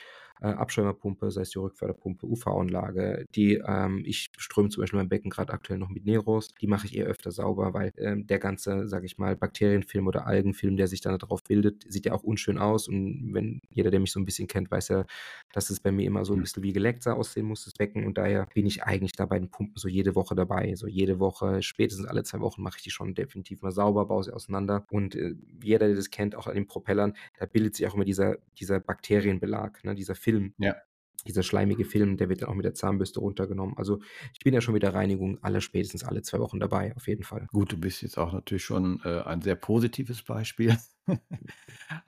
äh, 0.42 0.48
Abschäumerpumpe, 0.48 1.32
sei 1.32 1.42
es 1.42 1.50
die 1.50 1.60
Rückförderpumpe, 1.60 2.26
UV-Anlage. 2.26 3.26
Die, 3.36 3.56
ähm, 3.66 4.04
ich 4.06 4.30
ströme 4.38 4.70
zum 4.70 4.82
Beispiel 4.82 4.98
mein 4.98 5.10
Becken 5.10 5.30
gerade 5.30 5.54
aktuell 5.54 5.80
noch 5.80 5.90
mit 5.90 6.06
Neros. 6.06 6.50
Die 6.62 6.68
mache 6.68 6.86
ich 6.88 6.96
eher 6.96 7.06
öfter 7.06 7.32
sauber, 7.32 7.74
weil 7.74 7.92
ähm, 7.98 8.28
der 8.28 8.40
ganze, 8.40 8.88
sage 8.88 9.06
ich 9.06 9.18
mal, 9.18 9.36
Bakterienfilm 9.36 10.08
oder 10.08 10.28
Algenfilm, 10.28 10.78
der 10.78 10.88
sich 10.88 11.02
dann 11.02 11.18
darauf 11.18 11.44
bildet, 11.44 11.86
sieht 11.88 12.06
ja 12.06 12.14
auch 12.14 12.24
unschön 12.24 12.58
aus. 12.58 12.88
Und 12.88 13.34
wenn 13.34 13.62
jeder, 13.70 13.92
der 13.92 14.00
mich 14.00 14.12
so 14.12 14.20
ein 14.20 14.26
bisschen 14.26 14.48
kennt, 14.48 14.72
weiß 14.72 14.90
ja, 14.90 15.06
dass 15.54 15.70
es 15.70 15.80
bei 15.80 15.92
mir 15.92 16.06
immer 16.06 16.26
so 16.26 16.34
ein 16.34 16.42
bisschen 16.42 16.64
wie 16.64 16.74
geleckt 16.74 17.04
sah 17.04 17.14
aussehen 17.14 17.46
muss, 17.46 17.66
das 17.66 17.74
Becken. 17.74 18.06
Und 18.06 18.18
daher 18.18 18.48
bin 18.54 18.66
ich 18.66 18.84
eigentlich 18.84 19.14
da 19.14 19.26
bei 19.26 19.40
den 19.40 19.50
Pumpen 19.50 19.76
so 19.76 19.88
jede 19.88 20.16
Woche 20.16 20.36
dabei. 20.36 20.76
So 20.76 20.88
jede 20.88 21.20
Woche, 21.20 21.62
spätestens 21.62 22.06
alle 22.06 22.24
zwei 22.24 22.40
Wochen 22.40 22.62
mache 22.62 22.78
ich 22.78 22.84
die 22.84 22.92
schon 22.92 23.16
definitiv 23.16 23.62
mal 23.62 23.72
sauber, 23.72 24.06
baue 24.06 24.24
sie 24.24 24.34
auseinander. 24.34 24.86
Und 24.92 25.16
äh, 25.16 25.36
jeder, 25.64 25.88
der 25.88 25.96
das 25.96 26.10
kennt, 26.10 26.36
auch 26.36 26.48
an 26.48 26.56
den 26.56 26.68
Propellern, 26.68 27.14
da 27.40 27.46
bildet 27.46 27.76
sich 27.76 27.88
auch 27.88 27.96
immer 27.96 28.06
dieser, 28.06 28.38
dieser 28.60 28.80
Bakterienbelag, 28.80 29.84
ne, 29.84 29.96
dieser 29.96 30.16
Film. 30.16 30.27
Ja. 30.58 30.76
Dieser 31.28 31.44
schleimige 31.44 31.84
Film, 31.84 32.16
der 32.16 32.30
wird 32.30 32.42
dann 32.42 32.50
auch 32.50 32.54
mit 32.54 32.66
der 32.66 32.74
Zahnbürste 32.74 33.20
runtergenommen. 33.20 33.78
Also 33.78 34.00
ich 34.34 34.40
bin 34.40 34.54
ja 34.54 34.62
schon 34.62 34.74
mit 34.74 34.84
der 34.84 34.94
Reinigung 34.94 35.38
alle 35.42 35.60
spätestens 35.62 36.04
alle 36.04 36.22
zwei 36.22 36.40
Wochen 36.40 36.60
dabei, 36.60 36.96
auf 36.96 37.08
jeden 37.08 37.24
Fall. 37.24 37.48
Gut, 37.52 37.74
du 37.74 37.78
bist 37.78 38.02
jetzt 38.02 38.18
auch 38.18 38.32
natürlich 38.32 38.64
schon 38.64 39.02
äh, 39.04 39.22
ein 39.22 39.42
sehr 39.42 39.56
positives 39.56 40.24
Beispiel. 40.24 40.78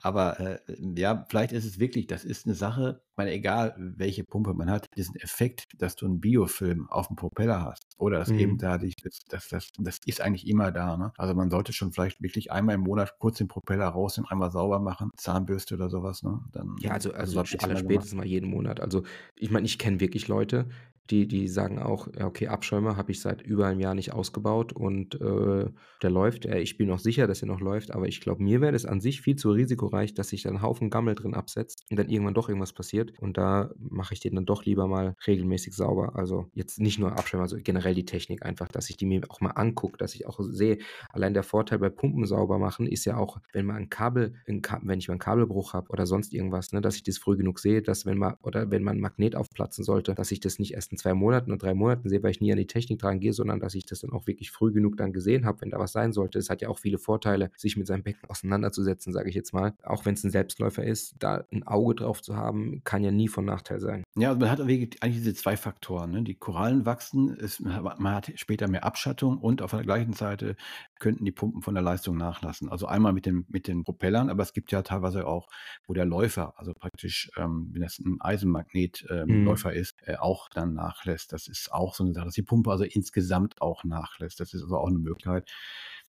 Aber 0.02 0.40
äh, 0.40 0.58
ja, 0.96 1.26
vielleicht 1.28 1.52
ist 1.52 1.64
es 1.64 1.78
wirklich, 1.78 2.06
das 2.06 2.24
ist 2.24 2.46
eine 2.46 2.54
Sache, 2.54 3.02
ich 3.10 3.16
meine, 3.16 3.32
egal 3.32 3.74
welche 3.76 4.24
Pumpe 4.24 4.54
man 4.54 4.70
hat, 4.70 4.86
diesen 4.96 5.16
Effekt, 5.16 5.66
dass 5.78 5.96
du 5.96 6.06
einen 6.06 6.20
Biofilm 6.20 6.88
auf 6.90 7.08
dem 7.08 7.16
Propeller 7.16 7.62
hast 7.62 7.84
oder 7.98 8.18
dass 8.18 8.30
eben 8.30 8.52
mhm. 8.52 8.58
da 8.58 8.78
dich, 8.78 8.96
das, 8.96 9.20
das, 9.28 9.70
das, 9.78 9.98
ist 10.06 10.20
eigentlich 10.20 10.46
immer 10.46 10.72
da. 10.72 10.96
Ne? 10.96 11.12
Also 11.16 11.34
man 11.34 11.50
sollte 11.50 11.72
schon 11.72 11.92
vielleicht 11.92 12.22
wirklich 12.22 12.52
einmal 12.52 12.76
im 12.76 12.82
Monat 12.82 13.18
kurz 13.18 13.38
den 13.38 13.48
Propeller 13.48 13.86
rausnehmen, 13.86 14.30
einmal 14.30 14.50
sauber 14.50 14.80
machen, 14.80 15.10
Zahnbürste 15.16 15.74
oder 15.74 15.90
sowas. 15.90 16.22
Ne? 16.22 16.40
Dann, 16.52 16.76
Ja, 16.80 16.92
also, 16.92 17.12
also 17.12 17.40
also 17.40 17.76
spätestens 17.76 18.14
mal 18.14 18.26
jeden 18.26 18.48
Monat. 18.48 18.80
Also 18.80 19.02
ich 19.36 19.50
meine, 19.50 19.66
ich 19.66 19.78
kenne 19.78 20.00
wirklich 20.00 20.28
Leute, 20.28 20.68
die, 21.10 21.26
die 21.26 21.48
sagen 21.48 21.78
auch, 21.78 22.08
okay, 22.20 22.48
Abschäumer 22.48 22.96
habe 22.96 23.12
ich 23.12 23.20
seit 23.20 23.42
über 23.42 23.66
einem 23.66 23.80
Jahr 23.80 23.94
nicht 23.94 24.12
ausgebaut 24.12 24.72
und 24.72 25.20
äh, 25.20 25.66
der 26.02 26.10
läuft. 26.10 26.46
Äh, 26.46 26.60
ich 26.60 26.76
bin 26.76 26.88
noch 26.88 26.98
sicher, 26.98 27.26
dass 27.26 27.42
er 27.42 27.48
noch 27.48 27.60
läuft, 27.60 27.92
aber 27.92 28.06
ich 28.08 28.20
glaube, 28.20 28.42
mir 28.42 28.60
wäre 28.60 28.72
das 28.72 28.86
an 28.86 29.00
sich 29.00 29.20
viel 29.20 29.36
zu 29.36 29.50
risikoreich, 29.50 30.14
dass 30.14 30.28
sich 30.28 30.42
da 30.42 30.50
ein 30.50 30.62
Haufen 30.62 30.90
Gammel 30.90 31.14
drin 31.14 31.34
absetzt 31.34 31.84
und 31.90 31.98
dann 31.98 32.08
irgendwann 32.08 32.34
doch 32.34 32.48
irgendwas 32.48 32.72
passiert. 32.72 33.12
Und 33.20 33.38
da 33.38 33.70
mache 33.78 34.14
ich 34.14 34.20
den 34.20 34.34
dann 34.34 34.46
doch 34.46 34.64
lieber 34.64 34.86
mal 34.86 35.14
regelmäßig 35.26 35.74
sauber. 35.74 36.16
Also 36.16 36.46
jetzt 36.54 36.80
nicht 36.80 36.98
nur 36.98 37.12
Abschäumer, 37.12 37.42
also 37.42 37.56
generell 37.62 37.94
die 37.94 38.04
Technik 38.04 38.44
einfach, 38.44 38.68
dass 38.68 38.90
ich 38.90 38.96
die 38.96 39.06
mir 39.06 39.22
auch 39.28 39.40
mal 39.40 39.50
angucke, 39.50 39.98
dass 39.98 40.14
ich 40.14 40.26
auch 40.26 40.38
sehe. 40.40 40.78
Allein 41.10 41.34
der 41.34 41.42
Vorteil 41.42 41.78
bei 41.78 41.90
Pumpen 41.90 42.26
sauber 42.26 42.58
machen 42.58 42.86
ist 42.86 43.04
ja 43.04 43.16
auch, 43.16 43.38
wenn 43.52 43.66
man 43.66 43.76
ein 43.76 43.90
Kabel, 43.90 44.34
ein 44.46 44.62
Kabel 44.62 44.88
wenn 44.88 44.98
ich 44.98 45.08
mal 45.08 45.14
einen 45.14 45.20
Kabelbruch 45.20 45.72
habe 45.72 45.88
oder 45.90 46.06
sonst 46.06 46.32
irgendwas, 46.32 46.72
ne, 46.72 46.80
dass 46.80 46.96
ich 46.96 47.02
das 47.02 47.18
früh 47.18 47.36
genug 47.36 47.58
sehe, 47.58 47.82
dass 47.82 48.06
wenn 48.06 48.18
man 48.18 48.34
oder 48.42 48.70
wenn 48.70 48.82
man 48.82 48.98
ein 48.98 49.00
Magnet 49.00 49.36
aufplatzen 49.36 49.84
sollte, 49.84 50.14
dass 50.14 50.30
ich 50.30 50.40
das 50.40 50.58
nicht 50.58 50.74
erst 50.74 50.92
in 50.92 50.98
zwei 51.00 51.14
Monaten 51.14 51.50
oder 51.50 51.58
drei 51.58 51.74
Monaten 51.74 52.08
sehe, 52.08 52.22
weil 52.22 52.30
ich 52.30 52.40
nie 52.40 52.52
an 52.52 52.58
die 52.58 52.66
Technik 52.66 52.98
dran 52.98 53.20
gehe, 53.20 53.32
sondern 53.32 53.60
dass 53.60 53.74
ich 53.74 53.86
das 53.86 54.00
dann 54.00 54.12
auch 54.12 54.26
wirklich 54.26 54.50
früh 54.50 54.72
genug 54.72 54.96
dann 54.96 55.12
gesehen 55.12 55.44
habe, 55.46 55.60
wenn 55.62 55.70
da 55.70 55.78
was 55.78 55.92
sein 55.92 56.12
sollte. 56.12 56.38
Es 56.38 56.50
hat 56.50 56.62
ja 56.62 56.68
auch 56.68 56.78
viele 56.78 56.98
Vorteile, 56.98 57.50
sich 57.56 57.76
mit 57.76 57.86
seinem 57.86 58.02
Becken 58.02 58.28
auseinanderzusetzen, 58.28 59.12
sage 59.12 59.28
ich 59.28 59.34
jetzt 59.34 59.52
mal. 59.52 59.74
Auch 59.82 60.04
wenn 60.04 60.14
es 60.14 60.24
ein 60.24 60.30
Selbstläufer 60.30 60.84
ist, 60.84 61.16
da 61.18 61.44
ein 61.52 61.66
Auge 61.66 61.96
drauf 61.96 62.22
zu 62.22 62.36
haben, 62.36 62.82
kann 62.84 63.02
ja 63.02 63.10
nie 63.10 63.28
von 63.28 63.44
Nachteil 63.44 63.80
sein. 63.80 64.04
Ja, 64.16 64.28
also 64.28 64.40
man 64.40 64.50
hat 64.50 64.60
eigentlich 64.60 64.98
diese 65.00 65.34
zwei 65.34 65.56
Faktoren. 65.56 66.10
Ne? 66.10 66.22
Die 66.22 66.34
Korallen 66.34 66.86
wachsen, 66.86 67.34
ist, 67.34 67.60
man 67.60 68.14
hat 68.14 68.32
später 68.36 68.68
mehr 68.68 68.84
Abschattung 68.84 69.38
und 69.38 69.62
auf 69.62 69.70
der 69.70 69.82
gleichen 69.82 70.12
Seite 70.12 70.56
könnten 70.98 71.24
die 71.24 71.32
Pumpen 71.32 71.62
von 71.62 71.74
der 71.74 71.82
Leistung 71.82 72.16
nachlassen. 72.16 72.68
Also 72.68 72.86
einmal 72.86 73.12
mit, 73.12 73.26
dem, 73.26 73.46
mit 73.48 73.66
den 73.66 73.84
Propellern, 73.84 74.28
aber 74.30 74.42
es 74.42 74.52
gibt 74.52 74.70
ja 74.72 74.82
teilweise 74.82 75.26
auch, 75.26 75.48
wo 75.86 75.94
der 75.94 76.04
Läufer, 76.04 76.54
also 76.58 76.74
praktisch, 76.74 77.30
ähm, 77.36 77.70
wenn 77.72 77.82
das 77.82 77.98
ein 77.98 78.20
Eisenmagnetläufer 78.20 79.70
ähm, 79.70 79.76
mhm. 79.76 79.80
ist, 79.80 79.96
äh, 80.06 80.16
auch 80.16 80.48
dann 80.48 80.78
nachlässt. 80.80 81.32
Das 81.32 81.48
ist 81.48 81.72
auch 81.72 81.94
so 81.94 82.04
eine 82.04 82.12
Sache, 82.12 82.26
dass 82.26 82.34
die 82.34 82.42
Pumpe 82.42 82.70
also 82.70 82.84
insgesamt 82.84 83.60
auch 83.60 83.84
nachlässt. 83.84 84.40
Das 84.40 84.54
ist 84.54 84.62
also 84.62 84.78
auch 84.78 84.88
eine 84.88 84.98
Möglichkeit. 84.98 85.50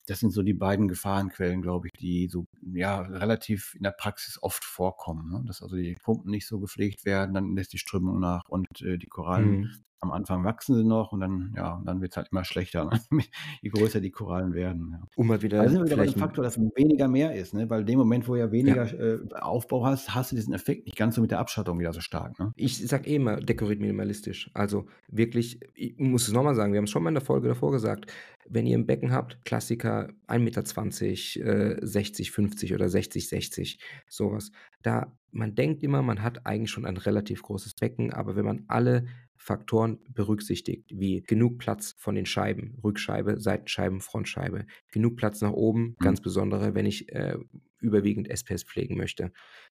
Das 0.08 0.20
sind 0.20 0.32
so 0.32 0.42
die 0.42 0.54
beiden 0.54 0.88
Gefahrenquellen, 0.88 1.62
glaube 1.62 1.88
ich, 1.88 2.00
die 2.00 2.28
so 2.28 2.46
ja 2.74 3.02
relativ 3.02 3.76
in 3.76 3.84
der 3.84 3.92
Praxis 3.92 4.42
oft 4.42 4.64
vorkommen. 4.64 5.32
Ne? 5.32 5.44
Dass 5.46 5.62
also 5.62 5.76
die 5.76 5.96
Pumpen 6.02 6.32
nicht 6.32 6.48
so 6.48 6.60
gepflegt 6.60 7.06
werden, 7.06 7.34
dann 7.34 7.56
lässt 7.56 7.74
die 7.74 7.78
Strömung 7.78 8.20
nach 8.20 8.48
und 8.48 8.68
äh, 8.82 8.98
die 8.98 9.08
Korallen 9.08 9.60
mhm 9.62 9.84
am 10.02 10.12
Anfang 10.12 10.44
wachsen 10.44 10.76
sie 10.76 10.84
noch 10.84 11.12
und 11.12 11.20
dann, 11.20 11.54
ja, 11.56 11.82
dann 11.86 12.02
wird 12.02 12.12
es 12.12 12.18
halt 12.18 12.30
immer 12.32 12.44
schlechter, 12.44 12.86
ne? 13.12 13.24
je 13.62 13.70
größer 13.70 14.02
die 14.02 14.10
Korallen 14.10 14.54
werden. 14.54 14.90
Ja. 14.92 15.08
Um 15.16 15.28
mal 15.28 15.42
wieder. 15.42 15.62
Da 15.62 15.70
sind 15.70 15.80
wir 15.80 15.86
wieder 15.86 15.98
bei 15.98 16.06
dem 16.06 16.20
Faktor, 16.20 16.44
dass 16.44 16.60
weniger 16.60 17.08
mehr 17.08 17.36
ist, 17.36 17.54
ne? 17.54 17.70
weil 17.70 17.82
in 17.82 17.86
dem 17.86 18.00
Moment, 18.00 18.28
wo 18.28 18.36
ja 18.36 18.52
weniger 18.52 18.86
ja. 18.86 19.16
Äh, 19.16 19.20
Aufbau 19.40 19.86
hast, 19.86 20.14
hast 20.16 20.32
du 20.32 20.36
diesen 20.36 20.54
Effekt 20.54 20.86
nicht 20.86 20.98
ganz 20.98 21.16
so 21.16 21.22
mit 21.22 21.30
der 21.30 21.40
Abschattung 21.40 21.80
wieder 21.80 21.94
so 21.94 22.02
stark. 22.02 22.40
Ne? 22.40 22.52
Ich 22.56 22.86
sag 22.88 23.08
eh 23.08 23.16
immer, 23.16 23.38
dekoriert 23.38 23.80
minimalistisch. 23.80 24.50
Also 24.56 24.88
wirklich, 25.08 25.60
ich 25.76 25.98
muss 26.00 26.28
es 26.28 26.34
nochmal 26.34 26.56
sagen, 26.56 26.74
wir 26.74 26.80
haben 26.80 26.86
es 26.86 26.92
schon 26.92 27.04
mal 27.04 27.10
in 27.12 27.16
der 27.16 27.24
Folge 27.24 27.48
davor 27.48 27.72
gesagt, 27.72 28.12
wenn 28.50 28.66
ihr 28.66 28.78
ein 28.78 28.88
Becken 28.88 29.12
habt, 29.12 29.46
Klassiker 29.46 30.10
1,20 30.28 30.40
Meter, 30.40 31.82
äh, 31.84 31.86
60, 31.86 32.32
50 32.32 32.74
oder 32.74 32.90
60, 32.90 33.30
60, 33.30 33.80
sowas. 34.08 34.52
Da 34.82 35.14
man 35.32 35.56
denkt 35.56 35.84
immer, 35.84 36.02
man 36.02 36.22
hat 36.22 36.46
eigentlich 36.46 36.72
schon 36.72 36.86
ein 36.86 36.98
relativ 36.98 37.42
großes 37.44 37.76
Becken, 37.76 38.14
aber 38.14 38.36
wenn 38.36 38.46
man 38.46 38.66
alle 38.68 39.06
Faktoren 39.42 40.00
berücksichtigt, 40.14 40.86
wie 40.94 41.22
genug 41.24 41.58
Platz 41.58 41.96
von 41.98 42.14
den 42.16 42.26
Scheiben, 42.28 42.78
Rückscheibe, 42.84 43.40
Seitenscheiben, 43.40 44.00
Frontscheibe, 44.02 44.66
genug 44.92 45.16
Platz 45.18 45.42
nach 45.42 45.52
oben, 45.54 45.96
Mhm. 46.00 46.00
ganz 46.00 46.22
besondere, 46.22 46.76
wenn 46.76 46.86
ich 46.86 47.12
äh, 47.12 47.38
überwiegend 47.80 48.30
SPS 48.30 48.64
pflegen 48.64 48.96
möchte. 48.98 49.32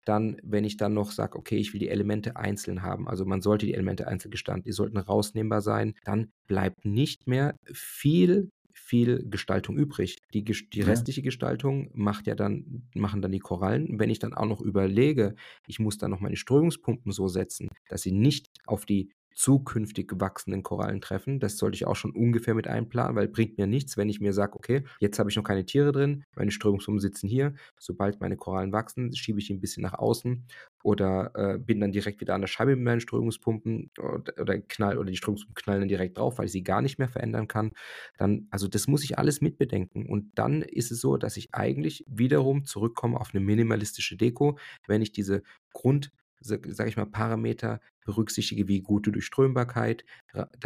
Dann, 0.06 0.38
wenn 0.44 0.64
ich 0.64 0.78
dann 0.78 0.94
noch 0.94 1.12
sage, 1.12 1.38
okay, 1.38 1.58
ich 1.58 1.74
will 1.74 1.80
die 1.80 1.90
Elemente 1.90 2.36
einzeln 2.36 2.84
haben, 2.84 3.08
also 3.08 3.26
man 3.26 3.42
sollte 3.42 3.66
die 3.66 3.74
Elemente 3.74 4.08
einzeln 4.08 4.32
gestanden, 4.32 4.64
die 4.66 4.72
sollten 4.72 4.98
rausnehmbar 4.98 5.62
sein, 5.62 5.96
dann 6.04 6.32
bleibt 6.48 6.86
nicht 6.86 7.28
mehr 7.28 7.56
viel 7.74 8.50
viel 8.78 9.26
Gestaltung 9.30 9.78
übrig. 9.78 10.18
Die, 10.34 10.44
die 10.44 10.82
Ja. 10.84 10.86
restliche 10.90 11.22
Gestaltung 11.22 11.90
macht 11.94 12.28
ja 12.28 12.36
dann, 12.36 12.90
machen 12.94 13.22
dann 13.22 13.32
die 13.32 13.40
Korallen. 13.40 14.00
Wenn 14.00 14.10
ich 14.10 14.20
dann 14.20 14.34
auch 14.34 14.46
noch 14.46 14.60
überlege, 14.62 15.36
ich 15.66 15.80
muss 15.80 15.98
dann 15.98 16.12
noch 16.12 16.20
meine 16.20 16.36
Strömungspumpen 16.36 17.12
so 17.14 17.30
setzen, 17.30 17.70
dass 17.88 18.02
sie 18.02 18.12
nicht 18.12 18.50
auf 18.66 18.86
die 18.86 19.12
zukünftig 19.36 20.12
wachsenden 20.16 20.64
Korallen 20.64 21.02
treffen. 21.02 21.40
Das 21.40 21.58
sollte 21.58 21.76
ich 21.76 21.86
auch 21.86 21.96
schon 21.96 22.12
ungefähr 22.12 22.56
mit 22.56 22.68
einplanen, 22.68 23.16
weil 23.16 23.28
bringt 23.28 23.58
mir 23.58 23.68
nichts, 23.68 23.98
wenn 23.98 24.10
ich 24.10 24.22
mir 24.22 24.34
sage, 24.34 24.56
okay, 24.56 24.84
jetzt 25.00 25.20
habe 25.20 25.30
ich 25.30 25.36
noch 25.36 25.44
keine 25.44 25.66
Tiere 25.66 25.92
drin, 25.92 26.24
meine 26.36 26.52
Strömungspumpen 26.52 27.02
sitzen 27.02 27.28
hier. 27.28 27.54
Sobald 27.78 28.22
meine 28.22 28.38
Korallen 28.38 28.72
wachsen, 28.72 29.14
schiebe 29.14 29.40
ich 29.40 29.48
die 29.48 29.54
ein 29.54 29.60
bisschen 29.60 29.84
nach 29.84 29.94
außen 29.94 30.48
oder 30.84 31.32
äh, 31.36 31.60
bin 31.60 31.82
dann 31.82 31.92
direkt 31.92 32.22
wieder 32.22 32.34
an 32.34 32.42
der 32.42 32.48
Scheibe 32.48 32.76
mit 32.76 32.86
meinen 32.86 33.02
Strömungspumpen 33.02 33.92
oder, 34.00 34.34
oder 34.40 34.60
knall 34.60 34.98
oder 34.98 35.12
die 35.12 35.18
Strömungspumpen 35.18 35.62
knallen 35.62 35.82
dann 35.82 35.90
direkt 35.90 36.18
drauf, 36.18 36.38
weil 36.38 36.46
ich 36.46 36.54
sie 36.54 36.64
gar 36.64 36.82
nicht 36.82 36.98
mehr 36.98 37.10
verändern 37.10 37.50
kann. 37.50 37.72
Dann, 38.18 38.48
also 38.52 38.70
das 38.70 38.88
muss 38.88 39.04
ich 39.04 39.20
alles 39.20 39.42
mitbedenken. 39.42 40.06
Und 40.06 40.32
dann 40.36 40.62
ist 40.62 40.92
es 40.92 41.02
so, 41.02 41.18
dass 41.18 41.36
ich 41.36 41.54
eigentlich 41.54 42.06
wiederum 42.08 42.64
zurückkomme 42.64 43.20
auf 43.20 43.32
eine 43.34 43.44
minimalistische 43.44 44.16
Deko, 44.16 44.58
wenn 44.88 45.02
ich 45.02 45.12
diese 45.12 45.44
Grund 45.74 46.12
sage 46.46 46.88
ich 46.88 46.98
mal, 46.98 47.06
Parameter 47.06 47.80
berücksichtige, 48.06 48.68
wie 48.70 48.82
gute 48.82 49.12
Durchströmbarkeit. 49.12 50.06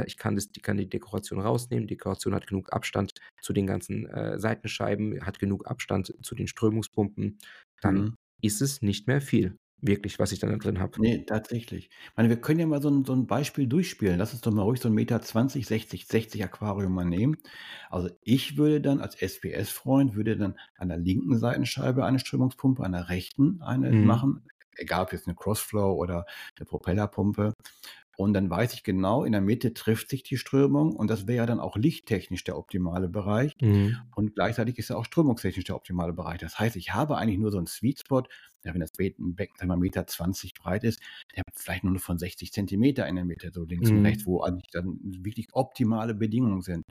Ich 0.05 0.17
kann, 0.17 0.35
das, 0.35 0.51
die, 0.51 0.61
kann 0.61 0.77
die 0.77 0.89
Dekoration 0.89 1.39
rausnehmen. 1.41 1.87
Die 1.87 1.95
Dekoration 1.95 2.35
hat 2.35 2.47
genug 2.47 2.73
Abstand 2.73 3.13
zu 3.41 3.53
den 3.53 3.67
ganzen 3.67 4.07
äh, 4.07 4.39
Seitenscheiben, 4.39 5.25
hat 5.25 5.39
genug 5.39 5.67
Abstand 5.67 6.13
zu 6.21 6.35
den 6.35 6.47
Strömungspumpen. 6.47 7.39
Dann 7.81 8.05
Mhm. 8.05 8.15
ist 8.41 8.61
es 8.61 8.81
nicht 8.81 9.07
mehr 9.07 9.21
viel, 9.21 9.57
wirklich, 9.81 10.19
was 10.19 10.31
ich 10.31 10.39
dann 10.39 10.51
da 10.51 10.57
drin 10.57 10.79
habe. 10.79 10.97
Ne, 10.97 11.23
tatsächlich. 11.25 11.89
Ich 12.03 12.17
meine, 12.17 12.29
wir 12.29 12.41
können 12.41 12.59
ja 12.59 12.65
mal 12.67 12.81
so 12.81 12.89
'n 12.89 13.05
so 13.05 13.13
'n 13.13 13.25
Beispiel 13.27 13.67
durchspielen. 13.67 14.17
Lass 14.17 14.33
uns 14.33 14.41
doch 14.41 14.51
mal 14.51 14.63
ruhig 14.63 14.81
so 14.81 14.89
'n 14.89 14.93
Meter 14.93 15.21
20, 15.21 15.65
60, 15.67 16.07
60 16.07 16.43
Aquarium 16.43 16.93
mal 16.93 17.05
nehmen. 17.05 17.37
Also, 17.89 18.09
ich 18.21 18.57
würde 18.57 18.81
dann 18.81 18.99
als 18.99 19.15
SPS-Freund 19.15 20.15
würde 20.15 20.35
dann 20.35 20.57
an 20.75 20.89
der 20.89 20.97
linken 20.97 21.37
Seitenscheibe 21.37 22.03
eine 22.05 22.19
Strömungspumpe, 22.19 22.83
an 22.83 22.91
der 22.91 23.07
rechten 23.09 23.61
eine 23.61 23.95
Mhm. 23.95 23.99
machen, 24.01 24.45
egal 24.79 25.03
ob 25.03 25.13
jetzt 25.13 25.27
'ne 25.27 25.35
Crossflow 25.35 25.93
oder 25.93 26.25
'ne 26.59 26.65
Propellerpumpe. 26.65 27.53
Und 28.17 28.33
dann 28.33 28.49
weiß 28.49 28.73
ich 28.75 28.83
genau, 28.83 29.23
in 29.25 29.31
der 29.33 29.41
Mitte 29.41 29.73
trifft 29.73 30.09
sich 30.09 30.23
die 30.23 30.37
Strömung 30.37 30.95
und 30.95 31.09
das 31.09 31.27
wäre 31.27 31.37
ja 31.39 31.45
dann 31.47 31.59
auch 31.61 31.77
lichttechnisch 31.77 32.43
der 32.45 32.57
optimale 32.57 33.09
Bereich. 33.09 33.53
Mhm. 33.61 34.09
Und 34.15 34.35
gleichzeitig 34.35 34.77
ist 34.79 34.89
ja 34.91 34.97
auch 34.97 35.05
strömungstechnisch 35.05 35.65
der 35.65 35.75
optimale 35.77 36.13
Bereich. 36.13 36.39
Das 36.39 36.59
heißt, 36.59 36.75
ich 36.77 36.93
habe 36.93 37.17
eigentlich 37.17 37.39
nur 37.39 37.51
so 37.51 37.59
'n 37.59 37.67
Sweet 37.67 37.99
Spot, 38.01 38.23
ja, 38.63 38.73
wenn 38.73 38.81
das 38.81 38.91
Be 38.91 39.13
Becken, 39.17 39.55
1,20 39.59 40.53
m 40.57 40.63
breit 40.63 40.83
ist, 40.83 40.99
der 41.35 41.39
hat 41.41 41.53
vielleicht 41.55 41.83
nur 41.83 41.99
von 41.99 42.17
60 42.19 42.51
Zentimeter 42.53 43.07
in 43.07 43.15
der 43.15 43.25
Mitte, 43.25 43.51
so 43.53 43.63
links 43.65 43.91
und 43.91 43.99
rechts, 43.99 44.25
Mhm. 44.25 44.27
wo 44.27 44.41
eigentlich 44.41 44.69
dann 44.71 44.99
wirklich 45.03 45.47
optimale 45.53 46.15
Bedingungen 46.15 46.61
sind. 46.61 46.85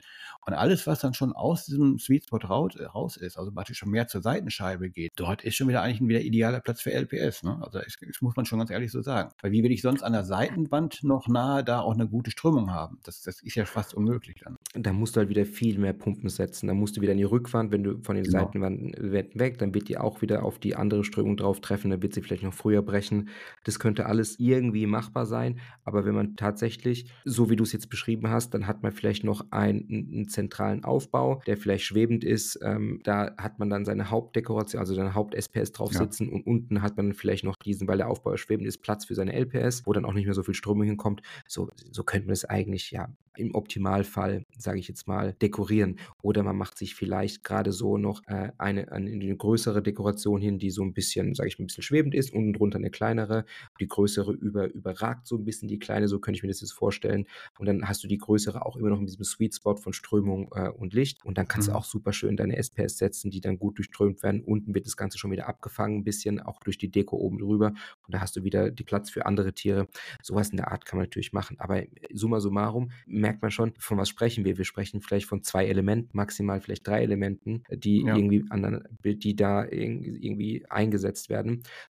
Und 0.45 0.53
alles, 0.53 0.87
was 0.87 0.99
dann 0.99 1.13
schon 1.13 1.33
aus 1.33 1.65
diesem 1.65 1.99
Sweet 1.99 2.25
Spot 2.25 2.37
raus 2.37 2.75
äh, 2.75 2.85
raus 2.85 3.17
ist, 3.17 3.37
also 3.37 3.51
praktisch 3.51 3.77
schon 3.79 3.89
mehr 3.91 4.07
zur 4.07 4.21
Seitenscheibe 4.21 4.89
geht, 4.89 5.11
dort 5.15 5.43
ist 5.43 5.55
schon 5.55 5.67
wieder 5.67 5.81
eigentlich 5.81 6.01
'n 6.01 6.07
wieder 6.09 6.21
idealer 6.21 6.59
Platz 6.61 6.81
für 6.81 6.91
LPS, 6.93 7.43
ne? 7.43 7.57
Also, 7.61 7.79
das 7.79 7.95
das 8.05 8.21
muss 8.21 8.35
man 8.35 8.45
schon 8.45 8.59
ganz 8.59 8.71
ehrlich 8.71 8.91
so 8.91 9.01
sagen. 9.01 9.31
Weil 9.41 9.51
wie 9.51 9.63
will 9.63 9.71
ich 9.71 9.81
sonst 9.81 10.03
an 10.03 10.13
der 10.13 10.23
Seitenwand 10.25 11.03
noch 11.03 11.27
nahe 11.27 11.63
da 11.63 11.81
auch 11.81 11.95
'ne 11.95 12.07
gute 12.07 12.31
Strömung 12.31 12.71
haben? 12.71 12.99
Das 13.03 13.21
das 13.21 13.41
ist 13.41 13.55
ja 13.55 13.65
fast 13.65 13.93
unmöglich 13.93 14.37
dann. 14.43 14.57
Da 14.75 14.93
musst 14.93 15.15
du 15.15 15.19
halt 15.19 15.29
wieder 15.29 15.45
viel 15.47 15.79
mehr 15.79 15.93
Pumpen 15.93 16.29
setzen. 16.29 16.67
Da 16.67 16.75
musst 16.75 16.95
du 16.95 17.01
wieder 17.01 17.13
in 17.13 17.17
die 17.17 17.23
Rückwand, 17.23 17.71
wenn 17.71 17.83
du 17.83 17.97
von 18.03 18.15
den 18.15 18.25
Genau. 18.25 18.29
Seitenwänden 18.29 18.93
Wänden 19.11 19.39
weg, 19.39 19.57
dann 19.57 19.73
wird 19.73 19.89
die 19.89 19.97
auch 19.97 20.21
wieder 20.21 20.43
auf 20.43 20.59
die 20.59 20.75
andere 20.75 21.03
Strömung 21.03 21.37
drauf 21.37 21.58
treffen, 21.61 21.91
dann 21.91 22.01
wird 22.01 22.13
sie 22.13 22.21
vielleicht 22.21 22.43
noch 22.43 22.53
früher 22.53 22.81
brechen. 22.81 23.29
Das 23.63 23.79
könnte 23.79 24.05
alles 24.05 24.39
irgendwie 24.39 24.85
machbar 24.87 25.25
sein, 25.25 25.59
aber 25.83 26.05
wenn 26.05 26.15
man 26.15 26.35
tatsächlich, 26.35 27.11
so 27.25 27.49
wie 27.49 27.55
du 27.55 27.63
es 27.63 27.73
jetzt 27.73 27.89
beschrieben 27.89 28.29
hast, 28.29 28.53
dann 28.53 28.67
hat 28.67 28.83
man 28.83 28.91
vielleicht 28.91 29.23
noch 29.23 29.45
ein 29.51 29.87
'n 29.89 30.21
'n 30.23 30.27
zentralen 30.29 30.83
Aufbau, 30.83 31.41
der 31.47 31.57
vielleicht 31.57 31.85
schwebend 31.85 32.23
ist. 32.23 32.59
Ähm, 32.63 32.99
da 33.03 33.35
hat 33.37 33.59
man 33.59 33.69
dann 33.69 33.85
seine 33.85 34.09
Hauptdekoration, 34.09 34.79
also 34.79 34.93
seine 34.93 35.13
Haupt-SPS 35.15 35.71
drauf 35.71 35.93
Ja. 35.93 36.09
sitzen 36.09 36.29
und 36.29 36.45
unten 36.45 36.81
hat 36.81 36.97
man 36.97 37.13
vielleicht 37.13 37.43
noch 37.43 37.55
diesen, 37.65 37.87
weil 37.87 37.97
der 37.97 38.09
Aufbau 38.09 38.37
schwebend 38.37 38.67
ist, 38.67 38.79
Platz 38.79 39.05
für 39.05 39.15
seine 39.15 39.33
LPS, 39.33 39.83
wo 39.85 39.93
dann 39.93 40.05
auch 40.05 40.13
nicht 40.13 40.25
mehr 40.25 40.33
so 40.33 40.43
viel 40.43 40.53
Strömung 40.55 40.85
hinkommt. 40.85 41.21
So 41.47 41.69
so 41.91 42.03
könnte 42.03 42.27
man 42.27 42.33
es 42.33 42.45
eigentlich, 42.45 42.91
ja, 42.91 43.09
im 43.37 43.55
Optimalfall, 43.55 44.43
sage 44.57 44.79
ich 44.79 44.87
jetzt 44.89 45.07
mal, 45.07 45.33
dekorieren. 45.41 45.97
Oder 46.21 46.43
man 46.43 46.57
macht 46.57 46.77
sich 46.77 46.95
vielleicht 46.95 47.43
grade 47.43 47.71
so 47.71 47.97
noch, 47.97 48.21
äh, 48.27 48.51
eine 48.57 48.91
eine 48.91 49.11
'ne 49.15 49.35
größere 49.37 49.81
Dekoration 49.83 50.41
hin, 50.41 50.59
die 50.59 50.71
so 50.71 50.83
'n 50.83 50.93
bisschen, 50.93 51.33
sage 51.35 51.48
ich 51.49 51.59
mal, 51.59 51.63
'n 51.65 51.67
bisschen 51.67 51.83
schwebend 51.83 52.15
ist, 52.15 52.31
unten 52.33 52.53
drunter 52.53 52.79
'ne 52.79 52.89
kleinere. 52.91 53.45
Die 53.79 53.87
größere 53.87 54.31
über 54.33 54.71
überragt 54.73 55.27
so 55.27 55.35
'n 55.37 55.45
bisschen 55.45 55.67
die 55.67 55.79
kleine, 55.79 56.07
so 56.07 56.19
könnte 56.19 56.37
ich 56.37 56.43
mir 56.43 56.49
das 56.49 56.61
jetzt 56.61 56.73
vorstellen. 56.73 57.25
Und 57.59 57.65
dann 57.67 57.87
hast 57.87 58.03
du 58.03 58.07
die 58.07 58.17
größere 58.17 58.65
auch 58.65 58.75
immer 58.77 58.89
noch 58.89 58.99
in 58.99 59.05
diesem 59.07 59.23
Sweet 59.25 59.55
Spot 59.55 59.75
von 59.77 59.93
Strömung, 59.93 60.51
äh, 60.55 60.69
und 60.69 60.93
Licht. 60.93 61.23
Und 61.25 61.37
dann 61.37 61.47
kannst 61.47 61.67
du 61.69 61.71
Mhm. 61.71 61.75
auch 61.75 61.85
super 61.85 62.13
schön 62.13 62.37
deine 62.37 62.57
SPS 62.57 62.97
setzen, 62.97 63.31
die 63.31 63.41
dann 63.41 63.59
gut 63.59 63.77
durchströmt 63.77 64.23
werden. 64.23 64.41
Unten 64.43 64.73
wird 64.75 64.85
das 64.85 64.97
Ganze 64.97 65.17
schon 65.17 65.31
wieder 65.31 65.47
abgefangen 65.47 65.99
'n 66.01 66.03
bisschen, 66.03 66.39
auch 66.39 66.59
durch 66.63 66.77
die 66.77 66.89
Deko 66.91 67.17
oben 67.17 67.39
drüber. 67.39 67.67
Und 68.05 68.13
da 68.15 68.21
hast 68.21 68.35
du 68.35 68.43
wieder 68.43 68.71
die 68.71 68.83
Platz 68.83 69.09
für 69.09 69.25
andere 69.25 69.53
Tiere. 69.53 69.87
So 70.23 70.35
was 70.35 70.49
in 70.49 70.57
der 70.57 70.71
Art 70.71 70.85
kann 70.85 70.97
man 70.97 71.05
natürlich 71.05 71.33
machen. 71.33 71.59
Aber 71.59 71.83
summa 72.13 72.39
summarum 72.39 72.91
merkt 73.05 73.41
man 73.41 73.51
schon, 73.51 73.73
von 73.79 73.97
was 73.97 74.09
sprechen 74.09 74.45
wir? 74.45 74.57
Wir 74.57 74.65
sprechen 74.65 75.01
vielleicht 75.01 75.25
von 75.27 75.43
2 75.43 75.65
Elementen, 75.67 76.09
maximal 76.13 76.61
vielleicht 76.61 76.87
3 76.87 77.01
Elementen, 77.03 77.63
die 77.71 78.05
Ja. 78.05 78.09
irgendwie 78.09 78.45
aneinander 78.49 78.89
die 79.03 79.35
da 79.35 79.63
irg 79.65 80.05
irgendwie 80.05 80.65
eingesetzt 80.69 81.29
werden. 81.29 81.38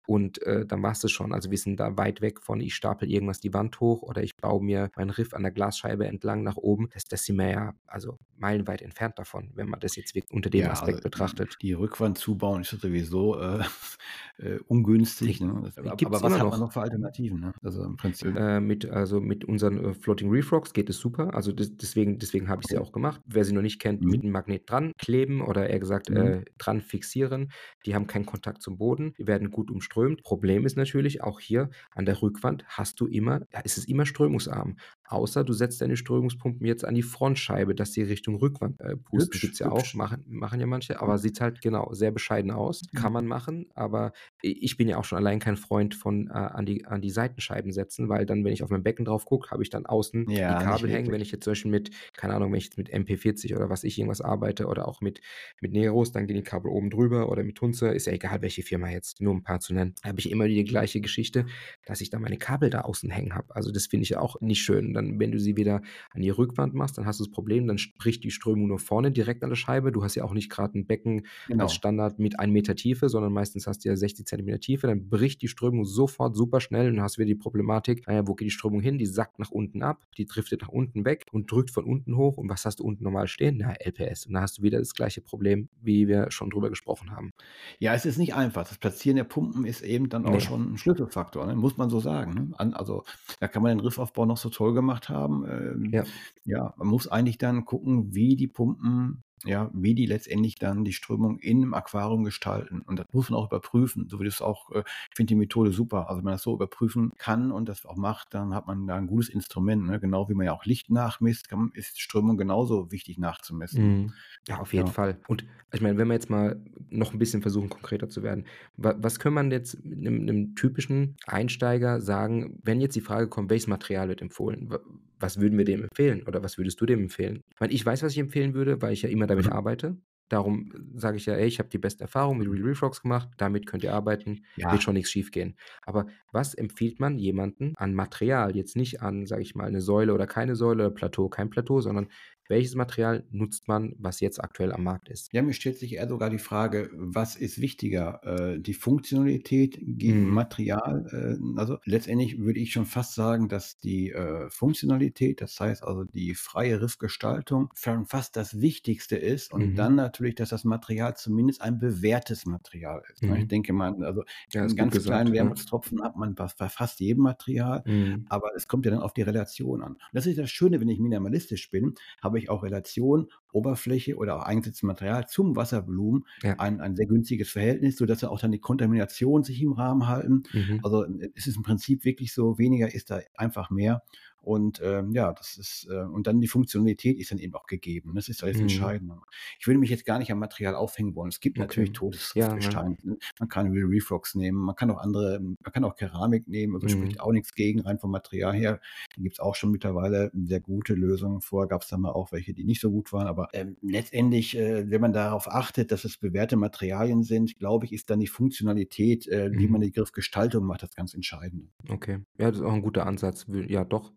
Und, 0.07 0.43
äh, 0.43 0.67
dann 0.67 0.83
war's 0.83 1.01
das 1.01 1.11
schon. 1.13 1.33
Also, 1.33 1.51
wir 1.51 1.59
sind 1.59 1.79
da 1.81 1.97
weit 1.97 2.21
weg 2.21 2.41
von, 2.43 2.61
ich 2.61 2.75
stapel 2.75 3.11
irgendwas 3.11 3.41
die 3.41 3.55
Wand 3.55 3.81
hoch 3.81 4.03
oder 4.03 4.23
ich 4.23 4.37
baue 4.37 4.63
mir 4.63 4.91
meinen 4.97 5.11
Riff 5.11 5.35
an 5.35 5.43
der 5.43 5.53
Glasscheibe 5.53 6.07
entlang 6.07 6.43
nach 6.43 6.57
oben. 6.57 6.89
Das 6.93 7.05
das 7.05 7.25
sind 7.25 7.37
wir 7.39 7.51
ja, 7.51 7.73
also, 7.87 8.19
meilenweit 8.37 8.83
entfernt 8.83 9.19
davon, 9.19 9.51
wenn 9.55 9.69
man 9.69 9.81
das 9.81 9.97
jetzt 9.97 10.15
wirk 10.15 10.27
unter 10.31 10.51
dem 10.51 10.69
Ja, 10.69 10.71
Aspekt 10.71 11.03
also, 11.03 11.03
betrachtet. 11.03 11.57
die 11.63 11.73
Rückwand 11.73 12.17
zubauen 12.19 12.61
ist 12.63 12.71
sowieso, 12.81 13.41
äh, 13.41 13.65
äh, 14.39 14.59
ungünstig, 14.67 15.41
ne? 15.41 15.63
Das 15.65 15.79
aber 15.79 16.23
was 16.23 16.39
hat 16.39 16.51
man 16.51 16.61
noch. 16.61 16.73
für 16.73 16.81
Alternativen, 16.83 17.41
ne? 17.41 17.53
Also, 17.63 17.83
im 17.85 17.97
Prinzip 17.97 18.37
Äh, 18.37 18.61
mit 18.61 18.87
also, 18.91 19.21
mit 19.21 19.45
unseren, 19.45 19.85
äh, 19.85 19.95
Floating 19.95 20.31
Reef 20.31 20.51
Rocks 20.53 20.73
geht 20.73 20.89
es 20.91 20.99
super. 20.99 21.35
Also, 21.35 21.53
des 21.53 21.77
deswegen 21.77 22.19
deswegen 22.19 22.49
habe 22.49 22.63
ich 22.63 22.69
sie 22.69 22.79
auch 22.79 22.93
gemacht. 22.93 23.21
Wer 23.27 23.45
sie 23.45 23.53
noch 23.53 23.63
nicht 23.63 23.81
kennt, 23.81 24.01
Mhm. 24.01 24.11
mit 24.11 24.23
'nem 24.23 24.33
Magnet 24.33 24.69
dran 24.71 24.93
kleben 24.99 25.41
oder 25.43 25.69
eher 25.71 25.79
gesagt, 25.79 26.09
Mhm. 26.09 26.15
äh, 26.17 26.45
dran 26.59 26.81
fixieren. 26.81 27.53
Die 27.87 27.95
haben 27.95 28.07
keinen 28.07 28.27
Kontakt 28.27 28.63
zum 28.63 28.77
Boden, 28.79 29.15
die 29.19 29.27
werden 29.35 29.51
gut 29.51 29.69
umströmt. 29.69 30.23
Problem 30.23 30.65
ist 30.65 30.77
natürlich 30.77 31.23
auch 31.23 31.41
hier 31.41 31.71
an 31.91 32.07
der 32.07 32.23
Rückwand 32.23 32.65
hast 32.69 33.01
du 33.01 33.07
immer 33.07 33.41
ist 33.65 33.79
es 33.79 33.87
immer 33.87 34.07
strömungsarm. 34.07 34.77
Außer 35.07 35.45
du 35.45 35.53
setzt 35.53 35.81
deine 35.81 35.97
Strömungspumpen 35.97 36.67
jetzt 36.67 36.85
an 36.85 36.95
die 36.95 37.03
Frontscheibe, 37.03 37.75
dass 37.75 37.93
sie 37.93 38.03
Richtung 38.03 38.37
Rückwand, 38.37 38.81
äh, 38.81 38.97
pusten. 38.97 39.39
Hübsch, 39.39 39.41
Gibt's 39.41 39.59
ja 39.61 39.71
auch, 39.71 39.93
machen 39.95 40.25
machen 40.27 40.61
ja 40.61 40.67
manche, 40.67 41.01
aber 41.01 41.19
sieht 41.19 41.41
halt 41.41 41.61
genau, 41.61 41.93
sehr 41.93 42.11
bescheiden 42.11 42.51
aus. 42.51 42.83
Kann 42.95 43.13
Mhm. 43.13 43.15
man 43.15 43.27
machen, 43.27 43.67
aber 43.75 44.13
ich 44.43 44.77
bin 44.77 44.89
ja 44.89 44.97
auch 44.99 45.05
schon 45.05 45.19
allein 45.19 45.39
kein 45.41 45.57
Freund 45.57 45.95
von, 45.95 46.29
äh, 46.29 46.33
an 46.33 46.67
die 46.67 46.85
an 46.87 47.01
die 47.01 47.11
Seitenscheiben 47.11 47.73
setzen, 47.73 48.09
weil 48.09 48.27
dann, 48.27 48.45
wenn 48.45 48.53
ich 48.53 48.63
auf 48.63 48.71
mein 48.71 48.83
Becken 48.83 49.05
drauf 49.05 49.25
gucke, 49.25 49.51
habe 49.51 49.63
ich 49.63 49.71
dann 49.71 49.87
außen 49.87 50.29
die 50.49 50.57
Ja, 50.57 50.65
nicht 50.65 50.85
Kabel 50.85 50.91
hängen. 50.91 51.13
Wenn 51.13 51.21
ich 51.21 51.31
jetzt 51.33 51.45
zum 51.45 51.53
Beispiel 51.53 51.71
mit 51.71 51.91
keine 52.17 52.35
Ahnung, 52.35 52.53
wenn 52.53 52.59
ich 52.59 52.65
jetzt 52.67 52.79
mit 52.79 52.91
MP40 52.93 53.55
oder 53.55 53.69
was 53.71 53.85
ich 53.85 53.99
irgendwas 53.99 54.21
arbeite 54.21 54.67
oder 54.67 54.89
auch 54.89 55.01
mit 55.01 55.21
mit 55.61 55.73
Neros, 55.73 56.13
dann 56.13 56.27
gehen 56.27 56.37
die 56.37 56.43
Kabel 56.43 56.71
oben 56.71 56.91
drüber 56.91 57.31
oder 57.31 57.43
mit 57.45 57.61
Hunze, 57.61 57.89
ist 57.89 58.07
ja 58.07 58.13
egal, 58.13 58.43
welche 58.43 58.63
Firma 58.63 58.89
jetzt, 58.91 59.21
nur 59.21 59.35
'n 59.35 59.43
paar 59.43 59.61
zu 59.61 59.75
nennen. 59.75 59.95
Da 60.03 60.09
habe 60.11 60.21
ich 60.21 60.31
immer 60.31 60.49
die 60.49 60.65
gleiche 60.65 61.01
Geschichte, 61.01 61.47
dass 61.85 62.01
ich 62.01 62.11
da 62.11 62.19
meine 62.19 62.39
Kabel 62.39 62.71
da 62.71 62.83
außen 62.83 63.11
hängen 63.11 63.35
habe. 63.35 63.55
Also, 63.55 63.71
das 63.73 63.87
finde 63.87 64.05
ich 64.05 64.17
auch 64.17 64.41
nicht 64.41 64.63
schön. 64.63 64.94
Dann, 64.95 65.19
wenn 65.21 65.33
du 65.33 65.39
sie 65.39 65.57
wieder 65.57 65.83
an 66.13 66.23
die 66.23 66.31
Rückwand 66.31 66.75
machst, 66.75 66.97
dann 66.99 67.07
hast 67.07 67.21
du 67.21 67.25
das 67.25 67.31
Problem, 67.33 67.67
dann 67.67 67.79
spricht 67.79 68.25
die 68.25 68.31
Strömung 68.31 68.69
nur 68.69 68.79
vorne 68.79 69.13
direkt 69.13 69.43
an 69.45 69.51
der 69.51 69.57
Scheibe. 69.57 69.93
Du 69.93 70.03
hast 70.05 70.15
ja 70.15 70.25
auch 70.25 70.35
nicht 70.35 70.51
grad 70.51 70.75
'n 70.75 70.87
Becken 70.87 71.27
als 71.57 71.73
Genau. 71.73 71.75
Standard 71.75 72.19
mit 72.19 72.39
1 72.41 72.53
Meter 72.53 72.75
Tiefe, 72.77 73.09
sondern 73.09 73.33
meistens 73.33 73.67
hast 73.67 73.85
du 73.85 73.89
ja 73.89 73.97
60 73.97 74.27
Zentimeter 74.27 74.61
Tiefe. 74.61 74.87
Dann 74.87 75.09
bricht 75.09 75.43
die 75.43 75.49
Strömung 75.49 75.85
sofort 75.85 76.37
super 76.37 76.61
schnell 76.61 76.89
und 76.91 77.01
hast 77.03 77.19
wieder 77.19 77.27
die 77.27 77.35
Problematik, 77.35 78.05
na 78.07 78.15
ja, 78.15 78.27
wo 78.29 78.35
geht 78.35 78.47
die 78.47 78.51
Strömung 78.51 78.81
hin? 78.81 78.99
Die 78.99 79.07
sackt 79.07 79.39
nach 79.39 79.51
unten 79.51 79.83
ab, 79.83 80.05
die 80.19 80.27
driftet 80.27 80.63
nach 80.63 80.69
unten 80.69 81.05
weg 81.05 81.25
und 81.33 81.51
drückt 81.51 81.71
von 81.71 81.85
unten 81.85 82.17
hoch. 82.17 82.37
Und 82.39 82.49
was 82.49 82.65
hast 82.65 82.81
du 82.81 82.85
unten 82.85 83.05
normal 83.05 83.29
stehen? 83.29 83.59
Na, 83.59 83.73
LPS. 83.75 84.27
Und 84.27 84.35
dann 84.35 84.43
hast 84.43 84.59
du 84.59 84.63
wieder 84.63 84.79
das 84.79 84.95
gleiche 84.95 85.21
Problem, 85.21 85.69
wie 85.81 86.09
wir 86.09 86.31
schon 86.31 86.51
drüber 86.51 86.71
gesprochen 86.71 87.11
haben. 87.13 87.33
Ja, 87.81 87.95
es 87.95 88.05
ist 88.05 88.19
nicht 88.19 88.35
einfach. 88.35 88.67
Das 88.69 88.79
Platzieren 88.79 89.17
der 89.17 89.25
Pumpen 89.25 89.65
ist 89.65 89.83
eben 89.83 90.09
dann 90.09 90.27
auch 90.27 90.39
Ne. 90.39 90.41
schon 90.41 90.73
'n 90.75 90.79
Schlüsselfaktor, 90.79 91.47
ne? 91.47 91.57
Muss 91.57 91.77
man 91.77 91.91
so 91.91 91.99
sagen, 92.01 92.35
ne? 92.59 92.77
Also, 92.77 93.05
da 93.41 93.49
kann 93.49 93.63
man 93.63 93.77
den 93.77 93.81
Riffaufbau 93.85 94.27
noch 94.27 94.37
so 94.37 94.49
toll 94.51 94.75
gemacht 94.75 94.84
haben. 95.09 95.45
Ähm, 95.49 95.91
Ja. 95.93 96.05
ja, 96.45 96.75
man 96.77 96.89
muss 96.89 97.09
eigentlich 97.09 97.39
dann 97.39 97.65
gucken, 97.65 98.15
wie 98.15 98.37
die 98.37 98.49
Pumpen 98.49 99.23
ja, 99.45 99.71
wie 99.75 99.95
die 99.95 100.07
letztendlich 100.07 100.57
dann 100.57 100.85
die 100.85 100.93
Strömung 100.93 101.39
in 101.39 101.61
'nem 101.61 101.75
Aquarium 101.75 102.25
gestalten. 102.25 102.83
Und 102.83 102.99
das 102.99 103.07
muss 103.13 103.31
man 103.31 103.39
auch 103.41 103.47
überprüfen, 103.47 104.09
so 104.09 104.21
wie 104.21 104.25
du's 104.25 104.43
auch 104.43 104.71
äh, 104.73 104.81
ich 105.11 105.17
finde 105.17 105.29
die 105.31 105.37
Methode 105.37 105.73
super. 105.73 106.09
Also, 106.09 106.19
wenn 106.19 106.25
man 106.25 106.35
das 106.35 106.43
so 106.43 106.55
überprüfen 106.55 107.13
kann 107.19 107.53
und 107.53 107.69
das 107.69 107.87
auch 107.87 107.97
macht, 107.97 108.35
dann 108.35 108.55
hat 108.55 108.67
man 108.67 108.87
da 108.87 108.97
'n 108.99 109.07
gutes 109.07 109.29
Instrument, 109.31 109.85
ne? 109.87 110.01
Genau 110.01 110.29
wie 110.29 110.35
man 110.35 110.47
ja 110.47 110.53
auch 110.53 110.65
Licht 110.67 110.91
nachmisst, 110.91 111.49
kann 111.49 111.71
ist 111.75 112.01
Strömung 112.01 112.37
genauso 112.37 112.91
wichtig 112.93 113.19
nachzumessen. 113.19 113.91
Mhm. 113.95 114.15
Ja, 114.47 114.59
auf 114.61 114.73
jeden 114.75 114.89
Ja. 114.89 114.93
Fall. 114.93 115.21
Und 115.27 115.45
ich 115.73 115.81
meine, 115.81 115.97
wenn 115.99 116.07
wir 116.09 116.15
jetzt 116.15 116.31
mal 116.31 116.63
noch 116.91 117.13
'n 117.13 117.19
bisschen 117.19 117.43
versuchen, 117.43 117.69
konkreter 117.71 118.09
zu 118.09 118.23
werden. 118.23 118.47
Wa 118.77 118.95
was 118.99 119.19
kann 119.19 119.33
man 119.33 119.51
jetzt 119.51 119.79
'nem 119.85 120.25
'nem 120.25 120.55
typischen 120.55 121.17
Einsteiger 121.27 122.01
sagen, 122.01 122.61
wenn 122.63 122.81
jetzt 122.81 122.95
die 122.95 123.01
Frage 123.01 123.29
kommt: 123.29 123.51
„Welches 123.51 123.67
Material 123.69 124.09
wird 124.09 124.23
empfohlen?“ 124.23 124.71
Wa 124.71 124.79
was 125.21 125.41
würden 125.41 125.59
wir 125.59 125.65
dem 125.65 125.83
empfehlen 125.85 126.23
oder 126.25 126.43
was 126.43 126.59
würdest 126.59 126.81
du 126.81 126.87
dem 126.87 127.01
empfehlen? 127.05 127.41
Weil 127.59 127.73
ich 127.73 127.85
weiß, 127.85 128.03
was 128.03 128.13
ich 128.13 128.19
empfehlen 128.19 128.55
würde, 128.55 128.83
weil 128.83 128.93
ich 128.93 129.03
ja 129.03 129.09
immer 129.09 129.27
damit 129.27 129.49
Mhm. 129.49 129.53
arbeite. 129.53 129.99
Darum 130.31 130.73
sage 130.97 131.19
ich 131.19 131.27
ja: 131.27 131.35
„Ey, 131.35 131.47
ich 131.47 131.59
habe 131.59 131.69
die 131.69 131.79
besten 131.79 132.03
Erfahrungen 132.03 132.39
mit 132.41 132.49
RealRefrox 132.49 133.03
gemacht, 133.03 133.29
damit 133.37 133.67
könnt 133.67 133.85
ihr 133.85 133.93
arbeiten, 133.95 134.45
wird 134.69 134.83
Ja. 134.83 134.85
schon 134.85 134.95
nix 134.95 135.11
schiefgehen.“ 135.11 135.57
Aber 135.83 136.07
was 136.33 136.55
empfiehlt 136.55 136.99
man 137.01 137.19
jemanden 137.19 137.75
an 137.77 137.95
Material? 137.95 138.57
Jetzt 138.57 138.77
nicht 138.77 139.03
an, 139.03 139.27
sage 139.27 139.43
ich 139.43 139.55
mal, 139.55 139.71
'ne 139.71 139.81
Säule 139.83 140.15
oder 140.15 140.27
keine 140.27 140.57
Säule, 140.57 140.91
Plateau, 140.91 141.29
kein 141.29 141.51
Plateau, 141.51 141.81
sondern 141.81 142.09
welches 142.49 142.75
Material 142.75 143.27
nutzt 143.31 143.69
man, 143.69 143.95
was 143.99 144.21
jetzt 144.21 144.43
aktuell 144.43 144.73
am 144.73 144.85
Markt 144.85 145.09
ist? 145.09 145.33
Ja, 145.33 145.43
mir 145.43 145.53
stellt 145.53 145.79
sich 145.79 145.95
eher 145.95 146.07
sogar 146.07 146.31
die 146.31 146.39
Frage, 146.39 146.91
was 146.93 147.35
ist 147.35 147.61
wichtiger, 147.61 148.21
äh, 148.55 148.61
die 148.61 148.75
Funktionalität 148.75 149.77
gegen 149.81 150.23
Mhm. 150.23 150.33
Material? 150.33 151.07
Äh, 151.13 151.59
also, 151.59 151.79
letztendlich 151.85 152.39
würde 152.39 152.61
ich 152.61 152.71
schon 152.73 152.87
fast 152.87 153.15
sagen, 153.15 153.49
dass 153.49 153.79
die, 153.79 154.13
äh, 154.13 154.49
Funktionalität, 154.51 155.41
das 155.41 155.59
heißt 155.59 155.83
also 155.83 156.05
die 156.05 156.35
freie 156.37 156.81
Riffgestaltung, 156.81 157.71
schon 157.75 158.07
fast 158.07 158.37
das 158.37 158.61
Wichtigste 158.61 159.17
ist 159.17 159.51
und 159.53 159.75
Mhm. 159.75 159.77
dann 159.77 159.97
natürlich, 159.97 160.37
dass 160.37 160.51
das 160.51 160.63
Material 160.65 161.17
zumindest 161.17 161.63
ein 161.63 161.79
bewährtes 161.81 162.47
Material 162.47 163.03
ist, 163.13 163.27
ne? 163.27 163.41
Ich 163.41 163.47
Mhm. 163.47 163.49
denke 163.49 163.73
mal, 163.73 164.05
also, 164.05 164.23
Ja, 164.53 164.69
ganz 164.77 165.01
kleinen 165.03 165.33
gesagt, 165.33 165.35
ja. 165.39 165.55
Wermutstropfen 165.55 166.01
hat 166.03 166.15
man 166.17 166.35
bei 166.37 166.45
bei 166.59 166.69
fast 166.69 167.01
jedem 167.01 167.23
Material, 167.25 167.85
Mhm. 167.87 168.27
aber 168.27 168.51
es 168.55 168.69
kommt 168.69 168.85
ja 168.87 168.93
dann 168.93 169.01
auf 169.01 169.15
die 169.15 169.23
Relation 169.23 169.83
an. 169.83 169.97
Das 170.13 170.27
ist 170.27 170.39
das 170.39 170.51
Schöne, 170.51 170.81
wenn 170.81 170.89
ich 170.89 171.01
minimalistisch 171.01 171.71
bin, 171.71 171.95
habe 172.23 172.34
ich 172.39 172.51
auch 172.51 172.63
Relation, 172.63 173.29
Oberfläche 173.53 174.17
oder 174.17 174.37
auch 174.37 174.43
eingesetztes 174.43 174.83
Material 174.83 175.27
zum 175.29 175.57
Wasservolumen 175.57 176.25
Ja. 176.43 176.59
ein 176.59 176.81
ein 176.81 176.97
sehr 176.97 177.07
günstiges 177.07 177.51
Verhältnis, 177.51 177.97
sodass 177.97 178.21
ja 178.23 178.29
auch 178.31 178.41
dann 178.41 178.53
die 178.53 178.59
Kontamination 178.61 179.45
sich 179.45 179.63
im 179.63 179.73
Rahmen 179.73 180.07
halten. 180.09 180.43
Mhm. 180.53 180.81
Also, 180.83 181.05
äh, 181.05 181.31
es 181.35 181.47
ist 181.47 181.57
im 181.57 181.63
Prinzip 181.63 182.05
wirklich 182.05 182.33
so, 182.35 182.59
weniger 182.59 182.93
ist 182.95 183.11
da 183.11 183.21
einfach 183.37 183.71
mehr. 183.71 184.03
Und, 184.45 184.81
ähm, 184.85 185.13
ja, 185.13 185.33
das 185.33 185.57
ist 185.57 185.89
äh, 185.91 185.95
und 186.05 186.27
dann 186.27 186.41
die 186.41 186.49
Funktionalität 186.49 187.19
ist 187.19 187.31
dann 187.31 187.39
eben 187.39 187.55
auch 187.55 187.67
gegeben. 187.67 188.13
Das 188.15 188.29
ist 188.29 188.45
alles 188.45 188.61
Mhm. 188.61 188.61
Entscheidende. 188.61 189.17
Ich 189.59 189.67
würde 189.67 189.79
mich 189.81 189.91
jetzt 189.91 190.05
gar 190.05 190.19
nicht 190.19 190.31
am 190.33 190.39
Material 190.39 190.75
aufhängen 190.75 191.15
wollen. 191.15 191.31
Es 191.31 191.41
gibt 191.41 191.59
Okay. 191.59 191.87
natürlich 191.87 191.93
totes 191.93 192.35
Ja, 192.35 192.57
ja. 192.59 192.79
Gestein, 192.79 192.99
ne? 193.03 193.19
Man 193.39 193.49
kann 193.49 193.71
RealRefrox 193.73 194.35
nehmen, 194.37 194.59
man 194.59 194.77
kann 194.77 194.91
auch 194.91 194.99
andere 194.99 195.41
man 195.41 195.73
kann 195.73 195.85
auch 195.85 195.97
Keramik 195.97 196.47
nehmen, 196.49 196.75
also, 196.75 196.87
Mhm. 196.87 196.89
spricht 196.89 197.21
auch 197.21 197.33
nix 197.33 197.55
gegen, 197.55 197.81
rein 197.81 197.99
vom 197.99 198.11
Material 198.11 198.55
her. 198.55 198.81
Da 199.17 199.23
gibt's 199.23 199.41
auch 199.41 199.55
schon 199.55 199.71
mittlerweile 199.73 200.31
sehr 200.35 200.61
gute 200.61 200.95
Lösungen. 200.95 201.41
Vorher 201.41 201.69
gab's 201.69 201.89
da 201.89 201.97
mal 201.99 202.13
auch 202.13 202.33
welche, 202.33 202.53
die 202.55 202.65
nicht 202.65 202.81
so 202.81 202.91
gut 202.91 203.13
waren. 203.13 203.27
Aber, 203.27 203.49
ähm, 203.55 203.77
letztendlich, 203.83 204.57
äh, 204.57 204.91
wenn 204.91 205.01
man 205.01 205.13
darauf 205.13 205.49
achtet, 205.49 205.91
dass 205.93 206.05
es 206.05 206.19
bewährte 206.19 206.57
Materialien 206.57 207.23
sind, 207.23 207.59
glaube 207.59 207.87
ich, 207.87 207.93
ist 207.93 208.11
dann 208.11 208.21
die 208.21 208.27
Funktionalität, 208.27 209.27
äh, 209.29 209.57
wie 209.57 209.69
man 209.69 209.81
Mhm. 209.81 209.83
die 209.83 209.93
Griffgestaltung 209.93 210.65
macht, 210.65 210.83
das 210.83 210.95
ganz 210.95 211.15
Entscheidende. 211.15 211.69
Okay. 211.89 212.21
Ja, 212.39 212.51
das 212.51 212.59
ist 212.61 212.65
auch 212.65 212.73
'n 212.73 212.83
guter 212.83 213.07
Ansatz. 213.07 213.47
Ja, 213.49 213.85
doch. 213.85 214.13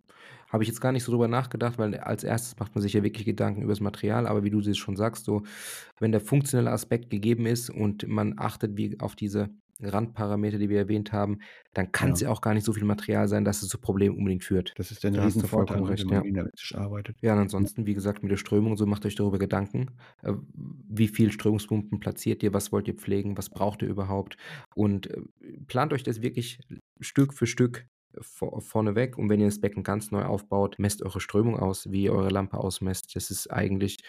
Habe 0.50 0.64
ich 0.64 0.70
jetzt 0.70 0.80
gar 0.82 0.92
nicht 0.92 1.04
so 1.04 1.12
drüber 1.12 1.28
nachgedacht, 1.28 1.78
weil 1.78 1.96
als 1.98 2.24
Erstes 2.24 2.58
macht 2.58 2.74
man 2.74 2.82
sich 2.82 2.94
ja 2.94 3.04
wirklich 3.04 3.26
Gedanken 3.26 3.62
übers 3.62 3.82
Material, 3.82 4.28
aber 4.28 4.44
wie 4.44 4.50
du 4.50 4.62
das 4.62 4.78
schon 4.78 4.96
sagst, 4.96 5.26
so, 5.26 5.44
wenn 6.00 6.12
der 6.12 6.22
funktionelle 6.22 6.72
Aspekt 6.72 7.10
gegeben 7.10 7.46
ist 7.46 7.70
und 7.70 8.08
man 8.08 8.36
achtet 8.38 8.78
wie 8.78 9.00
auf 9.00 9.16
diese 9.16 9.50
Randparameter, 9.80 10.58
die 10.58 10.70
wir 10.70 10.80
erwähnt 10.80 11.12
haben, 11.12 11.40
dann 11.74 11.92
kann's 11.92 12.22
Ja. 12.22 12.28
ja 12.28 12.34
auch 12.34 12.42
gar 12.42 12.54
nicht 12.54 12.64
so 12.64 12.74
viel 12.74 12.86
Material 12.86 13.28
sein, 13.28 13.46
dass 13.46 13.62
es 13.62 13.70
zu 13.70 13.78
Problemen 13.78 14.18
unbedingt 14.18 14.44
führt. 14.44 14.74
Das 14.78 14.92
ist 14.92 15.04
der 15.04 15.12
Da 15.12 15.24
Riesenvorteil, 15.24 15.78
vollkommen 15.78 15.82
ne, 15.82 15.88
wenn 15.90 15.94
recht, 15.94 16.06
man 16.06 16.14
ja. 16.16 16.22
minimalistisch 16.22 16.76
arbeitet. 16.76 17.18
Ja, 17.22 17.34
und 17.34 17.40
ansonsten, 17.40 17.86
wie 17.86 17.94
gesagt, 17.94 18.24
mit 18.24 18.32
der 18.32 18.38
Strömung 18.38 18.72
und 18.72 18.78
so, 18.78 18.86
macht 18.86 19.06
euch 19.06 19.16
darüber 19.16 19.38
Gedanken. 19.38 19.92
Äh, 20.24 20.34
wie 20.54 21.08
viel 21.08 21.32
Strömungspumpen 21.32 22.00
platziert 22.00 22.42
ihr? 22.42 22.54
Was 22.54 22.72
wollt 22.72 22.88
ihr 22.88 22.96
pflegen? 22.96 23.38
Was 23.38 23.50
braucht 23.50 23.82
ihr 23.84 23.88
überhaupt? 23.88 24.38
Und, 24.76 25.08
äh, 25.12 25.22
plant 25.68 25.94
euch 25.94 26.04
das 26.04 26.22
wirklich 26.22 26.60
Stück 27.00 27.34
für 27.34 27.46
Stück 27.46 27.86
vo 28.22 28.60
vorneweg. 28.60 29.18
Und 29.18 29.30
wenn 29.30 29.40
ihr 29.40 29.48
das 29.48 29.62
Becken 29.62 29.84
ganz 29.84 30.12
neu 30.12 30.24
aufbaut, 30.26 30.76
messt 30.80 31.02
eure 31.04 31.20
Strömung 31.22 31.58
aus, 31.60 31.92
wie 31.92 32.04
ihr 32.06 32.14
eure 32.14 32.30
Lampe 32.30 32.58
ausmesst. 32.58 33.16
Das 33.16 33.32
ist 33.32 33.52
eigentlich, 33.52 34.00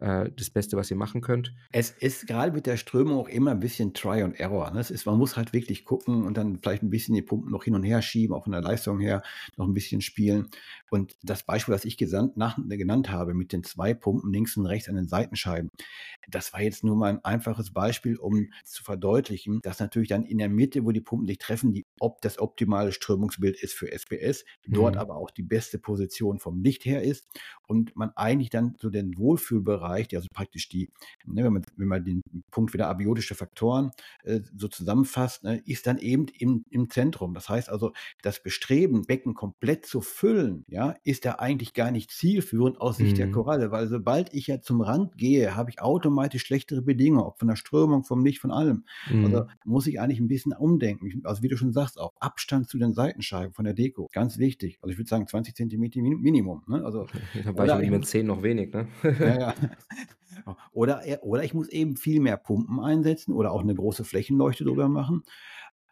äh, 0.00 0.30
das 0.36 0.50
Beste, 0.50 0.76
was 0.76 0.90
ihr 0.90 0.96
machen 0.96 1.20
könnt. 1.22 1.54
Es 1.72 1.90
ist 1.90 2.28
grade 2.28 2.52
mit 2.52 2.66
der 2.66 2.76
Strömung 2.76 3.18
auch 3.18 3.28
immer 3.28 3.50
'n 3.50 3.58
bisschen 3.58 3.94
Try 3.94 4.22
and 4.22 4.38
Error, 4.38 4.70
ne? 4.70 4.78
Ist 4.80 5.06
man 5.06 5.18
muss 5.18 5.36
halt 5.36 5.52
wirklich 5.52 5.84
gucken 5.84 6.24
und 6.24 6.36
dann 6.36 6.60
vielleicht 6.62 6.84
'n 6.84 6.90
bisschen 6.90 7.16
die 7.16 7.22
Pumpen 7.22 7.50
noch 7.50 7.64
hin 7.64 7.74
und 7.74 7.82
her 7.82 8.00
schieben, 8.00 8.32
auch 8.36 8.44
von 8.44 8.52
der 8.52 8.60
Leistung 8.62 9.00
her 9.00 9.22
noch 9.56 9.66
'n 9.66 9.74
bisschen 9.74 10.00
spielen. 10.00 10.46
Und 10.90 11.16
das 11.22 11.42
Beispiel, 11.44 11.74
was 11.74 11.84
ich 11.84 11.96
gesandt 11.96 12.36
nach 12.36 12.58
genannt 12.68 13.10
habe 13.10 13.34
mit 13.34 13.52
den 13.52 13.64
2 13.64 13.94
Pumpen 13.94 14.32
links 14.32 14.56
und 14.56 14.66
rechts 14.66 14.88
an 14.88 14.96
den 14.96 15.08
Seitenscheiben, 15.08 15.70
das 16.28 16.52
war 16.52 16.62
jetzt 16.62 16.84
nur 16.84 16.96
mal 16.96 17.10
'n 17.12 17.24
einfaches 17.24 17.72
Beispiel, 17.72 18.16
um 18.16 18.50
zu 18.64 18.82
verdeutlichen, 18.84 19.60
dass 19.62 19.80
natürlich 19.80 20.08
dann 20.08 20.24
in 20.24 20.38
der 20.38 20.48
Mitte, 20.48 20.84
wo 20.84 20.92
die 20.92 21.00
Pumpen 21.00 21.26
sich 21.26 21.38
treffen, 21.38 21.72
die 21.72 21.84
ob 22.00 22.20
das 22.22 22.38
optimale 22.38 22.92
Strömungsbild 22.92 23.62
ist 23.62 23.74
für 23.74 23.90
SPS, 23.92 24.44
dort 24.66 24.96
Mhm. 24.96 24.98
aber 24.98 25.16
auch 25.16 25.30
die 25.30 25.42
beste 25.42 25.78
Position 25.78 26.38
vom 26.38 26.62
Licht 26.62 26.84
her 26.84 27.02
ist 27.02 27.26
und 27.66 27.94
man 27.96 28.10
eigentlich 28.16 28.50
dann 28.50 28.76
so 28.80 28.90
den 28.90 29.16
Wohlfühlbereich, 29.18 30.14
also 30.14 30.28
praktisch 30.32 30.68
die 30.68 30.90
ne, 31.24 31.44
wenn 31.44 31.52
man 31.52 31.64
wenn 31.76 31.88
man 31.88 32.04
den 32.04 32.20
Punkt 32.50 32.72
wieder 32.74 32.88
abiotische 32.88 33.34
Faktoren, 33.34 33.90
äh, 34.24 34.40
so 34.56 34.68
zusammenfasst, 34.68 35.44
ne, 35.44 35.62
ist 35.66 35.86
dann 35.86 35.98
eben 35.98 36.26
im 36.38 36.64
im 36.70 36.90
Zentrum. 36.90 37.34
Das 37.34 37.48
heißt 37.48 37.68
also, 37.68 37.92
das 38.22 38.42
Bestreben, 38.42 39.06
Becken 39.06 39.34
komplett 39.34 39.86
zu 39.86 40.00
füllen, 40.00 40.64
ja, 40.74 40.94
ist 41.04 41.24
ja 41.24 41.38
eigentlich 41.38 41.72
gar 41.74 41.90
nicht 41.92 42.10
zielführend 42.10 42.80
aus 42.80 42.98
Sicht 42.98 43.18
der 43.18 43.28
Mhm. 43.28 43.30
Koralle, 43.30 43.70
weil 43.70 43.88
sobald 43.88 44.34
ich 44.34 44.48
ja 44.48 44.60
zum 44.60 44.80
Rand 44.82 45.16
gehe, 45.18 45.56
habe 45.56 45.70
ich 45.70 45.80
automatisch 45.80 46.42
schlechtere 46.44 46.82
Bedingungen, 46.82 47.24
auch 47.24 47.38
von 47.38 47.48
der 47.48 47.56
Strömung, 47.56 48.04
vom 48.04 48.24
Licht, 48.24 48.40
von 48.40 48.50
allem. 48.50 48.84
Also, 49.20 49.44
Mhm. 49.44 49.54
muss 49.64 49.86
ich 49.86 50.00
eigentlich 50.00 50.20
'n 50.20 50.28
bisschen 50.28 50.52
umdenken. 50.52 51.22
Also, 51.24 51.42
wie 51.42 51.48
du 51.48 51.56
schon 51.56 51.72
sagst 51.72 51.98
auch, 52.00 52.12
Abstand 52.20 52.68
zu 52.68 52.78
den 52.78 52.92
Seitenscheiben 52.94 53.52
von 53.54 53.64
der 53.64 53.74
Deko, 53.74 54.08
ganz 54.12 54.38
wichtig. 54.38 54.78
Also, 54.82 54.92
ich 54.92 54.98
würde 54.98 55.08
sagen 55.08 55.26
20 55.28 55.54
Zentimeter 55.56 56.00
Mini 56.02 56.16
Minimum, 56.16 56.64
ne? 56.68 56.84
Also, 56.84 57.10
Da 57.44 57.56
war 57.56 57.66
ich 57.66 57.72
oder 57.72 57.82
mit 57.82 57.84
ich 57.84 57.90
den 57.90 58.02
muss 58.02 58.04
10 58.04 58.26
noch 58.26 58.42
wenig, 58.42 58.72
ne? 58.72 58.88
ja, 59.18 59.36
ja. 59.36 59.54
Oder 60.72 61.02
oder 61.22 61.44
ich 61.44 61.54
muss 61.54 61.68
eben 61.68 61.96
viel 61.96 62.20
mehr 62.20 62.36
Pumpen 62.36 62.80
einsetzen 62.80 63.32
oder 63.32 63.52
auch 63.52 63.62
'ne 63.62 63.74
große 63.74 64.04
Flächenleuchte 64.04 64.64
drüber 64.64 64.88
machen. 64.88 65.22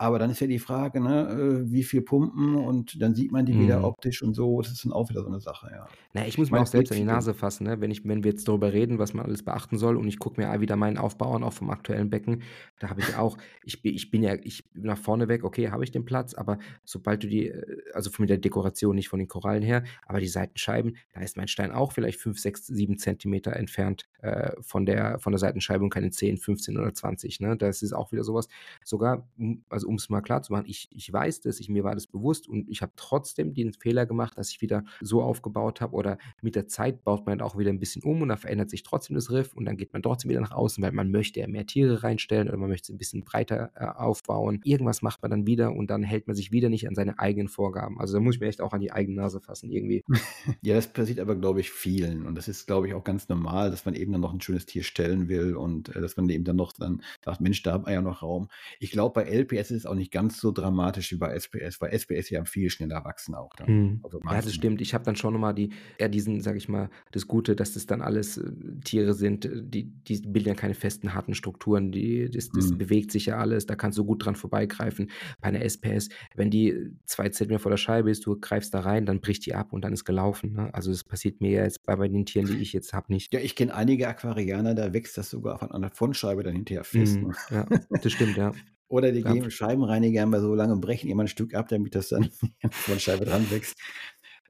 Aber 0.03 0.19
dann 0.19 0.31
ist 0.31 0.41
ja 0.41 0.49
die 0.49 0.59
Frage, 0.59 1.01
ne, 1.01 1.29
äh, 1.65 1.71
wie 1.73 1.85
viel 1.85 2.03
Pumpen 2.03 2.57
und 2.57 3.01
dann 3.01 3.15
sieht 3.15 3.31
man 3.33 3.47
die 3.47 3.57
wieder 3.59 3.85
Mhm. 3.85 3.85
optisch 3.85 4.23
und 4.23 4.35
so. 4.35 4.61
Das 4.61 4.73
ist 4.73 4.85
dann 4.85 4.93
auch 4.93 5.11
wieder 5.11 5.23
so 5.23 5.29
'ne 5.31 5.41
Sache, 5.41 5.71
ja. 5.73 5.91
Na, 6.15 6.27
ich 6.27 6.37
Ich 6.37 6.37
muss 6.37 6.51
mir 6.51 6.59
auch 6.61 6.67
selbst 6.67 6.93
an 6.93 6.99
die. 6.99 7.05
Nase 7.05 7.33
fassen, 7.33 7.65
ne? 7.65 7.81
Wenn 7.81 7.91
ich 7.91 8.05
wenn 8.07 8.23
wir 8.23 8.33
jetzt 8.33 8.47
darüber 8.47 8.73
reden, 8.73 8.99
was 8.99 9.15
man 9.15 9.25
alles 9.25 9.43
beachten 9.45 9.79
soll 9.79 9.97
und 9.97 10.07
ich 10.09 10.19
gucke 10.19 10.39
mir 10.41 10.61
wieder 10.61 10.77
meinen 10.77 10.99
Aufbau 10.99 11.35
an, 11.35 11.43
auch 11.43 11.55
vom 11.55 11.71
aktuellen 11.71 12.11
Becken, 12.11 12.43
da 12.79 12.91
habe 12.91 13.01
ich 13.01 13.15
auch 13.15 13.39
ich 13.63 13.83
ich 13.85 14.11
bin 14.11 14.23
ja 14.23 14.35
ich 14.43 14.65
nach 14.75 14.99
vorne 14.99 15.29
weg, 15.29 15.43
okay, 15.43 15.71
habe 15.71 15.85
ich 15.85 15.91
den 15.91 16.05
Platz, 16.05 16.35
aber 16.35 16.59
sobald 16.85 17.23
du 17.23 17.29
die 17.29 17.49
äh, 17.49 17.63
also, 17.95 18.11
von 18.11 18.27
der 18.27 18.37
Dekoration, 18.39 18.95
nicht 18.95 19.09
von 19.09 19.21
den 19.21 19.29
Korallen 19.29 19.63
her, 19.63 19.85
aber 20.07 20.21
die 20.21 20.29
Seitenscheiben, 20.29 20.97
da 21.13 21.21
ist 21.23 21.37
mein 21.39 21.49
Stein 21.49 21.73
auch 21.73 21.93
vielleicht 21.93 22.21
5, 22.21 22.39
6, 22.39 22.67
7 22.67 22.99
Zentimeter 22.99 23.57
entfernt, 23.57 24.05
äh, 24.21 24.53
von 24.61 24.85
der 24.85 25.19
von 25.19 25.33
der 25.33 25.39
Seitenscheibe 25.39 25.83
und 25.83 25.91
keine 25.91 26.11
10, 26.11 26.37
15 26.37 26.77
oder 26.77 26.93
20, 26.93 27.41
ne? 27.41 27.57
Das 27.57 27.81
ist 27.83 27.95
auch 27.95 28.13
wieder 28.13 28.25
so 28.25 28.35
was. 28.35 28.49
Sogar, 28.85 29.27
hm, 29.39 29.65
also, 29.93 30.05
um's 30.05 30.09
mal 30.11 30.21
klarzumachen, 30.23 30.67
ich 30.69 30.89
ich 30.93 31.13
weiß 31.13 31.41
das, 31.43 31.61
ich 31.61 31.69
mir 31.69 31.85
war 31.85 31.95
das 31.95 32.07
bewusst 32.07 32.49
und 32.49 32.69
ich 32.71 32.83
habe 32.83 32.93
trotzdem 32.97 33.55
den 33.55 33.73
Fehler 33.75 34.07
gemacht, 34.07 34.39
dass 34.39 34.51
ich 34.51 34.61
wieder 34.63 34.85
so 35.01 35.23
aufgebaut 35.23 35.81
habe 35.81 35.95
oder 35.97 36.19
mit 36.43 36.55
der 36.57 36.67
Zeit 36.69 37.05
baut 37.05 37.27
man 37.27 37.41
auch 37.41 37.59
wieder 37.59 37.71
'n 37.71 37.79
bisschen 37.81 38.03
um 38.03 38.23
und 38.23 38.29
dann 38.31 38.39
verändert 38.39 38.71
sich 38.71 38.83
trotzdem 38.83 39.15
das 39.17 39.31
Riff 39.31 39.55
und 39.55 39.65
dann 39.67 39.77
geht 39.77 39.93
man 39.93 40.03
trotzdem 40.03 40.31
wieder 40.31 40.41
nach 40.41 40.53
außen, 40.53 40.83
weil 40.83 40.93
man 40.93 41.11
möchte 41.11 41.41
ja 41.41 41.49
mehr 41.49 41.67
Tiere 41.67 42.03
reinstellen 42.03 42.49
oder 42.49 42.59
man 42.59 42.71
möchte 42.71 42.93
es 42.93 42.97
'n 42.97 42.99
bisschen 42.99 43.25
breiter, 43.25 43.71
äh, 43.75 43.85
aufbauen. 43.87 44.61
Irgendwas 44.65 45.03
macht 45.03 45.23
man 45.23 45.31
dann 45.31 45.47
wieder 45.47 45.73
und 45.75 45.91
dann 45.91 46.03
hält 46.03 46.27
man 46.27 46.37
sich 46.37 46.53
wieder 46.53 46.69
nicht 46.71 46.89
an 46.89 46.95
seine 46.95 47.19
eigenen 47.19 47.49
Vorgaben. 47.49 48.01
Also, 48.01 48.15
da 48.15 48.21
muss 48.21 48.37
ich 48.37 48.41
mir 48.41 48.49
echt 48.49 48.61
auch 48.63 48.73
an 48.73 48.81
die 48.81 48.93
eigene 48.93 49.17
Nase 49.21 49.41
fassen 49.41 49.71
irgendwie. 49.71 50.05
Ja, 50.65 50.75
das 50.77 50.93
passiert 50.93 51.19
aber, 51.19 51.35
glaube 51.35 51.59
ich, 51.61 51.73
vielen. 51.73 52.25
Und 52.25 52.37
das 52.37 52.47
ist, 52.47 52.67
glaube 52.69 52.87
ich, 52.87 52.95
auch 52.95 53.03
ganz 53.03 53.29
normal, 53.29 53.73
dass 53.73 53.85
man 53.85 53.95
eben 53.97 54.13
dann 54.13 54.21
noch 54.21 54.33
'n 54.33 54.41
schönes 54.41 54.65
Tier 54.65 54.85
stellen 54.85 55.29
will 55.29 55.57
und, 55.57 55.89
äh, 55.97 56.01
dass 56.01 56.17
man 56.17 56.29
eben 56.31 56.45
dann 56.45 56.55
noch 56.55 56.73
dann 56.73 57.03
sagt: 57.25 57.41
„Mensch, 57.41 57.63
da 57.65 57.73
hat 57.75 57.83
man 57.85 57.93
ja 57.95 58.01
noch 58.01 58.23
Raum.“ 58.23 58.49
Ich 58.79 58.93
glaube, 58.93 59.15
bei 59.15 59.25
LPS 59.29 59.72
ist 59.75 59.87
auch 59.87 59.95
nicht 59.95 60.13
ganz 60.13 60.41
so 60.41 60.53
dramatisch 60.53 61.13
wie 61.13 61.17
bei 61.17 61.33
SPS, 61.35 61.81
weil 61.81 61.91
SPS 61.93 62.31
ja 62.31 62.45
viel 62.45 62.71
schneller 62.71 63.05
wachsen 63.05 63.35
auch 63.35 63.55
dann. 63.57 63.69
Mhm. 63.69 64.01
Also 64.03 64.21
Ja, 64.29 64.43
das 64.43 64.53
stimmt. 64.55 64.81
Ich 64.81 64.93
habe 64.95 65.05
dann 65.05 65.15
schon 65.15 65.33
noch 65.35 65.39
mal 65.41 65.53
die 65.53 65.71
eher 65.97 66.09
diesen, 66.09 66.41
sage 66.41 66.59
ich 66.59 66.69
mal 66.69 66.91
das 67.13 67.29
Gute, 67.29 67.55
dass 67.55 67.75
das 67.75 67.87
dann 67.87 68.03
alles, 68.03 68.37
äh, 68.37 68.51
Tiere 68.85 69.15
sind, 69.15 69.45
äh, 69.45 69.63
die 69.63 69.85
die 69.85 70.21
bilden 70.21 70.49
ja 70.49 70.55
keine 70.57 70.75
festen, 70.75 71.15
harten 71.15 71.35
Strukturen. 71.35 71.93
Die 71.93 72.29
das 72.29 72.51
das 72.51 72.73
Mhm. 72.73 72.77
bewegt 72.77 73.13
sich 73.13 73.27
ja 73.27 73.37
alles, 73.39 73.67
da 73.67 73.77
kannst 73.77 73.99
du 73.99 74.05
gut 74.05 74.25
dran 74.25 74.35
vorbeigreifen. 74.35 75.11
Bei 75.41 75.51
'ner 75.53 75.63
SPS, 75.63 76.09
wenn 76.35 76.51
die 76.51 76.91
2 77.07 77.29
Zentimeter 77.29 77.61
vor 77.63 77.71
der 77.71 77.77
Scheibe 77.77 78.11
ist, 78.11 78.27
du 78.27 78.37
greifst 78.41 78.75
da 78.75 78.81
rein, 78.81 79.07
dann 79.07 79.21
bricht 79.21 79.47
die 79.47 79.55
ab 79.55 79.73
und 79.73 79.83
dann 79.85 79.93
ist 79.93 80.05
gelaufen, 80.05 80.53
ne? 80.55 80.75
Also, 80.75 80.91
das 80.91 81.05
passiert 81.05 81.41
mir 81.41 81.51
ja 81.51 81.63
jetzt 81.65 81.85
bei 81.85 81.95
bei 81.97 82.09
den 82.09 82.27
Tieren, 82.27 82.49
die 82.49 82.61
ich 82.63 82.73
jetzt 82.73 82.93
habe, 82.95 83.13
nicht. 83.13 83.33
Ja, 83.33 83.41
ich 83.41 83.57
kenne 83.57 83.75
einige 83.75 84.09
Aquarianer, 84.09 84.75
da 84.75 84.93
wächst 84.93 85.17
das 85.17 85.31
sogar 85.31 85.59
von 85.59 85.71
an 85.71 85.81
der 85.83 85.91
Frontscheibe 85.91 86.43
dann 86.43 86.55
hinterher 86.55 86.85
fest, 86.85 87.23
ne? 87.23 87.31
Mhm. 87.31 87.37
Ja, 87.51 87.67
das 88.01 88.13
stimmt, 88.13 88.37
ja. 88.37 88.61
Oder 88.93 89.11
die 89.11 89.25
Ja. 89.25 89.35
mit 89.41 89.55
Scheibenreinigern 89.55 90.29
mal 90.29 90.43
so 90.43 90.55
lange 90.55 90.75
und 90.75 90.83
brechen 90.83 91.09
immer 91.09 91.23
'n 91.25 91.29
Stück 91.29 91.55
ab, 91.55 91.69
damit 91.69 91.95
das 91.95 92.09
dann 92.11 92.25
an 92.63 92.71
der 92.71 92.71
Frontscheibe 92.73 93.25
dran 93.25 93.51
wächst. 93.51 93.75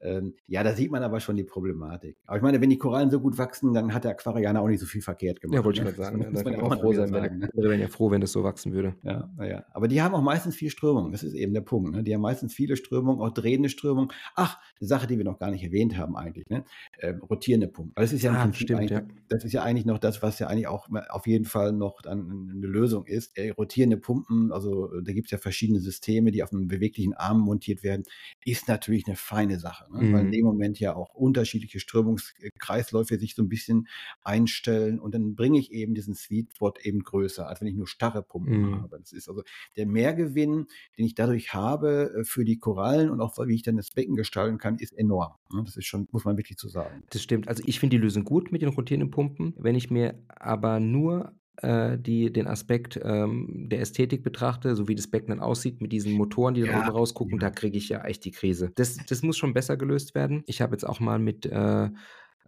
Ähm, 0.03 0.35
ja, 0.47 0.63
da 0.63 0.73
sieht 0.75 0.91
man 0.91 1.03
aber 1.03 1.19
schon 1.21 1.37
die 1.37 1.45
Problematik. 1.45 2.17
Aber 2.27 2.37
ich 2.37 2.43
meine, 2.43 2.61
wenn 2.61 2.69
die 2.71 2.77
Korallen 2.79 3.11
so 3.11 3.19
gut 3.21 3.37
wachsen, 3.39 3.73
dann 3.73 3.93
hat 3.93 4.03
der 4.05 4.11
Aquarianer 4.11 4.61
auch 4.61 4.67
nicht 4.69 4.81
so 4.81 4.85
viel 4.87 5.01
verkehrt 5.01 5.41
gemacht, 5.41 5.51
Ja, 5.51 5.63
wollte 5.65 5.77
ich 5.79 5.81
ne? 5.81 5.85
grad 5.85 5.95
sagen, 5.97 6.19
Das 6.19 6.23
ja, 6.23 6.31
muss 6.31 6.43
man 6.43 6.53
ja 6.53 6.61
auch 6.61 6.73
froh 6.73 6.93
sein, 6.93 7.11
wenn 7.11 7.25
ne? 7.41 7.51
andere 7.51 7.69
wären 7.69 7.79
ja 7.81 7.87
froh, 7.89 8.11
wenn 8.11 8.21
das 8.21 8.31
so 8.31 8.43
wachsen 8.43 8.73
würde. 8.73 8.95
Ja, 9.05 9.29
na 9.35 9.45
ja. 9.45 9.65
Aber 9.73 9.89
die 9.89 10.01
haben 10.01 10.15
auch 10.15 10.21
meistens 10.21 10.55
viel 10.55 10.69
Strömung. 10.69 11.11
Das 11.11 11.23
ist 11.23 11.33
eben 11.33 11.53
der 11.53 11.59
Punkt, 11.61 11.91
ne? 11.91 12.03
Die 12.03 12.13
haben 12.13 12.21
meistens 12.21 12.53
viele 12.53 12.77
Strömung, 12.77 13.19
auch 13.21 13.31
drehende 13.31 13.67
Strömung. 13.67 14.13
Ach, 14.35 14.59
'ne 14.79 14.87
Sache, 14.87 15.07
die 15.07 15.17
wir 15.17 15.25
noch 15.25 15.39
gar 15.39 15.51
nicht 15.51 15.61
erwähnt 15.63 15.97
haben 15.97 16.15
eigentlich, 16.15 16.47
ne? 16.47 16.63
Ähm, 16.99 17.21
rotierende 17.21 17.67
Pumpen. 17.67 17.91
Das 17.95 18.13
ist 18.13 18.21
ja 18.21 18.31
Ah, 18.31 18.51
stimmt, 18.53 18.89
eigentlich 18.89 18.91
ja. 18.91 19.03
das 19.27 19.43
ist 19.43 19.51
ja 19.53 19.63
eigentlich 19.63 19.85
noch 19.85 19.97
das, 19.99 20.21
was 20.21 20.39
ja 20.39 20.47
eigentlich 20.47 20.67
auch 20.67 20.87
auf 21.09 21.27
jeden 21.27 21.43
Fall 21.45 21.73
noch 21.73 22.01
dann 22.01 22.19
'n 22.29 22.59
'ne 22.61 22.67
Lösung 22.67 23.05
ist. 23.05 23.37
Äh, 23.37 23.49
rotierende 23.51 23.97
Pumpen, 23.97 24.53
also, 24.53 24.87
da 25.01 25.11
gibt's 25.11 25.31
ja 25.31 25.37
verschiedene 25.37 25.79
Systeme, 25.81 26.31
die 26.31 26.41
auf 26.41 26.51
'nem 26.53 26.67
beweglichen 26.69 27.13
Arm 27.13 27.39
montiert 27.41 27.83
werden, 27.83 28.03
ist 28.45 28.69
natürlich 28.69 29.05
'ne 29.07 29.15
feine 29.17 29.59
Sache, 29.59 29.85
ne? 29.93 30.07
Weil 30.11 30.23
in 30.23 30.27
Mhm. 30.27 30.39
dem 30.39 30.45
Moment 30.45 30.79
ja 30.79 30.95
auch 30.95 31.13
unterschiedliche 31.15 31.79
Strömungs 31.79 32.33
äh, 32.41 32.49
Kreisläufe 32.59 33.17
sich 33.19 33.35
so 33.35 33.43
'n 33.43 33.49
bisschen 33.49 33.87
einstellen 34.23 34.99
und 34.99 35.13
dann 35.15 35.35
bringe 35.35 35.59
ich 35.59 35.71
eben 35.71 35.93
diesen 35.95 36.15
Sweet 36.15 36.53
Spot 36.55 36.73
eben 36.81 36.99
größer, 37.03 37.47
als 37.47 37.61
wenn 37.61 37.67
ich 37.67 37.75
nur 37.75 37.87
starre 37.87 38.23
Pumpen 38.23 38.61
Mhm. 38.61 38.83
habe. 38.83 38.99
Das 38.99 39.11
ist 39.13 39.29
also 39.29 39.43
der 39.77 39.85
Mehrgewinn, 39.87 40.67
den 40.97 41.05
ich 41.05 41.15
dadurch 41.15 41.53
habe, 41.53 42.13
äh, 42.21 42.23
für 42.25 42.45
die 42.45 42.57
Korallen 42.59 43.09
und 43.09 43.21
auch 43.21 43.37
wie 43.47 43.55
ich 43.55 43.63
dann 43.63 43.77
das 43.77 43.91
Becken 43.91 44.15
gestalten 44.15 44.57
kann, 44.57 44.77
ist 44.77 44.93
enorm, 44.97 45.33
ne? 45.53 45.63
Das 45.65 45.77
ist 45.77 45.85
schon 45.85 46.07
muss 46.11 46.25
man 46.25 46.37
wirklich 46.37 46.59
so 46.59 46.67
sagen. 46.69 47.03
Das 47.09 47.21
stimmt. 47.21 47.47
Also, 47.47 47.63
ich 47.65 47.79
finde 47.79 47.97
die 47.97 48.01
Lösung 48.01 48.23
gut 48.23 48.51
mit 48.51 48.61
den 48.61 48.69
rotierenden 48.69 49.11
Pumpen. 49.11 49.53
Wenn 49.57 49.75
ich 49.75 49.89
mir 49.91 50.23
aber 50.27 50.79
nur, 50.79 51.33
äh, 51.57 51.97
die 51.97 52.31
den 52.33 52.47
Aspekt, 52.47 52.99
ähm, 53.03 53.67
der 53.69 53.81
Ästhetik 53.81 54.23
betrachte, 54.23 54.75
so 54.75 54.87
wie 54.87 54.95
das 54.95 55.09
Becken 55.09 55.29
dann 55.29 55.39
aussieht 55.39 55.81
mit 55.81 55.91
diesen 55.91 56.13
Motoren, 56.13 56.53
die 56.53 56.61
dann 56.61 56.69
Ja, 56.69 56.71
oben 56.71 56.89
rausgucken, 56.89 57.39
da 57.39 57.49
kriege 57.49 57.77
ich 57.77 57.89
ja 57.89 58.03
echt 58.03 58.25
die 58.25 58.31
Krise. 58.31 58.71
Das 58.75 58.97
das 59.05 59.21
muss 59.23 59.37
schon 59.37 59.53
besser 59.53 59.77
gelöst 59.77 60.15
werden. 60.15 60.43
Ich 60.47 60.61
habe 60.61 60.73
jetzt 60.73 60.85
auch 60.85 60.99
mal 60.99 61.19
mit 61.19 61.45
äh, 61.45 61.89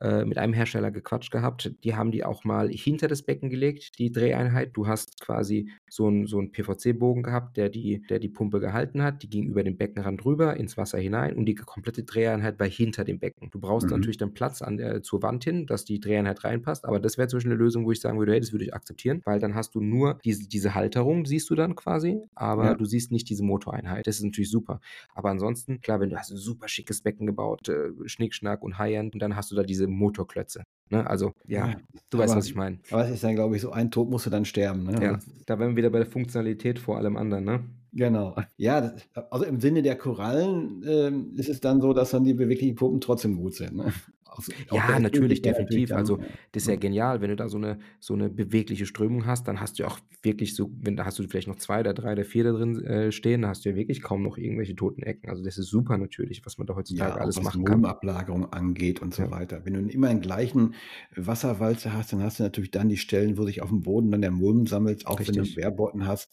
äh, 0.02 0.26
mit 0.26 0.38
einem 0.38 0.54
Hersteller 0.54 0.92
gequatscht 0.92 1.32
gehabt. 1.32 1.74
Die 1.84 1.96
haben 1.96 2.12
die 2.12 2.24
auch 2.26 2.44
mal 2.44 2.70
hinter 2.70 3.08
das 3.08 3.24
Becken 3.24 3.50
gelegt, 3.50 3.98
die 4.00 4.12
Dreheinheit. 4.12 4.72
Du 4.74 4.88
hast 4.88 5.20
quasi 5.20 5.70
so 5.90 6.08
'n 6.08 6.28
so 6.28 6.42
PVC-Bogen 6.42 7.24
gehabt, 7.24 7.58
der 7.58 7.70
die 7.70 8.06
der 8.10 8.20
die 8.20 8.30
Pumpe 8.30 8.60
gehalten 8.60 9.02
hat. 9.04 9.24
Die 9.24 9.30
ging 9.30 9.46
über 9.48 9.64
den 9.64 9.78
Beckenrand 9.78 10.24
rüber 10.26 10.58
ins 10.58 10.78
Wasser 10.78 10.98
hinein 11.00 11.36
und 11.36 11.46
die 11.46 11.56
komplette 11.56 12.04
Dreheinheit 12.04 12.60
war 12.60 12.68
hinter 12.68 13.04
dem 13.04 13.20
Becken. 13.20 13.50
Du 13.52 13.60
brauchst 13.60 13.90
Mhm. 13.90 14.06
natürlich 14.06 14.18
dann 14.18 14.34
Platz 14.34 14.62
an 14.62 14.78
der 14.78 15.02
zur 15.04 15.22
Wand 15.24 15.44
hin, 15.44 15.66
dass 15.68 15.86
die 15.86 16.00
Dreheinheit 16.00 16.44
reinpasst, 16.44 16.86
aber 16.86 17.00
das 17.00 17.18
wäre 17.18 17.28
zum 17.28 17.38
Beispiel 17.38 17.52
'ne 17.54 17.58
Lösung, 17.58 17.86
wo 17.86 17.92
ich 17.92 18.00
sagen 18.02 18.20
würde: 18.20 18.34
„Hey, 18.34 18.40
das 18.40 18.52
würde 18.52 18.66
ich 18.66 18.74
akzeptieren“, 18.74 19.22
weil 19.26 19.40
dann 19.40 19.56
hast 19.56 19.76
du 19.76 19.82
nur 19.82 20.20
diese 20.26 20.48
diese 20.48 20.76
Halterung 20.76 21.26
siehst 21.26 21.50
du 21.50 21.56
dann 21.56 21.76
quasi, 21.76 22.18
aber 22.36 22.76
Ja. 22.76 22.76
du 22.76 22.86
siehst 22.86 23.12
nicht 23.12 23.30
diese 23.30 23.44
Motoreinheit. 23.44 24.08
Das 24.08 24.18
ist 24.18 24.24
natürlich 24.24 24.52
super. 24.52 24.80
Aber 25.14 25.30
ansonsten, 25.30 25.82
klar, 25.82 26.00
wenn 26.00 26.10
du 26.10 26.18
hast 26.18 26.32
'n 26.32 26.38
super 26.38 26.68
schickes 26.68 27.02
Becken 27.02 27.26
gebaut, 27.28 27.70
äh, 27.70 27.90
Schnick-Schnack 28.06 28.62
und 28.64 28.78
High-End 28.78 29.14
und 29.16 29.20
dann 29.22 29.36
hast 29.36 29.52
du 29.52 29.56
da 29.56 29.64
diese 29.64 29.85
Motorklötze, 29.88 30.64
ne? 30.90 31.07
Also, 31.10 31.32
ja, 31.48 31.68
Ja, 31.70 31.76
du 32.10 32.18
weißt, 32.18 32.32
aber 32.32 32.40
was 32.40 32.48
ich 32.48 32.56
meine. 32.56 32.80
aber 32.91 33.06
es 33.06 33.12
ist 33.12 33.24
dann, 33.24 33.36
glaube 33.36 33.56
ich, 33.56 33.62
so 33.62 33.72
ein 33.72 33.91
Tod 33.91 34.10
musst 34.10 34.26
du 34.26 34.30
dann 34.30 34.45
sterben, 34.45 34.84
ne? 34.84 34.99
Ja, 35.02 35.14
Also 35.14 35.28
da 35.45 35.60
wären 35.60 35.72
wir 35.72 35.78
wieder 35.78 35.90
bei 35.90 35.99
der 35.99 36.07
Funktionalität 36.07 36.80
vor 36.80 36.98
allem 36.98 37.18
anderen, 37.18 37.44
ne? 37.45 37.64
Genau. 37.94 38.36
Ja, 38.57 38.82
das 38.82 39.07
also, 39.32 39.45
im 39.45 39.62
Sinne 39.62 39.82
der 39.82 39.95
Korallen, 39.98 40.84
ähm, 40.86 41.34
ist 41.38 41.48
es 41.49 41.62
dann 41.62 41.80
so, 41.82 41.94
dass 41.94 42.12
dann 42.12 42.26
die 42.26 42.34
beweglichen 42.34 42.76
Pumpen 42.76 42.99
trotzdem 42.99 43.38
gut 43.38 43.56
sind, 43.56 43.76
ne? 43.78 43.94
Aus 44.38 44.52
Ja, 44.70 44.99
natürlich, 44.99 45.41
definitiv. 45.41 45.91
dann, 45.91 45.94
Also, 45.94 46.20
das 46.52 46.64
ist 46.64 46.68
ja 46.68 46.76
ne? 46.76 46.78
genial, 46.78 47.22
wenn 47.22 47.30
du 47.30 47.36
da 47.36 47.48
so 47.49 47.57
'ne 47.57 47.80
so 47.99 48.16
'ne 48.16 48.30
bewegliche 48.30 48.86
Strömung 48.86 49.26
hast, 49.26 49.48
dann 49.48 49.60
hast 49.62 49.80
du 49.80 49.86
auch 49.86 49.99
wirklich 50.24 50.56
so 50.56 50.72
wenn 50.82 50.95
da 50.95 51.06
hast 51.06 51.20
du 51.20 51.24
vielleicht 51.28 51.48
noch 51.48 51.56
2 51.57 51.80
oder 51.82 51.94
3 51.94 52.14
oder 52.14 52.26
4 52.26 52.44
da 52.44 52.52
drin, 52.52 52.84
äh, 52.84 53.12
stehen, 53.12 53.41
dann 53.44 53.49
hast 53.52 53.66
du 53.66 53.70
ja 53.70 53.76
wirklich 53.76 54.02
kaum 54.02 54.24
noch 54.24 54.38
irgendwelche 54.38 54.76
toten 54.76 55.03
Ecken. 55.03 55.30
Also, 55.30 55.44
das 55.44 55.57
ist 55.57 55.68
super 55.70 55.98
natürlich, 55.98 56.45
was 56.45 56.57
man 56.57 56.68
da 56.68 56.76
heutzutage 56.76 57.20
Ja, 57.20 57.20
alles 57.22 57.41
was 57.41 57.41
machen 57.41 57.64
kann. 57.64 57.86
Mummablagerung 57.95 58.53
angeht 58.53 59.02
und 59.02 59.12
so 59.16 59.32
Ja. 59.32 59.32
weiter. 59.32 59.66
Wenn 59.66 59.74
du 59.74 59.80
immer 59.91 60.07
den 60.10 60.22
gleichen 60.22 60.76
Wasserwalzer 61.16 61.94
hast, 61.94 62.14
dann 62.14 62.22
hast 62.22 62.38
du 62.40 62.44
natürlich 62.44 62.70
dann 62.70 62.90
die 62.90 62.98
Stellen, 62.98 63.40
wo 63.40 63.45
sich 63.45 63.64
aufm 63.64 63.82
Boden 63.82 64.12
dann 64.12 64.22
der 64.22 64.30
Mulm 64.30 64.68
sammelt, 64.68 65.07
auch 65.07 65.28
wenn 65.28 65.36
du 65.36 65.41
'n 65.41 65.52
Richtig. 65.52 65.56
Barebotten 65.56 66.06
hast. 66.06 66.32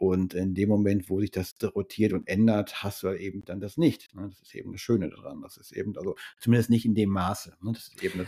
Und 0.00 0.32
in 0.34 0.54
dem 0.54 0.68
Moment, 0.70 1.10
wo 1.10 1.20
sich 1.20 1.30
das 1.30 1.54
rotiert 1.76 2.12
und 2.14 2.26
ändert, 2.26 2.82
hast 2.82 3.02
du 3.02 3.08
halt 3.08 3.20
eben 3.20 3.44
dann 3.44 3.60
das 3.60 3.76
nicht, 3.76 4.14
ne? 4.14 4.28
Das 4.30 4.40
ist 4.40 4.54
eben 4.54 4.72
das 4.72 4.80
Schöne 4.80 5.10
daran. 5.10 5.42
Das 5.42 5.58
ist 5.58 5.72
eben 5.72 5.96
also 5.98 6.16
zumindest 6.38 6.70
nicht 6.70 6.86
in 6.86 6.94
dem 6.94 7.10
Maße, 7.10 7.56
ne? 7.62 7.76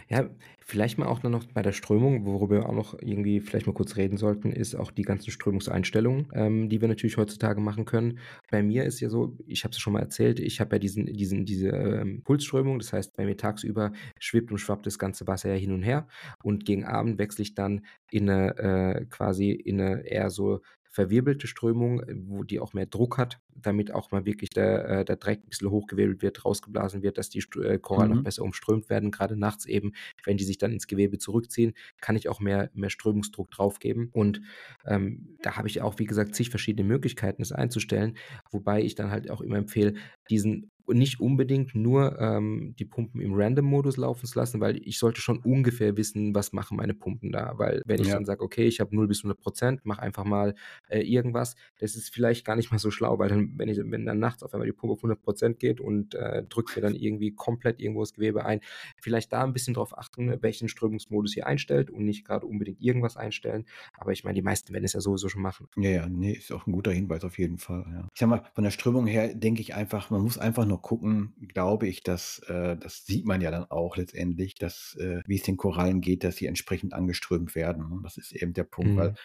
Ja, 0.09 0.31
vielleicht 0.61 0.99
mal 0.99 1.07
auch 1.07 1.23
nur 1.23 1.31
noch 1.31 1.47
bei 1.47 1.62
der 1.62 1.73
Strömung, 1.73 2.27
worüber 2.27 2.57
wir 2.57 2.69
auch 2.69 2.74
noch 2.74 2.94
irgendwie 3.01 3.40
vielleicht 3.40 3.66
mal 3.66 3.73
kurz 3.73 3.97
reden 3.97 4.16
sollten, 4.16 4.51
ist 4.53 4.74
auch 4.74 4.90
die 4.90 5.03
ganzen 5.03 5.31
Strömungseinstellungen, 5.31 6.28
ähm, 6.35 6.69
die 6.69 6.81
wir 6.81 6.89
natürlich 6.89 7.16
heutzutage 7.16 7.61
machen 7.61 7.85
können. 7.85 8.19
Bei 8.51 8.62
mir 8.62 8.85
ist 8.85 9.01
ja 9.01 9.09
so, 9.09 9.36
ich 9.47 9.65
habe 9.65 9.73
es 9.73 9.78
schon 9.78 9.93
mal 9.93 10.01
erzählt, 10.01 10.40
ich 10.40 10.61
habe 10.61 10.74
ja 10.77 10.78
diesen 10.81 11.07
diesen 11.07 11.44
diese, 11.47 11.69
ähm, 11.69 12.23
Pulsströmung. 12.24 12.78
Das 12.78 12.93
heißt, 12.93 13.16
bei 13.16 13.24
mir 13.24 13.36
tagsüber 13.36 13.93
schwippt 14.19 14.51
und 14.51 14.59
schwappt 14.59 14.86
das 14.86 14.99
ganze 14.99 15.27
Wasser 15.27 15.51
ja 15.51 15.57
hin 15.57 15.73
und 15.73 15.82
her 15.82 16.09
und 16.43 16.65
gegen 16.65 16.85
Abend 16.85 17.19
wechsle 17.19 17.43
ich 17.43 17.55
dann 17.55 17.86
in 18.11 18.24
'ne 18.27 18.57
äh, 18.59 19.07
quasi 19.07 19.51
in 19.53 19.77
'ne 19.77 20.03
eher 20.07 20.31
so 20.31 20.61
verwirbelte 20.93 21.47
Strömung, 21.48 22.02
wo 22.28 22.44
die 22.44 22.60
auch 22.60 22.74
mehr 22.74 22.86
Druck 22.86 23.19
hat, 23.19 23.40
damit 23.55 23.93
auch 23.93 24.10
mal 24.12 24.27
wirklich 24.27 24.51
der 24.51 24.85
äh, 24.89 25.05
der 25.06 25.16
Dreck 25.16 25.40
'n 25.44 25.48
bisschen 25.48 25.70
hochgewirbelt 25.70 26.23
wird, 26.23 26.44
rausgeblasen 26.44 27.02
wird, 27.02 27.19
dass 27.19 27.31
die 27.31 27.43
äh, 27.62 27.78
Korallen 27.78 28.12
auch 28.12 28.20
Mhm. 28.20 28.23
besser 28.23 28.43
umströmt 28.44 28.90
werden. 28.90 29.10
Grade 29.10 29.36
nachts 29.36 29.66
eben, 29.66 29.93
wenn 30.24 30.36
die 30.36 30.44
sich 30.44 30.59
dann 30.59 30.73
ins 30.73 30.86
Gewebe 30.86 31.19
zurückziehen, 31.19 31.73
kann 32.01 32.16
ich 32.16 32.28
auch 32.28 32.40
mehr 32.40 32.70
mehr 32.74 32.90
Strömungsdruck 32.90 33.51
drauf 33.51 33.78
geben. 33.78 34.10
Und, 34.12 34.43
ähm, 34.85 35.39
da 35.43 35.56
habe 35.56 35.69
ich 35.69 35.81
auch, 35.82 35.98
wie 35.98 36.06
gesagt, 36.06 36.35
zig 36.35 36.51
verschiedene 36.51 36.86
Möglichkeiten, 36.86 37.43
das 37.43 37.52
einzustellen, 37.52 38.16
wobei 38.51 38.82
ich 38.82 38.94
dann 38.94 39.10
halt 39.10 39.31
auch 39.31 39.40
immer 39.40 39.59
empfehle, 39.59 39.94
diesen 40.31 40.72
nicht 40.89 41.21
unbedingt 41.21 41.75
nur, 41.75 42.19
ähm, 42.21 42.75
die 42.79 42.85
Pumpen 42.85 43.21
im 43.21 43.35
Random-Modus 43.35 43.97
laufen 43.97 44.27
zu 44.27 44.39
lassen, 44.39 44.61
weil 44.61 44.77
ich 44.87 44.99
sollte 44.99 45.21
schon 45.21 45.39
ungefähr 45.39 45.97
wissen, 45.97 46.35
was 46.35 46.53
machen 46.53 46.77
meine 46.77 46.95
Pumpen 46.95 47.33
da. 47.33 47.55
Weil 47.59 47.83
wenn 47.87 48.01
ich 48.01 48.09
Ja. 48.09 48.17
dann 48.17 48.25
sage: 48.25 48.43
„Okay, 48.43 48.67
ich 48.67 48.81
habe 48.81 48.95
0 48.95 49.09
bis 49.09 49.23
100% 49.23 49.85
mache 49.85 50.03
einfach 50.03 50.25
mal, 50.25 50.55
äh, 50.89 51.01
irgendwas“, 51.03 51.57
das 51.79 51.97
ist 51.97 52.11
vielleicht 52.13 52.45
gar 52.45 52.57
nicht 52.57 52.71
mal 52.73 52.79
so 52.79 52.91
schlau, 52.91 53.19
weil 53.19 53.29
dann 53.29 53.53
wenn 53.59 53.69
ich 53.69 53.79
wenn 53.83 54.07
dann 54.07 54.19
nachts 54.19 54.43
auf 54.43 54.53
einmal 54.55 54.67
die 54.67 54.73
Pumpe 54.73 54.93
auf 54.95 55.03
100% 55.03 55.59
geht 55.59 55.81
und, 55.81 56.15
äh, 56.15 56.43
drückt 56.49 56.75
mir 56.77 56.83
dann 56.83 56.95
irgendwie 56.95 57.33
komplett 57.35 57.81
irgendwo 57.81 58.01
das 58.03 58.13
Gewebe 58.13 58.45
ein, 58.45 58.61
vielleicht 59.01 59.33
da 59.33 59.43
'n 59.45 59.53
bisschen 59.53 59.75
drauf 59.75 59.97
achten, 59.97 60.43
welchen 60.43 60.69
Strömungsmodus 60.69 61.37
ihr 61.37 61.47
einstellt 61.47 61.91
und 61.91 62.05
nicht 62.05 62.25
grade 62.25 62.47
unbedingt 62.47 62.81
irgendwas 62.81 63.17
einstellen. 63.17 63.65
Aber 63.97 64.13
ich 64.13 64.25
meine, 64.25 64.35
die 64.37 64.43
meisten 64.43 64.73
werden 64.73 64.85
es 64.85 64.93
ja 64.95 65.01
sowieso 65.01 65.29
schon 65.29 65.43
machen. 65.43 65.69
Ja, 65.77 65.89
ja, 65.89 66.07
ne, 66.09 66.35
ist 66.35 66.53
auch 66.53 66.67
'n 66.67 66.73
guter 66.73 66.93
Hinweis 66.93 67.25
auf 67.25 67.39
jeden 67.39 67.57
Fall, 67.57 67.87
ja. 67.91 68.07
Ich 68.13 68.21
sage 68.21 68.29
mal, 68.29 68.43
von 68.55 68.63
der 68.65 68.71
Strömung 68.71 69.07
her 69.07 69.35
denke 69.35 69.63
ich 69.63 69.75
einfach, 69.75 70.11
man 70.11 70.21
muss 70.21 70.37
einfach 70.37 70.67
nur 70.67 70.72
gucken, 70.78 71.35
glaube 71.49 71.86
ich, 71.89 72.03
dass 72.03 72.39
äh, 72.49 72.77
das 72.77 73.05
sieht 73.07 73.27
man 73.27 73.40
ja 73.40 73.51
dann 73.51 73.65
auch 73.70 73.97
letztendlich, 73.97 74.55
dass 74.55 74.97
äh, 75.01 75.23
wie 75.27 75.36
es 75.36 75.43
den 75.43 75.57
Korallen 75.57 76.01
geht, 76.01 76.24
dass 76.24 76.36
sie 76.36 76.47
entsprechend 76.47 76.94
angeströmt 76.94 77.55
werden, 77.55 77.89
ne? 77.90 78.01
Das 78.03 78.16
ist 78.16 78.32
eben 78.32 78.53
der 78.55 78.65
Punkt, 78.65 78.97
weil 78.97 79.11
Mhm. 79.11 79.16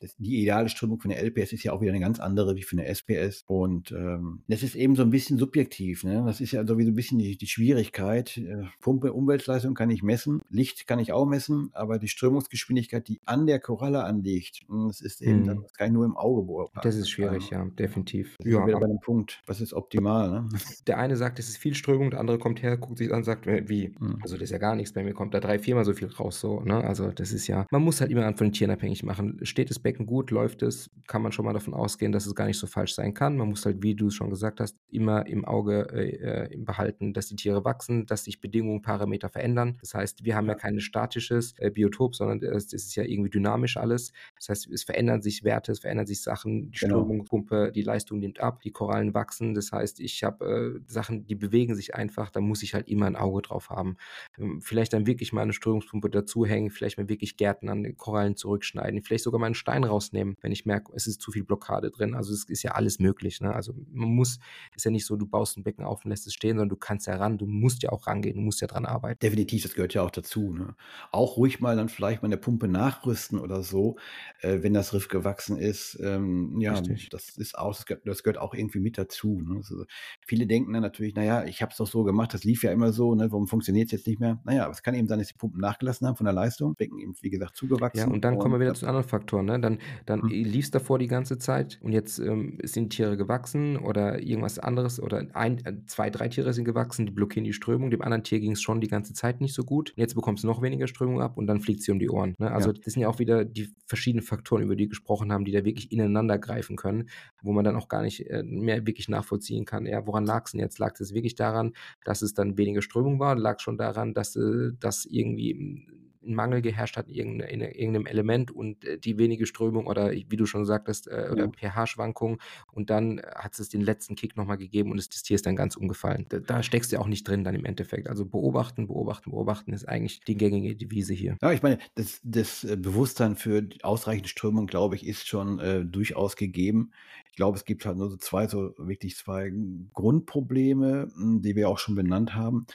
das 0.00 0.16
die 0.16 0.40
ideale 0.42 0.68
Strömung 0.68 1.00
für 1.00 1.08
'ne 1.08 1.16
LPS 1.16 1.52
ist 1.52 1.64
ja 1.64 1.72
auch 1.72 1.80
wieder 1.80 1.92
'ne 1.92 2.00
ganz 2.00 2.20
andere 2.20 2.56
wie 2.56 2.62
für 2.62 2.76
'ne 2.76 2.86
SPS. 2.86 3.44
Und, 3.46 3.92
ähm, 3.92 4.42
das 4.48 4.62
ist 4.62 4.74
eben 4.74 4.96
so 4.96 5.02
'n 5.02 5.10
bisschen 5.10 5.38
subjektiv, 5.38 6.04
ne? 6.04 6.22
Das 6.26 6.40
ist 6.40 6.52
ja 6.52 6.66
so 6.66 6.78
wie 6.78 6.84
so 6.84 6.90
'n 6.90 6.94
bisschen 6.94 7.18
die 7.18 7.36
die 7.36 7.46
Schwierigkeit. 7.46 8.36
Äh, 8.38 8.64
Pumpe 8.80 9.12
Umweltleistung 9.12 9.74
kann 9.74 9.90
ich 9.90 10.02
messen, 10.02 10.42
Licht 10.50 10.86
kann 10.86 10.98
ich 10.98 11.12
auch 11.12 11.26
messen, 11.26 11.70
aber 11.72 11.98
die 11.98 12.08
Strömungsgeschwindigkeit, 12.08 13.08
die 13.08 13.20
an 13.26 13.46
der 13.46 13.60
Koralle 13.60 14.04
anliegt, 14.04 14.60
hm, 14.68 14.88
das 14.88 15.00
ist 15.00 15.20
eben 15.22 15.44
dann 15.44 15.56
Mhm. 15.56 15.62
das 15.62 15.72
kann 15.74 15.88
ich 15.88 15.92
nur 15.94 16.04
im 16.06 16.16
Auge 16.16 16.42
beurteilen. 16.44 16.82
Das 16.82 16.94
ist 16.96 17.10
schwierig, 17.10 17.50
Ähm, 17.50 17.50
ja, 17.50 17.64
definitiv. 17.64 18.36
Ja, 18.44 18.66
wieder 18.66 18.76
bei 18.78 18.86
dem 18.88 19.00
Punkt, 19.00 19.42
was 19.46 19.60
ist 19.60 19.74
optimal, 19.74 20.30
ne? 20.30 20.48
Der 20.86 20.95
eine 20.96 21.16
sagt, 21.16 21.38
es 21.38 21.48
ist 21.48 21.58
viel 21.58 21.74
Strömung, 21.74 22.10
der 22.10 22.20
andere 22.20 22.38
kommt 22.38 22.62
her, 22.62 22.76
guckt 22.76 22.98
sich's 22.98 23.12
an, 23.12 23.24
sagt: 23.24 23.46
„Äh, 23.46 23.68
wie? 23.68 23.94
Mhm. 23.98 24.18
Also, 24.22 24.36
das 24.36 24.44
ist 24.44 24.50
ja 24.50 24.58
gar 24.58 24.74
nix. 24.74 24.92
Bei 24.92 25.02
mir 25.02 25.14
kommt 25.14 25.34
da 25.34 25.40
3, 25.40 25.58
viermal 25.58 25.84
so 25.84 25.92
viel 25.92 26.08
raus“, 26.08 26.40
so, 26.40 26.60
ne? 26.60 26.82
Also, 26.82 27.10
das 27.10 27.32
ist 27.32 27.46
ja 27.46 27.66
man 27.70 27.82
muss 27.82 28.00
halt 28.00 28.10
immer 28.10 28.24
an 28.24 28.36
von 28.36 28.46
den 28.48 28.52
Tieren 28.52 28.70
abhängig 28.70 29.02
machen. 29.02 29.38
Steht 29.42 29.70
das 29.70 29.78
Becken 29.78 30.06
gut, 30.06 30.30
läuft 30.30 30.62
es, 30.62 30.90
kann 31.06 31.22
man 31.22 31.32
schon 31.32 31.44
mal 31.44 31.52
davon 31.52 31.74
ausgehen, 31.74 32.12
dass 32.12 32.26
es 32.26 32.34
gar 32.34 32.46
nicht 32.46 32.58
so 32.58 32.66
falsch 32.66 32.94
sein 32.94 33.14
kann. 33.14 33.36
Man 33.36 33.48
muss 33.48 33.66
halt, 33.66 33.82
wie 33.82 33.94
du 33.94 34.08
es 34.08 34.14
schon 34.14 34.30
gesagt 34.30 34.60
hast, 34.60 34.76
immer 34.90 35.26
im 35.26 35.44
Auge 35.44 35.88
äh, 35.92 36.44
äh 36.44 36.56
behalten, 36.56 37.12
dass 37.12 37.26
die 37.26 37.36
Tiere 37.36 37.64
wachsen, 37.64 38.06
dass 38.06 38.24
sich 38.24 38.40
Bedingungen, 38.40 38.82
Parameter 38.82 39.28
verändern. 39.28 39.76
Das 39.80 39.94
heißt, 39.94 40.24
wir 40.24 40.36
haben 40.36 40.46
ja, 40.46 40.54
kein 40.54 40.80
statisches 40.80 41.54
äh, 41.58 41.70
Biotop, 41.70 42.14
sondern 42.14 42.42
es, 42.42 42.72
ist 42.72 42.94
ja 42.96 43.04
irgendwie 43.04 43.30
dynamisch 43.30 43.76
alles. 43.76 44.12
Das 44.36 44.48
heißt, 44.48 44.70
es 44.72 44.84
verändern 44.84 45.22
sich 45.22 45.44
Werte, 45.44 45.72
es 45.72 45.80
verändern 45.80 46.06
sich 46.06 46.22
Sachen, 46.22 46.70
die 46.70 46.78
genau. 46.78 47.00
Strömung, 47.00 47.24
Pumpe, 47.24 47.72
die 47.74 47.82
Leistung 47.82 48.20
nimmt 48.20 48.40
ab, 48.40 48.62
die 48.62 48.70
Korallen 48.70 49.14
wachsen. 49.14 49.54
Das 49.54 49.72
heißt, 49.72 50.00
ich 50.00 50.24
habe 50.24 50.78
äh, 50.78 50.85
Sachen, 50.86 51.26
die 51.26 51.34
bewegen 51.34 51.74
sich 51.74 51.94
einfach, 51.94 52.30
da 52.30 52.40
muss 52.40 52.62
ich 52.62 52.74
halt 52.74 52.88
immer 52.88 53.06
ein 53.06 53.16
Auge 53.16 53.42
drauf 53.42 53.70
haben. 53.70 53.96
Ähm, 54.38 54.60
vielleicht 54.60 54.92
dann 54.92 55.06
wirklich 55.06 55.32
mal 55.32 55.42
eine 55.42 55.52
Strömungspumpe 55.52 56.10
dazuhängen, 56.10 56.70
vielleicht 56.70 56.98
mal 56.98 57.08
wirklich 57.08 57.36
Gärten 57.36 57.68
an 57.68 57.82
den 57.82 57.96
Korallen 57.96 58.36
zurückschneiden, 58.36 59.02
vielleicht 59.02 59.24
sogar 59.24 59.40
mal 59.40 59.46
einen 59.46 59.54
Stein 59.54 59.84
rausnehmen, 59.84 60.36
wenn 60.40 60.52
ich 60.52 60.66
merke, 60.66 60.92
es 60.94 61.06
ist 61.06 61.20
zu 61.20 61.30
viel 61.32 61.44
Blockade 61.44 61.90
drin. 61.90 62.14
Also 62.14 62.32
es 62.32 62.44
ist 62.44 62.62
ja 62.62 62.72
alles 62.72 62.98
möglich. 62.98 63.40
Ne? 63.40 63.54
Also 63.54 63.74
man 63.92 64.08
muss, 64.08 64.38
ist 64.74 64.84
ja 64.84 64.90
nicht 64.90 65.06
so, 65.06 65.16
du 65.16 65.26
baust 65.26 65.56
ein 65.56 65.64
Becken 65.64 65.84
auf 65.84 66.04
und 66.04 66.10
lässt 66.10 66.26
es 66.26 66.34
stehen, 66.34 66.56
sondern 66.56 66.68
du 66.68 66.76
kannst 66.76 67.06
ja 67.06 67.16
ran, 67.16 67.38
du 67.38 67.46
musst 67.46 67.82
ja 67.82 67.90
auch 67.90 68.06
rangehen, 68.06 68.36
du 68.36 68.42
musst 68.42 68.60
ja 68.60 68.66
dran 68.66 68.86
arbeiten. 68.86 69.18
Definitiv, 69.20 69.62
das 69.62 69.74
gehört 69.74 69.94
ja 69.94 70.02
auch 70.02 70.10
dazu. 70.10 70.52
Ne? 70.52 70.74
Auch 71.12 71.36
ruhig 71.36 71.60
mal 71.60 71.76
dann 71.76 71.88
vielleicht 71.88 72.22
mal 72.22 72.26
eine 72.26 72.36
Pumpe 72.36 72.68
nachrüsten 72.68 73.38
oder 73.38 73.62
so, 73.62 73.96
äh, 74.40 74.62
wenn 74.62 74.74
das 74.74 74.92
Riff 74.92 75.08
gewachsen 75.08 75.56
ist. 75.56 75.98
Ähm, 76.02 76.60
ja, 76.60 76.74
Richtig. 76.74 77.08
das 77.10 77.36
ist 77.36 77.58
auch, 77.58 77.74
das 77.74 77.86
gehört, 77.86 78.06
das 78.06 78.22
gehört, 78.22 78.38
auch 78.38 78.54
irgendwie 78.54 78.80
mit 78.80 78.98
dazu. 78.98 79.40
Ne? 79.42 79.56
Also 79.56 79.84
viele 80.20 80.46
denken 80.46 80.74
dann 80.76 80.82
natürlich, 80.82 81.14
naja, 81.14 81.44
ich 81.44 81.60
habe 81.60 81.70
es 81.72 81.76
doch 81.76 81.86
so 81.86 82.04
gemacht, 82.04 82.32
das 82.32 82.44
lief 82.44 82.62
ja 82.62 82.72
immer 82.72 82.92
so, 82.92 83.14
ne? 83.14 83.30
warum 83.30 83.46
funktioniert 83.46 83.86
es 83.86 83.92
jetzt 83.92 84.06
nicht 84.06 84.20
mehr? 84.20 84.40
Naja, 84.44 84.64
aber 84.64 84.72
es 84.72 84.82
kann 84.82 84.94
eben 84.94 85.08
sein, 85.08 85.18
dass 85.18 85.28
die 85.28 85.34
Pumpen 85.34 85.60
nachgelassen 85.60 86.06
haben 86.06 86.16
von 86.16 86.24
der 86.24 86.32
Leistung, 86.32 86.74
Becken 86.74 86.98
eben, 86.98 87.14
wie 87.20 87.30
gesagt, 87.30 87.56
zugewachsen. 87.56 87.98
Ja, 87.98 88.06
und 88.06 88.24
dann 88.24 88.38
kommen 88.38 88.54
wir 88.54 88.60
wieder 88.60 88.74
zu 88.74 88.86
anderen 88.86 89.06
Faktoren. 89.06 89.46
Ne? 89.46 89.60
Dann, 89.60 89.78
dann 90.06 90.20
mhm. 90.20 90.28
lief 90.28 90.66
es 90.66 90.70
davor 90.70 90.98
die 90.98 91.06
ganze 91.06 91.38
Zeit 91.38 91.78
und 91.82 91.92
jetzt 91.92 92.18
ähm, 92.18 92.58
sind 92.62 92.90
Tiere 92.90 93.16
gewachsen 93.16 93.76
oder 93.76 94.22
irgendwas 94.22 94.58
anderes 94.58 95.00
oder 95.00 95.26
ein, 95.34 95.64
äh, 95.64 95.74
zwei, 95.86 96.08
drei 96.08 96.28
Tiere 96.28 96.52
sind 96.52 96.64
gewachsen, 96.64 97.06
die 97.06 97.12
blockieren 97.12 97.44
die 97.44 97.52
Strömung. 97.52 97.90
Dem 97.90 98.02
anderen 98.02 98.22
Tier 98.22 98.40
ging 98.40 98.52
es 98.52 98.62
schon 98.62 98.80
die 98.80 98.88
ganze 98.88 99.12
Zeit 99.12 99.40
nicht 99.40 99.54
so 99.54 99.64
gut. 99.64 99.92
Jetzt 99.96 100.14
bekommst 100.14 100.44
du 100.44 100.48
noch 100.48 100.62
weniger 100.62 100.86
Strömung 100.86 101.20
ab 101.20 101.36
und 101.36 101.46
dann 101.46 101.60
fliegt 101.60 101.82
sie 101.82 101.92
um 101.92 101.98
die 101.98 102.08
Ohren. 102.08 102.34
Ne? 102.38 102.50
Also 102.50 102.70
ja. 102.70 102.80
das 102.82 102.94
sind 102.94 103.02
ja 103.02 103.08
auch 103.08 103.18
wieder 103.18 103.44
die 103.44 103.68
verschiedenen 103.86 104.24
Faktoren, 104.24 104.62
über 104.62 104.74
die 104.74 104.86
wir 104.86 104.90
gesprochen 104.90 105.32
haben, 105.32 105.44
die 105.44 105.52
da 105.52 105.64
wirklich 105.64 105.92
ineinander 105.92 106.38
greifen 106.38 106.76
können, 106.76 107.08
wo 107.42 107.52
man 107.52 107.64
dann 107.64 107.76
auch 107.76 107.88
gar 107.88 108.02
nicht 108.02 108.30
äh, 108.30 108.42
mehr 108.42 108.86
wirklich 108.86 109.08
nachvollziehen 109.08 109.64
kann, 109.64 109.86
ja, 109.86 110.06
woran 110.06 110.24
lag 110.24 110.44
es 110.46 110.52
denn 110.52 110.60
jetzt? 110.60 110.65
Lag 110.78 110.98
es 111.00 111.14
wirklich 111.14 111.34
daran, 111.34 111.72
dass 112.04 112.22
es 112.22 112.34
dann 112.34 112.58
weniger 112.58 112.82
Strömung 112.82 113.18
war? 113.20 113.36
Lag 113.36 113.60
schon 113.60 113.78
daran, 113.78 114.14
dass 114.14 114.36
äh, 114.36 114.72
das 114.78 115.04
irgendwie 115.04 115.86
ein 116.26 116.34
Mangel 116.34 116.62
geherrscht 116.62 116.96
hat 116.96 117.08
in, 117.08 117.40
in, 117.40 117.60
irgendeinem 117.60 118.06
Element 118.06 118.50
und 118.50 118.84
äh, 118.84 118.98
die 118.98 119.18
wenige 119.18 119.46
Strömung 119.46 119.86
oder 119.86 120.10
wie 120.12 120.36
du 120.36 120.46
schon 120.46 120.64
sagtest, 120.64 121.08
äh, 121.08 121.28
oder 121.30 121.50
ja. 121.60 121.70
pH-Schwankungen 121.70 122.38
und 122.72 122.90
dann 122.90 123.20
hat 123.34 123.58
es 123.58 123.68
den 123.68 123.80
letzten 123.80 124.14
Kick 124.14 124.36
nochmal 124.36 124.58
gegeben 124.58 124.90
und 124.90 124.98
das, 124.98 125.08
Tier 125.08 125.34
ist 125.34 125.46
dann 125.46 125.56
ganz 125.56 125.76
umgefallen. 125.76 126.26
Da, 126.28 126.38
da, 126.38 126.62
steckst 126.62 126.92
du 126.92 126.96
ja 126.96 127.02
auch 127.02 127.08
nicht 127.08 127.26
drin 127.26 127.44
dann 127.44 127.54
im 127.54 127.64
Endeffekt. 127.64 128.08
Also 128.08 128.24
beobachten, 128.24 128.86
beobachten, 128.86 129.30
beobachten 129.30 129.72
ist 129.72 129.88
eigentlich 129.88 130.20
die 130.20 130.36
gängige 130.36 130.76
Devise 130.76 131.14
hier. 131.14 131.36
Ja, 131.42 131.52
ich 131.52 131.62
meine, 131.62 131.78
das, 131.94 132.20
das 132.22 132.64
äh, 132.64 132.76
Bewusstsein 132.76 133.36
für 133.36 133.68
ausreichende 133.82 134.28
Strömung, 134.28 134.66
glaube 134.66 134.94
ich, 134.94 135.06
ist 135.06 135.26
schon 135.26 135.58
äh, 135.58 135.84
durchaus 135.84 136.36
gegeben. 136.36 136.92
Ich 137.30 137.36
glaube, 137.36 137.56
es 137.56 137.64
gibt 137.64 137.84
halt 137.84 137.98
nur 137.98 138.10
so 138.10 138.16
zwei, 138.16 138.46
so 138.46 138.74
wirklich 138.78 139.16
zwei 139.16 139.52
Grundprobleme, 139.92 141.10
hm, 141.14 141.42
die 141.42 141.56
wir 141.56 141.68
auch 141.68 141.78
schon 141.78 141.94
benannt 141.94 142.34
haben 142.34 142.66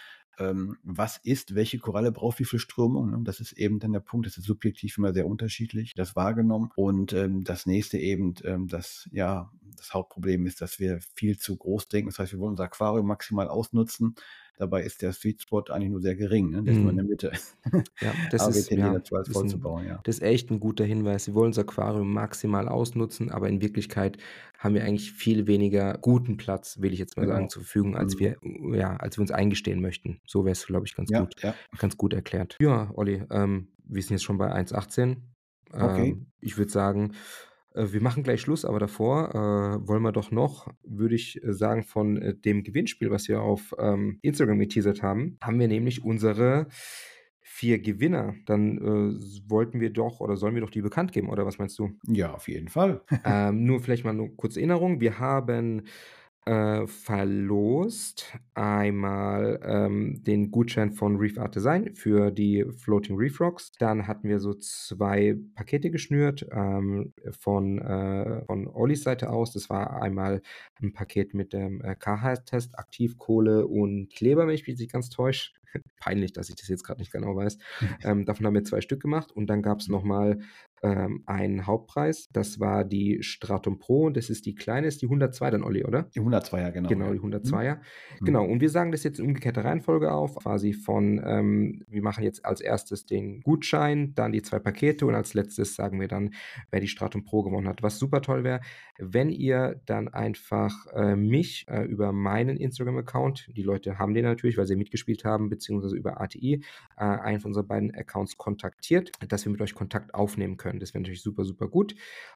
ähm, 0.41 0.77
was 0.83 1.17
ist, 1.17 1.55
welche 1.55 1.79
Koralle 1.79 2.11
braucht 2.11 2.39
wie 2.39 2.45
viel 2.45 2.59
Strömung. 2.59 3.11
Ne? 3.11 3.19
Das 3.23 3.39
ist 3.39 3.53
eben 3.53 3.79
dann 3.79 3.93
der 3.93 3.99
Punkt, 3.99 4.25
das 4.25 4.37
ist 4.37 4.45
subjektiv 4.45 4.97
immer 4.97 5.13
sehr 5.13 5.27
unterschiedlich, 5.27 5.93
das 5.95 6.15
wahrgenommen. 6.15 6.71
Und 6.75 7.13
ähm, 7.13 7.43
das 7.43 7.65
nächste 7.65 7.97
eben, 7.97 8.33
ähm, 8.43 8.67
das, 8.67 9.07
ja, 9.11 9.51
das 9.77 9.93
Hauptproblem 9.93 10.45
ist, 10.45 10.61
dass 10.61 10.79
wir 10.79 10.99
viel 11.15 11.37
zu 11.37 11.55
groß 11.55 11.87
denken. 11.87 12.09
Das 12.09 12.19
heißt, 12.19 12.31
wir 12.31 12.39
wollen 12.39 12.51
unser 12.51 12.65
Aquarium 12.65 13.07
maximal 13.07 13.47
ausnutzen. 13.47 14.15
Dabei 14.57 14.83
ist 14.83 15.01
der 15.01 15.11
Sweet 15.11 15.41
Spot 15.41 15.63
eigentlich 15.69 15.89
nur 15.89 16.01
sehr 16.01 16.15
gering, 16.15 16.51
ne? 16.51 16.61
der 16.61 16.73
ist 16.73 16.79
nur 16.79 16.91
in 16.91 16.97
der 16.97 17.03
mhm. 17.03 17.09
Mitte. 17.09 17.31
Ja, 17.99 18.13
das 18.29 18.41
aber 18.43 18.55
ist, 18.55 18.69
ja, 18.69 18.93
dazu, 18.93 19.15
als 19.15 19.29
voll 19.29 19.47
zu 19.47 19.57
ja. 19.85 19.99
Das 20.03 20.17
ist 20.17 20.21
echt 20.21 20.51
ein 20.51 20.59
guter 20.59 20.85
Hinweis. 20.85 21.27
Wir 21.27 21.33
wollen 21.33 21.47
unser 21.47 21.61
Aquarium 21.61 22.13
maximal 22.13 22.67
ausnutzen, 22.67 23.31
aber 23.31 23.49
in 23.49 23.61
Wirklichkeit 23.61 24.17
haben 24.59 24.75
wir 24.75 24.83
eigentlich 24.83 25.13
viel 25.13 25.47
weniger 25.47 25.97
guten 25.97 26.37
Platz, 26.37 26.79
will 26.79 26.93
ich 26.93 26.99
jetzt 26.99 27.17
mal 27.17 27.23
genau. 27.23 27.35
sagen, 27.35 27.49
zur 27.49 27.63
Verfügung, 27.63 27.95
als 27.95 28.15
mhm. 28.15 28.19
wir, 28.19 28.77
ja, 28.77 28.95
als 28.97 29.17
wir 29.17 29.21
uns 29.21 29.31
eingestehen 29.31 29.81
möchten. 29.81 30.21
So 30.27 30.45
wäre 30.45 30.51
es, 30.51 30.65
glaube 30.67 30.85
ich, 30.85 30.95
ganz 30.95 31.09
ja, 31.09 31.21
gut, 31.21 31.41
ja. 31.41 31.55
ganz 31.79 31.97
gut 31.97 32.13
erklärt. 32.13 32.57
Ja, 32.61 32.91
Olli, 32.93 33.23
ähm, 33.31 33.69
wir 33.85 34.03
sind 34.03 34.11
jetzt 34.11 34.23
schon 34.23 34.37
bei 34.37 34.53
1,18. 34.53 35.17
Okay. 35.73 36.09
Ähm, 36.09 36.27
ich 36.39 36.57
würde 36.57 36.71
sagen, 36.71 37.13
wir 37.73 38.01
machen 38.01 38.23
gleich 38.23 38.41
Schluss, 38.41 38.65
aber 38.65 38.79
davor 38.79 39.29
äh, 39.33 39.87
wollen 39.87 40.03
wir 40.03 40.11
doch 40.11 40.31
noch, 40.31 40.67
würde 40.83 41.15
ich 41.15 41.43
äh, 41.43 41.53
sagen, 41.53 41.83
von 41.83 42.21
äh, 42.21 42.35
dem 42.35 42.63
Gewinnspiel, 42.63 43.11
was 43.11 43.27
wir 43.27 43.41
auf 43.41 43.73
ähm, 43.79 44.19
Instagram 44.21 44.59
geteasert 44.59 45.01
haben, 45.01 45.37
haben 45.41 45.59
wir 45.59 45.67
nämlich 45.67 46.03
unsere 46.03 46.67
vier 47.39 47.79
Gewinner. 47.79 48.35
Dann 48.45 48.77
äh, 48.77 49.49
wollten 49.49 49.79
wir 49.79 49.89
doch 49.91 50.19
oder 50.19 50.37
sollen 50.37 50.55
wir 50.55 50.61
doch 50.61 50.69
die 50.69 50.81
bekannt 50.81 51.11
geben, 51.11 51.29
oder 51.29 51.45
was 51.45 51.59
meinst 51.59 51.77
du? 51.79 51.91
Ja, 52.07 52.33
auf 52.33 52.47
jeden 52.47 52.69
Fall. 52.69 53.01
ähm, 53.25 53.65
nur 53.65 53.79
vielleicht 53.79 54.03
mal 54.03 54.11
eine 54.11 54.29
kurze 54.29 54.59
Erinnerung. 54.59 54.99
Wir 54.99 55.19
haben 55.19 55.83
äh, 56.45 56.87
verlost 56.87 58.37
einmal 58.55 59.59
ähm, 59.63 60.23
den 60.23 60.51
Gutschein 60.51 60.91
von 60.91 61.17
Reef 61.17 61.37
Art 61.37 61.55
Design 61.55 61.93
für 61.93 62.31
die 62.31 62.65
Floating 62.77 63.15
Reef 63.15 63.39
Rocks. 63.39 63.71
Dann 63.73 64.07
hatten 64.07 64.27
wir 64.27 64.39
so 64.39 64.53
zwei 64.55 65.37
Pakete 65.55 65.91
geschnürt 65.91 66.45
ähm, 66.51 67.13
von, 67.39 67.79
äh, 67.79 68.43
von 68.45 68.67
Ollis 68.67 69.03
Seite 69.03 69.29
aus. 69.29 69.53
Das 69.53 69.69
war 69.69 70.01
einmal 70.01 70.41
ein 70.81 70.93
Paket 70.93 71.33
mit 71.33 71.53
dem 71.53 71.81
äh, 71.81 71.95
KH-Test, 71.95 72.77
Aktivkohle 72.77 73.67
und 73.67 74.09
Kleber, 74.11 74.47
wenn 74.47 74.55
ich 74.55 74.65
mich 74.65 74.79
nicht 74.79 74.91
ganz 74.91 75.09
täusche. 75.09 75.51
Peinlich, 75.99 76.33
dass 76.33 76.49
ich 76.49 76.55
das 76.55 76.67
jetzt 76.67 76.83
gerade 76.83 76.99
nicht 76.99 77.11
genau 77.11 77.35
weiß. 77.35 77.57
ähm, 78.03 78.25
davon 78.25 78.45
haben 78.45 78.53
wir 78.53 78.63
zwei 78.63 78.81
Stück 78.81 79.01
gemacht 79.01 79.31
und 79.31 79.47
dann 79.47 79.61
gab 79.61 79.79
es 79.79 79.87
nochmal 79.87 80.39
ähm, 80.83 81.23
einen 81.25 81.67
Hauptpreis. 81.67 82.27
Das 82.31 82.59
war 82.59 82.83
die 82.83 83.21
Stratum 83.21 83.77
Pro. 83.79 84.09
Das 84.09 84.29
ist 84.29 84.45
die 84.45 84.55
kleine, 84.55 84.87
ist 84.87 85.01
die 85.01 85.05
102 85.05 85.51
dann, 85.51 85.63
Olli, 85.63 85.85
oder? 85.85 86.03
Die 86.15 86.21
102er, 86.21 86.71
genau. 86.71 86.89
Genau, 86.89 87.13
die 87.13 87.19
102er. 87.19 87.75
Mhm. 87.75 88.25
Genau, 88.25 88.45
und 88.45 88.61
wir 88.61 88.69
sagen 88.69 88.91
das 88.91 89.03
jetzt 89.03 89.19
in 89.19 89.27
umgekehrter 89.27 89.63
Reihenfolge 89.63 90.11
auf. 90.11 90.35
Quasi 90.35 90.73
von, 90.73 91.21
ähm, 91.23 91.83
wir 91.87 92.01
machen 92.01 92.23
jetzt 92.23 92.45
als 92.45 92.61
erstes 92.61 93.05
den 93.05 93.41
Gutschein, 93.41 94.13
dann 94.15 94.31
die 94.31 94.41
zwei 94.41 94.59
Pakete 94.59 95.05
und 95.05 95.15
als 95.15 95.33
letztes 95.33 95.75
sagen 95.75 95.99
wir 95.99 96.07
dann, 96.07 96.33
wer 96.71 96.79
die 96.79 96.87
Stratum 96.87 97.23
Pro 97.23 97.43
gewonnen 97.43 97.67
hat. 97.67 97.83
Was 97.83 97.99
super 97.99 98.21
toll 98.21 98.43
wäre, 98.43 98.61
wenn 98.97 99.29
ihr 99.29 99.81
dann 99.85 100.07
einfach 100.07 100.87
äh, 100.93 101.15
mich 101.15 101.65
äh, 101.67 101.83
über 101.83 102.11
meinen 102.11 102.57
Instagram-Account, 102.57 103.49
die 103.55 103.63
Leute 103.63 103.99
haben 103.99 104.13
den 104.13 104.25
natürlich, 104.25 104.57
weil 104.57 104.67
sie 104.67 104.75
mitgespielt 104.75 105.25
haben, 105.25 105.49
beziehungsweise 105.61 105.95
über 105.95 106.19
ATI, 106.19 106.63
äh, 106.97 107.03
einen 107.03 107.39
von 107.39 107.49
unseren 107.49 107.67
beiden 107.67 107.95
Accounts 107.95 108.37
kontaktiert, 108.37 109.11
dass 109.27 109.45
wir 109.45 109.51
mit 109.51 109.61
euch 109.61 109.75
Kontakt 109.75 110.13
aufnehmen 110.13 110.57
können. 110.57 110.79
Das 110.79 110.93
wäre 110.93 111.01
natürlich 111.01 111.21
super, 111.21 111.45
super 111.45 111.67
gut. 111.67 111.95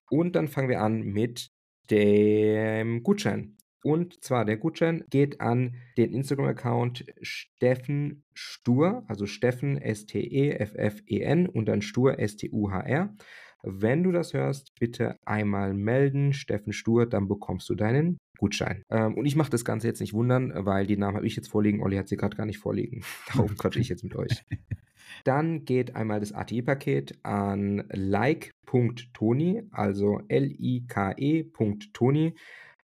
Und 0.10 0.36
dann 0.36 0.48
fangen 0.48 0.70
wir 0.70 0.82
an 0.82 1.02
mit 1.02 1.50
dem 1.90 3.04
Gutschein. 3.04 3.58
Und 3.84 4.24
zwar 4.24 4.46
der 4.46 4.58
Gutschein 4.58 5.04
geht 5.12 5.42
an 5.42 5.76
den 5.98 6.12
Instagram-Account 6.12 7.06
Steffen 7.22 8.24
Stur, 8.34 9.04
also 9.08 9.28
Steffen 9.28 9.78
S-T-E-F-F-E-N 9.78 11.48
und 11.48 11.66
dann 11.66 11.84
Stur 11.84 12.18
S-T-U-H-R. 12.18 13.16
Wenn 13.62 14.04
du 14.04 14.12
das 14.12 14.34
hörst, 14.34 14.74
bitte 14.80 15.20
einmal 15.26 15.74
melden, 15.74 16.34
Steffen 16.34 16.74
Stur, 16.74 17.06
dann 17.06 17.28
bekommst 17.28 17.70
du 17.70 17.76
deinen 17.76 18.18
Gutschein. 18.38 18.84
Ähm, 18.90 19.16
und 19.16 19.26
ich 19.26 19.36
mache 19.36 19.50
das 19.50 19.66
Ganze 19.66 19.88
jetzt 19.88 20.00
nicht 20.00 20.14
wundern, 20.14 20.54
weil 20.56 20.86
die 20.86 20.98
Namen 20.98 21.18
habe 21.18 21.28
ich 21.28 21.36
jetzt 21.36 21.50
vorliegen, 21.50 21.82
Olli 21.82 21.98
hat 21.98 22.08
sie 22.08 22.18
gerade 22.18 22.38
gar 22.38 22.46
nicht 22.46 22.60
vorliegen. 22.60 23.04
Darum 23.34 23.58
quatsche 23.58 23.80
ich 23.80 23.90
jetzt 23.90 24.04
mit 24.04 24.16
euch. 24.16 24.44
Dann 25.24 25.66
geht 25.66 25.96
einmal 25.96 26.20
das 26.20 26.34
ATI-Paket 26.34 27.20
an 27.24 27.86
like.toni, 27.90 29.64
also 29.72 30.20
L-I-K-E.toni. 30.28 31.54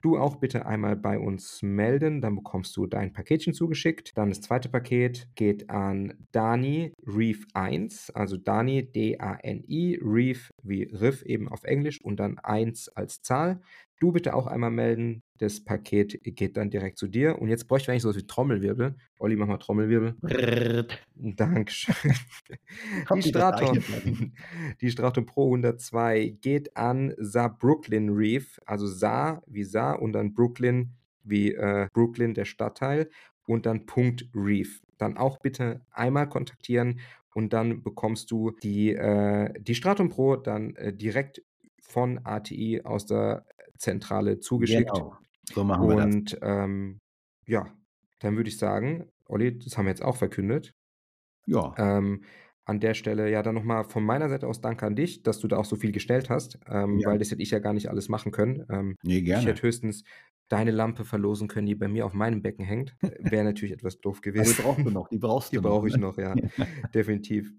Du 0.02 0.16
auch 0.16 0.36
bitte 0.36 0.64
einmal 0.64 0.96
bei 0.96 1.18
uns 1.18 1.60
melden, 1.60 2.22
dann 2.22 2.36
bekommst 2.36 2.74
du 2.78 2.86
dein 2.86 3.12
Paketchen 3.12 3.52
zugeschickt. 3.52 4.16
Dann 4.16 4.30
das 4.30 4.40
zweite 4.40 4.70
Paket 4.70 5.28
geht 5.34 5.68
an 5.68 6.14
Dani 6.32 6.94
Reef 7.06 7.46
1, 7.52 8.08
also 8.14 8.38
Dani 8.38 8.90
D-A-N-I, 8.90 10.00
Reef 10.02 10.52
wie 10.62 10.84
Riff 10.84 11.22
eben 11.22 11.50
auf 11.50 11.64
Englisch 11.64 12.00
und 12.02 12.18
dann 12.18 12.38
1 12.38 12.88
als 12.96 13.20
Zahl. 13.20 13.60
Du 13.98 14.12
bitte 14.12 14.34
auch 14.34 14.46
einmal 14.46 14.70
melden. 14.70 15.22
Das 15.40 15.64
Paket 15.64 16.20
geht 16.22 16.58
dann 16.58 16.68
direkt 16.68 16.98
zu 16.98 17.08
dir. 17.08 17.38
Und 17.38 17.48
jetzt 17.48 17.66
bräuchte 17.66 17.84
ich 17.84 17.90
eigentlich 17.92 18.02
so 18.02 18.14
wie 18.14 18.26
Trommelwirbel. 18.26 18.94
Olli, 19.18 19.36
mach 19.36 19.46
mal 19.46 19.56
Trommelwirbel. 19.56 20.14
Dankeschön. 21.14 21.94
Die 23.14 23.22
Stratum, 23.22 23.82
die 24.82 24.90
Stratum 24.90 25.24
Pro 25.24 25.46
102 25.46 26.36
geht 26.42 26.76
an 26.76 27.14
Sa 27.16 27.48
Brooklyn 27.48 28.10
Reef. 28.10 28.60
Also 28.66 28.86
Sa 28.86 29.42
wie 29.46 29.64
Sa 29.64 29.92
und 29.92 30.12
dann 30.12 30.34
Brooklyn 30.34 30.92
wie 31.24 31.54
äh, 31.54 31.88
Brooklyn, 31.94 32.34
der 32.34 32.44
Stadtteil. 32.44 33.08
Und 33.46 33.64
dann 33.64 33.86
Punkt 33.86 34.28
Reef. 34.34 34.82
Dann 34.98 35.16
auch 35.16 35.38
bitte 35.38 35.80
einmal 35.90 36.28
kontaktieren 36.28 37.00
und 37.32 37.54
dann 37.54 37.82
bekommst 37.82 38.30
du 38.30 38.50
die, 38.62 38.92
äh, 38.92 39.58
die 39.58 39.74
Stratum 39.74 40.10
Pro 40.10 40.36
dann 40.36 40.76
äh, 40.76 40.92
direkt 40.92 41.42
von 41.80 42.20
ATI 42.24 42.82
aus 42.84 43.06
der 43.06 43.46
Zentrale 43.78 44.38
zugeschickt. 44.38 44.92
Genau, 44.92 45.16
so 45.54 45.64
machen 45.64 45.88
wir 45.88 45.96
das. 45.96 46.06
Und 46.06 46.38
ähm, 46.42 46.98
ja, 47.46 47.66
dann 48.20 48.36
würde 48.36 48.48
ich 48.48 48.58
sagen, 48.58 49.08
Olli, 49.26 49.58
das 49.58 49.76
haben 49.78 49.86
wir 49.86 49.90
jetzt 49.90 50.02
auch 50.04 50.16
verkündet. 50.16 50.72
Ja. 51.46 51.74
Ähm, 51.78 52.22
an 52.66 52.78
der 52.78 52.94
Stelle 52.94 53.28
ja 53.30 53.42
dann 53.42 53.54
nochmal 53.56 53.84
von 53.84 54.04
meiner 54.04 54.28
Seite 54.28 54.46
aus 54.46 54.60
Danke 54.60 54.86
an 54.86 54.94
dich, 54.94 55.22
dass 55.22 55.40
du 55.40 55.48
da 55.48 55.56
auch 55.56 55.64
so 55.64 55.74
viel 55.76 55.90
gestellt 55.92 56.30
hast, 56.30 56.58
ähm, 56.68 56.98
Ja. 56.98 57.08
weil 57.08 57.18
das 57.18 57.30
hätte 57.30 57.42
ich 57.42 57.50
ja 57.50 57.58
gar 57.58 57.72
nicht 57.72 57.88
alles 57.90 58.08
machen 58.08 58.30
können. 58.32 58.64
Ähm, 58.70 58.96
Ne, 59.02 59.18
ich 59.18 59.24
gerne. 59.24 59.46
hätte 59.46 59.62
höchstens 59.62 60.04
deine 60.48 60.70
Lampe 60.70 61.04
verlosen 61.04 61.48
können, 61.48 61.66
die 61.66 61.74
bei 61.74 61.88
mir 61.88 62.06
auf 62.06 62.12
meinem 62.12 62.42
Becken 62.42 62.64
hängt. 62.64 62.96
Wäre 63.18 63.44
natürlich 63.44 63.72
etwas 63.72 64.00
doof 64.00 64.18
Aber 64.18 64.30
die 64.32 64.38
gewesen. 64.38 64.62
brauchst 64.62 64.86
du 64.86 64.90
noch, 64.90 65.08
die 65.08 65.18
brauchst 65.18 65.52
Die 65.52 65.56
du 65.56 65.62
noch, 65.62 65.70
brauche 65.70 65.88
ich 65.88 65.94
ne? 65.94 66.00
noch, 66.00 66.18
ja, 66.18 66.34
definitiv. 66.94 67.52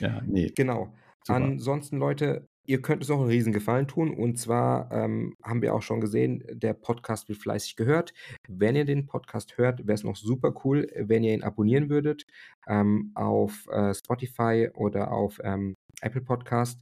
Ja, 0.00 0.20
ne. 0.26 0.50
Genau. 0.56 0.94
Super. 1.24 1.36
Ansonsten, 1.36 1.98
Leute, 1.98 2.48
ihr 2.66 2.82
könnt 2.82 3.02
uns 3.02 3.10
auch 3.10 3.20
einen 3.20 3.28
Riesengefallen 3.28 3.88
tun. 3.88 4.14
Und 4.14 4.38
zwar 4.38 4.90
ähm, 4.92 5.36
haben 5.42 5.62
wir 5.62 5.74
auch 5.74 5.82
schon 5.82 6.00
gesehen, 6.00 6.44
der 6.50 6.74
Podcast 6.74 7.28
wird 7.28 7.38
fleißig 7.38 7.76
gehört. 7.76 8.12
Wenn 8.48 8.76
ihr 8.76 8.84
den 8.84 9.06
Podcast 9.06 9.58
hört, 9.58 9.86
wäre 9.86 9.94
es 9.94 10.04
noch 10.04 10.16
super 10.16 10.54
cool, 10.64 10.86
wenn 10.96 11.24
ihr 11.24 11.34
ihn 11.34 11.42
abonnieren 11.42 11.88
würdet 11.88 12.26
ähm, 12.66 13.12
auf 13.14 13.66
äh, 13.68 13.94
Spotify 13.94 14.68
oder 14.74 15.12
auf 15.12 15.40
ähm, 15.42 15.76
Apple 16.00 16.20
Podcast. 16.20 16.80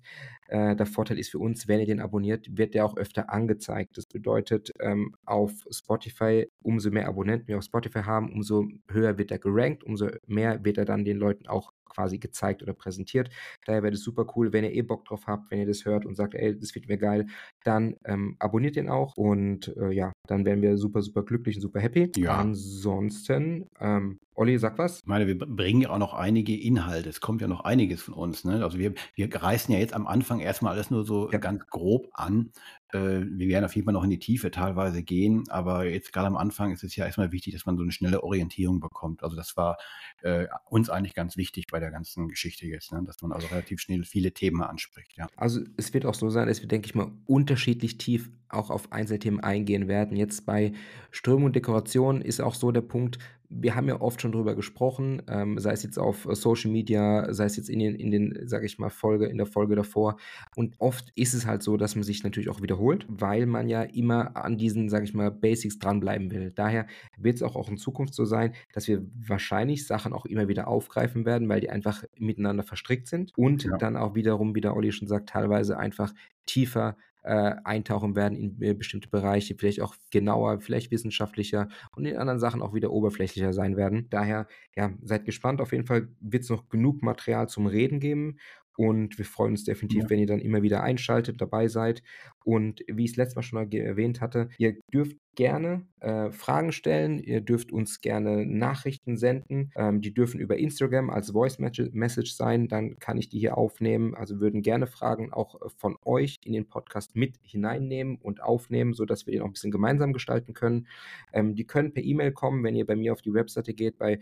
Äh, 0.49 0.77
der 0.77 0.87
Vorteil 0.87 1.19
ist 1.19 1.31
für 1.31 1.39
uns, 1.39 1.69
wenn 1.69 1.81
ihr 1.81 1.87
den 1.87 2.01
abonniert, 2.01 2.47
wird 2.57 2.75
der 2.75 2.85
auch 2.85 2.97
öfter 2.97 3.31
angezeigt. 3.31 3.97
Das 3.97 4.07
bedeutet, 4.07 4.73
ähm, 4.81 5.15
auf 5.25 5.53
Spotify, 5.71 6.47
umso 6.63 6.91
mehr 6.91 7.09
Abonnenten 7.09 7.49
wir 7.49 7.59
auf 7.59 7.65
Spotify 7.65 8.01
haben, 8.01 8.33
umso 8.33 8.67
höher 8.91 9.17
wird 9.19 9.31
er 9.31 9.39
gerankt, 9.39 9.85
umso 9.85 10.09
mehr 10.27 10.65
wird 10.65 10.79
er 10.79 10.85
dann 10.85 11.05
den 11.05 11.17
Leuten 11.17 11.47
auch 11.47 11.73
quasi 11.85 12.19
gezeigt 12.19 12.63
oder 12.63 12.73
präsentiert. 12.75 13.31
Daher 13.67 13.83
wäre 13.83 13.93
das 13.93 14.01
super 14.03 14.27
cool, 14.37 14.53
wenn 14.53 14.65
ihr 14.65 14.73
eh 14.73 14.83
Bock 14.83 15.05
drauf 15.05 15.27
habt, 15.27 15.51
wenn 15.51 15.61
ihr 15.61 15.67
das 15.67 15.85
hört 15.85 16.07
und 16.07 16.15
sagt, 16.15 16.35
ey, 16.35 16.59
das 16.59 16.75
wird 16.75 16.89
mir 16.89 16.99
geil, 16.99 17.27
dann 17.65 17.97
ähm, 18.05 18.37
abonniert 18.39 18.77
den 18.77 18.89
auch 18.89 19.17
und 19.17 19.75
äh, 19.77 19.91
ja, 19.93 20.13
dann 20.27 20.45
wären 20.45 20.63
wir 20.63 20.77
super, 20.77 21.03
super 21.03 21.23
glücklich 21.23 21.57
und 21.57 21.63
super 21.63 21.81
happy. 21.81 22.11
Ja. 22.17 22.37
Ansonsten, 22.37 23.67
ähm, 23.81 24.19
Olli, 24.35 24.59
sag 24.59 24.79
was. 24.79 24.99
Ich 25.01 25.07
meine, 25.07 25.27
wir 25.27 25.39
bringen 25.39 25.83
ja 25.83 25.91
auch 25.91 25.99
noch 25.99 26.15
einige 26.15 26.59
Inhalte. 26.61 27.09
Es 27.09 27.21
kommt 27.21 27.41
ja 27.41 27.47
noch 27.49 27.61
einiges 27.61 28.03
von 28.03 28.15
uns, 28.15 28.45
ne? 28.45 28.65
Also, 28.65 28.79
wir 28.79 28.95
wir 29.15 29.33
reißen 29.33 29.73
ja 29.73 29.79
jetzt 29.81 29.95
am 29.95 30.07
Anfang 30.07 30.41
erst 30.41 30.63
mal 30.63 30.71
alles 30.71 30.91
nur 30.91 31.05
so 31.05 31.31
Ja. 31.31 31.39
ganz 31.39 31.67
grob 31.69 32.09
an. 32.15 32.51
Äh, 32.95 33.23
wir 33.29 33.49
werden 33.49 33.65
auf 33.65 33.75
jeden 33.75 33.85
Fall 33.87 33.95
noch 33.95 34.05
in 34.05 34.11
die 34.11 34.19
Tiefe 34.21 34.51
teilweise 34.53 35.03
gehen, 35.03 35.45
aber 35.51 35.87
jetzt 35.87 36.13
grade 36.13 36.29
am 36.29 36.37
Anfang 36.37 36.73
ist 36.73 36.85
es 36.85 36.97
ja 36.97 37.07
erst 37.07 37.19
mal 37.19 37.33
wichtig, 37.33 37.53
dass 37.55 37.67
man 37.67 37.77
so 37.77 37.83
'ne 37.85 37.93
schnelle 37.93 38.23
Orientierung 38.23 38.81
bekommt. 38.81 39.23
Also, 39.25 39.37
das 39.37 39.57
war, 39.57 39.79
äh, 40.23 40.47
uns 40.71 40.91
eigentlich 40.91 41.15
ganz 41.15 41.37
wichtig 41.37 41.67
bei 41.71 41.81
der 41.81 41.91
ganzen 41.91 42.29
Geschichte 42.29 42.67
jetzt, 42.67 42.93
ne, 42.93 43.03
dass 43.05 43.21
man 43.23 43.33
also 43.33 43.49
relativ 43.49 43.81
schnell 43.81 44.05
viele 44.05 44.33
Themen 44.33 44.63
anspricht, 44.63 45.15
ja. 45.17 45.29
Also, 45.37 45.61
es 45.77 45.93
wird 45.93 46.07
auch 46.07 46.15
so 46.15 46.31
sein, 46.31 46.47
dass 46.47 46.61
wir, 46.61 46.69
denke 46.69 46.87
ich 46.87 46.95
mal, 46.95 47.11
unterschiedlich 47.27 47.99
tief 47.99 48.31
auch 48.49 48.71
auf 48.71 48.93
Einzelthemen 48.93 49.41
eingehen 49.41 49.89
werden. 49.89 50.17
Jetzt 50.17 50.47
bei 50.47 50.73
Strömung 51.11 51.47
und 51.47 51.57
Dekoration 51.57 52.21
ist 52.21 52.41
auch 52.41 52.55
so 52.55 52.71
der 52.71 52.83
Punkt, 52.83 53.19
wir 53.63 53.75
haben 53.75 53.89
ja 53.89 54.01
oft 54.01 54.21
schon 54.21 54.33
drüber 54.33 54.55
gesprochen, 54.55 55.23
ähm, 55.29 55.59
sei 55.59 55.73
es 55.73 55.83
jetzt 55.83 55.99
auf 55.99 56.27
äh, 56.27 56.35
Social 56.35 56.71
Media, 56.71 57.33
sei 57.33 57.45
es 57.47 57.57
jetzt 57.57 57.69
in 57.71 57.79
den 57.79 57.95
in 57.95 58.11
den, 58.11 58.49
sage 58.49 58.67
ich 58.67 58.79
mal, 58.79 58.91
Folge 58.91 59.27
in 59.27 59.37
der 59.39 59.47
Folge 59.47 59.77
davor. 59.77 60.17
Und 60.57 60.75
oft 60.79 61.13
ist 61.15 61.35
es 61.35 61.47
halt 61.47 61.63
so, 61.63 61.77
dass 61.77 61.95
man 61.95 62.05
sich 62.05 62.23
natürlich 62.25 62.49
auch 62.49 62.63
wiederholt, 62.63 63.07
weil 63.09 63.47
man 63.47 63.69
ja 63.69 63.83
immer 63.83 64.37
an 64.37 64.59
diesen, 64.59 64.89
sage 64.89 65.05
ich 65.05 65.15
mal, 65.15 65.31
Basics 65.31 65.79
dranbleiben 65.79 66.31
will. 66.31 66.53
Daher 66.55 66.87
wird 67.17 67.37
es 67.37 67.43
auch 67.43 67.57
auch 67.57 67.69
in 67.69 67.77
Zukunft 67.77 68.15
so 68.15 68.25
sein, 68.25 68.53
dass 68.73 68.89
wir 68.89 69.03
wahrscheinlich 69.15 69.87
Sachen 69.87 70.13
auch 70.13 70.27
immer 70.27 70.49
wieder 70.49 70.69
aufgreifen 70.69 71.25
werden, 71.25 71.49
weil 71.49 71.61
die 71.61 71.71
einfach 71.71 72.05
miteinander 72.19 72.63
verstrickt 72.65 73.07
sind 73.09 73.33
und 73.37 73.71
Ja. 73.71 73.79
dann 73.79 73.97
auch 73.97 74.15
wiederum, 74.15 74.55
wie 74.55 74.61
der 74.61 74.77
Olli 74.77 74.93
schon 74.93 75.09
sagt, 75.09 75.29
teilweise 75.31 75.79
einfach 75.79 76.13
tiefer, 76.47 76.97
äh, 77.25 77.55
eintauchen 77.65 78.17
werden 78.17 78.37
in, 78.37 78.61
äh, 78.63 78.75
bestimmte 78.75 79.09
Bereiche, 79.09 79.55
vielleicht 79.59 79.81
auch 79.81 79.97
genauer, 80.11 80.61
vielleicht 80.61 80.91
wissenschaftlicher 80.91 81.69
und 81.97 82.05
in 82.05 82.17
anderen 82.17 82.39
Sachen 82.39 82.63
auch 82.63 82.75
wieder 82.75 82.93
oberflächlicher 82.93 83.53
sein 83.53 83.77
werden. 83.77 84.09
Daher, 84.11 84.47
ja, 84.77 84.93
seid 85.03 85.25
gespannt. 85.25 85.61
Auf 85.61 85.73
jeden 85.73 85.87
Fall 85.87 86.09
wird 86.21 86.45
es 86.45 86.51
noch 86.51 86.69
genug 86.69 87.03
Material 87.03 87.49
zum 87.49 87.67
Reden 87.67 88.01
geben 88.01 88.37
und 88.77 89.17
wir 89.19 89.25
freuen 89.25 89.53
uns 89.53 89.65
definitiv, 89.65 90.05
Ja. 90.05 90.11
wenn 90.11 90.19
ihr 90.21 90.27
dann 90.27 90.41
immer 90.41 90.63
wieder 90.63 90.83
einschaltet, 90.83 91.41
dabei 91.41 91.69
seid. 91.69 92.03
Und 92.45 92.83
wie 92.89 93.05
ich's 93.05 93.17
letztes 93.17 93.37
Mal 93.37 93.43
schon 93.43 93.71
erwähnt 93.73 94.21
hatte, 94.21 94.49
ihr 94.59 94.77
dürft 94.93 95.17
gerne, 95.37 95.87
äh, 96.01 96.31
Fragen 96.31 96.71
stellen, 96.73 97.19
ihr 97.19 97.41
dürft 97.41 97.73
uns 97.73 98.01
gerne 98.01 98.47
Nachrichten 98.47 99.17
senden. 99.17 99.71
Ähm, 99.77 100.01
die 100.01 100.15
dürfen 100.15 100.39
über 100.41 100.57
Instagram 100.59 101.11
als 101.11 101.31
Voice 101.33 101.59
Message 101.59 102.33
sein, 102.35 102.69
dann 102.69 102.99
kann 102.99 103.17
ich 103.19 103.29
die 103.29 103.39
hier 103.41 103.57
aufnehmen. 103.59 104.15
Also, 104.15 104.41
würden 104.41 104.63
gerne 104.63 104.87
Fragen 104.87 105.33
auch, 105.33 105.57
von 105.77 105.97
euch 106.05 106.37
in 106.45 106.53
den 106.53 106.69
Podcast 106.69 107.17
mit 107.17 107.37
hineinnehmen 107.43 108.17
und 108.17 108.43
aufnehmen, 108.43 108.95
sodass 108.95 109.27
wir 109.27 109.33
den 109.33 109.43
auch 109.43 109.47
'n 109.49 109.53
bisschen 109.53 109.71
gemeinsam 109.73 110.13
gestalten 110.13 110.53
können. 110.55 110.87
Ähm, 111.33 111.55
die 111.57 111.67
können 111.67 111.93
per 111.95 112.03
E-Mail 112.05 112.33
kommen, 112.33 112.63
wenn 112.65 112.77
ihr 112.77 112.87
bei 112.87 112.97
mir 112.97 113.13
auf 113.13 113.23
die 113.23 113.35
Webseite 113.35 113.75
geht 113.75 113.99
bei 113.99 114.19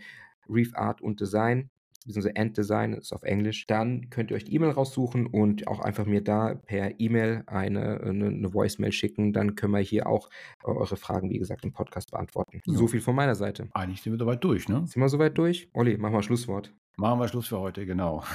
Reef 0.49 0.71
Art 0.75 1.01
und 1.01 1.19
Design, 1.21 1.69
beziehungsweise 2.05 2.35
and 2.35 2.57
Design, 2.57 2.93
ist 2.93 3.13
auf 3.13 3.23
Englisch. 3.23 3.65
Dann 3.67 4.09
könnt 4.09 4.31
ihr 4.31 4.35
euch 4.37 4.45
die 4.45 4.55
E-Mail 4.55 4.71
raussuchen 4.71 5.27
und 5.27 5.67
auch 5.67 5.79
einfach 5.79 6.05
mir 6.05 6.23
da 6.23 6.55
per 6.55 6.99
E-Mail 6.99 7.43
eine 7.47 7.99
äh, 8.01 8.13
'ne 8.13 8.31
'ne 8.31 8.53
Voicemail 8.53 8.91
schicken. 8.91 9.33
Dann 9.33 9.55
können 9.55 9.73
wir 9.73 9.79
hier 9.79 10.07
auch 10.07 10.29
äh, 10.63 10.67
eure 10.67 10.97
Fragen, 10.97 11.29
wie 11.29 11.39
gesagt, 11.39 11.63
im 11.63 11.73
Podcast 11.73 12.11
beantworten. 12.11 12.61
Ja. 12.65 12.73
So 12.73 12.87
viel 12.87 13.01
von 13.01 13.15
meiner 13.15 13.35
Seite. 13.35 13.69
Eigentlich 13.73 14.01
sind 14.01 14.13
wir 14.13 14.19
so 14.19 14.25
weit 14.25 14.43
durch, 14.43 14.67
ne? 14.69 14.85
Sind 14.85 15.01
wir 15.01 15.09
so 15.09 15.19
weit 15.19 15.37
durch? 15.37 15.69
Olli, 15.73 15.97
mach 15.97 16.11
mal 16.11 16.23
Schlusswort. 16.23 16.73
Machen 16.97 17.19
wir 17.19 17.27
Schluss 17.27 17.47
für 17.47 17.59
heute, 17.59 17.85
genau. 17.85 18.23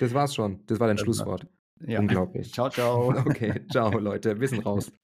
Das 0.00 0.14
war's 0.14 0.34
schon. 0.34 0.60
Das 0.66 0.80
war 0.80 0.88
dein. 0.88 0.98
Schlusswort. 0.98 1.46
Ja. 1.86 2.00
Unglaublich. 2.00 2.50
Tschau, 2.50 2.68
tschau. 2.70 3.08
Okay, 3.26 3.60
ciao 3.70 3.96
Leute, 3.98 4.40
wir 4.40 4.48
sind 4.48 4.64
raus. 4.66 4.90